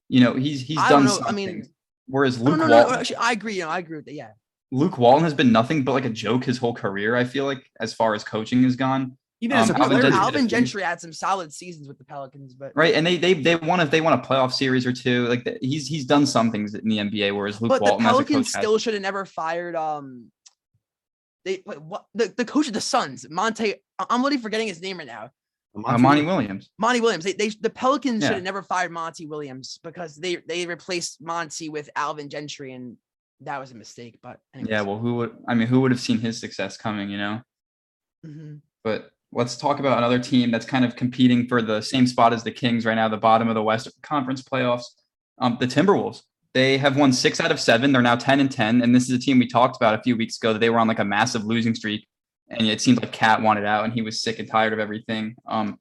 You 0.10 0.20
know, 0.20 0.34
he's 0.36 0.62
he's 0.62 0.78
I 0.78 0.90
done 0.90 1.06
know, 1.06 1.20
I 1.26 1.32
mean- 1.32 1.66
whereas 2.08 2.40
Luke 2.40 2.58
no, 2.58 2.66
no, 2.66 2.68
no, 2.68 2.78
Walton, 2.84 3.00
Actually, 3.00 3.16
I 3.16 3.32
agree. 3.32 3.54
You 3.56 3.62
know, 3.62 3.70
I 3.70 3.80
agree 3.80 3.96
with 3.96 4.06
that. 4.06 4.14
Yeah. 4.14 4.32
Luke 4.72 4.98
Walton 4.98 5.24
has 5.24 5.34
been 5.34 5.52
nothing 5.52 5.84
but 5.84 5.92
like 5.94 6.06
a 6.06 6.10
joke 6.10 6.46
his 6.46 6.58
whole 6.58 6.74
career. 6.74 7.16
I 7.16 7.24
feel 7.26 7.46
like 7.46 7.70
as 7.80 7.94
far 7.94 8.16
as 8.16 8.24
coaching 8.24 8.64
has 8.64 8.76
gone. 8.76 9.18
Even 9.44 9.58
as 9.58 9.70
Um, 9.72 9.76
a 9.76 9.80
Alvin 9.80 9.90
player, 9.98 10.02
Gentry- 10.04 10.20
Alvin 10.20 10.34
did 10.34 10.38
a 10.38 10.42
few- 10.42 10.48
Gentry 10.50 10.84
had 10.84 11.02
some 11.02 11.12
solid 11.14 11.52
seasons 11.52 11.88
with 11.88 11.98
the 11.98 12.04
Pelicans, 12.06 12.54
but 12.54 12.72
Right, 12.76 12.94
and 12.94 13.06
they 13.06 13.18
they 13.18 13.34
they 13.34 13.56
want 13.56 13.82
if 13.82 13.90
they 13.90 14.00
want 14.02 14.24
a 14.24 14.28
playoff 14.28 14.54
series 14.54 14.86
or 14.86 14.94
two. 14.94 15.28
Like 15.28 15.44
the, 15.44 15.58
he's 15.62 15.88
he's 15.88 16.06
done 16.06 16.26
some 16.28 16.52
things 16.52 16.74
in 16.76 16.88
the 16.88 16.98
NBA, 17.00 17.36
whereas 17.36 17.60
Luke 17.60 17.70
but 17.70 17.80
the 17.80 17.84
Walton 17.86 18.06
as 18.06 18.12
a 18.12 18.18
coach 18.20 18.28
Pelicans 18.28 18.54
still 18.54 18.78
should 18.78 18.94
have 18.94 19.02
never 19.02 19.26
fired 19.26 19.76
um 19.76 20.32
they 21.44 21.64
wait, 21.66 21.82
what 21.82 22.06
the, 22.14 22.32
the 22.38 22.46
coach 22.46 22.68
of 22.68 22.74
the 22.74 22.82
Suns, 22.82 23.26
Monty 23.30 23.74
I- 23.98 24.06
I'm 24.12 24.22
literally 24.22 24.42
forgetting 24.44 24.68
his 24.68 24.80
name 24.80 25.00
right 25.00 25.08
now. 25.08 25.32
uh, 25.86 25.98
Monty 25.98 26.22
Williams. 26.24 26.70
Monty 26.78 27.02
Williams. 27.02 27.24
They, 27.24 27.34
they 27.34 27.50
the 27.50 27.70
Pelicans 27.72 28.24
should 28.24 28.34
have 28.34 28.44
never 28.44 28.62
fired 28.62 28.92
Monty 28.92 29.26
Williams 29.26 29.80
because 29.84 30.16
they 30.18 30.36
they 30.48 30.68
replaced 30.68 31.20
Monty 31.20 31.68
with 31.70 31.90
Alvin 31.96 32.30
Gentry 32.30 32.74
and 32.74 32.96
that 33.42 33.60
was 33.60 33.72
a 33.72 33.76
mistake. 33.76 34.20
But 34.22 34.40
anyways. 34.54 34.70
Yeah, 34.70 34.82
well, 34.82 34.98
who 34.98 35.16
would 35.16 35.36
I 35.48 35.54
mean, 35.54 35.68
who 35.68 35.82
would 35.82 35.92
have 35.92 36.00
seen 36.00 36.20
his 36.20 36.40
success 36.40 36.78
coming? 36.78 37.10
You 37.10 37.18
know. 37.18 37.42
Mhm. 38.26 38.62
But 38.84 39.12
let's 39.32 39.58
talk 39.58 39.80
about 39.80 39.98
another 39.98 40.20
team 40.20 40.52
that's 40.52 40.66
kind 40.66 40.84
of 40.86 40.96
competing 40.96 41.48
for 41.48 41.62
the 41.62 41.82
same 41.82 42.08
spot 42.08 42.34
as 42.34 42.44
the 42.44 42.52
Kings 42.52 42.86
right 42.86 42.96
now, 42.96 43.08
the 43.08 43.18
bottom 43.18 43.48
of 43.48 43.56
the 43.56 43.64
West 43.64 43.90
Conference 44.02 44.42
playoffs. 44.42 44.86
Um, 45.38 45.58
the 45.60 45.68
Timberwolves. 45.68 46.24
They 46.54 46.78
have 46.78 46.98
won 46.98 47.14
six 47.14 47.40
out 47.40 47.52
of 47.52 47.60
seven. 47.60 47.94
They're 47.94 48.02
now 48.02 48.18
10 48.18 48.42
and 48.42 48.52
10. 48.52 48.82
And 48.82 48.94
this 48.94 49.04
is 49.04 49.12
a 49.12 49.20
team 49.20 49.40
we 49.40 49.48
talked 49.48 49.78
about 49.78 49.98
a 49.98 50.04
few 50.04 50.18
weeks 50.18 50.38
ago 50.38 50.52
that 50.52 50.60
they 50.60 50.70
were 50.70 50.80
on 50.80 50.88
like 50.88 51.00
a 51.00 51.06
massive 51.06 51.46
losing 51.46 51.74
streak. 51.74 52.06
And 52.50 52.68
it 52.68 52.82
seemed 52.82 53.02
like 53.02 53.14
KAT 53.14 53.42
wanted 53.42 53.66
out 53.66 53.86
and 53.86 53.94
he 53.94 54.02
was 54.02 54.22
sick 54.22 54.38
and 54.40 54.50
tired 54.50 54.74
of 54.74 54.80
everything. 54.80 55.36
Um, 55.48 55.80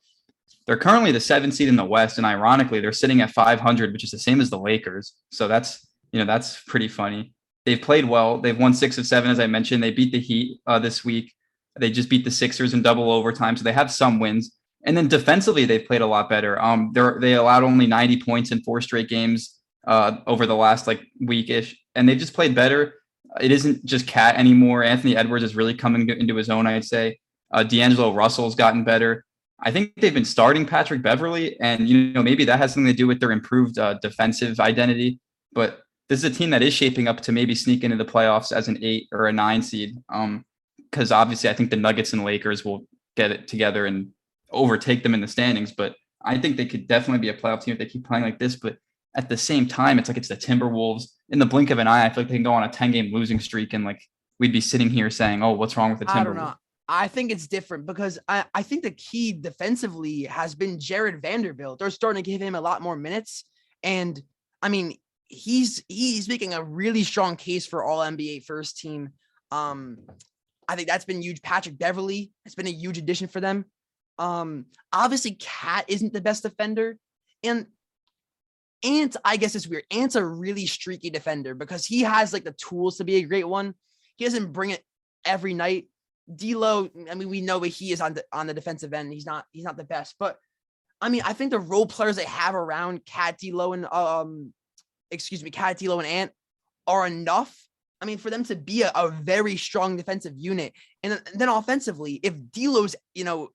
they're 0.67 0.79
currently 0.79 1.11
the 1.11 1.19
seventh 1.19 1.55
seed 1.55 1.69
in 1.69 1.75
the 1.75 1.85
West. 1.85 2.19
And 2.19 2.27
ironically, 2.27 2.81
they're 2.81 2.93
sitting 2.93 3.21
at 3.21 3.31
500, 3.31 3.93
which 3.93 4.05
is 4.05 4.13
the 4.13 4.19
same 4.19 4.41
as 4.41 4.49
the 4.49 4.59
Lakers. 4.59 5.15
So 5.33 5.49
that's, 5.49 5.85
you 6.13 6.21
know, 6.21 6.25
that's 6.25 6.63
pretty 6.63 6.87
funny. 6.87 7.33
They've 7.67 7.81
played 7.81 8.07
well. 8.07 8.39
They've 8.39 8.59
won 8.59 8.75
six 8.75 8.99
of 8.99 9.07
seven, 9.07 9.31
as 9.31 9.39
I 9.39 9.47
mentioned. 9.47 9.83
They 9.83 9.91
beat 9.91 10.13
the 10.13 10.21
Heat 10.21 10.61
uh, 10.67 10.79
this 10.79 11.05
week. 11.05 11.33
They 11.79 11.91
just 11.91 12.09
beat 12.09 12.25
the 12.25 12.31
Sixers 12.31 12.75
in 12.75 12.83
double 12.83 13.11
overtime, 13.11 13.57
so 13.57 13.65
they 13.65 13.73
have 13.73 13.91
some 13.91 14.19
wins. 14.19 14.57
And 14.85 14.97
then 14.97 15.09
defensively, 15.09 15.67
they've 15.67 15.85
played 15.85 16.01
a 16.01 16.07
lot 16.07 16.29
better. 16.29 16.61
Um, 16.61 16.93
they 16.95 17.35
allowed 17.35 17.65
only 17.65 17.87
90 17.87 18.23
points 18.23 18.51
in 18.51 18.63
four 18.63 18.81
straight 18.81 19.09
games 19.09 19.59
uh, 19.87 20.19
over 20.27 20.47
the 20.47 20.55
last 20.55 20.87
like 20.87 21.03
weekish, 21.23 21.75
and 21.95 22.09
they've 22.09 22.19
just 22.19 22.35
played 22.35 22.55
better. 22.55 22.95
It 23.41 23.53
isn't 23.53 23.85
just 23.85 24.07
KAT 24.07 24.37
anymore. 24.37 24.83
Anthony 24.83 25.17
Edwards 25.17 25.45
is 25.45 25.55
really 25.55 25.75
coming 25.75 26.07
to- 26.09 26.19
into 26.19 26.35
his 26.35 26.51
own. 26.51 26.67
I'd 26.67 26.85
say 26.85 27.19
uh, 27.53 27.63
D'Angelo 27.63 28.13
Russell's 28.13 28.55
gotten 28.55 28.85
better. 28.85 29.25
I 29.63 29.71
think 29.71 29.93
they've 29.97 30.15
been 30.15 30.25
starting 30.25 30.65
Patrick 30.65 31.03
Beverley, 31.03 31.61
and 31.61 31.89
you 31.89 32.13
know 32.13 32.23
maybe 32.23 32.45
that 32.47 32.59
has 32.59 32.73
something 32.73 32.91
to 32.91 32.97
do 32.97 33.07
with 33.07 33.21
their 33.21 33.31
improved 33.31 33.79
uh, 33.79 33.95
defensive 34.01 34.59
identity. 34.59 35.21
But 35.53 35.81
this 36.11 36.25
is 36.25 36.25
a 36.25 36.37
team 36.37 36.51
that 36.51 36.61
is 36.61 36.75
shaping 36.75 37.07
up 37.07 37.21
to 37.21 37.31
maybe 37.31 37.55
sneak 37.55 37.85
into 37.85 37.97
the 37.97 38.05
playoffs 38.05 38.51
as 38.51 38.67
an 38.67 38.77
eight 38.83 39.07
or 39.13 39.29
a 39.29 39.33
nine 39.33 39.63
seed. 39.63 39.97
Um, 40.09 40.45
because 40.91 41.13
obviously 41.13 41.49
I 41.49 41.53
think 41.53 41.71
the 41.71 41.77
Nuggets 41.77 42.13
and 42.13 42.25
Lakers 42.25 42.65
will 42.65 42.85
get 43.17 43.31
it 43.31 43.47
together 43.47 43.87
and 43.87 44.09
overtake 44.51 45.05
them 45.05 45.15
in 45.15 45.21
the 45.21 45.29
standings. 45.29 45.71
But 45.71 45.95
I 46.21 46.37
think 46.37 46.57
they 46.57 46.67
could 46.67 46.89
definitely 46.89 47.21
be 47.21 47.29
a 47.29 47.41
playoff 47.41 47.63
team 47.63 47.73
if 47.73 47.79
they 47.79 47.87
keep 47.87 48.05
playing 48.05 48.25
like 48.25 48.41
this. 48.41 48.57
But 48.57 48.79
at 49.17 49.29
the 49.29 49.37
same 49.37 49.69
time, 49.69 50.01
it's 50.01 50.09
like 50.09 50.19
it's 50.19 50.27
the 50.27 50.37
Timberwolves. 50.37 51.05
In 51.29 51.39
the 51.39 51.47
blink 51.47 51.71
of 51.71 51.79
an 51.79 51.87
eye, 51.87 52.05
I 52.05 52.11
feel 52.11 52.25
like 52.25 52.29
they 52.29 52.35
can 52.35 52.43
go 52.43 52.55
on 52.55 52.65
a 52.65 52.69
10 52.69 52.91
game 52.91 53.15
losing 53.15 53.39
streak 53.39 53.73
and 53.73 53.85
like 53.85 54.03
we'd 54.41 54.53
be 54.53 54.61
sitting 54.61 54.91
here 54.91 55.11
saying, 55.11 55.45
Oh, 55.45 55.53
what's 55.53 55.77
wrong 55.77 55.91
with 55.91 56.01
the 56.01 56.07
Timberwolves? 56.07 56.21
I 56.21 56.25
don't 56.25 56.37
know. 56.37 56.55
I 56.89 57.07
think 57.07 57.31
it's 57.31 57.47
different 57.47 57.87
because 57.87 58.19
I, 58.27 58.47
I 58.53 58.65
think 58.65 58.83
the 58.83 58.91
key 58.91 59.33
defensively 59.33 60.25
has 60.25 60.57
been 60.57 60.81
Jarred 60.81 61.23
Vanderbilt. 61.23 61.79
They're 61.79 61.91
starting 61.91 62.25
to 62.25 62.29
give 62.29 62.41
him 62.41 62.57
a 62.57 62.61
lot 62.61 62.83
more 62.83 62.97
minutes. 62.97 63.45
And 63.85 64.21
I 64.61 64.71
mean, 64.71 64.97
he's 65.31 65.83
he's 65.89 66.29
making 66.29 66.53
a 66.53 66.63
really 66.63 67.05
strong 67.05 67.37
case 67.37 67.65
for 67.65 67.83
all 67.83 68.01
NBA 68.01 68.45
first 68.45 68.79
team. 68.79 69.11
Um, 69.51 69.99
I 70.69 70.77
think 70.77 70.89
that's 70.89 71.05
been 71.05 71.23
huge. 71.23 71.41
Patrick 71.41 71.79
Beverley 71.79 72.33
has 72.45 72.55
been 72.55 72.67
a 72.67 72.73
huge 72.73 72.99
addition 72.99 73.29
for 73.29 73.41
them. 73.41 73.65
Um, 74.19 74.67
obviously, 74.93 75.37
KAT 75.41 75.87
isn't 75.89 76.13
the 76.13 76.21
best 76.21 76.43
defender, 76.43 76.99
and 77.43 77.67
Ant, 78.85 79.17
I 79.25 79.37
guess 79.37 79.55
it's 79.55 79.69
weird. 79.69 79.85
Ant's 79.91 80.17
a 80.17 80.25
really 80.25 80.67
streaky 80.67 81.11
defender 81.11 81.55
because 81.55 81.87
he 81.87 82.03
has 82.03 82.33
like 82.33 82.45
the 82.45 82.53
tools 82.53 82.99
to 82.99 83.05
be 83.05 83.17
a 83.17 83.23
great 83.23 83.49
one. 83.49 83.75
He 84.17 84.25
doesn't 84.25 84.53
bring 84.53 84.71
it 84.71 84.85
every 85.25 85.55
night. 85.55 85.87
D'Lo, 86.35 86.89
I 87.11 87.15
mean, 87.15 87.29
we 87.29 87.41
know 87.41 87.59
what 87.59 87.71
he 87.71 87.93
is 87.93 88.01
on 88.01 88.15
the 88.15 88.25
on 88.33 88.47
the 88.47 88.55
defensive 88.55 88.93
end. 88.93 89.13
He's 89.13 89.27
not 89.27 89.45
he's 89.53 89.65
not 89.65 89.77
the 89.77 89.85
best, 89.85 90.17
but 90.19 90.39
I 91.01 91.09
mean, 91.09 91.23
I 91.25 91.33
think 91.33 91.51
the 91.51 91.59
role 91.59 91.87
players 91.87 92.17
they 92.17 92.25
have 92.25 92.55
around 92.55 93.07
KAT 93.07 93.39
D'Lo 93.39 93.73
and 93.73 93.87
um, 93.87 94.53
excuse 95.11 95.43
me, 95.43 95.51
KAT 95.51 95.79
D'Lo 95.79 95.99
and 95.99 96.09
Ant 96.09 96.33
are 96.87 97.07
enough. 97.07 97.57
I 98.01 98.07
mean, 98.07 98.19
for 98.19 98.31
them 98.31 98.45
to 98.45 98.57
be 98.57 98.83
a, 98.83 98.91
a 98.95 99.11
very 99.11 99.57
strong 99.57 99.97
defensive 99.97 100.35
unit, 100.37 100.73
and 101.03 101.13
then, 101.13 101.21
then 101.35 101.49
offensively, 101.49 102.21
if 102.23 102.35
D'Lo's 102.53 102.97
you 103.15 103.25
know 103.25 103.51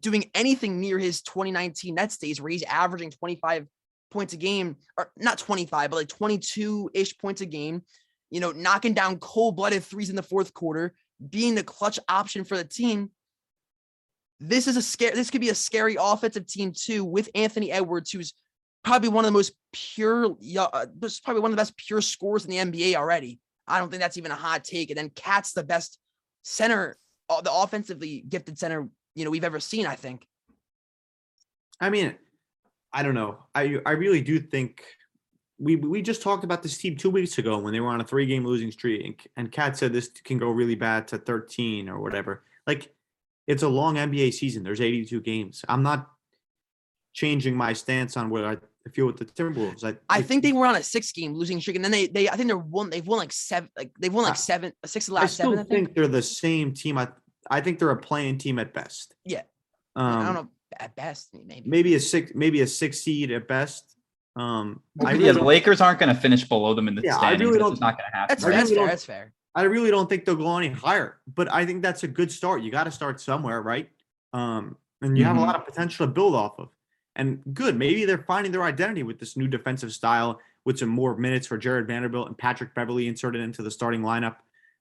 doing 0.00 0.30
anything 0.34 0.80
near 0.80 0.98
his 0.98 1.22
2019 1.22 1.94
Nets 1.94 2.18
days, 2.18 2.40
where 2.40 2.50
he's 2.50 2.62
averaging 2.64 3.10
25 3.10 3.66
points 4.10 4.32
a 4.32 4.36
game, 4.36 4.76
or 4.96 5.10
not 5.16 5.38
25, 5.38 5.90
but 5.90 5.96
like 5.96 6.08
22 6.08 6.90
ish 6.94 7.16
points 7.18 7.40
a 7.40 7.46
game, 7.46 7.82
you 8.30 8.40
know, 8.40 8.52
knocking 8.52 8.94
down 8.94 9.18
cold 9.18 9.56
blooded 9.56 9.82
threes 9.82 10.10
in 10.10 10.16
the 10.16 10.22
fourth 10.22 10.54
quarter, 10.54 10.94
being 11.30 11.54
the 11.54 11.62
clutch 11.62 11.98
option 12.08 12.44
for 12.44 12.56
the 12.56 12.64
team. 12.64 13.10
This 14.40 14.66
is 14.66 14.76
a 14.76 14.82
scare. 14.82 15.12
This 15.12 15.30
could 15.30 15.40
be 15.40 15.48
a 15.48 15.54
scary 15.54 15.96
offensive 15.98 16.46
team 16.46 16.72
too, 16.72 17.04
with 17.04 17.30
Anthony 17.34 17.72
Edwards, 17.72 18.10
who's 18.10 18.34
probably 18.88 19.08
one 19.08 19.24
of 19.24 19.28
the 19.28 19.36
most 19.36 19.52
pure, 19.72 20.36
uh, 20.58 20.86
this 20.96 21.14
is 21.14 21.20
probably 21.20 21.42
one 21.42 21.50
of 21.50 21.56
the 21.56 21.60
best 21.60 21.76
pure 21.76 22.00
scores 22.00 22.44
in 22.44 22.50
the 22.50 22.56
NBA 22.56 22.94
already. 22.96 23.38
I 23.66 23.78
don't 23.78 23.90
think 23.90 24.00
that's 24.00 24.16
even 24.16 24.30
a 24.30 24.36
hot 24.36 24.64
take. 24.64 24.90
And 24.90 24.98
then 24.98 25.10
KAT's 25.10 25.52
the 25.52 25.62
best 25.62 25.98
center, 26.42 26.96
uh, 27.28 27.40
the 27.40 27.52
offensively 27.52 28.24
gifted 28.28 28.58
center 28.58 28.88
you 29.18 29.24
know 29.24 29.30
we've 29.30 29.44
ever 29.44 29.60
seen. 29.60 29.84
I 29.84 29.96
think. 29.96 30.26
I 31.80 31.90
mean, 31.90 32.14
I 32.92 33.02
don't 33.02 33.14
know. 33.14 33.38
I 33.54 33.78
I 33.84 33.92
really 33.92 34.22
do 34.22 34.38
think 34.38 34.84
we 35.58 35.76
we 35.76 36.00
just 36.02 36.22
talked 36.22 36.44
about 36.44 36.62
this 36.62 36.78
team 36.78 36.96
two 36.96 37.10
weeks 37.10 37.36
ago 37.38 37.58
when 37.58 37.72
they 37.72 37.80
were 37.80 37.88
on 37.88 38.00
a 38.00 38.04
three 38.04 38.26
game 38.26 38.46
losing 38.46 38.70
streak, 38.70 39.28
and 39.36 39.50
KAT 39.50 39.76
said 39.76 39.92
this 39.92 40.08
can 40.24 40.38
go 40.38 40.50
really 40.50 40.76
bad 40.76 41.08
to 41.08 41.18
13 41.18 41.88
or 41.88 41.98
whatever. 41.98 42.44
Like, 42.66 42.94
it's 43.48 43.64
a 43.64 43.68
long 43.68 43.96
NBA 43.96 44.32
season. 44.34 44.62
There's 44.62 44.80
82 44.80 45.20
games. 45.22 45.64
I'm 45.68 45.82
not 45.82 46.10
changing 47.12 47.56
my 47.56 47.72
stance 47.72 48.16
on 48.16 48.30
whether 48.30 48.46
I 48.46 48.56
I 48.88 48.90
feel 48.94 49.06
with 49.06 49.16
the 49.18 49.24
Timberwolves. 49.26 49.84
I, 49.84 49.96
I 50.08 50.22
think 50.22 50.42
they 50.42 50.52
were 50.52 50.66
on 50.66 50.76
a 50.76 50.82
six 50.82 51.12
game 51.12 51.34
losing 51.34 51.60
streak, 51.60 51.76
and 51.76 51.84
then 51.84 51.92
they 51.92 52.06
they 52.06 52.28
I 52.28 52.36
think 52.36 52.48
they're 52.48 52.56
one. 52.58 52.90
They've 52.90 53.06
won 53.06 53.18
like 53.18 53.32
seven. 53.32 53.68
Like 53.76 53.90
they've 53.98 54.12
won 54.12 54.24
like 54.24 54.36
seven, 54.36 54.72
six 54.86 55.08
of 55.08 55.14
the 55.14 55.18
I 55.18 55.22
last 55.22 55.34
still 55.34 55.50
seven. 55.50 55.58
I 55.58 55.62
think, 55.64 55.86
think. 55.88 55.94
they're 55.96 56.08
the 56.08 56.22
same 56.22 56.72
team. 56.72 56.96
I 56.98 57.08
I 57.50 57.60
think 57.60 57.78
they're 57.78 57.90
a 57.90 57.96
playing 57.96 58.38
team 58.38 58.58
at 58.58 58.72
best. 58.72 59.14
Yeah. 59.24 59.42
Um, 59.96 60.18
I 60.18 60.24
don't 60.24 60.34
know. 60.34 60.48
At 60.78 60.94
best, 60.96 61.30
maybe. 61.46 61.68
Maybe 61.68 61.94
a 61.94 62.00
six, 62.00 62.32
maybe 62.34 62.60
a 62.60 62.66
six 62.66 63.00
seed 63.00 63.30
at 63.32 63.48
best. 63.48 63.96
Um, 64.36 64.80
I 65.04 65.14
yeah, 65.14 65.32
the 65.32 65.42
Lakers 65.42 65.80
aren't 65.80 65.98
going 65.98 66.14
to 66.14 66.20
finish 66.20 66.44
below 66.44 66.74
them 66.74 66.86
in 66.88 66.94
the 66.94 67.02
Yeah, 67.02 67.16
I 67.16 67.18
standings. 67.18 67.40
really 67.40 67.52
That's 67.58 67.62
don't- 67.64 67.72
just 67.72 67.80
not 67.80 67.98
going 67.98 68.10
to 68.10 68.16
happen. 68.16 68.26
That's 68.28 68.44
I 68.44 68.48
fair. 68.48 68.56
That's 68.58 68.70
really 68.70 68.80
fair. 68.82 68.88
That's 68.88 69.04
fair. 69.04 69.32
I 69.54 69.62
really 69.62 69.90
don't 69.90 70.08
think 70.08 70.24
they'll 70.24 70.36
go 70.36 70.56
any 70.56 70.68
higher. 70.68 71.18
But 71.34 71.50
I 71.52 71.66
think 71.66 71.82
that's 71.82 72.04
a 72.04 72.08
good 72.08 72.30
start. 72.30 72.62
You 72.62 72.70
got 72.70 72.84
to 72.84 72.90
start 72.92 73.20
somewhere, 73.20 73.60
right? 73.62 73.88
Um, 74.32 74.76
and 75.02 75.16
you 75.18 75.24
have 75.24 75.36
a 75.36 75.40
Mhm. 75.40 75.46
lot 75.46 75.56
of 75.56 75.64
potential 75.64 76.06
to 76.06 76.12
build 76.12 76.34
off 76.34 76.58
of. 76.58 76.68
And 77.18 77.42
good, 77.52 77.76
maybe 77.76 78.04
they're 78.04 78.24
finding 78.26 78.52
their 78.52 78.62
identity 78.62 79.02
with 79.02 79.18
this 79.18 79.36
new 79.36 79.48
defensive 79.48 79.92
style, 79.92 80.40
with 80.64 80.78
some 80.78 80.88
more 80.88 81.16
minutes 81.16 81.46
for 81.46 81.58
Jarred 81.58 81.86
Vanderbilt 81.86 82.28
and 82.28 82.38
Patrick 82.38 82.74
Beverley 82.74 83.08
inserted 83.08 83.40
into 83.42 83.60
the 83.62 83.70
starting 83.70 84.00
lineup. 84.02 84.36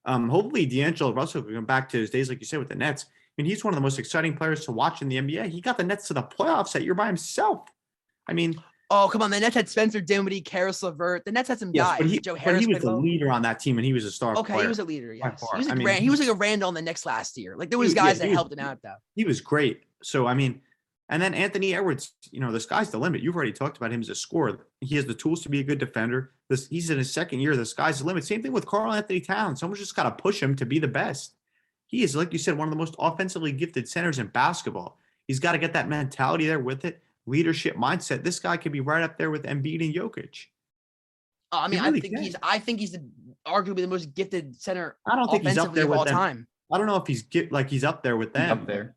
Um, 0.06 0.30
hopefully, 0.30 0.66
D'Angelo 0.66 1.12
Russell 1.14 1.42
can 1.42 1.54
come 1.56 1.66
back 1.66 1.90
to 1.90 1.98
his 1.98 2.10
days, 2.10 2.30
like 2.30 2.40
you 2.40 2.46
said, 2.46 2.60
with 2.60 2.70
the 2.70 2.76
Nets. 2.76 3.06
I 3.10 3.42
mean, 3.42 3.50
he's 3.50 3.64
one 3.66 3.74
of 3.74 3.76
the 3.76 3.82
most 3.82 4.00
exciting 4.00 4.36
players 4.38 4.64
to 4.66 4.72
watch 4.72 5.02
in 5.02 5.10
the 5.10 5.18
NBA. 5.18 5.50
He 5.50 5.60
got 5.62 5.78
the 5.78 5.84
Nets 5.84 6.08
to 6.08 6.14
the 6.14 6.24
playoffs 6.24 6.72
that 6.74 6.84
year 6.84 6.94
by 6.94 7.08
himself. 7.08 7.68
I 8.28 8.34
mean, 8.34 8.56
Oh 8.90 9.10
come 9.12 9.22
on, 9.22 9.30
the 9.32 9.40
Nets 9.40 9.54
had 9.54 9.68
Spencer 9.68 10.00
Dinwiddie, 10.00 10.40
Caris 10.40 10.82
LeVert. 10.82 11.26
The 11.26 11.32
Nets 11.34 11.50
had 11.50 11.60
some 11.60 11.72
yes, 11.74 11.86
guys. 11.88 11.98
but 12.00 12.08
he, 12.08 12.20
Joe 12.20 12.34
but 12.36 12.42
Harris. 12.42 12.62
he 12.66 12.74
was 12.74 12.82
the 12.84 12.96
leader 12.96 13.30
on 13.32 13.42
that 13.42 13.60
team, 13.60 13.78
and 13.78 13.84
he 13.86 13.92
was 13.92 14.06
a 14.06 14.12
star 14.12 14.38
Okay, 14.38 14.54
player. 14.54 14.62
he 14.62 14.68
was 14.70 14.80
a 14.80 14.86
leader. 14.86 15.14
Yes, 15.14 15.44
he 15.52 15.58
was 15.58 15.68
I 15.68 15.72
like 15.72 15.78
mean, 15.80 15.88
Rand, 15.88 16.04
he 16.04 16.10
was 16.10 16.22
like 16.22 16.30
a 16.30 16.34
Randle 16.34 16.70
in 16.70 16.76
the 16.76 16.82
Knicks 16.82 17.06
last 17.06 17.38
year. 17.38 17.58
Like 17.58 17.70
there 17.70 17.80
was 17.80 17.90
He- 17.90 17.96
guys 17.96 18.14
he 18.16 18.20
that 18.20 18.28
was- 18.30 18.36
helped 18.36 18.54
him 18.54 18.60
out 18.60 18.80
though. 18.82 18.96
he 19.16 19.26
was 19.26 19.42
great. 19.42 19.82
So 20.04 20.26
I 20.26 20.34
mean, 20.36 20.62
and 21.10 21.22
then 21.22 21.34
Anthony 21.34 21.74
Edwards, 21.74 22.14
you 22.32 22.40
know, 22.40 22.52
the 22.52 22.60
sky's 22.60 22.90
the 22.90 22.98
limit. 22.98 23.22
You've 23.22 23.36
already 23.36 23.54
talked 23.54 23.78
about 23.78 23.92
him 23.94 24.02
as 24.02 24.10
a 24.10 24.16
scorer. 24.16 24.68
He 24.82 24.96
has 24.96 25.06
the 25.06 25.14
tools 25.14 25.42
to 25.44 25.50
be 25.50 25.60
a 25.60 25.64
good 25.64 25.80
defender. 25.80 26.32
This 26.50 26.68
he's 26.68 26.90
in 26.90 26.98
his 26.98 27.12
second 27.14 27.40
year. 27.40 27.56
The 27.56 27.66
sky's 27.66 28.00
the 28.00 28.06
limit. 28.06 28.26
Same 28.26 28.42
thing 28.44 28.52
with 28.52 28.66
Karl-Anthony 28.66 29.22
Towns. 29.22 29.60
Someone's 29.60 29.80
just 29.80 29.96
got 29.96 30.04
to 30.04 30.22
push 30.22 30.42
him 30.42 30.56
to 30.58 30.66
be 30.66 30.80
the 30.80 30.88
best. 30.88 31.34
He 31.88 32.04
is, 32.04 32.16
like 32.16 32.34
you 32.34 32.40
said, 32.40 32.58
one 32.58 32.68
of 32.68 32.72
the 32.72 32.78
most 32.78 32.96
offensively 33.00 33.54
gifted 33.54 33.88
centers 33.88 34.20
in 34.20 34.28
basketball. 34.28 34.98
He's 35.28 35.40
got 35.40 35.54
to 35.54 35.58
get 35.58 35.72
that 35.74 35.88
mentality 35.88 36.46
there 36.46 36.60
with 36.60 36.84
it, 36.84 37.02
leadership 37.26 37.78
mindset. 37.78 38.24
This 38.24 38.40
guy 38.40 38.58
could 38.58 38.74
be 38.74 38.82
right 38.82 39.02
up 39.04 39.18
there 39.18 39.32
with 39.32 39.44
Embiid 39.44 39.86
and 39.86 39.96
Jokic. 39.96 40.48
Uh, 41.54 41.60
I 41.60 41.68
mean, 41.70 41.82
really 41.82 42.00
I 42.00 42.02
think 42.02 42.14
can. 42.16 42.24
he's. 42.24 42.36
I 42.44 42.60
think 42.60 42.82
he's 42.82 42.92
the 42.92 43.04
arguably 43.48 43.78
the 43.78 43.88
most 43.88 44.14
gifted 44.14 44.60
center 44.60 44.98
I 45.06 45.16
don't 45.16 45.32
think 45.32 45.48
he's 45.48 45.58
up 45.58 45.74
there 45.74 45.88
with 45.88 45.98
all 46.00 46.04
them. 46.06 46.14
time. 46.14 46.48
I 46.70 46.78
don't 46.78 46.88
know 46.88 46.98
if 46.98 47.08
he's 47.08 47.24
get 47.24 47.54
like 47.54 47.70
he's 47.70 47.86
up 47.86 48.04
there 48.04 48.18
with 48.18 48.30
He's 48.30 48.34
them. 48.34 48.52
up 48.60 48.68
there. 48.68 48.97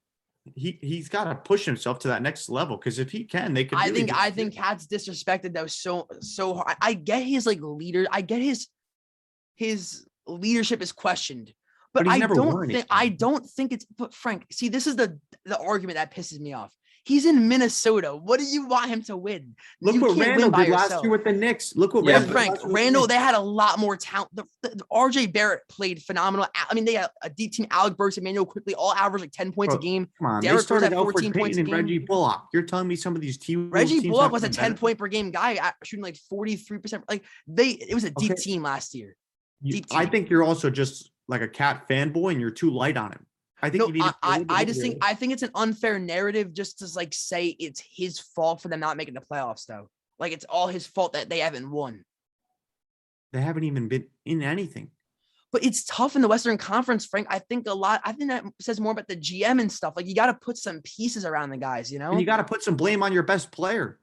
He 0.55 0.79
he's 0.81 1.09
got 1.09 1.25
to 1.25 1.35
push 1.35 1.65
himself 1.65 1.99
to 2.01 2.09
that 2.09 2.23
next 2.23 2.49
level 2.49 2.77
because 2.77 2.99
if 2.99 3.11
he 3.11 3.25
can, 3.25 3.53
they 3.53 3.65
could. 3.65 3.79
I 3.79 3.87
really 3.87 4.01
think 4.01 4.15
I 4.15 4.31
think 4.31 4.55
KAT's 4.55 4.87
disrespected 4.87 5.55
though 5.55 5.67
so 5.67 6.09
so 6.21 6.55
hard. 6.55 6.77
I, 6.81 6.95
get 6.95 7.23
his 7.23 7.47
like 7.47 7.61
leader. 7.61 8.07
I 8.11 8.23
get 8.23 8.41
his 8.41 8.69
his 9.57 10.07
leadership 10.27 10.81
is 10.81 10.93
questioned, 10.93 11.53
but, 11.93 12.05
But 12.05 12.13
I 12.13 12.19
don't 12.21 12.69
think 12.69 12.87
I 12.89 13.09
don't 13.09 13.45
think 13.45 13.73
it's. 13.73 13.85
But 13.99 14.15
Frank, 14.15 14.47
see, 14.51 14.69
this 14.69 14.87
is 14.87 14.97
the 14.97 15.19
the 15.45 15.59
argument 15.59 15.97
that 15.97 16.15
pisses 16.15 16.41
me 16.41 16.55
off. 16.55 16.75
He's 17.11 17.27
in 17.27 17.49
Minnesota. 17.49 18.15
What 18.15 18.39
do 18.39 18.47
you 18.47 18.69
want 18.69 18.89
him 18.89 19.03
to 19.03 19.17
win? 19.17 19.57
Look 19.83 19.97
You 19.97 20.01
what 20.01 20.17
Randle 20.17 20.49
did 20.53 20.69
last 20.69 21.03
year 21.03 21.11
with 21.11 21.25
the 21.25 21.33
Knicks. 21.33 21.75
Look 21.75 21.93
what 21.93 22.05
Yeah, 22.05 22.13
Randle 22.13 22.29
did 22.29 22.33
Frank, 22.33 22.51
last 22.53 22.59
year 22.61 22.67
with 22.67 22.71
the 22.71 22.75
Randle, 22.85 23.07
they 23.09 23.17
had 23.17 23.35
a 23.35 23.41
lot 23.41 23.81
more 23.81 23.97
talent. 23.97 24.31
The, 24.33 24.45
the- 24.63 24.77
the 24.77 24.85
RJ 24.93 25.33
Barrett 25.33 25.63
played 25.69 26.01
phenomenal. 26.05 26.47
I 26.55 26.73
mean, 26.73 26.85
they 26.85 26.95
had 26.95 27.11
a 27.21 27.29
deep 27.29 27.51
team. 27.51 27.67
Alec 27.73 27.97
Burks, 27.97 28.17
Immanuel 28.17 28.47
Quickley, 28.47 28.77
all 28.77 28.93
average 28.93 29.23
like 29.23 29.33
10 29.33 29.51
points 29.51 29.75
a 29.75 29.79
game. 29.79 30.09
Come 30.19 30.27
on, 30.29 30.41
they 30.41 30.51
Rose 30.53 30.63
started 30.63 30.93
had 30.93 31.03
14 31.03 31.33
points 31.33 31.59
a 31.59 31.65
game. 31.65 31.75
Reggie 31.75 31.99
Bullock. 31.99 32.45
You're 32.53 32.63
telling 32.63 32.87
me 32.87 32.95
some 32.95 33.17
of 33.17 33.21
these 33.21 33.39
teams. 33.39 33.73
Reggie 33.73 33.99
teams 34.03 34.13
Bullock 34.13 34.31
was 34.31 34.45
a 34.45 34.49
10 34.49 34.71
better? 34.71 34.81
point 34.81 34.97
per 34.99 35.09
game 35.09 35.33
guy, 35.33 35.57
uh, 35.57 35.73
shooting 35.83 36.05
like 36.05 36.17
43%. 36.33 37.03
Like 37.09 37.25
they, 37.49 37.71
it 37.71 37.93
was 37.93 38.05
a 38.05 38.13
deep 38.13 38.31
Okay. 38.31 38.41
team 38.41 38.63
last 38.63 38.95
year. 38.95 39.17
You- 39.63 39.83
I 39.91 40.07
think 40.07 40.31
you're 40.31 40.45
also 40.45 40.71
just 40.71 41.11
like 41.27 41.43
a 41.43 41.49
cat 41.49 41.89
fanboy, 41.89 42.31
and 42.33 42.41
you're 42.41 42.51
too 42.53 42.71
light 42.71 42.97
on 42.97 43.11
him. 43.11 43.27
I 43.63 43.71
think 43.71 43.81
No, 43.81 43.87
you 43.89 43.93
need. 43.95 44.03
I, 44.03 44.09
to 44.09 44.13
be 44.23 44.29
a 44.29 44.31
I, 44.31 44.33
little 44.39 44.45
bit 44.47 44.55
I 44.55 44.65
just 44.65 44.81
think. 44.81 44.99
I 45.03 45.15
think 45.15 45.33
it's 45.33 45.43
an 45.43 45.51
unfair 45.55 45.99
narrative 45.99 46.53
just 46.53 46.79
to 46.81 46.89
like 46.97 47.13
say 47.13 47.47
it's 47.49 47.83
his 47.95 48.19
fault 48.19 48.61
for 48.63 48.69
them 48.69 48.81
not 48.81 48.97
making 48.97 49.15
the 49.15 49.21
playoffs 49.21 49.67
though. 49.67 49.89
Like 50.19 50.33
it's 50.33 50.45
all 50.45 50.67
his 50.69 50.87
fault 50.87 51.15
that 51.15 51.29
they 51.31 51.39
haven't 51.41 51.71
won. 51.71 52.05
they 53.33 53.41
haven't 53.41 53.65
even 53.65 53.89
been 53.89 54.07
in 54.25 54.43
anything. 54.43 54.91
But 55.53 55.65
it's 55.65 55.85
tough 55.85 56.15
in 56.15 56.23
the 56.23 56.29
Western 56.29 56.59
Conference, 56.59 57.07
Frank. 57.07 57.27
I 57.29 57.41
think 57.41 57.67
a 57.67 57.75
lot. 57.75 58.01
I 58.05 58.13
think 58.13 58.31
that 58.31 58.45
says 58.61 58.81
more 58.81 58.93
about 58.93 59.09
the 59.09 59.17
GM 59.17 59.61
and 59.61 59.71
stuff. 59.71 59.95
Like 59.97 60.07
you 60.07 60.15
got 60.15 60.27
to 60.27 60.35
put 60.35 60.57
some 60.57 60.81
pieces 60.83 61.25
around 61.25 61.51
the 61.51 61.57
guys, 61.57 61.91
you 61.91 61.99
know. 61.99 62.13
And 62.13 62.21
you 62.21 62.27
got 62.27 62.37
to 62.37 62.45
put 62.45 62.63
some 62.63 62.77
blame 62.77 63.03
on 63.03 63.13
your 63.13 63.25
best 63.25 63.51
player. 63.51 63.99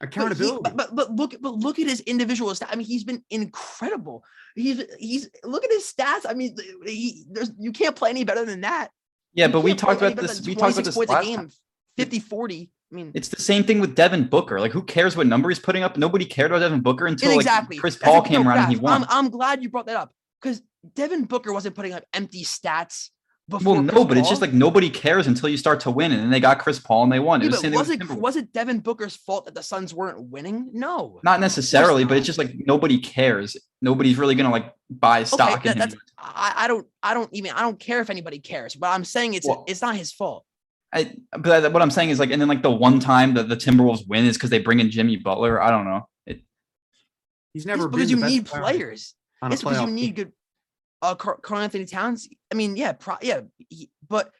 But, 0.00 0.14
he- 0.14 0.20
Accountability. 0.20 0.70
but, 0.76 0.94
but 0.94 1.12
look 1.12 1.34
but 1.40 1.54
look 1.54 1.78
at 1.78 1.88
his 1.88 2.00
individual 2.00 2.52
stats. 2.52 2.68
I 2.70 2.76
mean, 2.76 2.86
he's 2.86 3.04
been 3.04 3.22
incredible. 3.30 4.22
He's 4.54 4.82
he's 4.98 5.28
look 5.44 5.64
at 5.64 5.70
his 5.70 5.92
stats. 5.92 6.24
I 6.28 6.34
mean, 6.34 6.56
he 6.84 7.24
there's 7.30 7.50
you 7.58 7.72
can't 7.72 7.96
play 7.96 8.10
any 8.10 8.24
better 8.24 8.44
than 8.44 8.60
that. 8.62 8.90
Yeah, 9.34 9.46
You 9.46 9.52
but 9.52 9.60
we 9.62 9.74
talked 9.74 10.00
about 10.00 10.16
this. 10.16 10.40
We 10.46 10.54
talked 10.54 10.78
about 10.78 10.84
26 10.84 10.86
this 10.86 10.94
points 10.94 11.12
a 11.12 11.22
game, 11.22 11.36
time. 11.36 11.50
50 11.96 12.20
40. 12.20 12.70
I 12.90 12.94
mean, 12.94 13.10
It's 13.14 13.28
the 13.28 13.42
same 13.42 13.64
thing 13.64 13.80
with 13.80 13.94
Devin 13.94 14.28
Booker. 14.28 14.60
Like, 14.60 14.72
who 14.72 14.82
cares 14.82 15.14
what 15.14 15.26
number 15.26 15.50
he's 15.50 15.58
putting 15.58 15.82
up? 15.82 15.98
Nobody 15.98 16.24
cared 16.24 16.50
about 16.50 16.60
Devin 16.60 16.80
Booker 16.80 17.06
until 17.06 17.30
like 17.30 17.40
exactly. 17.40 17.76
Chris 17.76 17.96
Paul 17.96 18.22
came 18.22 18.48
around 18.48 18.58
and 18.58 18.72
he 18.72 18.76
won. 18.76 19.02
I'm, 19.02 19.08
I'm 19.10 19.30
glad 19.30 19.62
you 19.62 19.68
brought 19.68 19.86
that 19.86 19.96
up 19.96 20.12
because 20.40 20.62
Devin 20.94 21.24
Booker 21.24 21.52
wasn't 21.52 21.74
putting 21.74 21.92
up 21.92 22.04
empty 22.14 22.44
stats 22.44 23.10
before. 23.48 23.74
well, 23.74 23.82
no, 23.82 23.92
Chris 23.92 24.04
but 24.04 24.18
it's 24.18 24.28
just 24.28 24.40
like 24.40 24.52
nobody 24.52 24.90
cares 24.90 25.26
until 25.26 25.48
you 25.48 25.56
start 25.56 25.80
to 25.80 25.90
win, 25.90 26.12
and 26.12 26.20
then 26.20 26.30
they 26.30 26.40
got 26.40 26.58
Chris 26.58 26.78
Paul 26.78 27.04
and 27.04 27.12
they 27.12 27.18
won. 27.18 27.40
It 27.40 27.46
Yeah, 27.46 27.50
was, 27.50 27.62
but 27.62 27.70
the 27.70 27.84
same 27.84 27.98
thing 27.98 28.08
was 28.08 28.16
it 28.16 28.20
was 28.20 28.36
it 28.36 28.52
Devin 28.52 28.80
Booker's 28.80 29.16
fault 29.16 29.46
that 29.46 29.54
the 29.54 29.62
Suns 29.62 29.94
weren't 29.94 30.20
winning? 30.30 30.68
No. 30.72 31.20
Not 31.24 31.40
necessarily, 31.40 32.04
but 32.04 32.16
it's 32.16 32.26
just 32.26 32.38
like 32.38 32.54
nobody 32.58 32.98
cares. 32.98 33.56
Nobody's 33.80 34.18
really 34.18 34.34
gonna 34.34 34.50
like 34.50 34.72
buy 34.90 35.24
stock 35.24 35.60
okay, 35.60 35.70
in 35.72 35.78
that, 35.78 35.92
him. 35.92 35.98
that's 35.98 36.12
I, 36.18 36.52
I 36.56 36.68
don't 36.68 36.86
I 37.02 37.14
don't 37.14 37.30
even 37.32 37.52
I 37.52 37.60
don't 37.60 37.78
care 37.78 38.00
if 38.00 38.10
anybody 38.10 38.38
cares, 38.38 38.74
but 38.74 38.88
I'm 38.88 39.04
saying 39.04 39.34
it's 39.34 39.46
Well- 39.46 39.64
it's 39.66 39.82
not 39.82 39.96
his 39.96 40.12
fault. 40.12 40.44
I, 40.92 41.12
but 41.32 41.64
I- 41.64 41.68
what 41.68 41.82
I'm 41.82 41.90
saying 41.90 42.10
is 42.10 42.18
like, 42.18 42.30
and 42.30 42.40
then 42.40 42.48
like 42.48 42.62
the 42.62 42.70
one 42.70 42.98
time 43.00 43.34
that 43.34 43.48
the 43.48 43.56
Timberwolves 43.56 44.06
win 44.08 44.24
is 44.24 44.36
because 44.36 44.50
they 44.50 44.58
bring 44.58 44.80
in 44.80 44.90
Jimmy 44.90 45.16
Butler. 45.16 45.62
I 45.62 45.70
don't 45.70 45.84
know. 45.84 46.08
It, 46.26 46.40
He's 47.52 47.62
It's 47.62 47.66
never 47.66 47.88
because 47.88 48.06
been 48.06 48.10
you 48.10 48.16
the 48.16 48.22
best 48.22 48.32
need 48.34 48.46
player 48.46 48.62
players. 48.62 49.14
It's 49.44 49.62
because 49.62 49.80
you 49.82 49.86
need 49.86 50.16
good. 50.16 50.32
Uh, 51.00 51.14
Car- 51.14 51.38
Karl-Anthony 51.42 51.84
Towns. 51.84 52.28
I 52.52 52.54
mean, 52.56 52.76
yeah, 52.76 52.92
pro- 52.92 53.16
yeah, 53.22 53.40
he- 53.68 53.90
but 54.08 54.30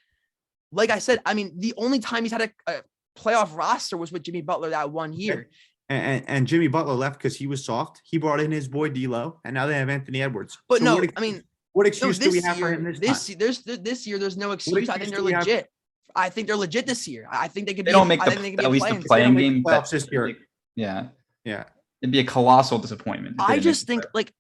like 0.72 0.90
I 0.90 0.98
said, 0.98 1.20
I 1.24 1.34
mean, 1.34 1.52
the 1.58 1.72
only 1.76 1.98
time 2.00 2.24
he's 2.24 2.32
had 2.32 2.42
a, 2.42 2.50
a 2.66 2.82
playoff 3.16 3.56
roster 3.56 3.96
was 3.96 4.10
with 4.10 4.22
Jimmy 4.24 4.42
Butler 4.42 4.70
that 4.70 4.90
one 4.90 5.12
year. 5.12 5.48
And, 5.88 6.04
and, 6.04 6.24
and 6.28 6.46
Jimmy 6.46 6.66
Butler 6.68 6.94
left 6.94 7.18
because 7.18 7.36
he 7.36 7.46
was 7.46 7.64
soft. 7.64 8.02
He 8.04 8.18
brought 8.18 8.40
in 8.40 8.50
his 8.50 8.66
boy 8.68 8.88
D'Lo, 8.88 9.40
and 9.44 9.54
now 9.54 9.66
they 9.66 9.74
have 9.74 9.88
Anthony 9.88 10.20
Edwards. 10.22 10.58
But 10.68 10.78
So 10.80 10.84
no, 10.84 10.96
what 10.96 11.10
I 11.16 11.20
mean, 11.20 11.42
what 11.72 11.84
no, 11.84 11.88
excuse 11.88 12.18
do 12.18 12.28
we 12.30 12.38
this 12.38 12.44
have 12.44 12.58
for 12.58 12.72
him 12.72 12.84
this, 12.84 12.98
this 12.98 13.26
time? 13.26 13.30
year, 13.30 13.38
there's 13.38 13.62
this 13.80 14.06
year, 14.06 14.18
there's 14.18 14.36
no 14.36 14.50
excuse. 14.50 14.88
I 14.88 14.98
think 14.98 15.10
they're 15.10 15.18
do 15.20 15.24
we 15.24 15.32
have- 15.32 15.46
legit. 15.46 15.68
I 16.16 16.30
think 16.30 16.46
they're 16.48 16.56
legit 16.56 16.86
this 16.86 17.06
year. 17.06 17.28
I 17.30 17.46
think 17.48 17.66
they 17.68 17.74
could 17.74 17.84
they 17.86 17.90
be. 17.90 17.92
don't 17.92 18.06
a- 18.06 18.08
make 18.08 18.20
I 18.20 18.24
the, 18.24 18.30
think 18.32 18.42
they 18.42 18.50
could 18.52 18.60
at 18.60 18.66
a 18.66 18.68
least 18.68 18.84
the 18.86 18.88
play-in 18.90 19.02
playing 19.04 19.34
make 19.34 19.44
the 19.44 19.50
game. 19.54 19.62
playoffs 19.64 19.90
this 19.90 20.08
year. 20.10 20.34
Yeah, 20.74 21.08
Yeah. 21.44 21.64
it'd 22.02 22.10
be 22.12 22.18
a 22.18 22.24
colossal 22.24 22.78
disappointment. 22.78 23.36
I 23.38 23.58
just 23.60 23.86
think 23.86 24.04
like 24.14 24.32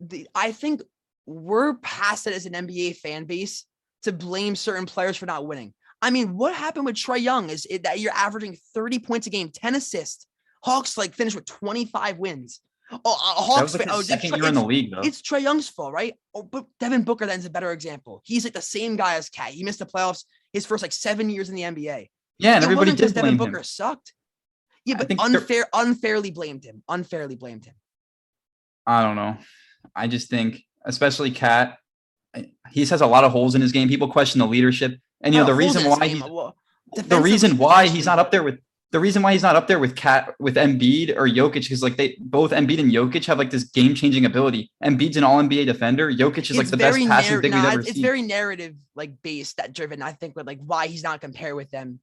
the 0.00 0.28
I 0.34 0.52
think 0.52 0.82
we're 1.26 1.74
past 1.74 2.26
it 2.26 2.34
as 2.34 2.46
an 2.46 2.52
NBA 2.52 2.96
fan 2.96 3.24
base 3.24 3.64
to 4.02 4.12
blame 4.12 4.56
certain 4.56 4.86
players 4.86 5.16
for 5.16 5.26
not 5.26 5.46
winning. 5.46 5.72
I 6.02 6.10
mean, 6.10 6.36
what 6.36 6.54
happened 6.54 6.84
with 6.84 6.96
Trae 6.96 7.20
Young 7.20 7.48
is 7.48 7.66
it, 7.70 7.84
that 7.84 7.98
you're 8.00 8.12
averaging 8.12 8.58
30 8.74 8.98
points 8.98 9.26
a 9.26 9.30
game, 9.30 9.48
10 9.48 9.74
assists. 9.74 10.26
Hawks 10.62 10.98
like 10.98 11.14
finished 11.14 11.36
with 11.36 11.46
25 11.46 12.18
wins. 12.18 12.60
Oh, 12.92 12.96
uh, 12.96 12.98
that 12.98 13.42
Hawks 13.42 13.72
was 13.72 13.78
like 13.78 13.88
oh, 13.90 14.00
it's 14.00 14.08
second 14.08 14.30
Trey- 14.30 14.38
year 14.38 14.48
in 14.48 14.54
the 14.54 14.64
league, 14.64 14.90
though. 14.90 15.00
It's 15.00 15.22
Trae 15.22 15.40
Young's 15.42 15.68
fault, 15.68 15.92
right? 15.92 16.14
Oh, 16.34 16.42
but 16.42 16.66
Devin 16.78 17.02
Booker 17.02 17.26
then's 17.26 17.46
a 17.46 17.50
better 17.50 17.72
example. 17.72 18.20
He's 18.24 18.44
like 18.44 18.52
the 18.52 18.60
same 18.60 18.96
guy 18.96 19.14
as 19.14 19.30
KAT. 19.30 19.50
He 19.50 19.64
missed 19.64 19.78
the 19.78 19.86
playoffs 19.86 20.24
his 20.52 20.66
first 20.66 20.82
like 20.82 20.92
seven 20.92 21.30
years 21.30 21.48
in 21.48 21.54
the 21.54 21.62
NBA. 21.62 22.08
yeah, 22.38 22.54
and 22.56 22.62
it 22.62 22.66
everybody 22.66 22.94
did 22.94 23.14
Devin 23.14 23.36
Booker 23.38 23.58
him. 23.58 23.64
sucked. 23.64 24.12
Yeah, 24.84 24.96
but 24.98 25.10
unfair, 25.18 25.66
unfairly 25.72 26.30
blamed 26.30 26.64
him. 26.64 26.82
Unfairly 26.88 27.36
blamed 27.36 27.64
him. 27.64 27.74
I 28.86 29.02
don't 29.02 29.16
know. 29.16 29.38
I 29.96 30.06
just 30.06 30.28
think, 30.28 30.62
especially 30.84 31.30
KAT, 31.30 31.78
he 32.70 32.84
has 32.84 33.00
a 33.00 33.06
lot 33.06 33.24
of 33.24 33.32
holes 33.32 33.54
in 33.54 33.60
his 33.60 33.72
game. 33.72 33.88
People 33.88 34.08
question 34.08 34.38
the 34.38 34.46
leadership, 34.46 34.98
and 35.20 35.34
you 35.34 35.40
know 35.40 35.46
the 35.46 35.54
reason 35.54 35.84
why 35.88 36.08
he's 36.08 36.20
well, 36.22 36.56
the 37.06 37.20
reason 37.20 37.56
why 37.58 37.86
he's 37.88 38.06
not 38.06 38.18
up 38.18 38.30
there 38.30 38.42
with 38.42 38.58
the 38.90 39.00
reason 39.00 39.22
why 39.22 39.32
he's 39.32 39.42
not 39.42 39.56
up 39.56 39.66
there 39.66 39.78
with 39.80 39.96
KAT 39.96 40.34
with 40.38 40.54
Embiid 40.54 41.16
or 41.16 41.26
Jokic 41.28 41.62
because 41.62 41.82
like 41.82 41.96
they 41.96 42.16
both 42.20 42.52
Embiid 42.52 42.78
and 42.78 42.92
Jokic 42.92 43.24
have 43.26 43.38
like 43.38 43.50
this 43.50 43.64
game 43.64 43.94
changing 43.94 44.24
ability. 44.24 44.70
Embiid's 44.84 45.16
an 45.16 45.24
All 45.24 45.42
NBA 45.42 45.66
defender. 45.66 46.12
Jokic 46.12 46.48
is 46.50 46.56
like 46.56 46.62
It's 46.62 46.70
the 46.70 46.76
best 46.76 46.98
passing 47.08 47.32
narr- 47.32 47.40
big 47.40 47.50
nah, 47.52 47.62
we've 47.62 47.70
ever 47.72 47.80
it's 47.80 47.92
seen. 47.94 48.02
very 48.02 48.22
narrative 48.22 48.76
like 48.94 49.20
based 49.22 49.56
that 49.56 49.72
driven. 49.72 50.00
I 50.00 50.12
think 50.12 50.36
with 50.36 50.46
like 50.46 50.60
why 50.64 50.86
he's 50.86 51.02
not 51.02 51.20
compared 51.20 51.56
with 51.56 51.70
them. 51.70 51.98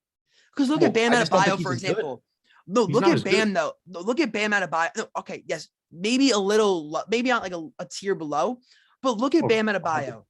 Because 0.53 0.69
look 0.69 0.81
Well, 0.81 0.89
at 0.89 0.93
Bam 0.93 1.13
I 1.13 1.15
just 1.15 1.31
don't 1.31 1.41
Adebayo 1.41 1.61
for 1.61 1.73
as 1.73 1.81
good. 1.81 1.89
example. 1.91 2.23
No, 2.67 2.85
He's 2.87 2.93
look 2.93 3.03
at 3.05 3.13
as 3.13 3.23
good. 3.23 3.31
Bam 3.31 3.53
though. 3.53 3.73
No, 3.87 3.99
look 4.01 4.19
at 4.19 4.31
Bam 4.33 4.51
Adebayo. 4.51 4.89
No, 4.97 5.05
okay, 5.19 5.43
yes, 5.47 5.69
maybe 5.91 6.31
a 6.31 6.37
little, 6.37 7.03
maybe 7.09 7.29
not 7.29 7.43
like 7.43 7.53
a, 7.53 7.67
a 7.79 7.85
tier 7.85 8.15
below, 8.15 8.59
but 9.01 9.17
look 9.17 9.35
at 9.35 9.43
Oh, 9.43 9.47
Bam 9.47 9.67
Adebayo. 9.67 10.23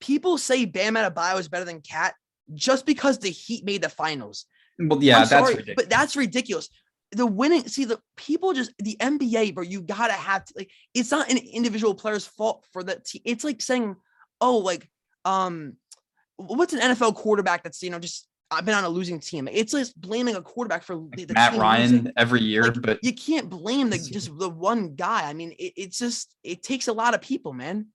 People 0.00 0.38
say 0.38 0.64
Bam 0.64 0.94
Adebayo 0.94 1.38
is 1.38 1.48
better 1.48 1.64
than 1.64 1.80
KAT 1.80 2.14
just 2.54 2.86
because 2.86 3.18
the 3.18 3.30
Heat 3.30 3.64
made 3.64 3.82
the 3.82 3.88
finals. 3.88 4.46
well, 4.78 5.02
yeah, 5.02 5.16
I'm 5.16 5.20
that's 5.20 5.30
sorry, 5.30 5.54
ridiculous. 5.54 5.76
but 5.76 5.90
that's 5.90 6.16
ridiculous. 6.16 6.68
the 7.12 7.26
winning. 7.26 7.68
See, 7.68 7.84
the 7.84 8.00
people 8.16 8.52
just 8.52 8.72
the 8.78 8.96
NBA, 9.00 9.54
bro. 9.54 9.62
You 9.64 9.80
gotta 9.82 10.14
have 10.14 10.44
to 10.46 10.54
like. 10.56 10.70
It's 10.94 11.10
not 11.10 11.30
an 11.30 11.36
individual 11.38 11.94
player's 11.94 12.26
fault 12.26 12.66
for 12.72 12.82
the 12.82 12.96
team. 13.04 13.22
It's 13.24 13.44
like 13.44 13.60
saying, 13.62 13.96
oh, 14.40 14.58
like 14.58 14.88
um, 15.24 15.74
what's 16.36 16.72
an 16.72 16.80
NFL 16.80 17.14
quarterback 17.14 17.62
that's 17.62 17.82
you 17.82 17.90
know 17.90 17.98
just 17.98 18.26
I've 18.52 18.64
been 18.64 18.74
on 18.74 18.84
a 18.84 18.88
losing 18.88 19.20
team. 19.20 19.48
It's 19.50 19.72
just 19.72 20.00
blaming 20.00 20.36
a 20.36 20.42
quarterback 20.42 20.82
for 20.82 20.96
the, 21.16 21.24
the 21.24 21.34
Matt 21.34 21.52
team 21.52 21.60
Ryan 21.60 21.90
losing. 21.90 22.12
every 22.16 22.42
year, 22.42 22.64
Like, 22.64 22.82
but 22.82 22.98
you 23.02 23.12
can't 23.12 23.48
blame 23.48 23.90
the 23.90 23.98
just 23.98 24.36
the 24.38 24.48
one 24.48 24.94
guy. 24.94 25.28
I 25.28 25.32
mean, 25.32 25.52
it, 25.52 25.72
it's 25.76 25.98
just 25.98 26.34
it 26.42 26.62
takes 26.62 26.88
a 26.88 26.92
lot 26.92 27.14
of 27.14 27.20
people, 27.20 27.52
man. 27.52 27.88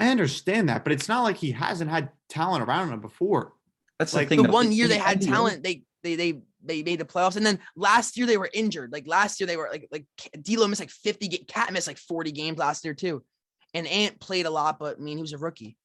I 0.00 0.08
understand 0.08 0.68
that, 0.68 0.84
but 0.84 0.92
it's 0.92 1.08
not 1.08 1.22
like 1.22 1.36
he 1.36 1.52
hasn't 1.52 1.90
had 1.90 2.10
talent 2.28 2.64
around 2.64 2.92
him 2.92 3.00
before. 3.00 3.52
that's 3.98 4.14
like, 4.14 4.28
the 4.28 4.36
thing. 4.36 4.42
the 4.42 4.48
though, 4.48 4.54
one 4.54 4.72
year 4.72 4.88
they 4.88 4.98
had 4.98 5.20
NBA 5.20 5.26
talent, 5.26 5.62
they 5.62 5.84
they 6.02 6.16
they 6.16 6.40
they 6.64 6.82
made 6.82 6.98
the 6.98 7.04
playoffs, 7.04 7.36
and 7.36 7.46
then 7.46 7.58
last 7.76 8.16
year 8.16 8.26
they 8.26 8.36
were 8.36 8.50
injured. 8.52 8.92
Like 8.92 9.06
last 9.06 9.40
year 9.40 9.46
they 9.46 9.56
were 9.56 9.68
like 9.70 9.88
like 9.92 10.04
K- 10.16 10.30
D'Lo 10.40 10.66
missed 10.66 10.80
like 10.80 10.90
fifty. 10.90 11.28
KAT 11.28 11.72
missed 11.72 11.86
like 11.86 11.98
forty 11.98 12.32
games 12.32 12.58
last 12.58 12.84
year 12.84 12.94
too, 12.94 13.22
and 13.74 13.86
Ant 13.86 14.20
played 14.20 14.46
a 14.46 14.50
lot, 14.50 14.78
but 14.78 14.96
I 14.98 15.00
mean 15.00 15.18
he 15.18 15.22
was 15.22 15.32
a 15.32 15.38
rookie. 15.38 15.76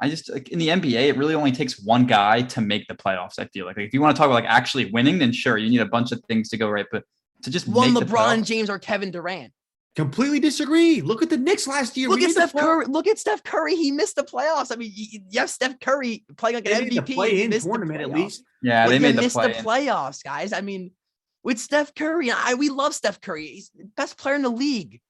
I 0.00 0.08
just 0.08 0.30
like 0.32 0.48
in 0.50 0.58
the 0.58 0.68
NBA, 0.68 1.08
it 1.08 1.16
really 1.16 1.34
only 1.34 1.50
takes 1.52 1.82
one 1.82 2.06
guy 2.06 2.42
to 2.42 2.60
make 2.60 2.86
the 2.86 2.94
playoffs. 2.94 3.38
I 3.38 3.46
feel 3.46 3.66
like, 3.66 3.76
like 3.76 3.86
if 3.86 3.92
you 3.94 4.00
want 4.00 4.14
to 4.14 4.18
talk 4.18 4.26
about 4.26 4.34
like 4.42 4.44
actually 4.50 4.90
winning, 4.92 5.18
then 5.18 5.32
sure, 5.32 5.56
you 5.58 5.68
need 5.70 5.80
a 5.80 5.86
bunch 5.86 6.12
of 6.12 6.22
things 6.28 6.48
to 6.50 6.56
go 6.56 6.68
right. 6.68 6.86
But 6.92 7.04
to 7.42 7.50
just 7.50 7.66
One 7.68 7.94
make 7.94 8.04
LeBron 8.04 8.08
playoffs- 8.38 8.44
James 8.46 8.70
or 8.70 8.78
Kevin 8.78 9.10
Durant. 9.10 9.52
Completely 9.96 10.38
disagree. 10.38 11.00
Look 11.00 11.22
at 11.22 11.30
the 11.30 11.36
Knicks 11.36 11.66
last 11.66 11.96
year. 11.96 12.08
Look 12.08 12.20
We 12.20 12.26
at 12.26 12.30
Steph 12.30 12.52
play- 12.52 12.62
Curry. 12.62 12.84
Look 12.86 13.08
at 13.08 13.18
Steph 13.18 13.42
Curry. 13.42 13.74
He 13.74 13.90
missed 13.90 14.14
the 14.14 14.22
playoffs. 14.22 14.70
I 14.70 14.76
mean, 14.76 14.92
you, 14.94 15.20
you 15.28 15.40
have 15.40 15.50
Steph 15.50 15.80
Curry 15.80 16.24
playing 16.36 16.54
like 16.54 16.64
They 16.64 16.72
an 16.74 16.84
made 16.84 16.92
the 16.92 17.00
MVP. 17.02 17.14
play-in 17.14 17.50
missed 17.50 17.66
the 17.66 17.72
tournament 17.72 18.00
at 18.02 18.08
playoffs. 18.08 18.14
least. 18.14 18.44
yeah, 18.62 18.84
But 18.84 18.90
they 18.90 18.98
made 19.00 19.16
the 19.16 19.22
missed 19.22 19.34
play. 19.34 19.52
the 19.52 19.58
playoffs, 19.58 20.22
guys. 20.22 20.52
I 20.52 20.60
mean, 20.60 20.92
with 21.42 21.58
Steph 21.58 21.94
Curry, 21.96 22.30
I 22.30 22.54
we 22.54 22.68
love 22.68 22.94
Steph 22.94 23.20
Curry. 23.20 23.46
He's 23.46 23.70
the 23.76 23.86
best 23.96 24.16
player 24.18 24.36
in 24.36 24.42
the 24.42 24.50
league. 24.50 25.00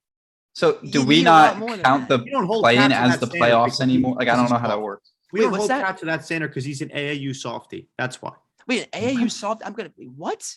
So 0.58 0.80
You 0.82 0.90
do 0.90 1.04
we 1.04 1.18
need 1.18 1.28
a 1.28 1.30
lot 1.30 1.60
not 1.60 1.82
count 1.84 2.08
the 2.08 2.18
We 2.18 2.32
play-in 2.32 2.90
as 2.90 3.20
the 3.20 3.28
playoffs 3.28 3.80
anymore? 3.80 4.16
Like 4.16 4.26
I 4.26 4.34
don't 4.34 4.50
know 4.50 4.58
how 4.58 4.66
that 4.66 4.82
works. 4.82 5.12
We 5.32 5.38
Wait, 5.38 5.44
don't 5.46 5.54
hold 5.54 5.70
that? 5.70 5.86
KAT 5.86 5.98
to 5.98 6.06
that 6.06 6.24
standard 6.24 6.48
because 6.48 6.64
he's 6.64 6.82
an 6.82 6.88
AAU 6.88 7.36
softy. 7.36 7.86
That's 7.96 8.20
why. 8.20 8.32
Wait, 8.66 8.90
AAU 8.90 9.30
soft. 9.30 9.62
I'm 9.64 9.72
gonna 9.72 9.90
be, 9.90 10.06
what? 10.06 10.56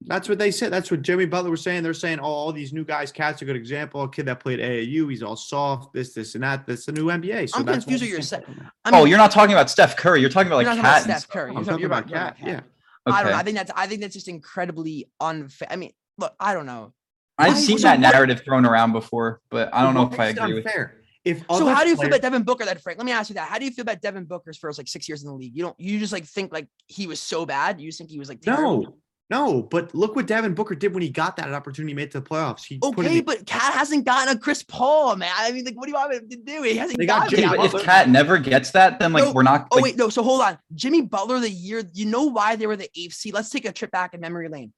That's 0.00 0.30
what 0.30 0.38
they 0.38 0.50
said. 0.50 0.72
That's 0.72 0.90
what 0.90 1.02
Jimmy 1.02 1.26
Butler 1.26 1.50
was 1.50 1.60
saying. 1.60 1.82
They're 1.82 1.92
saying, 1.92 2.20
oh, 2.20 2.24
all 2.24 2.52
these 2.52 2.72
new 2.72 2.84
guys, 2.84 3.12
KAT's 3.12 3.42
a 3.42 3.44
good 3.44 3.54
example. 3.54 4.02
A 4.04 4.08
kid 4.08 4.24
that 4.26 4.40
played 4.40 4.60
AAU, 4.60 5.10
he's 5.10 5.22
all 5.22 5.36
soft, 5.36 5.92
this, 5.92 6.14
this, 6.14 6.34
and 6.34 6.42
that. 6.42 6.66
That's 6.66 6.86
the 6.86 6.92
new 6.92 7.08
NBA. 7.08 7.50
So 7.50 7.58
I'm 7.58 7.66
that's 7.66 7.84
confused 7.84 8.02
why 8.02 8.06
what 8.06 8.08
you're 8.08 8.18
I'm 8.20 8.22
saying. 8.22 8.44
I 8.48 8.88
oh, 8.88 8.92
mean, 8.92 9.00
oh, 9.02 9.04
you're 9.04 9.18
not 9.18 9.30
talking 9.30 9.54
about 9.54 9.68
Steph 9.68 9.94
Curry. 9.98 10.22
You're 10.22 10.30
talking 10.30 10.46
about 10.46 10.56
like 10.56 10.66
not 10.68 10.76
talking 10.76 10.84
KAT. 10.84 11.04
about 11.04 11.10
and 11.10 11.20
Steph 11.20 11.30
Curry. 11.30 11.50
I'm 11.50 11.56
You're 11.56 11.64
talking 11.64 11.80
you're 11.80 11.86
about 11.88 12.08
KAT. 12.08 12.38
KAT. 12.38 12.48
Yeah. 12.48 12.60
I 13.04 13.22
don't 13.22 13.24
know. 13.24 13.30
Okay. 13.32 13.38
I 13.40 13.42
think 13.42 13.56
that's 13.58 13.70
I 13.76 13.86
think 13.88 14.00
that's 14.00 14.14
just 14.14 14.28
incredibly 14.28 15.10
unfair. 15.20 15.68
I 15.70 15.76
mean, 15.76 15.92
look, 16.16 16.34
I 16.40 16.54
don't 16.54 16.64
know. 16.64 16.94
I've 17.38 17.54
Why- 17.54 17.60
seen 17.60 17.80
that 17.82 18.00
narrative 18.00 18.42
thrown 18.44 18.64
around 18.64 18.92
before, 18.92 19.40
but 19.50 19.74
I 19.74 19.82
don't 19.82 19.94
know 19.94 20.08
if 20.12 20.18
I 20.20 20.26
agree 20.26 20.54
with. 20.54 20.66
unfair? 20.66 21.00
If 21.24 21.42
So 21.50 21.66
how 21.66 21.82
do 21.84 21.90
you 21.90 21.96
feel 21.96 22.06
about 22.08 22.20
Devin 22.20 22.42
Booker 22.42 22.64
then, 22.66 22.76
Frank? 22.78 22.98
Let 22.98 23.06
me 23.06 23.12
ask 23.12 23.30
you 23.30 23.34
that. 23.36 23.48
How 23.48 23.58
do 23.58 23.64
you 23.64 23.70
feel 23.70 23.82
about 23.82 24.02
Devin 24.02 24.24
Booker's 24.24 24.58
first 24.58 24.78
like 24.78 24.86
six 24.88 25.08
years 25.08 25.22
in 25.22 25.28
the 25.30 25.34
league? 25.34 25.56
You 25.56 25.62
don't 25.64 25.80
you 25.80 25.98
just 25.98 26.12
like 26.12 26.24
think 26.26 26.52
like 26.52 26.68
he 26.86 27.06
was 27.06 27.18
so 27.18 27.46
bad? 27.46 27.80
You 27.80 27.88
just 27.88 27.98
think 27.98 28.10
he 28.10 28.18
was 28.18 28.28
like 28.28 28.42
terrible? 28.42 28.82
No, 28.82 28.96
no. 29.30 29.62
But 29.62 29.94
look 29.94 30.16
what 30.16 30.26
Devin 30.26 30.52
Booker 30.54 30.74
did 30.74 30.92
when 30.92 31.02
he 31.02 31.08
got 31.08 31.36
that 31.36 31.50
opportunity 31.52 31.94
made 31.94 32.10
to 32.10 32.20
the 32.20 32.26
playoffs. 32.26 32.64
He 32.66 32.78
put 32.78 32.98
in 32.98 33.04
Okay, 33.06 33.14
the- 33.16 33.22
but 33.22 33.46
KAT 33.46 33.72
hasn't 33.72 34.04
gotten 34.04 34.36
a 34.36 34.38
Chris 34.38 34.62
Paul, 34.64 35.16
man. 35.16 35.32
I 35.34 35.50
mean, 35.50 35.64
like, 35.64 35.76
what 35.76 35.86
do 35.86 35.92
you 35.92 35.94
want 35.96 36.12
him 36.12 36.28
to 36.28 36.36
do? 36.36 36.62
He 36.62 36.76
hasn't 36.76 36.98
They 36.98 37.06
got 37.06 37.22
gotten 37.22 37.30
Jimmy 37.40 37.56
that. 37.56 37.72
But 37.72 37.80
if 37.80 37.86
KAT 37.86 38.10
never 38.10 38.36
gets 38.36 38.70
that, 38.72 38.98
then 39.00 39.14
like 39.14 39.24
No. 39.24 39.32
we're 39.32 39.42
not. 39.44 39.66
Oh 39.72 39.80
wait, 39.82 39.96
no. 39.96 40.10
So 40.10 40.22
hold 40.22 40.42
on. 40.42 40.58
Jimmy 40.74 41.00
Butler, 41.00 41.40
the 41.40 41.48
year 41.50 41.82
you 41.94 42.04
know 42.04 42.24
why 42.24 42.54
they 42.56 42.66
were 42.66 42.76
the 42.76 42.90
eighth 42.94 43.14
seed. 43.14 43.32
Let's 43.32 43.48
take 43.48 43.64
a 43.64 43.72
trip 43.72 43.90
back 43.90 44.12
in 44.12 44.20
memory 44.20 44.50
lane. 44.50 44.74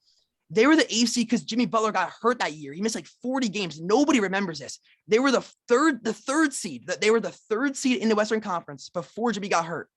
They 0.51 0.67
were 0.67 0.77
the 0.77 0.87
eighth 0.95 1.11
seed 1.11 1.27
because 1.27 1.43
Jimmy 1.43 1.67
Butler 1.67 1.91
got 1.93 2.13
hurt 2.23 2.39
that 2.39 2.53
year. 2.53 2.73
He 2.73 2.81
missed 2.81 2.95
like 2.95 3.09
40 3.23 3.49
games. 3.49 3.81
Nobody 3.81 4.21
remembers 4.21 4.59
this. 4.61 4.79
They 5.09 5.19
were 5.19 5.33
the 5.33 5.45
third, 5.69 6.05
the 6.05 6.13
third 6.13 6.53
seed. 6.53 6.87
That 6.87 7.01
they 7.01 7.11
were 7.11 7.21
the 7.21 7.33
third 7.33 7.77
seed 7.77 7.99
in 8.01 8.09
the 8.09 8.15
Western 8.15 8.41
Conference 8.41 8.89
before 8.89 9.33
Jimmy 9.33 9.49
got 9.49 9.65
hurt. 9.65 9.89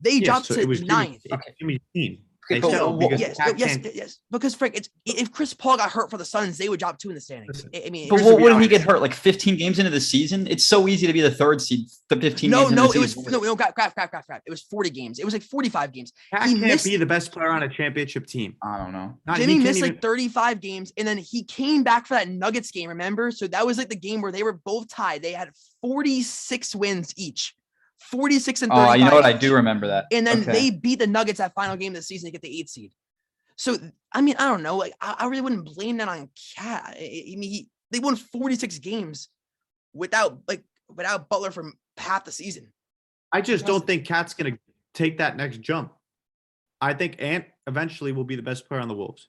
They 0.00 0.14
Yeah, 0.18 0.26
dropped 0.26 0.46
so 0.46 0.54
to 0.54 0.60
it 0.60 0.68
was 0.68 0.78
Jimmy- 0.78 0.88
ninth. 0.88 1.22
it's 1.24 1.58
Jimmy's 1.58 1.80
team. 1.94 2.24
Okay, 2.44 2.56
They 2.56 2.60
but 2.60 2.70
settled 2.72 3.00
what- 3.00 3.10
because 3.10 3.20
Yes, 3.20 3.36
yes, 3.56 3.76
can't- 3.76 3.94
yes. 3.94 4.18
Because 4.30 4.54
Frank, 4.54 4.76
it's 4.76 4.88
if 5.06 5.30
Chris 5.30 5.54
Paul 5.54 5.76
got 5.76 5.90
hurt 5.92 6.10
for 6.10 6.16
the 6.18 6.24
Suns, 6.24 6.58
they 6.58 6.68
would 6.68 6.80
drop 6.80 6.98
two 6.98 7.08
in 7.10 7.14
the 7.14 7.20
standings. 7.20 7.64
Listen, 7.64 7.70
I 7.74 7.84
I 7.86 7.90
mean, 7.90 8.08
But 8.08 8.16
Here's 8.16 8.26
what, 8.32 8.36
the 8.38 8.42
what 8.42 8.52
did 8.54 8.62
he 8.62 8.68
get 8.68 8.80
hurt? 8.80 9.00
Like 9.00 9.14
15 9.14 9.56
games 9.56 9.78
into 9.78 9.90
the 9.92 10.00
season? 10.00 10.48
It's 10.48 10.64
so 10.66 10.88
easy 10.88 11.06
to 11.06 11.12
be 11.12 11.20
the 11.20 11.30
third 11.30 11.60
seed. 11.60 11.86
The 12.08 12.16
15 12.16 12.50
no, 12.50 12.62
games 12.64 12.72
no, 12.72 12.88
the 12.88 12.98
it 12.98 13.00
was 13.00 13.12
season. 13.14 13.32
no, 13.32 13.38
no, 13.40 13.54
crap, 13.56 13.74
crap, 13.76 13.94
crap, 13.94 14.10
crap, 14.10 14.26
crap. 14.26 14.42
It 14.44 14.50
was 14.50 14.62
40 14.62 14.90
games. 14.90 15.20
It 15.20 15.24
was 15.24 15.34
like 15.34 15.42
45 15.44 15.92
games. 15.92 16.12
KAT 16.32 16.48
he 16.48 16.54
can't 16.54 16.66
missed- 16.66 16.84
be 16.84 16.96
the 16.96 17.06
best 17.06 17.30
player 17.30 17.50
on 17.50 17.62
a 17.62 17.68
championship 17.68 18.26
team. 18.26 18.56
I 18.62 18.76
don't 18.78 18.92
know. 18.92 19.18
Not, 19.24 19.38
he 19.38 19.44
Jimmy 19.46 19.58
missed 19.62 19.78
even- 19.78 19.90
like 19.90 20.02
35 20.02 20.60
games, 20.60 20.92
and 20.96 21.06
then 21.06 21.18
he 21.18 21.44
came 21.44 21.84
back 21.84 22.06
for 22.08 22.14
that 22.14 22.28
Nuggets 22.28 22.72
game. 22.72 22.88
Remember? 22.88 23.30
So 23.30 23.46
that 23.46 23.64
was 23.64 23.78
like 23.78 23.88
the 23.88 23.94
game 23.96 24.20
where 24.20 24.32
they 24.32 24.42
were 24.42 24.54
both 24.54 24.88
tied. 24.88 25.22
They 25.22 25.32
had 25.32 25.50
46 25.80 26.74
wins 26.74 27.12
each, 27.16 27.54
46 28.10 28.62
and 28.62 28.72
35. 28.72 28.88
Oh, 28.88 28.92
you 28.94 29.04
know 29.04 29.16
what? 29.16 29.24
I 29.24 29.32
do 29.32 29.54
remember 29.54 29.86
that. 29.86 30.06
And 30.12 30.26
then 30.26 30.42
Okay. 30.42 30.52
they 30.52 30.70
beat 30.70 30.98
the 30.98 31.06
Nuggets 31.06 31.38
that 31.38 31.54
final 31.54 31.76
game 31.76 31.92
of 31.92 31.96
the 31.96 32.02
season 32.02 32.26
to 32.26 32.32
get 32.32 32.42
the 32.42 32.58
eight 32.60 32.68
seed. 32.68 32.92
So 33.56 33.76
I 34.12 34.20
mean, 34.20 34.34
I 34.38 34.48
don't 34.48 34.62
know. 34.62 34.76
Like 34.76 34.94
I, 35.00 35.16
I 35.20 35.26
really 35.26 35.42
wouldn't 35.42 35.64
blame 35.64 35.98
that 35.98 36.08
on 36.08 36.28
KAT. 36.56 36.82
I, 36.86 36.92
I 37.32 37.36
mean, 37.36 37.42
he, 37.42 37.68
they 37.90 37.98
won 37.98 38.16
46 38.16 38.78
games 38.78 39.28
without 39.94 40.38
like 40.48 40.64
without 40.88 41.28
Butler 41.28 41.50
for 41.50 41.72
half 41.96 42.24
the 42.24 42.32
season. 42.32 42.72
I 43.32 43.40
just 43.40 43.64
don't 43.64 43.86
think 43.86 44.06
KAT's 44.06 44.34
going 44.34 44.52
to 44.52 44.58
take 44.94 45.18
that 45.18 45.36
next 45.36 45.60
jump. 45.60 45.92
I 46.80 46.94
think 46.94 47.16
Ant 47.18 47.46
eventually 47.66 48.12
will 48.12 48.24
be 48.24 48.36
the 48.36 48.42
best 48.42 48.68
player 48.68 48.80
on 48.80 48.88
the 48.88 48.94
Wolves. 48.94 49.28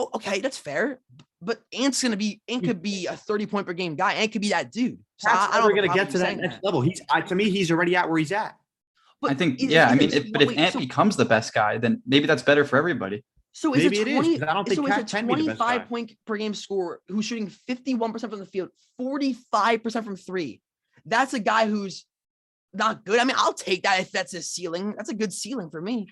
Oh, 0.00 0.08
okay, 0.14 0.40
that's 0.40 0.56
fair. 0.56 1.00
But 1.42 1.60
Ant's 1.78 2.02
gonna 2.02 2.16
be 2.16 2.40
Ant 2.48 2.64
could 2.64 2.80
be 2.82 3.06
a 3.06 3.16
30 3.16 3.46
point 3.46 3.66
per 3.66 3.72
game 3.74 3.94
guy. 3.96 4.14
Ant 4.14 4.32
could 4.32 4.40
be 4.40 4.48
that 4.50 4.72
dude. 4.72 4.98
So 5.18 5.28
I, 5.30 5.32
KAT's 5.32 5.54
I 5.54 5.60
don't 5.60 5.68
never 5.68 5.68
have 5.68 5.70
a 5.70 5.74
going 5.74 5.88
to 5.90 5.94
get 5.94 6.10
to 6.12 6.18
that 6.18 6.24
saying 6.26 6.40
next 6.40 6.58
level. 6.62 6.80
He's 6.80 7.00
I, 7.10 7.20
to 7.20 7.34
me, 7.34 7.50
he's 7.50 7.70
already 7.70 7.96
at 7.96 8.08
where 8.08 8.18
he's 8.18 8.32
at. 8.32 8.56
But 9.20 9.32
I 9.32 9.34
think, 9.34 9.60
either- 9.60 9.72
yeah. 9.72 9.88
I 9.90 9.94
mean, 9.94 10.10
if, 10.12 10.32
but 10.32 10.42
if 10.42 10.56
Ant 10.58 10.72
so- 10.72 10.78
becomes 10.78 11.16
the 11.16 11.24
best 11.26 11.52
guy, 11.52 11.76
then 11.78 12.02
maybe 12.06 12.26
that's 12.26 12.42
better 12.42 12.64
for 12.64 12.76
everybody. 12.76 13.22
So 13.52 13.74
is 13.74 13.82
Maybe 13.84 13.98
a 13.98 14.02
it 14.02 14.08
is, 14.08 14.14
20, 14.14 14.38
'cause 14.38 14.48
I 14.48 14.54
don't 14.54 14.64
think 14.68 14.76
so 14.76 14.86
is 14.86 14.92
KAT 14.94 15.00
a 15.00 15.04
can 15.16 15.26
be 15.26 15.34
the 15.34 15.46
best 15.48 15.58
25 15.58 15.80
guy. 15.80 15.84
point 15.86 16.12
per 16.26 16.36
game 16.36 16.54
scorer 16.54 17.00
who's 17.08 17.24
shooting 17.24 17.48
51% 17.68 18.30
from 18.30 18.38
the 18.38 18.46
field, 18.46 18.68
45% 19.00 20.04
from 20.04 20.16
three. 20.16 20.62
That's 21.04 21.34
a 21.34 21.40
guy 21.40 21.66
who's 21.66 22.06
not 22.72 23.04
good. 23.04 23.18
I 23.18 23.24
mean, 23.24 23.36
I'll 23.38 23.52
take 23.54 23.82
that 23.82 24.00
if 24.00 24.12
that's 24.12 24.32
his 24.32 24.48
ceiling. 24.48 24.94
That's 24.96 25.10
a 25.10 25.14
good 25.14 25.32
ceiling 25.32 25.68
for 25.70 25.80
me. 25.80 26.08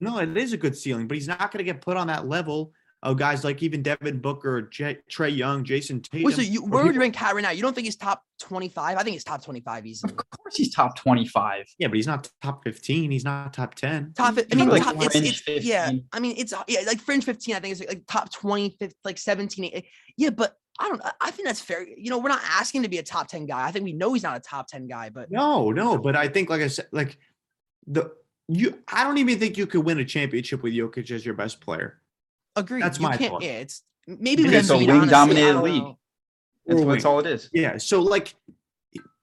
No, 0.00 0.18
it 0.18 0.36
is 0.36 0.52
a 0.52 0.58
good 0.58 0.76
ceiling, 0.76 1.08
but 1.08 1.14
he's 1.16 1.28
not 1.28 1.50
going 1.50 1.58
to 1.58 1.64
get 1.64 1.80
put 1.80 1.96
on 1.96 2.08
that 2.08 2.28
level 2.28 2.72
of 3.06 3.16
guys 3.16 3.44
like 3.44 3.62
even 3.62 3.82
Devin 3.82 4.18
Booker, 4.18 4.62
J- 4.62 4.98
Trae 5.10 5.34
Young, 5.34 5.64
Jayson 5.64 6.02
Tatum. 6.02 6.24
Wait, 6.26 6.34
so 6.34 6.42
you 6.42 6.64
where 6.64 6.84
would 6.84 6.94
you 6.94 7.00
rank 7.00 7.14
KAT 7.14 7.34
right 7.34 7.42
now? 7.42 7.50
You 7.50 7.62
don't 7.62 7.72
think 7.72 7.84
he's 7.84 7.96
top 7.96 8.22
25? 8.40 8.98
I 8.98 9.02
think 9.02 9.14
he's 9.14 9.22
top 9.24 9.44
25 9.44 9.86
easily. 9.86 10.12
Of 10.12 10.16
course, 10.30 10.56
he's 10.56 10.74
top 10.74 10.96
25. 10.96 11.66
Yeah, 11.78 11.86
but 11.88 11.94
he's 11.96 12.06
not 12.08 12.28
top 12.42 12.64
15. 12.64 13.10
He's 13.12 13.24
not 13.24 13.52
top 13.54 13.74
10. 13.76 14.14
Top, 14.16 14.36
I 14.36 14.54
mean, 14.56 14.68
like 14.68 14.82
top, 14.82 14.96
it's, 14.98 15.42
it's, 15.46 15.64
yeah. 15.64 15.90
I 16.12 16.18
mean, 16.20 16.34
it's 16.36 16.52
yeah, 16.66 16.80
like 16.86 17.00
fringe 17.00 17.24
15. 17.24 17.54
I 17.54 17.60
think 17.60 17.72
it's 17.78 17.88
like, 17.88 18.02
top 18.08 18.32
20, 18.32 18.76
like 19.04 19.18
17. 19.18 19.70
eh, 19.72 19.80
Yeah, 20.16 20.30
but 20.30 20.56
I 20.80 20.88
don't. 20.88 21.02
I- 21.04 21.12
I 21.20 21.30
think 21.30 21.46
that's 21.46 21.60
fair. 21.60 21.86
You 21.86 22.10
know, 22.10 22.18
we're 22.18 22.28
not 22.28 22.42
asking 22.44 22.82
to 22.82 22.88
be 22.88 22.98
a 22.98 23.02
top 23.04 23.28
10 23.28 23.46
guy. 23.46 23.66
I 23.66 23.70
think 23.70 23.84
we 23.84 23.92
know 23.92 24.12
he's 24.14 24.22
not 24.24 24.36
a 24.36 24.40
top 24.40 24.66
10 24.66 24.88
guy, 24.88 25.10
but 25.10 25.30
No, 25.30 25.70
no, 25.70 25.96
but 25.96 26.16
I 26.16 26.26
think, 26.28 26.50
like 26.50 26.60
I 26.60 26.66
said, 26.68 26.88
like 26.92 27.18
the 27.86 28.10
you, 28.48 28.82
I 28.92 29.04
don't 29.04 29.18
even 29.18 29.38
think 29.38 29.56
you 29.56 29.66
could 29.66 29.84
win 29.84 29.98
a 29.98 30.04
championship 30.04 30.62
with 30.62 30.72
Jokic 30.72 31.10
as 31.10 31.24
your 31.24 31.34
best 31.34 31.60
player. 31.60 32.00
Agree. 32.56 32.80
That's 32.80 32.98
you 32.98 33.02
my 33.04 33.16
can't, 33.16 33.32
thought. 33.32 33.42
Yeah, 33.42 33.50
it's 33.58 33.82
maybe 34.06 34.42
Because 34.44 34.52
with 34.52 34.54
it's 34.60 34.70
a 34.70 34.74
Embiid, 34.74 34.86
wing 34.86 34.90
honestly, 34.90 35.14
I 35.14 35.18
dominated 35.18 35.60
league. 35.60 35.96
That's, 36.66 36.80
Or 36.82 36.92
that's 36.92 37.04
all 37.04 37.20
it 37.20 37.26
is. 37.26 37.50
Yeah, 37.52 37.76
so 37.78 38.00
like 38.02 38.34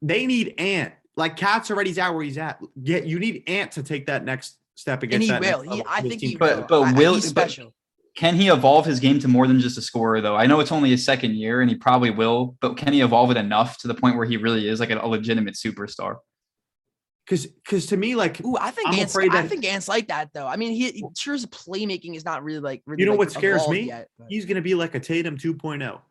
they 0.02 0.26
need 0.26 0.56
Ant. 0.60 0.94
Like 1.16 1.38
KAT's 1.38 1.70
already 1.72 2.00
at 2.00 2.10
where 2.14 2.24
he's 2.24 2.38
at. 2.38 2.60
Get 2.84 3.06
you 3.06 3.20
need 3.20 3.44
Ant 3.48 3.72
to 3.74 3.84
take 3.84 4.06
that 4.08 4.24
next 4.26 4.58
step 4.76 5.04
And 5.04 5.14
against 5.14 5.26
he 5.26 5.32
that 5.32 5.42
next 5.42 5.58
will. 5.66 5.76
He, 5.76 5.84
I 5.88 6.02
think 6.02 6.22
he 6.22 6.36
But- 6.36 6.58
will. 6.58 6.66
but 6.68 6.82
I- 6.82 6.90
I- 6.90 6.94
will- 6.94 7.14
he's 7.16 7.32
but- 7.34 7.50
special. 7.50 7.74
Can 8.16 8.36
he 8.36 8.48
evolve 8.50 8.86
his 8.86 9.00
game 9.00 9.18
to 9.22 9.28
more 9.28 9.48
than 9.48 9.60
just 9.60 9.76
a 9.76 9.82
scorer, 9.82 10.22
though? 10.22 10.36
I 10.36 10.46
know 10.46 10.60
it's 10.60 10.72
only 10.72 10.92
his 10.92 11.04
second 11.04 11.36
year, 11.36 11.62
and 11.62 11.70
he 11.70 11.76
probably 11.76 12.12
will. 12.12 12.56
But 12.62 12.78
can 12.78 12.94
he 12.94 13.02
evolve 13.02 13.32
it 13.32 13.38
enough 13.38 13.80
to 13.80 13.88
the 13.88 13.96
point 13.96 14.18
where 14.18 14.26
he 14.28 14.38
really 14.38 14.68
is 14.68 14.80
like 14.80 14.92
a, 14.92 15.00
a 15.04 15.08
legitimate 15.08 15.56
superstar? 15.56 16.18
Because 17.26 17.46
because 17.46 17.86
to 17.88 17.98
me, 17.98 18.16
like 18.16 18.44
Ooh, 18.44 18.58
I 18.60 18.72
think 18.72 18.90
I'm 18.90 18.96
Ant's, 18.96 19.14
afraid 19.14 19.34
I 19.34 19.48
think 19.48 19.66
Ant's 19.66 19.88
like 19.88 20.08
that 20.10 20.30
though. 20.34 20.46
I 20.46 20.58
mean, 20.58 20.74
he, 20.74 20.92
he 20.92 21.06
sure 21.18 21.34
his 21.34 21.46
playmaking 21.46 22.16
is 22.16 22.26
not 22.26 22.44
really 22.44 22.60
like. 22.60 22.84
Really, 22.86 23.02
you 23.02 23.06
know 23.06 23.14
like, 23.14 23.20
what 23.20 23.32
scares 23.32 23.68
me? 23.70 23.84
Yet, 23.84 24.10
He's 24.28 24.46
gonna 24.46 24.62
be 24.62 24.76
like 24.76 24.94
a 24.96 25.00
Tatum 25.00 25.38
2.0. 25.38 26.02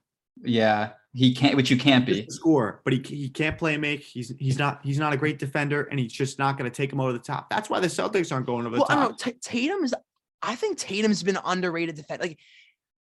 Yeah, 0.43 0.93
he 1.13 1.35
can't, 1.35 1.57
which 1.57 1.71
you 1.71 1.77
can't 1.77 2.07
be. 2.07 2.27
score, 2.31 2.81
but 2.85 2.95
he 2.95 3.03
he 3.05 3.29
can't 3.29 3.59
play 3.59 3.77
make. 3.77 4.01
He's 4.01 4.33
he's 4.39 4.59
not 4.59 4.81
he's 4.83 4.99
not 4.99 5.13
a 5.13 5.17
great 5.17 5.39
defender, 5.39 5.83
and 5.85 6.01
he's 6.01 6.13
just 6.13 6.39
not 6.39 6.57
going 6.57 6.71
to 6.71 6.75
take 6.75 6.91
him 6.91 7.01
over 7.01 7.13
the 7.13 7.19
top. 7.19 7.51
That's 7.51 7.69
why 7.69 7.81
the 7.81 7.89
Celtics 7.89 8.33
aren't 8.33 8.47
going 8.47 8.67
over 8.67 8.77
the 8.77 8.81
well, 8.81 8.87
I 8.89 8.95
top. 8.95 9.19
don't 9.19 9.27
know. 9.27 9.33
Ta- 9.33 9.39
Tatum's. 9.43 9.93
I 10.41 10.55
think 10.55 10.79
Tatum's 10.79 11.23
been 11.23 11.39
underrated 11.45 11.97
defense, 11.97 12.23
like 12.23 12.39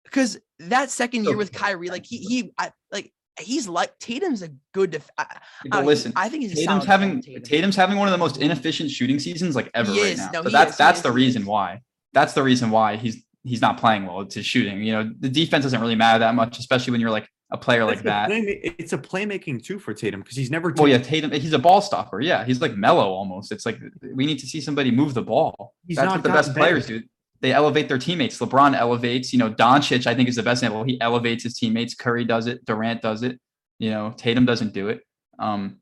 because 0.05 0.39
that 0.61 0.91
second 0.91 1.25
year 1.25 1.37
with 1.37 1.53
Kyrie, 1.53 1.91
like 1.91 2.07
he 2.07 2.19
he 2.19 2.53
I, 2.57 2.71
like 2.93 3.13
he's 3.41 3.69
like 3.69 3.99
Tatum's 3.99 4.43
a 4.43 4.51
good 4.73 4.91
def. 4.93 5.09
I, 5.19 5.23
I 5.23 5.27
But 5.65 5.71
don't 5.71 5.71
know, 5.73 5.81
he- 5.83 5.87
listen, 5.87 6.13
I 6.17 6.29
think 6.29 6.43
he's 6.45 6.55
Tatum's 6.55 6.85
having 6.85 7.23
Tatum. 7.23 7.43
Tatum's 7.43 7.77
having 7.77 7.97
one 7.99 8.09
of 8.09 8.13
the 8.13 8.19
most 8.19 8.39
inefficient 8.39 8.91
shooting 8.91 9.19
seasons 9.19 9.55
like 9.57 9.71
ever 9.75 9.93
He 9.93 10.01
right 10.03 10.13
is. 10.13 10.19
now. 10.19 10.31
No, 10.33 10.43
so 10.45 10.51
that's 10.51 10.73
is. 10.73 10.77
That's 10.79 10.99
is. 10.99 11.03
the 11.03 11.11
He 11.11 11.15
reason 11.17 11.47
why. 11.47 11.81
That's 12.13 12.33
the 12.33 12.43
reason 12.43 12.71
why 12.71 12.97
he's 12.97 13.23
he's 13.45 13.61
not 13.61 13.79
playing 13.79 14.07
well. 14.07 14.21
It's 14.23 14.35
his 14.35 14.47
shooting. 14.47 14.83
You 14.83 14.93
know, 14.93 15.11
the 15.21 15.29
defense 15.29 15.65
doesn't 15.65 15.81
really 15.81 15.95
matter 15.95 16.19
that 16.21 16.35
much, 16.35 16.59
especially 16.59 16.91
when 16.93 17.01
you're 17.01 17.11
like 17.11 17.29
a 17.51 17.57
player 17.57 17.85
like 17.85 18.01
a 18.01 18.03
that. 18.05 18.29
playma- 18.29 18.75
It's 18.79 18.93
a 18.93 18.99
playmaking 18.99 19.65
too 19.65 19.79
for 19.79 19.95
Tatum 19.95 20.21
because 20.21 20.37
he's 20.37 20.51
never. 20.51 20.73
Well, 20.77 20.89
yeah, 20.89 20.99
Tatum, 20.99 21.31
he's 21.33 21.53
a 21.53 21.59
ball 21.59 21.81
stopper. 21.81 22.21
Yeah, 22.21 22.45
he's 22.45 22.61
like 22.61 22.77
mellow 22.77 23.09
almost. 23.09 23.53
It's 23.53 23.65
like 23.65 23.79
we 24.15 24.27
need 24.27 24.39
to 24.41 24.47
see 24.47 24.61
somebody 24.61 24.91
move 24.91 25.15
the 25.15 25.23
ball. 25.23 25.75
He's 25.87 25.97
That's 25.97 26.07
not 26.07 26.17
what 26.17 26.23
the 26.25 26.29
best 26.31 26.49
gotten 26.49 26.63
players 26.63 26.87
better. 26.87 27.01
do. 27.01 27.07
They 27.41 27.53
elevate 27.53 27.89
their 27.89 27.99
teammates. 27.99 28.39
LeBron 28.39 28.77
elevates. 28.77 29.33
You 29.33 29.39
know, 29.39 29.51
Doncic, 29.51 30.07
I 30.07 30.15
think, 30.15 30.29
is 30.29 30.37
the 30.37 30.43
best 30.43 30.63
example. 30.63 30.85
He 30.85 31.01
elevates 31.01 31.45
his 31.45 31.55
teammates. 31.57 31.95
Curry 31.95 32.25
does 32.25 32.47
it. 32.47 32.65
Durant 32.65 33.03
does 33.03 33.23
it. 33.23 33.41
You 33.79 33.91
know, 33.91 34.13
Tatum 34.17 34.45
doesn't 34.45 34.73
do 34.73 34.89
it. 34.89 35.03
Um, 35.39 35.79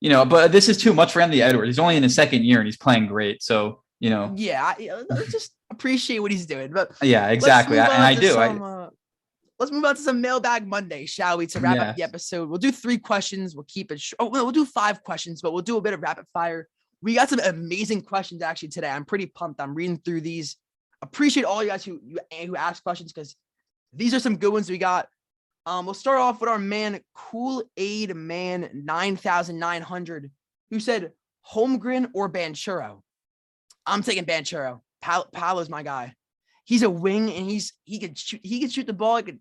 you 0.00 0.10
know, 0.10 0.24
but 0.24 0.52
this 0.52 0.68
is 0.68 0.76
too 0.76 0.92
much 0.92 1.12
for 1.12 1.22
Anthony 1.22 1.40
Edwards. 1.40 1.68
He's 1.68 1.78
only 1.78 1.96
in 1.96 2.02
his 2.02 2.14
second 2.14 2.44
year 2.44 2.58
and 2.58 2.66
he's 2.66 2.76
playing 2.76 3.06
great. 3.06 3.42
So, 3.42 3.82
you 4.00 4.10
know, 4.10 4.32
Yeah, 4.36 4.62
I, 4.64 5.04
just 5.30 5.52
appreciate 5.70 6.18
what 6.18 6.30
he's 6.30 6.44
doing. 6.44 6.72
But 6.72 6.90
yeah, 7.00 7.28
exactly. 7.28 7.78
I- 7.78 7.86
and 7.86 8.02
I 8.02 8.14
do. 8.14 8.34
I, 8.36 8.48
uh, 8.48 8.90
let's 9.58 9.72
move 9.72 9.84
on 9.84 9.94
to 9.94 10.00
some 10.02 10.20
mailbag 10.20 10.66
Monday, 10.66 11.06
shall 11.06 11.38
we? 11.38 11.46
To 11.46 11.60
wrap 11.60 11.78
up 11.78 11.96
the 11.96 12.02
episode, 12.02 12.48
we'll 12.48 12.58
do 12.58 12.72
three 12.72 12.98
questions. 12.98 13.54
We'll 13.54 13.66
keep 13.68 13.92
it. 13.92 14.00
Sh- 14.00 14.14
oh, 14.18 14.28
no, 14.28 14.42
we'll 14.42 14.52
do 14.52 14.66
five 14.66 15.02
questions, 15.04 15.40
but 15.40 15.52
we'll 15.52 15.62
do 15.62 15.76
a 15.76 15.80
bit 15.80 15.94
of 15.94 16.02
rapid 16.02 16.26
fire. 16.34 16.68
We 17.00 17.14
got 17.14 17.28
some 17.28 17.40
amazing 17.40 18.02
questions 18.02 18.42
actually 18.42 18.68
today. 18.70 18.90
I'm 18.90 19.04
pretty 19.04 19.26
pumped. 19.26 19.60
I'm 19.60 19.74
reading 19.74 19.98
through 19.98 20.20
these. 20.22 20.56
Appreciate 21.02 21.44
all 21.44 21.62
you 21.62 21.68
guys 21.68 21.84
who 21.84 22.00
you- 22.04 22.46
who 22.46 22.56
asked 22.56 22.84
questions 22.84 23.12
because 23.12 23.36
these 23.92 24.14
are 24.14 24.20
some 24.20 24.36
good 24.36 24.52
ones 24.52 24.70
we 24.70 24.78
got. 24.78 25.08
Um, 25.66 25.84
we'll 25.84 25.94
start 25.94 26.18
off 26.18 26.40
with 26.40 26.48
our 26.48 26.58
man 26.58 27.00
Cool 27.14 27.62
Aid 27.76 28.14
Man 28.16 28.70
nine 28.72 29.16
thousand 29.16 29.58
nine 29.58 29.82
hundred, 29.82 30.30
who 30.70 30.80
said 30.80 31.12
Holmgren 31.52 32.10
or 32.14 32.30
Banchero. 32.30 33.02
I'm 33.86 34.02
taking 34.02 34.24
Banchero. 34.24 34.80
Pal- 35.00 35.28
Paolo's 35.32 35.68
my 35.68 35.82
guy. 35.82 36.14
He's 36.64 36.82
a 36.82 36.90
wing 36.90 37.30
and 37.32 37.50
he's 37.50 37.72
he 37.84 37.98
could 37.98 38.16
shoot. 38.16 38.40
He 38.44 38.60
could 38.60 38.72
shoot 38.72 38.86
the 38.86 38.92
ball. 38.92 39.16
He 39.16 39.22
could 39.24 39.40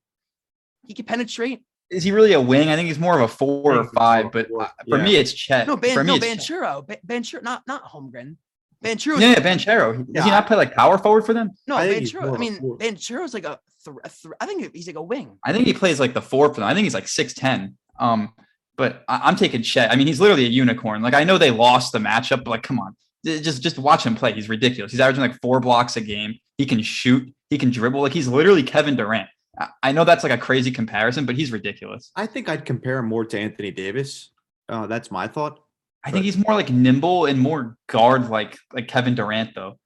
he 0.87 0.93
could 0.95 1.07
penetrate. 1.07 1.63
is 1.91 2.03
he 2.03 2.11
really 2.11 2.33
a 2.33 2.41
wing? 2.41 2.69
I 2.69 2.75
think 2.75 2.87
he's 2.87 2.97
more 2.99 3.15
of 3.15 3.21
a 3.21 3.27
four 3.27 3.75
or 3.77 3.83
five, 3.93 4.25
more 4.25 4.31
but 4.31 4.47
four, 4.49 4.61
uh, 4.63 4.69
for 4.89 4.97
yeah. 4.97 5.03
me, 5.03 5.15
it's 5.17 5.31
Chet. 5.33 5.67
No, 5.67 5.77
Ban, 5.77 5.93
for 5.93 6.03
me, 6.03 6.17
no. 6.17 6.25
Banchero. 6.25 6.85
Ba- 6.87 6.97
Banchero, 7.05 7.43
not 7.43 7.61
not 7.67 7.83
Holmgren. 7.85 8.37
Banchero. 8.83 9.19
Yeah, 9.21 9.29
yeah, 9.31 9.39
Banchero. 9.39 9.97
Does 9.97 10.05
Yeah, 10.13 10.23
he 10.23 10.29
not 10.31 10.47
play 10.47 10.57
like 10.57 10.73
power 10.73 10.97
forward 10.97 11.25
for 11.25 11.33
them? 11.33 11.51
no, 11.67 11.75
I 11.77 11.87
Banchero. 11.87 12.33
I 12.33 12.37
mean, 12.37 12.59
four. 12.59 12.77
Banchero's 12.77 13.33
like 13.33 13.45
a, 13.45 13.59
th- 13.85 13.97
a 14.03 14.09
th- 14.09 14.33
I 14.39 14.45
think 14.45 14.73
he's 14.75 14.87
like 14.87 14.95
a 14.95 15.01
wing. 15.03 15.37
I 15.45 15.53
think 15.53 15.65
he 15.67 15.73
plays 15.73 15.99
like 15.99 16.13
the 16.13 16.21
four 16.21 16.49
for 16.53 16.61
them. 16.61 16.69
I 16.69 16.73
think 16.73 16.85
he's 16.85 16.93
like 16.93 17.07
six 17.07 17.33
ten. 17.33 17.77
Um, 17.99 18.33
but 18.77 19.03
I, 19.07 19.21
I'm 19.25 19.35
taking 19.35 19.61
Chet. 19.61 19.91
I 19.91 19.95
mean, 19.95 20.07
he's 20.07 20.19
literally 20.19 20.45
a 20.45 20.49
unicorn. 20.49 21.01
Like 21.03 21.13
I 21.13 21.23
know 21.23 21.37
they 21.37 21.51
lost 21.51 21.91
the 21.93 21.99
matchup, 21.99 22.43
but 22.43 22.51
like, 22.51 22.63
come 22.63 22.79
on, 22.79 22.95
just 23.25 23.61
just 23.61 23.77
watch 23.77 24.03
him 24.05 24.15
play. 24.15 24.33
He's 24.33 24.49
ridiculous. 24.49 24.91
He's 24.91 24.99
averaging 24.99 25.21
like 25.21 25.39
four 25.41 25.59
blocks 25.59 25.95
a 25.97 26.01
game. 26.01 26.35
He 26.57 26.65
can 26.65 26.81
shoot. 26.81 27.31
He 27.51 27.57
can 27.57 27.69
dribble. 27.69 28.01
Like 28.01 28.13
he's 28.13 28.27
literally 28.27 28.63
Kevin 28.63 28.95
Durant. 28.95 29.29
I, 29.59 29.67
I 29.83 29.91
know 29.91 30.05
that's 30.05 30.23
like 30.23 30.31
a 30.31 30.37
crazy 30.37 30.71
comparison, 30.71 31.25
but 31.27 31.35
he's 31.35 31.51
ridiculous. 31.51 32.11
I 32.15 32.25
think 32.25 32.49
I'd 32.49 32.65
compare 32.65 32.97
him 32.97 33.07
more 33.07 33.25
to 33.25 33.37
Anthony 33.39 33.69
Davis. 33.71 34.31
Uh, 34.69 34.87
that's 34.87 35.11
my 35.11 35.27
thought. 35.27 35.59
I 36.03 36.11
think 36.11 36.25
he's 36.25 36.37
more 36.37 36.53
like 36.55 36.69
nimble 36.69 37.25
and 37.25 37.39
more 37.39 37.77
guard 37.87 38.29
like 38.29 38.57
like 38.73 38.87
Kevin 38.87 39.15
Durant 39.15 39.53
though. 39.55 39.77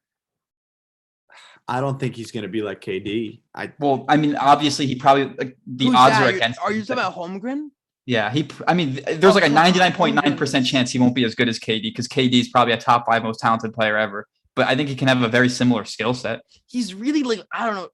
I 1.67 1.81
don't 1.81 1.99
think 1.99 2.15
he's 2.15 2.31
going 2.31 2.43
to 2.43 2.49
be 2.49 2.61
like 2.61 2.79
KD. 2.81 3.41
I 3.53 3.73
Well, 3.79 4.05
I 4.07 4.17
mean, 4.17 4.35
obviously 4.35 4.85
he 4.85 4.95
probably 4.95 5.25
like 5.37 5.57
the 5.65 5.87
odds 5.87 6.13
that? 6.13 6.21
are 6.21 6.25
You're- 6.25 6.37
against. 6.37 6.59
Are 6.61 6.71
you 6.71 6.83
talking 6.83 6.93
about 7.03 7.15
Holmgren? 7.15 7.69
Yeah, 8.05 8.29
he. 8.29 8.47
I 8.67 8.75
mean, 8.75 8.99
there's 9.17 9.33
like 9.33 9.43
a 9.43 9.49
99.9% 9.49 10.65
chance 10.67 10.91
he 10.91 10.99
won't 10.99 11.15
be 11.15 11.23
as 11.25 11.33
good 11.33 11.49
as 11.49 11.57
KD 11.57 11.81
because 11.81 12.07
KD 12.07 12.33
is 12.33 12.49
probably 12.49 12.75
a 12.75 12.77
top 12.77 13.07
five 13.07 13.23
most 13.23 13.39
talented 13.39 13.73
player 13.73 13.97
ever. 13.97 14.27
But 14.55 14.67
I 14.67 14.75
think 14.75 14.89
he 14.89 14.95
can 14.95 15.07
have 15.07 15.23
a 15.23 15.27
very 15.27 15.49
similar 15.49 15.85
skill 15.85 16.13
set. 16.13 16.41
He's 16.67 16.93
really 16.93 17.23
like 17.23 17.41
I 17.51 17.65
don't 17.65 17.75
know. 17.75 17.89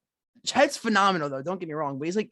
Chet's 0.45 0.75
phenomenal 0.75 1.29
though. 1.29 1.41
Don't 1.41 1.59
get 1.59 1.69
me 1.69 1.73
wrong, 1.75 1.97
but 1.97 2.05
he's 2.05 2.17
like 2.17 2.29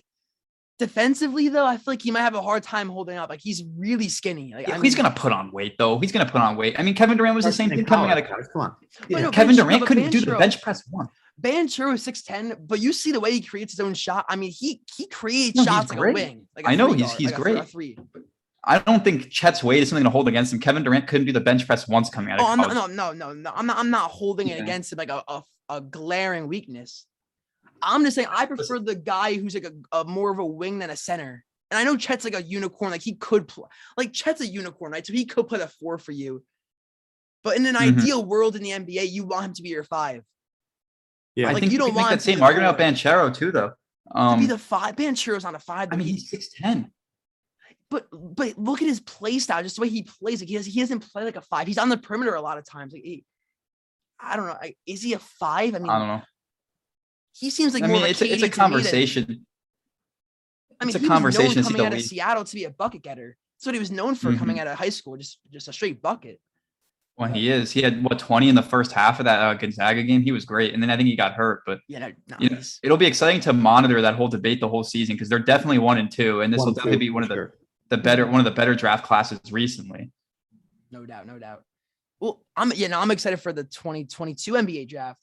defensively 0.79 1.49
though. 1.49 1.65
I 1.65 1.75
feel 1.77 1.91
like 1.93 2.01
he 2.01 2.09
might 2.09 2.21
have 2.21 2.33
a 2.35 2.41
hard 2.41 2.63
time 2.63 2.89
holding 2.89 3.17
up. 3.17 3.29
Like 3.29 3.41
he's 3.43 3.63
really 3.77 4.09
skinny. 4.09 4.53
Like 4.55 4.67
I 4.69 4.79
he's 4.79 4.95
gonna 4.95 5.11
put 5.11 5.31
on 5.31 5.51
weight 5.51 5.77
though. 5.77 5.99
He's 5.99 6.11
gonna 6.11 6.25
put 6.25 6.41
on 6.41 6.55
weight. 6.55 6.79
I 6.79 6.83
mean, 6.83 6.95
Kevin 6.95 7.17
Durant 7.17 7.35
was 7.35 7.45
the 7.45 7.51
same 7.51 7.69
thing 7.69 7.85
coming 7.85 8.09
out 8.09 8.17
of 8.17 8.27
college. 8.27 8.45
Come 8.51 8.61
on. 8.63 8.75
Yeah, 9.07 9.19
no, 9.21 9.31
Kevin 9.31 9.55
Durant 9.55 9.85
couldn't 9.85 10.09
do 10.09 10.21
the 10.21 10.35
bench 10.37 10.61
press 10.61 10.83
one. 10.89 11.07
Banchero 11.39 11.93
is 11.93 12.05
6'10, 12.05 12.67
but 12.67 12.81
you 12.81 12.91
see 12.91 13.13
the 13.13 13.19
way 13.21 13.31
he 13.31 13.39
creates 13.39 13.71
his 13.71 13.79
own 13.79 13.93
shot. 13.93 14.25
I 14.27 14.35
mean, 14.35 14.51
he 14.51 14.81
he 14.97 15.05
creates 15.07 15.55
No, 15.55 15.63
shots 15.63 15.89
like 15.93 15.99
a 15.99 16.11
wing. 16.11 16.47
Like 16.55 16.65
a 16.65 16.69
I 16.69 16.75
know 16.75 16.91
he's- 16.91 17.09
guard, 17.11 17.19
he's 17.21 17.31
like 17.31 17.37
a 17.37 17.41
a 17.41 17.43
great. 17.53 17.67
three. 17.69 17.97
I 18.65 18.79
don't 18.79 19.03
think 19.05 19.29
Chet's 19.31 19.63
weight 19.63 19.81
is 19.81 19.87
something 19.89 20.03
to 20.03 20.09
hold 20.09 20.27
against 20.27 20.51
him. 20.51 20.59
Kevin 20.59 20.83
Durant 20.83 21.07
couldn't 21.07 21.27
do 21.27 21.31
the 21.31 21.39
bench 21.39 21.65
press 21.65 21.87
once 21.87 22.09
coming 22.09 22.31
out 22.31 22.41
of 22.41 22.45
Oh, 22.45 22.49
I'm 22.51 22.57
not, 22.57 22.71
college. 22.71 22.93
no, 22.95 23.13
no, 23.13 23.31
no, 23.31 23.33
no. 23.33 23.51
I'm 23.55 23.65
not. 23.65 23.77
I'm 23.77 23.89
not 23.89 24.11
holding 24.11 24.49
it 24.49 24.59
against 24.59 24.91
him 24.91 24.97
like 24.97 25.09
a, 25.09 25.23
a 25.27 25.43
a 25.69 25.79
glaring 25.81 26.47
weakness. 26.49 27.05
I'm 27.81 28.03
just 28.03 28.15
saying 28.15 28.27
I 28.31 28.45
prefer 28.45 28.79
the 28.79 28.95
guy 28.95 29.35
who's 29.35 29.53
like 29.53 29.65
a, 29.65 29.73
a 29.99 30.03
more 30.05 30.31
of 30.31 30.39
a 30.39 30.45
wing 30.45 30.79
than 30.79 30.89
a 30.89 30.95
center. 30.95 31.43
And 31.71 31.77
I 31.77 31.83
know 31.83 31.95
Chet's 31.97 32.23
like 32.25 32.35
a 32.35 32.41
unicorn. 32.41 32.91
Like 32.91 33.01
he 33.01 33.13
could 33.15 33.47
play. 33.47 33.67
Like 33.97 34.11
Chet's 34.13 34.41
a 34.41 34.47
unicorn, 34.47 34.91
right? 34.91 35.05
So 35.05 35.13
he 35.13 35.25
could 35.25 35.47
play 35.47 35.59
the 35.59 35.67
four 35.67 35.97
for 35.97 36.11
you. 36.11 36.43
But 37.43 37.57
in 37.57 37.65
an 37.65 37.75
Mhm. 37.75 37.99
ideal 37.99 38.25
world 38.25 38.55
in 38.55 38.63
the 38.63 38.71
NBA, 38.71 39.05
you 39.09 39.23
want 39.25 39.45
him 39.45 39.53
to 39.53 39.61
be 39.61 39.69
your 39.69 39.83
five. 39.83 40.23
Yeah. 41.35 41.49
I 41.49 41.53
think 41.53 41.65
you 41.65 41.71
you 41.73 41.77
don't 41.77 41.89
can 41.89 41.95
make 41.95 42.01
want 42.01 42.11
him 42.13 42.17
that 42.17 42.23
to 42.23 42.27
be 42.27 42.33
same 42.33 42.43
argument 42.43 42.69
about 42.75 42.77
four. 43.01 43.11
Banchero 43.29 43.35
too, 43.35 43.51
though. 43.51 43.69
to 44.11 44.17
Um, 44.19 44.39
be 44.39 44.45
the 44.47 44.57
five. 44.57 44.95
Banchero's 44.95 45.45
on 45.45 45.55
a 45.55 45.59
five. 45.59 45.89
I 45.91 45.95
mean, 45.95 46.07
he's- 46.07 46.21
he's 46.21 46.29
six 46.29 46.49
ten. 46.49 46.91
but 47.91 48.07
but 48.11 48.57
look 48.57 48.81
at 48.81 48.87
his 48.87 48.99
play 48.99 49.39
style, 49.39 49.63
just 49.63 49.75
the 49.77 49.81
way 49.83 49.89
he 49.89 50.03
plays. 50.03 50.41
Like 50.41 50.49
he 50.49 50.55
has, 50.55 50.65
he 50.65 50.79
doesn't 50.79 50.99
play 51.11 51.23
like 51.23 51.35
a 51.37 51.41
five. 51.41 51.65
He's 51.67 51.77
on 51.77 51.89
the 51.89 51.97
perimeter 51.97 52.33
a 52.35 52.41
lot 52.41 52.57
of 52.57 52.65
times. 52.65 52.93
Like 52.93 53.03
he, 53.03 53.23
I 54.19 54.35
don't 54.35 54.47
know. 54.47 54.53
like, 54.61 54.77
Is 54.85 55.01
he 55.01 55.13
a 55.13 55.19
five? 55.19 55.75
I 55.75 55.79
mean, 55.79 55.89
I 55.89 55.97
don't 55.99 56.07
know. 56.07 56.21
He 57.39 57.49
seems 57.49 57.73
like 57.73 57.83
I 57.83 57.87
more 57.87 57.95
mean, 57.97 58.03
of 58.03 58.07
a 58.07 58.11
it's 58.11 58.21
a, 58.21 58.25
it's 58.33 58.33
KD 58.33 58.37
a 58.37 58.39
to 58.39 58.45
me 58.45 58.49
conversation. 58.49 59.45
I 60.81 60.85
mean, 60.85 60.95
it's 60.95 60.95
a 60.95 60.99
he 60.99 61.03
was 61.03 61.09
known 61.09 61.09
conversation 61.09 61.63
coming 61.63 61.85
out 61.85 61.93
of. 61.93 62.01
Seattle 62.01 62.43
to 62.43 62.55
be 62.55 62.63
a 62.65 62.69
bucket 62.69 63.01
getter. 63.03 63.37
That's 63.57 63.65
what 63.65 63.75
he 63.75 63.79
was 63.79 63.91
known 63.91 64.15
for 64.15 64.33
coming 64.35 64.55
Mm-hmm. 64.57 64.61
out 64.61 64.67
of 64.67 64.77
high 64.77 64.89
school, 64.89 65.17
just 65.17 65.39
just 65.51 65.67
a 65.67 65.73
straight 65.73 66.01
bucket. 66.01 66.39
Well, 67.17 67.29
he 67.33 67.49
is, 67.49 67.71
he 67.71 67.81
had 67.81 68.01
what 68.03 68.17
twenty 68.17 68.47
in 68.47 68.55
the 68.55 68.61
first 68.61 68.93
half 68.93 69.19
of 69.19 69.25
that 69.25 69.39
uh, 69.41 69.53
Gonzaga 69.55 70.03
game. 70.03 70.21
He 70.21 70.31
was 70.31 70.45
great, 70.45 70.73
and 70.73 70.81
then 70.81 70.89
I 70.89 70.95
think 70.95 71.07
he 71.09 71.17
got 71.17 71.33
hurt. 71.33 71.63
But 71.65 71.79
Yeah, 71.89 71.99
no, 71.99 72.11
no, 72.29 72.37
you 72.39 72.49
know, 72.49 72.61
it'll 72.81 72.95
be 72.97 73.05
exciting 73.07 73.41
to 73.41 73.51
monitor 73.53 74.01
that 74.01 74.15
whole 74.15 74.29
debate 74.29 74.61
the 74.61 74.69
whole 74.69 74.83
season 74.85 75.15
because 75.15 75.27
they're 75.27 75.39
definitely 75.39 75.79
one 75.79 75.97
and 75.97 76.09
two, 76.09 76.41
and 76.41 76.53
this 76.53 76.59
will 76.59 76.67
One, 76.67 76.73
definitely 76.75 76.95
two, 76.95 76.99
be 76.99 77.09
one 77.09 77.23
of 77.23 77.29
the 77.29 77.35
sure. 77.35 77.53
the 77.89 77.97
better 77.97 78.25
one 78.25 78.39
of 78.39 78.45
the 78.45 78.51
better 78.51 78.73
draft 78.73 79.05
classes 79.05 79.39
recently. 79.51 80.11
no 80.91 81.05
doubt, 81.05 81.27
no 81.27 81.37
doubt. 81.37 81.63
Well, 82.21 82.41
I'm 82.55 82.71
yeah, 82.73 82.87
no, 82.87 82.99
I'm 82.99 83.11
excited 83.11 83.41
for 83.41 83.51
the 83.51 83.63
2022 83.65 84.53
NBA 84.53 84.87
draft. 84.87 85.21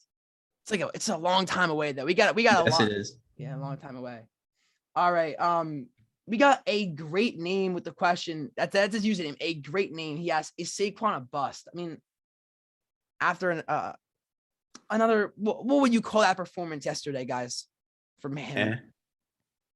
It's 0.67 0.73
like 0.73 0.81
a, 0.81 0.91
it's 0.95 1.09
a 1.09 1.17
long 1.17 1.47
time 1.47 1.71
away 1.71 1.93
though. 1.93 2.05
We 2.05 2.15
got 2.15 2.35
we 2.35 2.43
got 2.43 2.67
a 2.67 2.71
Yes, 2.71 2.81
it 2.81 2.91
is. 2.91 3.17
Yeah, 3.37 3.57
a 3.57 3.61
long 3.61 3.77
time 3.77 3.95
away. 3.95 4.23
All 4.97 5.13
right. 5.13 5.39
Um, 5.39 5.87
we 6.27 6.39
got 6.39 6.61
a 6.67 6.87
great 6.87 7.39
name 7.39 7.73
with 7.73 7.85
the 7.85 7.93
question. 7.93 8.51
That's 8.57 8.73
that's 8.73 8.93
his 8.93 9.05
username. 9.05 9.37
A 9.41 9.55
great 9.55 9.93
name. 9.93 10.17
He 10.17 10.33
asked, 10.33 10.55
"Is 10.59 10.73
Saquon 10.73 11.17
a 11.17 11.21
bust?" 11.21 11.69
I 11.73 11.77
mean, 11.77 11.99
after 13.21 13.51
an 13.51 13.63
uh 13.69 13.93
another 14.91 15.33
what, 15.37 15.65
what 15.65 15.83
would 15.83 15.95
you 15.95 16.01
call 16.01 16.23
that 16.23 16.37
performance 16.37 16.85
yesterday, 16.85 17.25
guys? 17.25 17.67
From 18.19 18.37
him. 18.37 18.73
Eh. 18.73 18.77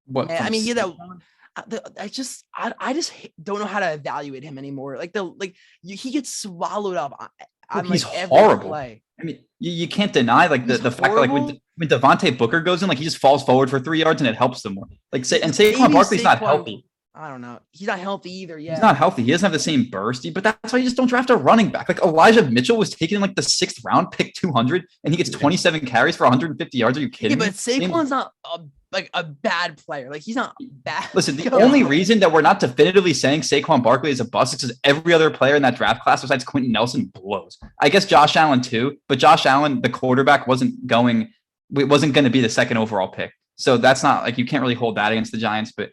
What? 0.06 0.28
Yeah, 0.28 0.44
I 0.44 0.50
mean, 0.50 0.64
yeah, 0.64 0.74
that- 0.74 1.92
I, 1.98 2.08
just 2.08 2.44
I, 2.54 2.72
I 2.78 2.94
just 2.94 3.12
don't 3.40 3.58
know 3.58 3.66
how 3.66 3.80
to 3.80 3.92
evaluate 3.92 4.42
him 4.42 4.56
anymore. 4.56 4.96
Like 4.96 5.12
the 5.12 5.22
like 5.22 5.54
you, 5.82 5.96
he 5.96 6.10
gets 6.10 6.32
swallowed 6.32 6.96
up 6.96 7.30
on, 7.70 7.86
on 7.86 7.92
he's 7.92 8.04
like 8.04 8.14
every 8.14 8.36
horrible. 8.36 8.68
play. 8.68 9.02
I 9.18 9.24
mean, 9.24 9.38
you, 9.58 9.72
you 9.72 9.88
can't 9.88 10.12
deny 10.12 10.46
like 10.46 10.66
the, 10.66 10.74
He's 10.74 10.82
the 10.82 10.90
fact 10.90 11.14
that 11.14 11.20
like 11.20 11.30
when, 11.30 11.42
horrible. 11.42 11.60
when 11.76 11.88
Devontae 11.88 12.36
Booker 12.38 12.60
goes 12.60 12.82
in, 12.82 12.88
like 12.88 12.98
he 12.98 13.04
just 13.04 13.18
falls 13.18 13.44
forward 13.44 13.70
for 13.70 13.78
three 13.78 14.00
yards 14.00 14.20
and 14.20 14.28
it 14.28 14.36
helps 14.36 14.62
them 14.62 14.74
more. 14.74 14.86
Like 15.12 15.24
say 15.24 15.40
and 15.40 15.52
Saquon 15.52 15.80
Maybe 15.80 15.92
Barkley's 15.92 16.24
not 16.24 16.38
healthy. 16.38 16.84
I 17.14 17.28
don't 17.28 17.40
know. 17.40 17.58
He's 17.72 17.88
not 17.88 17.98
healthy 17.98 18.32
either. 18.32 18.58
Yeah. 18.58 18.72
He's 18.72 18.82
not 18.82 18.96
healthy. 18.96 19.22
He 19.24 19.32
doesn't 19.32 19.44
have 19.44 19.52
the 19.52 19.58
same 19.58 19.84
burst, 19.90 20.26
but 20.32 20.44
that's 20.44 20.72
why 20.72 20.78
you 20.78 20.84
just 20.84 20.96
don't 20.96 21.08
draft 21.08 21.28
a 21.30 21.36
running 21.36 21.68
back. 21.68 21.88
Like 21.88 22.00
Elijah 22.02 22.48
Mitchell 22.48 22.76
was 22.76 22.90
taken 22.90 23.16
in 23.16 23.20
like 23.20 23.34
the 23.34 23.42
sixth 23.42 23.84
round, 23.84 24.12
pick 24.12 24.32
200, 24.34 24.86
and 25.04 25.12
he 25.12 25.18
gets 25.18 25.28
27 25.28 25.86
carries 25.86 26.16
for 26.16 26.24
150 26.24 26.78
yards. 26.78 26.96
Are 26.96 27.00
you 27.00 27.10
kidding? 27.10 27.36
yeah, 27.36 27.36
kidding 27.36 27.38
but 27.38 27.46
me? 27.46 27.52
Same- 27.52 27.90
Saquon's 27.90 28.10
not 28.10 28.32
a, 28.44 28.60
like 28.92 29.10
a 29.14 29.22
bad 29.24 29.78
player. 29.78 30.10
Like 30.10 30.22
he's 30.22 30.36
not 30.36 30.54
bad. 30.60 31.08
Listen, 31.14 31.36
the 31.36 31.50
only 31.52 31.82
reason 31.82 32.20
that 32.20 32.32
we're 32.32 32.40
not 32.40 32.60
definitively 32.60 33.14
saying 33.14 33.42
Saquon 33.42 33.82
Barkley 33.82 34.10
is 34.10 34.20
a 34.20 34.24
bust 34.24 34.54
is 34.54 34.60
because 34.60 34.80
every 34.84 35.12
other 35.12 35.30
player 35.30 35.54
in 35.54 35.62
that 35.62 35.76
draft 35.76 36.02
class 36.02 36.22
besides 36.22 36.44
Quenton 36.44 36.72
Nelson 36.72 37.06
blows. 37.06 37.58
I 37.80 37.88
guess 37.88 38.04
Josh 38.04 38.36
Allen 38.36 38.60
too, 38.60 38.98
but 39.08 39.18
Josh 39.18 39.46
Allen, 39.46 39.80
the 39.80 39.88
quarterback, 39.88 40.46
wasn't 40.46 40.86
going, 40.86 41.32
it 41.76 41.88
wasn't 41.88 42.14
going 42.14 42.24
to 42.24 42.30
be 42.30 42.40
the 42.40 42.48
second 42.48 42.78
overall 42.78 43.08
pick. 43.08 43.32
So 43.56 43.76
that's 43.76 44.02
not 44.02 44.24
like 44.24 44.38
you 44.38 44.46
can't 44.46 44.62
really 44.62 44.74
hold 44.74 44.96
that 44.96 45.12
against 45.12 45.32
the 45.32 45.38
Giants. 45.38 45.72
But 45.72 45.90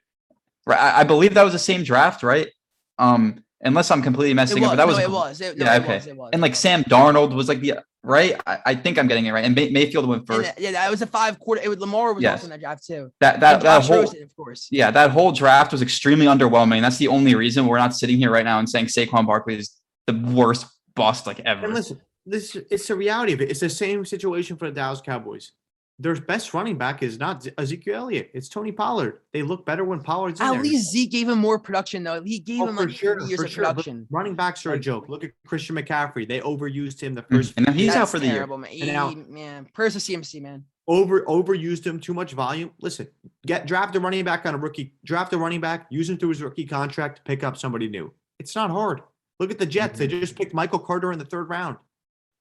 I, 0.68 1.02
I 1.02 1.04
believe 1.04 1.34
that 1.36 1.44
was 1.44 1.54
the 1.54 1.60
same 1.60 1.84
draft, 1.84 2.24
right? 2.24 2.50
Um, 2.98 3.44
unless 3.62 3.92
I'm 3.92 4.02
completely 4.02 4.34
messing 4.34 4.62
was. 4.62 4.72
up, 4.72 4.78
but 4.78 4.86
that 4.86 4.92
no, 4.92 4.96
was 4.96 5.04
it 5.04 5.12
was. 5.12 5.42
It, 5.42 5.58
no, 5.58 5.66
yeah, 5.66 5.76
it 5.76 5.84
okay. 5.84 5.96
was. 5.96 6.08
It 6.08 6.18
was. 6.18 6.30
and 6.34 6.42
like. 6.42 6.56
Sam 6.56 6.84
Darnold 6.84 7.34
was 7.34 7.48
like 7.48 7.60
the 7.62 7.76
right. 8.04 8.40
I, 8.46 8.60
I 8.68 8.76
think 8.76 8.98
I'm 8.98 9.08
getting 9.08 9.26
it 9.26 9.32
right. 9.32 9.44
And 9.46 9.56
May, 9.56 9.70
Mayfield 9.70 10.08
went 10.08 10.26
first. 10.28 10.56
that- 10.56 10.60
yeah, 10.62 10.72
that 10.72 10.90
was 10.92 11.02
a 11.02 11.08
five 11.08 11.40
quarter. 11.40 11.62
It 11.64 11.68
was 11.70 11.80
Lamar 11.80 12.14
was 12.14 12.24
Yes. 12.24 12.34
also 12.40 12.46
in 12.46 12.50
that 12.52 12.60
draft 12.60 12.86
too. 12.86 13.12
That 13.20 13.40
that 13.40 13.62
that 13.62 13.80
Josh 13.82 13.88
whole 13.88 14.02
Rosen, 14.02 14.24
of 14.24 14.36
course. 14.36 14.68
yeah, 14.72 14.92
that 14.92 15.12
whole 15.12 15.32
draft 15.32 15.72
was 15.72 15.82
extremely 15.82 16.26
underwhelming. 16.26 16.82
That's 16.82 16.98
the 16.98 17.08
only 17.08 17.36
reason 17.36 17.66
we're 17.68 17.78
not 17.80 17.96
sitting 17.96 18.18
here 18.18 18.32
right 18.32 18.46
now 18.46 18.60
and 18.60 18.70
saying 18.70 18.86
Saquon 18.88 19.26
Barkley 19.28 19.58
is 19.58 19.76
the 20.08 20.14
worst 20.14 20.66
bust 20.96 21.28
like 21.28 21.40
ever. 21.42 21.66
And 21.66 21.74
listen, 21.74 22.02
this 22.26 22.56
it's 22.56 22.88
the 22.88 22.96
reality 22.96 23.34
of 23.34 23.42
it. 23.42 23.50
It's 23.52 23.60
the 23.60 23.70
same 23.70 24.06
situation 24.06 24.58
for 24.58 24.68
the 24.70 24.76
Dallas 24.76 25.02
Cowboys. 25.02 25.52
Their 26.00 26.16
best 26.16 26.54
running 26.54 26.78
back 26.78 27.02
is 27.02 27.18
not 27.18 27.48
Ezekiel 27.58 27.96
Elliott. 27.96 28.30
It's 28.34 28.50
Tony 28.50 28.72
Pollard. 28.72 29.22
They 29.34 29.42
look 29.42 29.66
better 29.66 29.84
when 29.84 30.02
Pollard's 30.02 30.40
in 30.40 30.46
At 30.46 30.52
there. 30.54 30.62
least 30.64 30.92
Zeke 30.92 31.10
gave 31.10 31.28
him 31.28 31.40
more 31.40 31.58
production 31.58 32.04
though. 32.04 32.22
He 32.22 32.40
gave 32.40 32.62
Oh, 32.62 32.68
him 32.68 32.76
for 32.78 32.86
like 32.86 32.96
sure, 32.96 33.20
years 33.28 33.42
of 33.42 33.50
sure, 33.50 33.64
but 33.64 33.70
production. 33.76 34.08
Running 34.12 34.36
backs 34.36 34.66
are 34.68 34.74
a 34.74 34.80
joke. 34.80 35.10
Look 35.10 35.24
at 35.24 35.32
Christian 35.48 35.76
McCaffrey. 35.76 36.28
They 36.28 36.40
overused 36.42 37.02
him 37.02 37.16
the 37.16 37.24
Mm, 37.24 37.30
first. 37.38 37.54
And 37.58 37.66
now 37.66 37.74
he's 37.74 37.96
out 37.96 38.10
for 38.10 38.20
the 38.20 38.26
year. 38.28 38.36
terrible, 38.36 38.58
man. 38.60 38.72
And 38.80 38.88
now- 38.94 39.12
man, 39.28 39.68
Purse 39.74 39.96
of 39.96 40.02
CMC, 40.04 40.40
man. 40.40 40.66
over 40.88 41.22
overused 41.26 41.86
him 41.86 42.00
too 42.00 42.14
much 42.14 42.34
volume. 42.34 42.72
Listen, 42.80 43.08
get 43.46 43.66
draft 43.66 43.96
a 43.96 44.00
running 44.00 44.24
back 44.24 44.46
on 44.46 44.54
a 44.54 44.58
rookie, 44.58 44.94
draft 45.04 45.34
a 45.34 45.38
running 45.38 45.62
back, 45.62 45.88
use 45.90 46.10
him 46.10 46.18
through 46.18 46.30
his 46.30 46.42
rookie 46.44 46.66
contract, 46.66 47.22
pick 47.26 47.44
up 47.44 47.58
somebody 47.58 47.90
new. 47.90 48.14
It's 48.40 48.56
not 48.56 48.70
hard. 48.70 49.02
Look 49.40 49.50
at 49.52 49.58
the 49.58 49.66
Jets. 49.66 49.98
They 50.00 50.08
just 50.08 50.36
picked 50.36 50.54
Michael 50.54 50.80
Carter 50.80 51.12
in 51.12 51.20
the 51.20 51.26
third 51.26 51.50
round. 51.50 51.78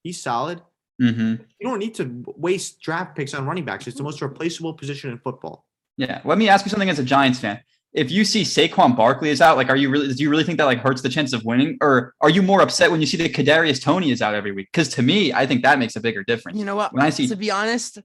He's 0.03 0.21
solid. 0.23 0.61
Hmm 0.99 1.35
You 1.61 1.69
don't 1.69 1.79
need 1.79 1.95
to 1.97 2.25
waste 2.37 2.81
draft 2.81 3.17
picks 3.17 3.35
on 3.35 3.47
running 3.47 3.65
backs. 3.65 3.87
It's 3.87 3.97
the 3.97 4.03
most 4.03 4.23
replaceable 4.23 4.75
position 4.75 5.11
in 5.11 5.19
football. 5.19 5.67
Yeah. 5.99 6.21
Let 6.25 6.39
me 6.39 6.49
ask 6.49 6.65
you 6.65 6.71
something 6.71 6.89
as 6.91 6.99
a 6.99 7.05
Giants 7.05 7.39
fan. 7.39 7.61
If 7.93 8.11
you 8.11 8.25
see 8.27 8.43
Saquon 8.43 8.95
Barkley 8.97 9.31
is 9.31 9.41
out, 9.41 9.57
like, 9.57 9.71
are 9.71 9.77
you 9.77 9.89
really? 9.89 10.13
Do 10.13 10.23
you 10.23 10.29
really 10.29 10.45
think 10.45 10.59
that 10.59 10.65
like 10.65 10.79
hurts 10.81 11.01
the 11.01 11.09
chance 11.09 11.33
of 11.33 11.43
winning, 11.47 11.79
or 11.81 12.15
are 12.21 12.29
you 12.29 12.43
more 12.43 12.61
upset 12.61 12.91
when 12.91 13.01
you 13.01 13.07
see 13.07 13.17
that 13.19 13.33
Kadarius 13.33 13.81
Toney 13.83 14.11
is 14.11 14.21
out 14.21 14.35
every 14.35 14.53
week? 14.53 14.69
Because 14.71 14.89
to 14.91 15.03
me, 15.03 15.33
I 15.33 15.47
think 15.47 15.63
that 15.63 15.79
makes 15.79 15.97
a 15.97 16.01
bigger 16.01 16.23
difference. 16.23 16.59
You 16.59 16.67
know 16.67 16.77
what? 16.77 16.93
When 16.93 17.03
I 17.03 17.09
see 17.09 17.27
to 17.29 17.37
be 17.37 17.51
honest, 17.51 17.99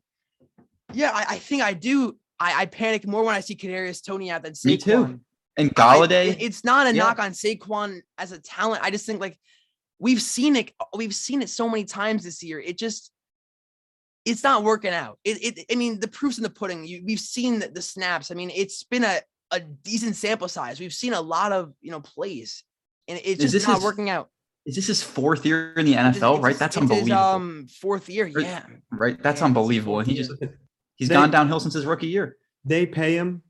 yeah, 0.94 1.12
I, 1.14 1.26
I 1.32 1.38
think 1.40 1.62
I 1.62 1.74
do. 1.74 2.18
I, 2.40 2.62
I 2.62 2.66
panic 2.68 3.06
more 3.06 3.24
when 3.24 3.36
I 3.36 3.42
see 3.42 3.56
Kadarius 3.56 4.02
Toney 4.04 4.32
out 4.32 4.44
than 4.44 4.54
Saquon. 4.54 4.66
Me 4.66 4.78
too. 4.78 5.20
and 5.58 5.76
Golladay, 5.76 6.28
it- 6.30 6.42
it's 6.42 6.64
not 6.64 6.88
a 6.88 6.94
Yeah. 6.96 7.04
knock 7.04 7.20
on 7.20 7.32
Saquon 7.32 8.02
as 8.18 8.32
a 8.32 8.40
talent. 8.40 8.82
I 8.84 8.92
just 8.92 9.06
think 9.06 9.20
like 9.20 9.38
we've 10.02 10.22
seen 10.22 10.56
it. 10.58 10.72
We've 10.96 11.16
seen 11.16 11.42
it 11.42 11.50
so 11.50 11.70
many 11.70 11.86
times 11.86 12.24
this 12.24 12.44
year. 12.44 12.60
It 12.60 12.78
just 12.78 13.12
it's 14.26 14.44
not 14.44 14.64
working 14.64 14.92
out. 14.94 15.18
It. 15.24 15.58
it 15.60 15.66
I 15.72 15.76
mean, 15.76 16.00
the 16.00 16.08
proof's 16.08 16.38
in 16.38 16.44
the 16.44 16.50
pudding. 16.50 16.86
You, 16.86 17.02
we've 17.06 17.20
seen 17.20 17.60
the, 17.60 17.68
the 17.70 17.82
snaps. 17.82 18.32
I 18.32 18.36
mean, 18.36 18.52
it's 18.54 18.84
been 18.84 19.04
a 19.06 19.20
a 19.52 19.60
decent 19.60 20.16
sample 20.16 20.48
size. 20.48 20.80
We've 20.80 20.94
seen 20.94 21.14
a 21.14 21.22
lot 21.22 21.52
of 21.52 21.74
you 21.82 21.92
know 21.92 22.02
plays, 22.02 22.64
and 23.08 23.18
it's 23.20 23.44
Is 23.44 23.52
just 23.52 23.54
this 23.54 23.68
not 23.68 23.76
his 23.76 23.84
working 23.84 24.10
out. 24.10 24.30
is 24.66 24.76
this 24.76 24.88
his 24.88 25.04
fourth 25.04 25.46
year 25.46 25.74
in 25.78 25.86
the 25.86 25.94
NFL? 25.94 26.36
it's 26.36 26.44
right, 26.44 26.50
his- 26.50 26.60
that's 26.60 26.76
it's 26.78 26.84
his, 26.84 26.92
unbelievable. 26.92 27.18
um, 27.24 27.68
fourth 27.82 28.10
year. 28.10 28.28
Yeah. 28.28 28.64
right, 28.92 29.22
that's 29.22 29.40
yeah, 29.42 29.46
unbelievable. 29.46 30.00
And 30.00 30.08
fourth 30.08 30.18
he 30.18 30.24
just 30.24 30.42
year. 30.42 30.60
he's 30.96 31.08
They- 31.10 31.16
gone 31.16 31.32
downhill 31.32 31.60
since 31.60 31.74
his 31.74 31.86
rookie 31.86 32.08
year. 32.08 32.38
They 32.66 32.86
pay 32.86 33.16
him 33.16 33.42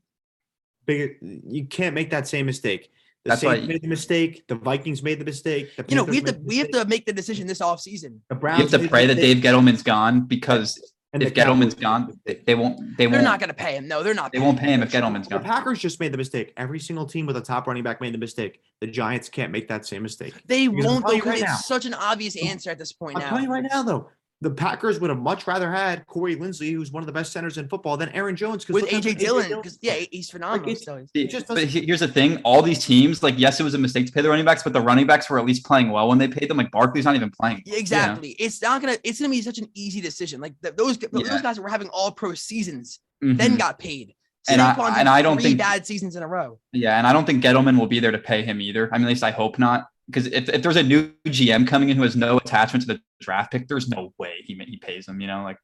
big. 0.86 1.16
You 1.20 1.66
can't 1.66 1.94
make 1.94 2.10
that 2.10 2.26
same 2.26 2.46
mistake. 2.46 2.90
The 3.24 3.28
That's 3.30 3.40
Saints 3.42 3.60
why- 3.62 3.66
made 3.66 3.82
the 3.82 3.88
mistake. 3.88 4.44
The 4.48 4.56
Vikings 4.56 5.02
made 5.02 5.20
the 5.20 5.24
mistake. 5.24 5.76
The 5.76 5.84
You 5.88 5.94
know, 5.96 6.04
we 6.04 6.16
have 6.16 6.24
to 6.24 6.40
we 6.44 6.58
have 6.58 6.70
to 6.70 6.84
make 6.86 7.06
the 7.06 7.12
decision 7.12 7.46
this 7.46 7.60
offseason. 7.60 8.18
The 8.28 8.34
You 8.36 8.48
have 8.48 8.70
to 8.70 8.88
pray 8.88 9.06
that 9.06 9.14
Dave 9.14 9.36
Gettleman's 9.38 9.82
gone 9.84 10.22
because 10.22 10.80
and 11.12 11.22
if 11.22 11.32
the 11.34 11.40
Gettleman's 11.40 11.74
Cowboys 11.74 11.76
made 11.76 11.76
the 11.76 11.82
gone, 11.82 12.20
they, 12.24 12.34
they 12.46 12.54
won't. 12.56 12.78
They 12.96 13.04
They're 13.04 13.10
won't. 13.10 13.24
not 13.24 13.38
going 13.38 13.48
to 13.48 13.54
pay 13.54 13.76
him. 13.76 13.86
No, 13.86 14.02
they're 14.02 14.14
not. 14.14 14.32
They 14.32 14.38
won't 14.40 14.58
pay 14.58 14.72
him 14.72 14.82
if 14.82 14.90
Gettleman's 14.90 15.28
The 15.28 15.34
gone. 15.34 15.42
The 15.42 15.48
Packers 15.48 15.78
just 15.78 16.00
made 16.00 16.10
the 16.12 16.16
mistake. 16.16 16.52
Every 16.56 16.80
single 16.80 17.04
team 17.06 17.26
with 17.26 17.36
a 17.36 17.40
top 17.40 17.66
running 17.68 17.82
back 17.84 18.00
made 18.00 18.14
the 18.14 18.18
mistake. 18.18 18.60
The 18.80 18.86
Giants 18.88 19.28
can't 19.28 19.52
make 19.52 19.68
that 19.68 19.84
same 19.86 20.02
mistake. 20.02 20.34
They 20.46 20.66
Because 20.68 20.84
won't 20.86 21.06
though. 21.06 21.18
telling 21.18 21.36
you 21.38 21.44
now. 21.44 21.54
it's 21.54 21.66
such 21.66 21.84
an 21.86 21.94
obvious 21.94 22.34
answer 22.42 22.70
at 22.70 22.78
this 22.78 22.92
point 22.92 23.16
I'm 23.18 23.22
now. 23.22 23.28
telling 23.28 23.44
you 23.44 23.50
right 23.52 23.62
now, 23.70 23.82
though, 23.82 24.08
the 24.42 24.50
Packers 24.50 24.98
would 25.00 25.08
have 25.08 25.20
much 25.20 25.46
rather 25.46 25.70
had 25.70 26.06
Corey 26.06 26.36
Linsley, 26.36 26.72
who's 26.72 26.90
one 26.90 27.02
of 27.02 27.06
the 27.06 27.12
best 27.12 27.32
centers 27.32 27.58
in 27.58 27.68
football, 27.68 27.96
than 27.96 28.08
Aaron 28.10 28.34
Jones. 28.36 28.66
with 28.68 28.84
AJ 28.86 28.92
what 28.92 29.18
Dillon, 29.18 29.48
Dillon 29.48 29.62
because 29.62 29.78
yeah, 29.80 29.94
he's 30.10 30.28
phenomenal. 30.30 30.68
it's- 30.68 30.82
still. 30.82 30.98
See, 31.14 31.26
just 31.28 31.46
but 31.48 31.64
here's 31.64 32.00
the 32.00 32.08
thing: 32.08 32.38
all 32.44 32.60
these 32.60 32.84
teams, 32.84 33.22
like, 33.22 33.38
yes, 33.38 33.60
it 33.60 33.62
was 33.62 33.74
a 33.74 33.78
mistake 33.78 34.06
to 34.06 34.12
pay 34.12 34.20
the 34.20 34.28
running 34.28 34.44
backs, 34.44 34.62
but 34.62 34.72
the 34.72 34.80
running 34.80 35.06
backs 35.06 35.30
were 35.30 35.38
at 35.38 35.44
least 35.46 35.64
playing 35.64 35.90
well 35.90 36.08
when 36.08 36.18
they 36.18 36.28
paid 36.28 36.50
them. 36.50 36.56
Like 36.56 36.70
Barkley's 36.70 37.04
not 37.04 37.14
even 37.14 37.30
playing. 37.30 37.62
Yeah, 37.64 37.76
exactly. 37.76 38.30
It's 38.38 38.60
not 38.60 38.80
gonna. 38.82 38.96
It's 39.04 39.20
gonna 39.20 39.30
be 39.30 39.42
such 39.42 39.58
an 39.58 39.68
easy 39.74 40.00
decision. 40.00 40.40
Like 40.40 40.54
th- 40.60 40.74
those 40.76 40.98
th- 40.98 41.10
Yeah. 41.14 41.28
those 41.28 41.42
guys 41.42 41.60
were 41.60 41.68
having 41.68 41.88
all 41.90 42.10
pro 42.10 42.34
seasons, 42.34 42.98
Mhm. 43.22 43.38
then 43.38 43.56
got 43.56 43.78
paid. 43.78 44.14
And 44.48 44.60
I- 44.60 44.98
and 44.98 45.08
I 45.08 45.22
don't 45.22 45.36
three 45.36 45.50
think- 45.50 45.58
bad 45.58 45.86
seasons 45.86 46.16
in 46.16 46.22
a 46.24 46.26
row. 46.26 46.58
Yeah, 46.72 46.98
and 46.98 47.06
I 47.06 47.12
don't 47.12 47.24
think 47.24 47.44
Gettleman 47.44 47.78
will 47.78 47.86
be 47.86 48.00
there 48.00 48.10
to 48.10 48.18
pay 48.18 48.42
him 48.42 48.60
either. 48.60 48.88
I 48.92 48.98
mean, 48.98 49.06
at 49.06 49.10
least 49.10 49.22
I 49.22 49.30
hope 49.30 49.56
not. 49.56 49.86
Because 50.06 50.26
if, 50.26 50.48
if 50.48 50.62
there's 50.62 50.76
a 50.76 50.82
new 50.82 51.12
GM 51.26 51.66
coming 51.66 51.88
in 51.88 51.96
who 51.96 52.02
has 52.02 52.16
no 52.16 52.36
attachment 52.36 52.86
to 52.86 52.94
the 52.94 53.00
draft 53.20 53.52
pick, 53.52 53.68
there's 53.68 53.88
no 53.88 54.12
way 54.18 54.36
he 54.44 54.54
he 54.66 54.76
pays 54.76 55.06
them. 55.06 55.20
You 55.20 55.28
know, 55.28 55.42
like 55.42 55.58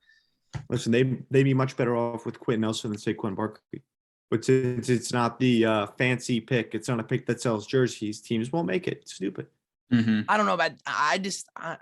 Listen, 0.68 0.92
they 0.92 1.02
they'd 1.30 1.44
be 1.44 1.54
much 1.54 1.76
better 1.76 1.96
off 1.96 2.26
with 2.26 2.40
Quenton 2.40 2.62
Nelson 2.62 2.90
than 2.90 2.98
Saquon 2.98 3.36
Barkley. 3.36 3.82
But 4.30 4.44
since 4.44 4.88
it's 4.88 5.12
not 5.12 5.38
the 5.38 5.64
uh, 5.64 5.86
fancy 5.98 6.40
pick, 6.40 6.74
it's 6.74 6.88
not 6.88 7.00
a 7.00 7.04
pick 7.04 7.26
that 7.26 7.40
sells 7.40 7.66
jerseys. 7.66 8.20
Teams 8.20 8.52
won't 8.52 8.66
make 8.66 8.86
it. 8.86 8.98
It's 9.02 9.14
stupid. 9.14 9.46
mhm. 9.92 10.24
I 10.28 10.36
don't 10.36 10.46
know 10.46 10.54
about. 10.54 10.72
I 10.86 11.18
just. 11.18 11.48
I, 11.56 11.78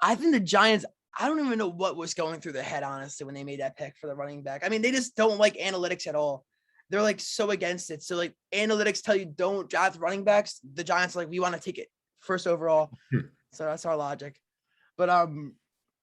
I 0.00 0.14
think 0.14 0.32
the 0.32 0.40
Giants. 0.40 0.84
I 1.18 1.26
don't 1.26 1.44
even 1.44 1.58
know 1.58 1.68
what 1.68 1.96
was 1.96 2.14
going 2.14 2.40
through 2.40 2.52
their 2.52 2.62
head 2.62 2.84
honestly 2.84 3.26
when 3.26 3.34
they 3.34 3.42
made 3.42 3.58
that 3.58 3.76
pick 3.76 3.96
for 4.00 4.06
the 4.06 4.14
running 4.14 4.42
back. 4.42 4.64
I 4.64 4.68
mean, 4.68 4.82
they 4.82 4.92
just 4.92 5.16
don't 5.16 5.38
like 5.38 5.56
analytics 5.56 6.06
at 6.06 6.14
all. 6.14 6.44
They're 6.90 7.02
like 7.02 7.18
so 7.18 7.50
against 7.50 7.90
it. 7.90 8.04
So 8.04 8.14
like 8.14 8.34
analytics 8.54 9.02
tell 9.02 9.16
you 9.16 9.24
don't 9.24 9.68
draft 9.68 9.98
running 9.98 10.22
backs. 10.22 10.60
The 10.74 10.84
Giants 10.84 11.16
are 11.16 11.20
like 11.20 11.30
we 11.30 11.40
want 11.40 11.54
to 11.54 11.60
take 11.60 11.78
it 11.78 11.88
first 12.28 12.46
overall. 12.46 12.90
Hmm. 13.10 13.20
so 13.52 13.64
that's 13.64 13.84
our 13.86 13.96
logic. 13.96 14.38
But 14.96 15.08
um, 15.10 15.54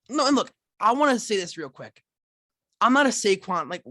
no, 0.10 0.28
and 0.28 0.36
look, 0.36 0.52
I 0.80 0.92
want 0.94 1.14
to 1.14 1.20
say 1.20 1.38
this 1.38 1.58
real 1.58 1.70
quick. 1.70 2.02
I'm 2.82 2.92
not 2.94 3.06
a 3.06 3.10
Saquon. 3.10 3.70
Like, 3.70 3.84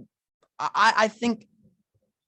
I 0.58 0.92
I 1.04 1.08
think 1.08 1.46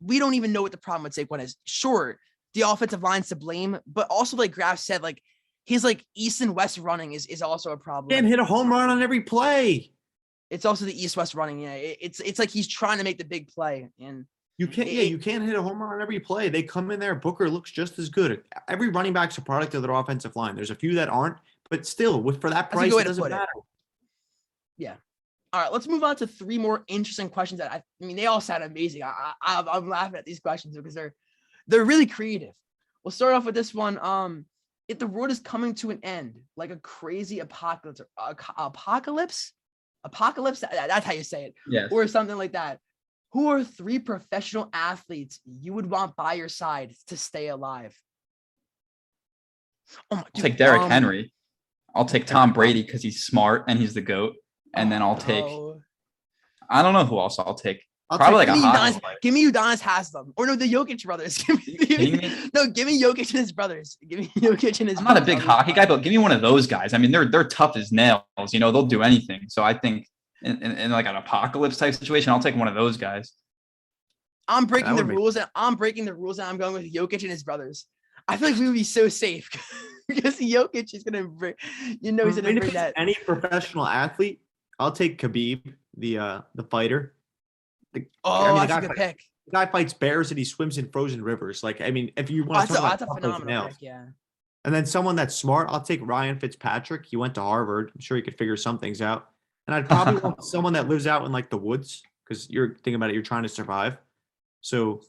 we 0.00 0.18
don't 0.18 0.34
even 0.34 0.52
know 0.52 0.62
what 0.62 0.72
the 0.72 0.78
problem 0.78 1.02
with 1.04 1.14
Saquon 1.14 1.42
is. 1.42 1.56
Sure, 1.64 2.18
the 2.54 2.62
offensive 2.62 3.02
line's 3.02 3.28
to 3.28 3.36
blame, 3.36 3.78
but 3.86 4.06
also 4.08 4.36
like 4.38 4.52
Graf 4.52 4.78
said, 4.78 5.02
like 5.02 5.20
he's 5.64 5.84
like 5.84 6.04
east 6.14 6.40
and 6.40 6.54
west 6.54 6.78
running 6.78 7.12
is 7.12 7.26
is 7.26 7.42
also 7.42 7.72
a 7.72 7.76
problem. 7.76 8.10
Can't 8.10 8.26
hit 8.26 8.38
a 8.38 8.44
home 8.44 8.70
run 8.70 8.88
on 8.90 9.02
every 9.02 9.20
play. 9.22 9.90
It's 10.48 10.64
also 10.64 10.84
the 10.84 11.02
east 11.04 11.16
west 11.16 11.34
running. 11.34 11.60
Yeah, 11.60 11.74
it- 11.74 11.98
it's 12.00 12.20
it's 12.20 12.38
like 12.38 12.50
he's 12.50 12.68
trying 12.68 12.98
to 12.98 13.04
make 13.04 13.18
the 13.18 13.24
big 13.24 13.48
play, 13.48 13.88
and 14.00 14.26
You 14.58 14.66
can't. 14.66 14.90
Yeah, 14.90 15.02
you 15.02 15.18
can't 15.18 15.44
hit 15.44 15.54
a 15.54 15.60
home 15.62 15.82
run 15.82 15.92
on 15.94 16.00
every 16.02 16.18
play. 16.18 16.48
They 16.48 16.62
come 16.62 16.90
in 16.90 16.98
there. 16.98 17.14
Booker 17.14 17.50
looks 17.50 17.70
just 17.70 17.98
as 17.98 18.08
good. 18.08 18.42
Every 18.68 18.88
running 18.88 19.12
back's 19.12 19.36
a 19.36 19.42
product 19.42 19.74
of 19.74 19.82
their 19.82 19.90
offensive 19.92 20.34
line. 20.34 20.56
There's 20.56 20.70
a 20.70 20.74
few 20.74 20.94
that 20.94 21.08
aren't, 21.10 21.36
but 21.68 21.86
still, 21.86 22.22
with 22.22 22.40
for 22.40 22.48
that 22.50 22.70
price, 22.70 22.90
good 22.90 23.02
it 23.02 23.04
doesn't 23.04 23.22
put 23.22 23.32
it. 23.32 23.34
matter. 23.34 23.48
all 25.52 25.62
right, 25.62 25.72
let's 25.72 25.86
move 25.88 26.02
on 26.02 26.16
to 26.16 26.26
three 26.26 26.58
more 26.58 26.84
interesting 26.88 27.28
questions 27.30 27.60
that 27.60 27.72
I, 27.72 27.76
I 27.76 28.04
mean 28.04 28.16
they 28.16 28.26
all 28.26 28.40
sound 28.40 28.62
amazing. 28.64 29.02
I, 29.02 29.32
I 29.42 29.54
I'm- 29.56 29.68
I'm 29.70 29.88
laughing 29.88 30.18
at 30.18 30.24
these 30.24 30.40
questions 30.40 30.76
because 30.76 30.94
they're 30.94 31.14
they're 31.66 31.84
really 31.84 32.06
creative. 32.06 32.52
We'll 33.04 33.12
start 33.12 33.34
off 33.34 33.44
with 33.44 33.54
this 33.54 33.72
one. 33.74 33.98
Um, 33.98 34.46
if 34.88 34.98
the 34.98 35.06
world 35.06 35.30
is 35.30 35.38
coming 35.40 35.74
to 35.76 35.90
an 35.90 36.00
end, 36.02 36.34
like 36.56 36.70
a 36.70 36.76
crazy 36.76 37.38
apocalypse, 37.40 38.00
apocalypse, 38.58 39.52
apocalypse. 40.04 40.60
that- 40.60 40.72
that's 40.72 41.06
how 41.06 41.12
you 41.12 41.24
say 41.24 41.44
it. 41.46 41.54
yes. 41.68 41.88
or 41.90 42.06
something 42.06 42.36
like 42.36 42.52
that. 42.52 42.80
Who 43.36 43.48
are 43.48 43.62
three 43.62 43.98
professional 43.98 44.70
athletes 44.72 45.40
you 45.44 45.74
would 45.74 45.90
want 45.90 46.16
by 46.16 46.32
your 46.32 46.48
side 46.48 46.94
to 47.08 47.18
stay 47.18 47.48
alive? 47.48 47.94
Oh 50.10 50.16
my, 50.16 50.18
I'll 50.22 50.26
dude, 50.32 50.42
take 50.42 50.56
Derrick 50.56 50.80
um, 50.80 50.90
Henry. 50.90 51.34
I'll 51.94 52.06
take 52.06 52.24
Tom 52.24 52.54
Brady 52.54 52.82
because 52.82 53.02
he's 53.02 53.24
smart 53.24 53.64
and 53.68 53.78
he's 53.78 53.92
the 53.92 54.00
goat. 54.00 54.36
And 54.74 54.90
then 54.90 55.02
I'll 55.02 55.18
take. 55.18 55.44
oh, 55.44 55.82
I 56.70 56.80
don't 56.80 56.94
know 56.94 57.04
who 57.04 57.18
else 57.18 57.38
I'll 57.38 57.52
take. 57.52 57.82
I'll 58.08 58.16
Probably 58.16 58.46
take- 58.46 58.48
like 58.48 58.48
a 58.48 58.52
give 58.54 58.62
me 58.62 58.68
hockey 58.70 58.92
Udonis, 58.94 59.00
player. 59.02 59.16
give 59.20 59.34
me 59.34 59.52
Udonis 59.52 59.80
Haslem, 59.82 60.32
or 60.38 60.46
no, 60.46 60.56
the 60.56 60.72
Jokic 60.72 61.04
brothers. 61.04 61.36
Give 61.44 61.56
me, 61.66 61.76
give 61.76 62.00
me- 62.22 62.50
no, 62.54 62.68
give 62.68 62.86
me 62.86 62.98
Jokic 63.02 63.28
and 63.34 63.40
his 63.40 63.52
brothers. 63.52 63.98
Give 64.08 64.18
me 64.20 64.28
Jokic 64.38 64.80
and 64.80 64.88
his. 64.88 64.96
I'm 64.96 65.04
not 65.04 65.18
a 65.18 65.24
big 65.26 65.40
hockey 65.40 65.74
guy, 65.74 65.84
but 65.84 65.98
give 66.02 66.10
me 66.10 66.16
one 66.16 66.32
of 66.32 66.40
those 66.40 66.66
guys. 66.66 66.94
I 66.94 66.98
mean, 66.98 67.10
they're 67.10 67.26
they're 67.26 67.46
tough 67.48 67.76
as 67.76 67.92
nails. 67.92 68.22
You 68.52 68.60
know, 68.60 68.72
they'll 68.72 68.86
do 68.86 69.02
anything. 69.02 69.42
So 69.48 69.62
I 69.62 69.74
think 69.74 70.06
in, 70.42 70.62
in, 70.62 70.72
in 70.72 70.90
like 70.90 71.06
an 71.06 71.16
apocalypse 71.16 71.76
type 71.76 71.94
situation, 71.94 72.32
I'll 72.32 72.40
take 72.40 72.56
one 72.56 72.68
of 72.68 72.74
those 72.74 72.96
guys. 72.96 73.32
I'm 74.48 74.66
breaking 74.66 74.90
That 74.90 74.96
the 74.96 75.02
would 75.02 75.08
make- 75.08 75.16
rules, 75.18 75.36
and 75.36 75.48
I'm 75.54 75.74
breaking 75.74 76.04
the 76.04 76.14
rules, 76.14 76.38
and 76.38 76.48
I'm 76.48 76.56
going 76.56 76.74
with 76.74 76.92
Jokic 76.92 77.22
and 77.22 77.30
his 77.30 77.42
brothers. 77.42 77.86
I 78.28 78.36
feel 78.36 78.50
like 78.50 78.58
we 78.58 78.66
would 78.66 78.74
be 78.74 78.84
so 78.84 79.08
safe 79.08 79.48
because 80.08 80.38
Jokic 80.38 80.94
is 80.94 81.02
gonna 81.04 81.26
bring, 81.26 81.54
you 82.00 82.12
know, 82.12 82.26
he's 82.26 82.36
gonna 82.36 82.48
mean, 82.48 82.58
bring 82.60 82.72
that. 82.72 82.92
any 82.96 83.14
professional 83.24 83.86
athlete, 83.86 84.40
I'll 84.78 84.92
take 84.92 85.20
Khabib, 85.20 85.72
the 85.96 86.18
uh 86.18 86.40
the 86.54 86.64
fighter. 86.64 87.14
The, 87.92 88.06
Oh, 88.24 88.54
mean, 88.54 88.62
the 88.62 88.66
that's 88.66 88.84
a 88.84 88.88
good 88.88 88.96
fight- 88.96 89.08
pick. 89.16 89.20
the 89.46 89.52
guy 89.52 89.66
fights 89.66 89.92
bears 89.94 90.30
and 90.30 90.38
he 90.38 90.44
swims 90.44 90.76
in 90.78 90.90
frozen 90.90 91.22
rivers. 91.22 91.62
Like, 91.62 91.80
I 91.80 91.90
mean, 91.90 92.10
if 92.16 92.30
you 92.30 92.42
Oh, 92.44 92.46
want 92.48 92.68
that's 92.68 92.72
to 92.72 92.78
a, 92.78 92.80
talk 92.82 92.90
that's 92.90 93.02
a 93.02 93.04
about 93.06 93.22
tough 93.22 93.32
as 93.34 93.38
phenomenal 93.40 93.68
pick. 93.68 93.76
Yeah. 93.80 94.04
And 94.64 94.74
then 94.74 94.84
someone 94.86 95.14
that's 95.16 95.34
smart, 95.34 95.68
I'll 95.70 95.80
take 95.80 96.00
Ryan 96.02 96.38
Fitzpatrick. 96.40 97.06
He 97.06 97.16
went 97.16 97.34
to 97.36 97.40
Harvard. 97.42 97.92
I'm 97.94 98.00
sure 98.00 98.16
he 98.16 98.22
could 98.22 98.36
figure 98.36 98.56
some 98.56 98.78
things 98.78 99.00
out. 99.00 99.28
And 99.66 99.74
I'd 99.74 99.86
probably 99.88 100.20
want 100.22 100.44
someone 100.44 100.72
that 100.74 100.88
lives 100.88 101.06
out 101.06 101.24
in 101.24 101.32
like 101.32 101.50
the 101.50 101.58
woods 101.58 102.02
because 102.24 102.48
you're 102.50 102.70
thinking 102.74 102.94
about 102.96 103.10
it, 103.10 103.14
you're 103.14 103.22
trying 103.22 103.42
to 103.44 103.48
survive. 103.48 103.96
So 104.60 105.02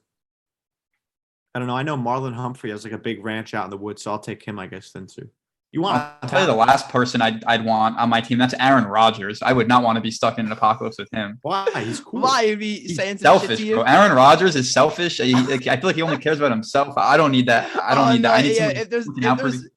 I 1.56 1.60
don't 1.60 1.68
know. 1.68 1.76
I 1.76 1.84
know 1.84 1.98
Marlon 1.98 2.34
Humphrey 2.34 2.70
has 2.72 2.84
like 2.84 2.94
a 2.94 2.98
big 2.98 3.24
ranch 3.24 3.54
out 3.54 3.66
in 3.66 3.72
the 3.72 3.78
woods, 3.78 4.04
so 4.04 4.12
I'll 4.12 4.20
take 4.20 4.44
him, 4.44 4.60
I 4.60 4.68
guess, 4.68 4.92
then 4.92 5.08
too. 5.08 5.30
You 5.74 5.82
want 5.82 6.02
I'll 6.22 6.30
tell 6.30 6.40
you 6.42 6.48
the 6.48 6.56
last 6.56 6.88
person 6.90 7.22
I'd, 7.22 7.44
I'd 7.44 7.66
want 7.66 7.98
on 7.98 8.10
my 8.10 8.22
team. 8.22 8.38
That's 8.38 8.54
Aaron 8.60 8.86
Rodgers. 8.86 9.42
I 9.42 9.52
would 9.54 9.68
not 9.68 9.84
want 9.84 9.98
to 9.98 10.02
be 10.02 10.12
stuck 10.12 10.40
in 10.40 10.46
an 10.46 10.52
apocalypse 10.52 10.98
with 10.98 11.10
him. 11.12 11.40
why? 11.42 11.68
He's 11.84 12.00
cool. 12.00 12.22
Why 12.22 12.44
you 12.44 12.56
be 12.58 12.80
He's 12.80 12.96
saying 12.96 13.18
some 13.18 13.34
shit 13.34 13.42
selfish, 13.42 13.60
to 13.60 13.66
you? 13.66 13.74
bro. 13.76 13.84
Aaron 13.84 14.16
Rodgers 14.16 14.56
is 14.56 14.72
selfish. 14.72 15.18
He- 15.18 15.34
I 15.36 15.58
feel 15.58 15.80
like 15.84 15.96
he 15.98 16.02
only 16.04 16.18
cares 16.20 16.38
about 16.40 16.52
himself. 16.52 16.94
I 16.98 17.18
don't 17.18 17.32
need 17.32 17.48
that. 17.48 17.70
I 17.84 17.96
don't 17.96 18.08
Oh, 18.08 18.14
need 18.14 18.22
that. 18.22 18.34
I 18.36 18.42
need 18.44 18.56
yeah, 18.56 18.68
someone 18.68 18.78
if 18.78 18.90
there's 18.90 19.08
if 19.08 19.38
there's 19.38 19.70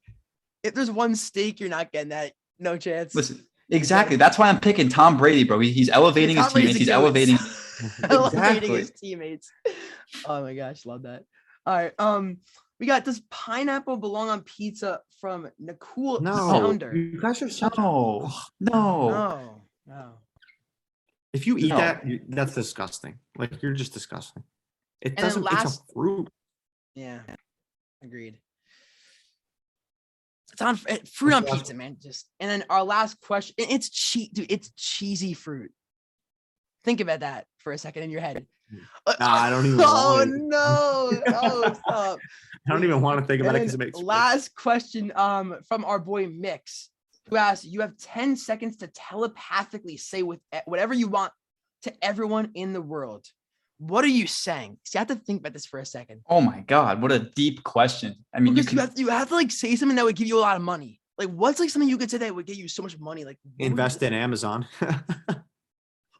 if 0.62 0.74
there's 0.74 0.90
one 0.90 1.15
steak, 1.16 1.59
you're 1.61 1.69
not 1.70 1.90
getting 1.90 2.11
that. 2.11 2.35
No 2.59 2.77
chance. 2.77 3.15
Listen, 3.15 3.44
Exactly. 3.71 4.17
That's 4.17 4.39
why 4.39 4.49
I'm 4.49 4.61
picking 4.61 4.89
Tom 4.89 5.17
Brady, 5.17 5.45
bro. 5.45 5.59
He- 5.61 5.73
He's 5.73 5.89
elevating 5.89 6.37
his 6.37 6.47
Tom 6.47 6.55
teammates. 6.55 6.73
the 6.75 6.79
He's 6.81 6.89
goat. 6.89 6.95
elevating. 6.95 7.39
elevating 8.11 8.71
his 8.75 8.91
teammates. 8.91 9.51
Oh 10.27 10.43
my 10.43 10.55
gosh, 10.55 10.85
love 10.87 11.03
that. 11.03 11.25
All 11.67 11.75
right. 11.75 11.93
Um, 11.99 12.39
we 12.79 12.87
got 12.87 13.05
does 13.05 13.21
pineapple 13.31 13.97
belong 13.97 14.29
on 14.31 14.41
pizza 14.43 15.01
from 15.21 15.49
Nicole 15.59 16.21
No, 16.21 16.35
Sounder? 16.35 16.95
you 16.95 17.21
guys 17.21 17.41
are 17.43 17.49
such. 17.51 17.77
No, 17.79 18.31
no. 18.59 19.09
No, 19.11 19.63
no. 19.87 20.13
If 21.33 21.47
you 21.47 21.57
eat 21.59 21.69
No. 21.69 21.77
that, 21.77 22.07
you, 22.07 22.21
that's 22.29 22.55
disgusting. 22.55 23.19
Like 23.39 23.63
you're 23.63 23.73
just 23.73 23.93
disgusting. 23.93 24.43
It 25.01 25.17
then 25.17 25.25
doesn't. 25.27 25.43
last- 25.43 25.65
it's 25.65 25.91
a 25.91 25.93
fruit. 25.95 26.29
Yeah, 26.95 27.21
agreed. 28.03 28.37
It's 30.52 30.62
on 30.62 30.78
eh, 30.89 30.98
fruit 31.10 31.32
on 31.32 31.43
What's 31.43 31.47
the 31.47 31.51
last 31.51 31.59
pizza, 31.60 31.74
man. 31.74 31.97
Just 32.01 32.28
and 32.40 32.51
then 32.51 32.64
our 32.70 32.85
last 32.85 33.20
question. 33.20 33.55
It's 33.59 33.89
cheat, 33.89 34.32
dude. 34.32 34.51
It's 34.51 34.70
cheesy 34.77 35.35
fruit. 35.35 35.72
Think 36.85 37.01
about 37.01 37.20
that 37.20 37.47
for 37.59 37.72
a 37.72 37.78
second 37.78 38.05
in 38.05 38.10
your 38.10 38.20
head. 38.20 38.47
Uh, 39.06 39.14
Nah, 39.18 39.35
I 39.35 39.51
don't 39.51 39.66
even 39.66 39.81
Oh 39.85 40.24
no! 40.27 41.22
Oh, 41.27 41.74
stop. 41.74 42.18
I 42.68 42.72
don't 42.72 42.85
even 42.85 43.01
want 43.01 43.20
to 43.20 43.27
think 43.27 43.40
about 43.43 43.56
it 43.56 43.60
because 43.60 43.74
it 43.74 43.78
makes. 43.78 43.98
last 43.98 44.55
question 44.55 45.12
um 45.16 45.56
from 45.68 45.85
our 45.85 45.98
boy 45.98 46.28
Mix, 46.28 46.90
who 47.28 47.36
asked, 47.36 47.64
"You 47.64 47.81
have 47.81 47.97
ten 47.98 48.36
seconds 48.36 48.77
to 48.78 48.86
telepathically 48.89 49.97
say 49.97 50.22
with 50.22 50.40
eh, 50.52 50.60
whatever 50.66 50.94
you 50.94 51.09
want 51.09 51.32
to 51.82 51.93
everyone 52.02 52.51
in 52.55 52.72
the 52.72 52.82
world. 52.82 53.27
What 53.81 54.05
are 54.05 54.09
you 54.09 54.27
saying?" 54.27 54.77
So 54.85 54.98
you 54.98 55.01
have 55.01 55.09
to 55.09 55.16
think 55.16 55.40
about 55.40 55.55
this 55.55 55.65
for 55.66 55.81
a 55.81 55.86
second. 55.86 56.20
Oh 56.28 56.40
my 56.43 56.61
God, 56.61 57.01
what 57.02 57.11
a 57.12 57.19
deep 57.19 57.65
question. 57.65 58.15
I 58.35 58.40
mean, 58.40 58.55
you 58.57 58.62
Because 58.62 58.73
you, 58.73 58.78
can, 58.78 58.86
have 58.86 58.94
to, 58.94 59.01
you 59.01 59.09
have 59.09 59.28
to 59.28 59.35
like 59.35 59.51
say 59.51 59.74
something 59.74 59.97
that 59.97 60.05
would 60.05 60.16
give 60.16 60.28
you 60.28 60.39
a 60.39 60.44
lot 60.44 60.57
of 60.57 60.62
money. 60.62 61.01
Like, 61.19 61.31
what's 61.31 61.59
like 61.61 61.70
something 61.70 61.89
you 61.89 61.98
could 61.98 62.11
say 62.11 62.19
that 62.19 62.35
would 62.35 62.47
get 62.47 62.57
you 62.57 62.69
so 62.69 62.82
much 62.82 62.98
money? 62.98 63.24
Like, 63.24 63.39
what 63.43 63.52
would 63.59 63.65
you 63.65 63.70
invest 63.70 64.02
in 64.02 64.12
Amazon. 64.12 64.66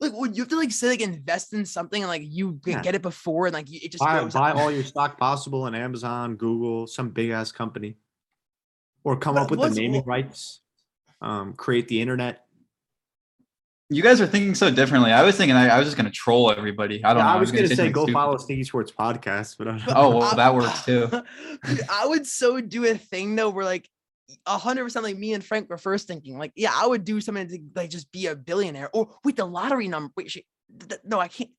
Like, 0.03 0.13
would 0.15 0.35
you 0.35 0.43
have 0.45 0.49
to 0.49 0.57
like 0.57 0.73
say 0.73 0.89
like 0.89 1.03
invest 1.03 1.53
in 1.53 1.67
something 1.67 2.03
and 2.03 2.09
like 2.09 2.23
you 2.25 2.59
Yeah. 2.65 2.81
get 2.81 2.95
it 2.95 3.03
before 3.03 3.49
and 3.49 3.53
like 3.55 3.69
you, 3.71 3.81
it 3.83 3.93
just 3.93 4.03
buy 4.03 4.19
goes 4.21 4.33
buy 4.33 4.53
all 4.53 4.71
your 4.73 4.83
stock 4.83 5.19
possible 5.19 5.67
in 5.67 5.75
Amazon, 5.75 6.37
Google, 6.37 6.87
some 6.87 7.11
big 7.11 7.29
ass 7.29 7.53
company, 7.53 7.99
or 9.05 9.19
come 9.19 9.35
But 9.35 9.43
up 9.43 9.51
with 9.51 9.61
the 9.61 9.69
naming 9.79 10.01
wha- 10.07 10.13
rights. 10.15 10.61
Um, 11.21 11.53
create 11.53 11.87
the 11.89 12.01
internet. 12.01 12.47
You 13.91 14.03
guys 14.03 14.21
are 14.21 14.27
thinking 14.27 14.55
so 14.55 14.71
differently. 14.71 15.13
I 15.13 15.23
was 15.25 15.37
thinking 15.37 15.57
I, 15.57 15.69
I 15.69 15.79
was 15.79 15.87
just 15.89 15.97
gonna 15.97 16.11
troll 16.11 16.51
everybody. 16.51 17.05
I 17.05 17.09
don't 17.13 17.19
Yeah, 17.19 17.25
know. 17.25 17.31
I 17.37 17.41
was 17.41 17.51
gonna 17.53 17.67
say 17.69 17.91
go 17.91 18.05
stupid. 18.05 18.13
follow 18.15 18.37
Sneaky 18.39 18.65
Sports 18.65 18.93
podcast, 18.93 19.57
but 19.59 19.69
Oh, 19.97 20.17
well, 20.17 20.35
that 20.37 20.55
works 20.55 20.85
too. 20.85 21.09
I 21.91 22.07
would 22.07 22.27
so 22.27 22.61
do 22.61 22.87
a 22.87 22.97
thing 22.97 23.35
though 23.37 23.51
where 23.51 23.65
like 23.65 23.89
a 24.47 24.57
hundred 24.57 24.85
percent 24.85 25.05
like 25.05 25.19
me 25.19 25.33
and 25.35 25.45
Frank 25.45 25.69
were 25.69 25.77
first 25.77 26.07
thinking 26.07 26.39
like 26.39 26.53
yeah 26.55 26.71
I 26.73 26.87
would 26.87 27.05
do 27.05 27.21
something 27.21 27.49
to 27.49 27.59
like 27.75 27.91
just 27.91 28.13
be 28.13 28.27
a 28.29 28.37
billionaire 28.37 28.89
or 28.93 29.17
wait 29.25 29.35
the 29.37 29.45
lottery 29.45 29.89
number 29.89 30.13
wait 30.17 30.31
shit, 30.31 30.45
th- 30.79 30.89
th- 30.89 31.01
no 31.05 31.19
I 31.19 31.27
can't 31.27 31.51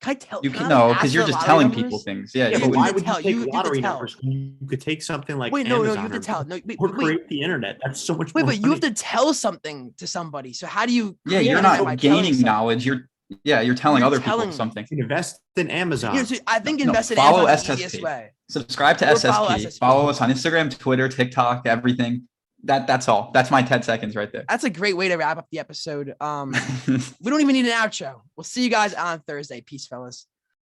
can 0.00 0.10
I 0.12 0.14
tell 0.14 0.40
You 0.42 0.50
can 0.50 0.60
can 0.60 0.68
no, 0.70 0.88
because 0.94 1.14
you're 1.14 1.26
just 1.26 1.34
lottery 1.34 1.46
telling 1.46 1.70
people 1.72 1.98
things. 1.98 2.32
Yeah, 2.34 2.48
yeah, 2.48 2.58
you 2.58 2.64
but 2.68 2.76
why 2.76 2.90
would 2.90 3.04
tell- 3.04 3.20
you 3.20 3.22
take 3.22 3.30
you- 3.34 3.38
you 3.40 3.40
have 3.40 3.50
to 3.50 3.56
lottery 3.56 3.80
tell. 3.82 3.92
numbers? 3.94 4.16
You 4.22 4.66
could 4.68 4.80
take 4.80 5.02
something 5.02 5.36
like 5.38 5.52
wait 5.52 5.66
no 5.66 5.82
no 5.82 5.92
you 5.92 5.98
have 5.98 6.12
to 6.12 6.20
tell 6.20 6.44
no 6.44 6.58
wait, 6.64 6.76
or 6.78 6.88
wait, 6.88 6.96
wait, 6.96 7.04
create 7.04 7.28
the 7.28 7.42
internet. 7.42 7.78
That's 7.84 8.00
so 8.00 8.14
much 8.14 8.32
wait 8.34 8.42
more. 8.44 8.52
but 8.54 8.62
you 8.62 8.70
have 8.70 8.80
to 8.80 8.92
tell 8.92 9.34
something 9.34 9.92
to 9.98 10.06
somebody 10.06 10.52
so 10.52 10.66
how 10.66 10.86
do 10.86 10.92
you 10.92 11.16
yeah, 11.26 11.40
you're 11.40 11.60
not 11.62 11.98
gaining 11.98 12.40
knowledge. 12.40 12.86
You're 12.86 13.08
yeah, 13.44 13.60
you're 13.60 13.76
telling 13.76 14.00
You're 14.00 14.08
other 14.08 14.18
telling- 14.18 14.46
people 14.48 14.56
something. 14.56 14.86
invest 14.90 15.38
in 15.56 15.70
Amazon. 15.70 16.14
you 16.14 16.20
know, 16.22 16.26
so 16.26 16.34
I 16.48 16.58
think 16.58 16.80
No, 16.80 16.86
invest 16.86 17.12
in 17.12 17.16
follow 17.16 17.46
Amazon 17.46 17.54
is 17.60 17.66
the 17.66 17.72
easiest 17.74 17.94
SSP. 17.96 18.02
way 18.04 18.30
Subscribe 18.48 18.98
to 18.98 19.12
Or 19.12 19.16
follow 19.16 19.48
SSP. 19.50 19.66
SSP. 19.66 19.78
Follow 19.78 20.08
us 20.10 20.20
on 20.20 20.30
Instagram, 20.32 20.76
Twitter, 20.76 21.08
TikTok, 21.08 21.66
everything. 21.66 22.26
That 22.64 22.86
that's 22.86 23.08
all. 23.08 23.30
That's 23.32 23.50
my 23.50 23.62
10 23.62 23.82
seconds 23.82 24.14
right 24.16 24.30
there. 24.32 24.44
that's 24.48 24.64
a 24.64 24.70
great 24.70 24.96
way 24.96 25.08
to 25.08 25.16
wrap 25.16 25.38
up 25.38 25.46
the 25.50 25.58
episode 25.58 26.14
um 26.20 26.54
we 26.86 27.30
don't 27.30 27.40
even 27.40 27.54
need 27.54 27.66
an 27.66 27.72
outro 27.72 28.20
we'll 28.36 28.44
see 28.44 28.62
you 28.64 28.70
guys 28.70 28.92
on 28.94 29.20
Thursday 29.20 29.60
peace 29.60 29.86
fellas 29.86 30.26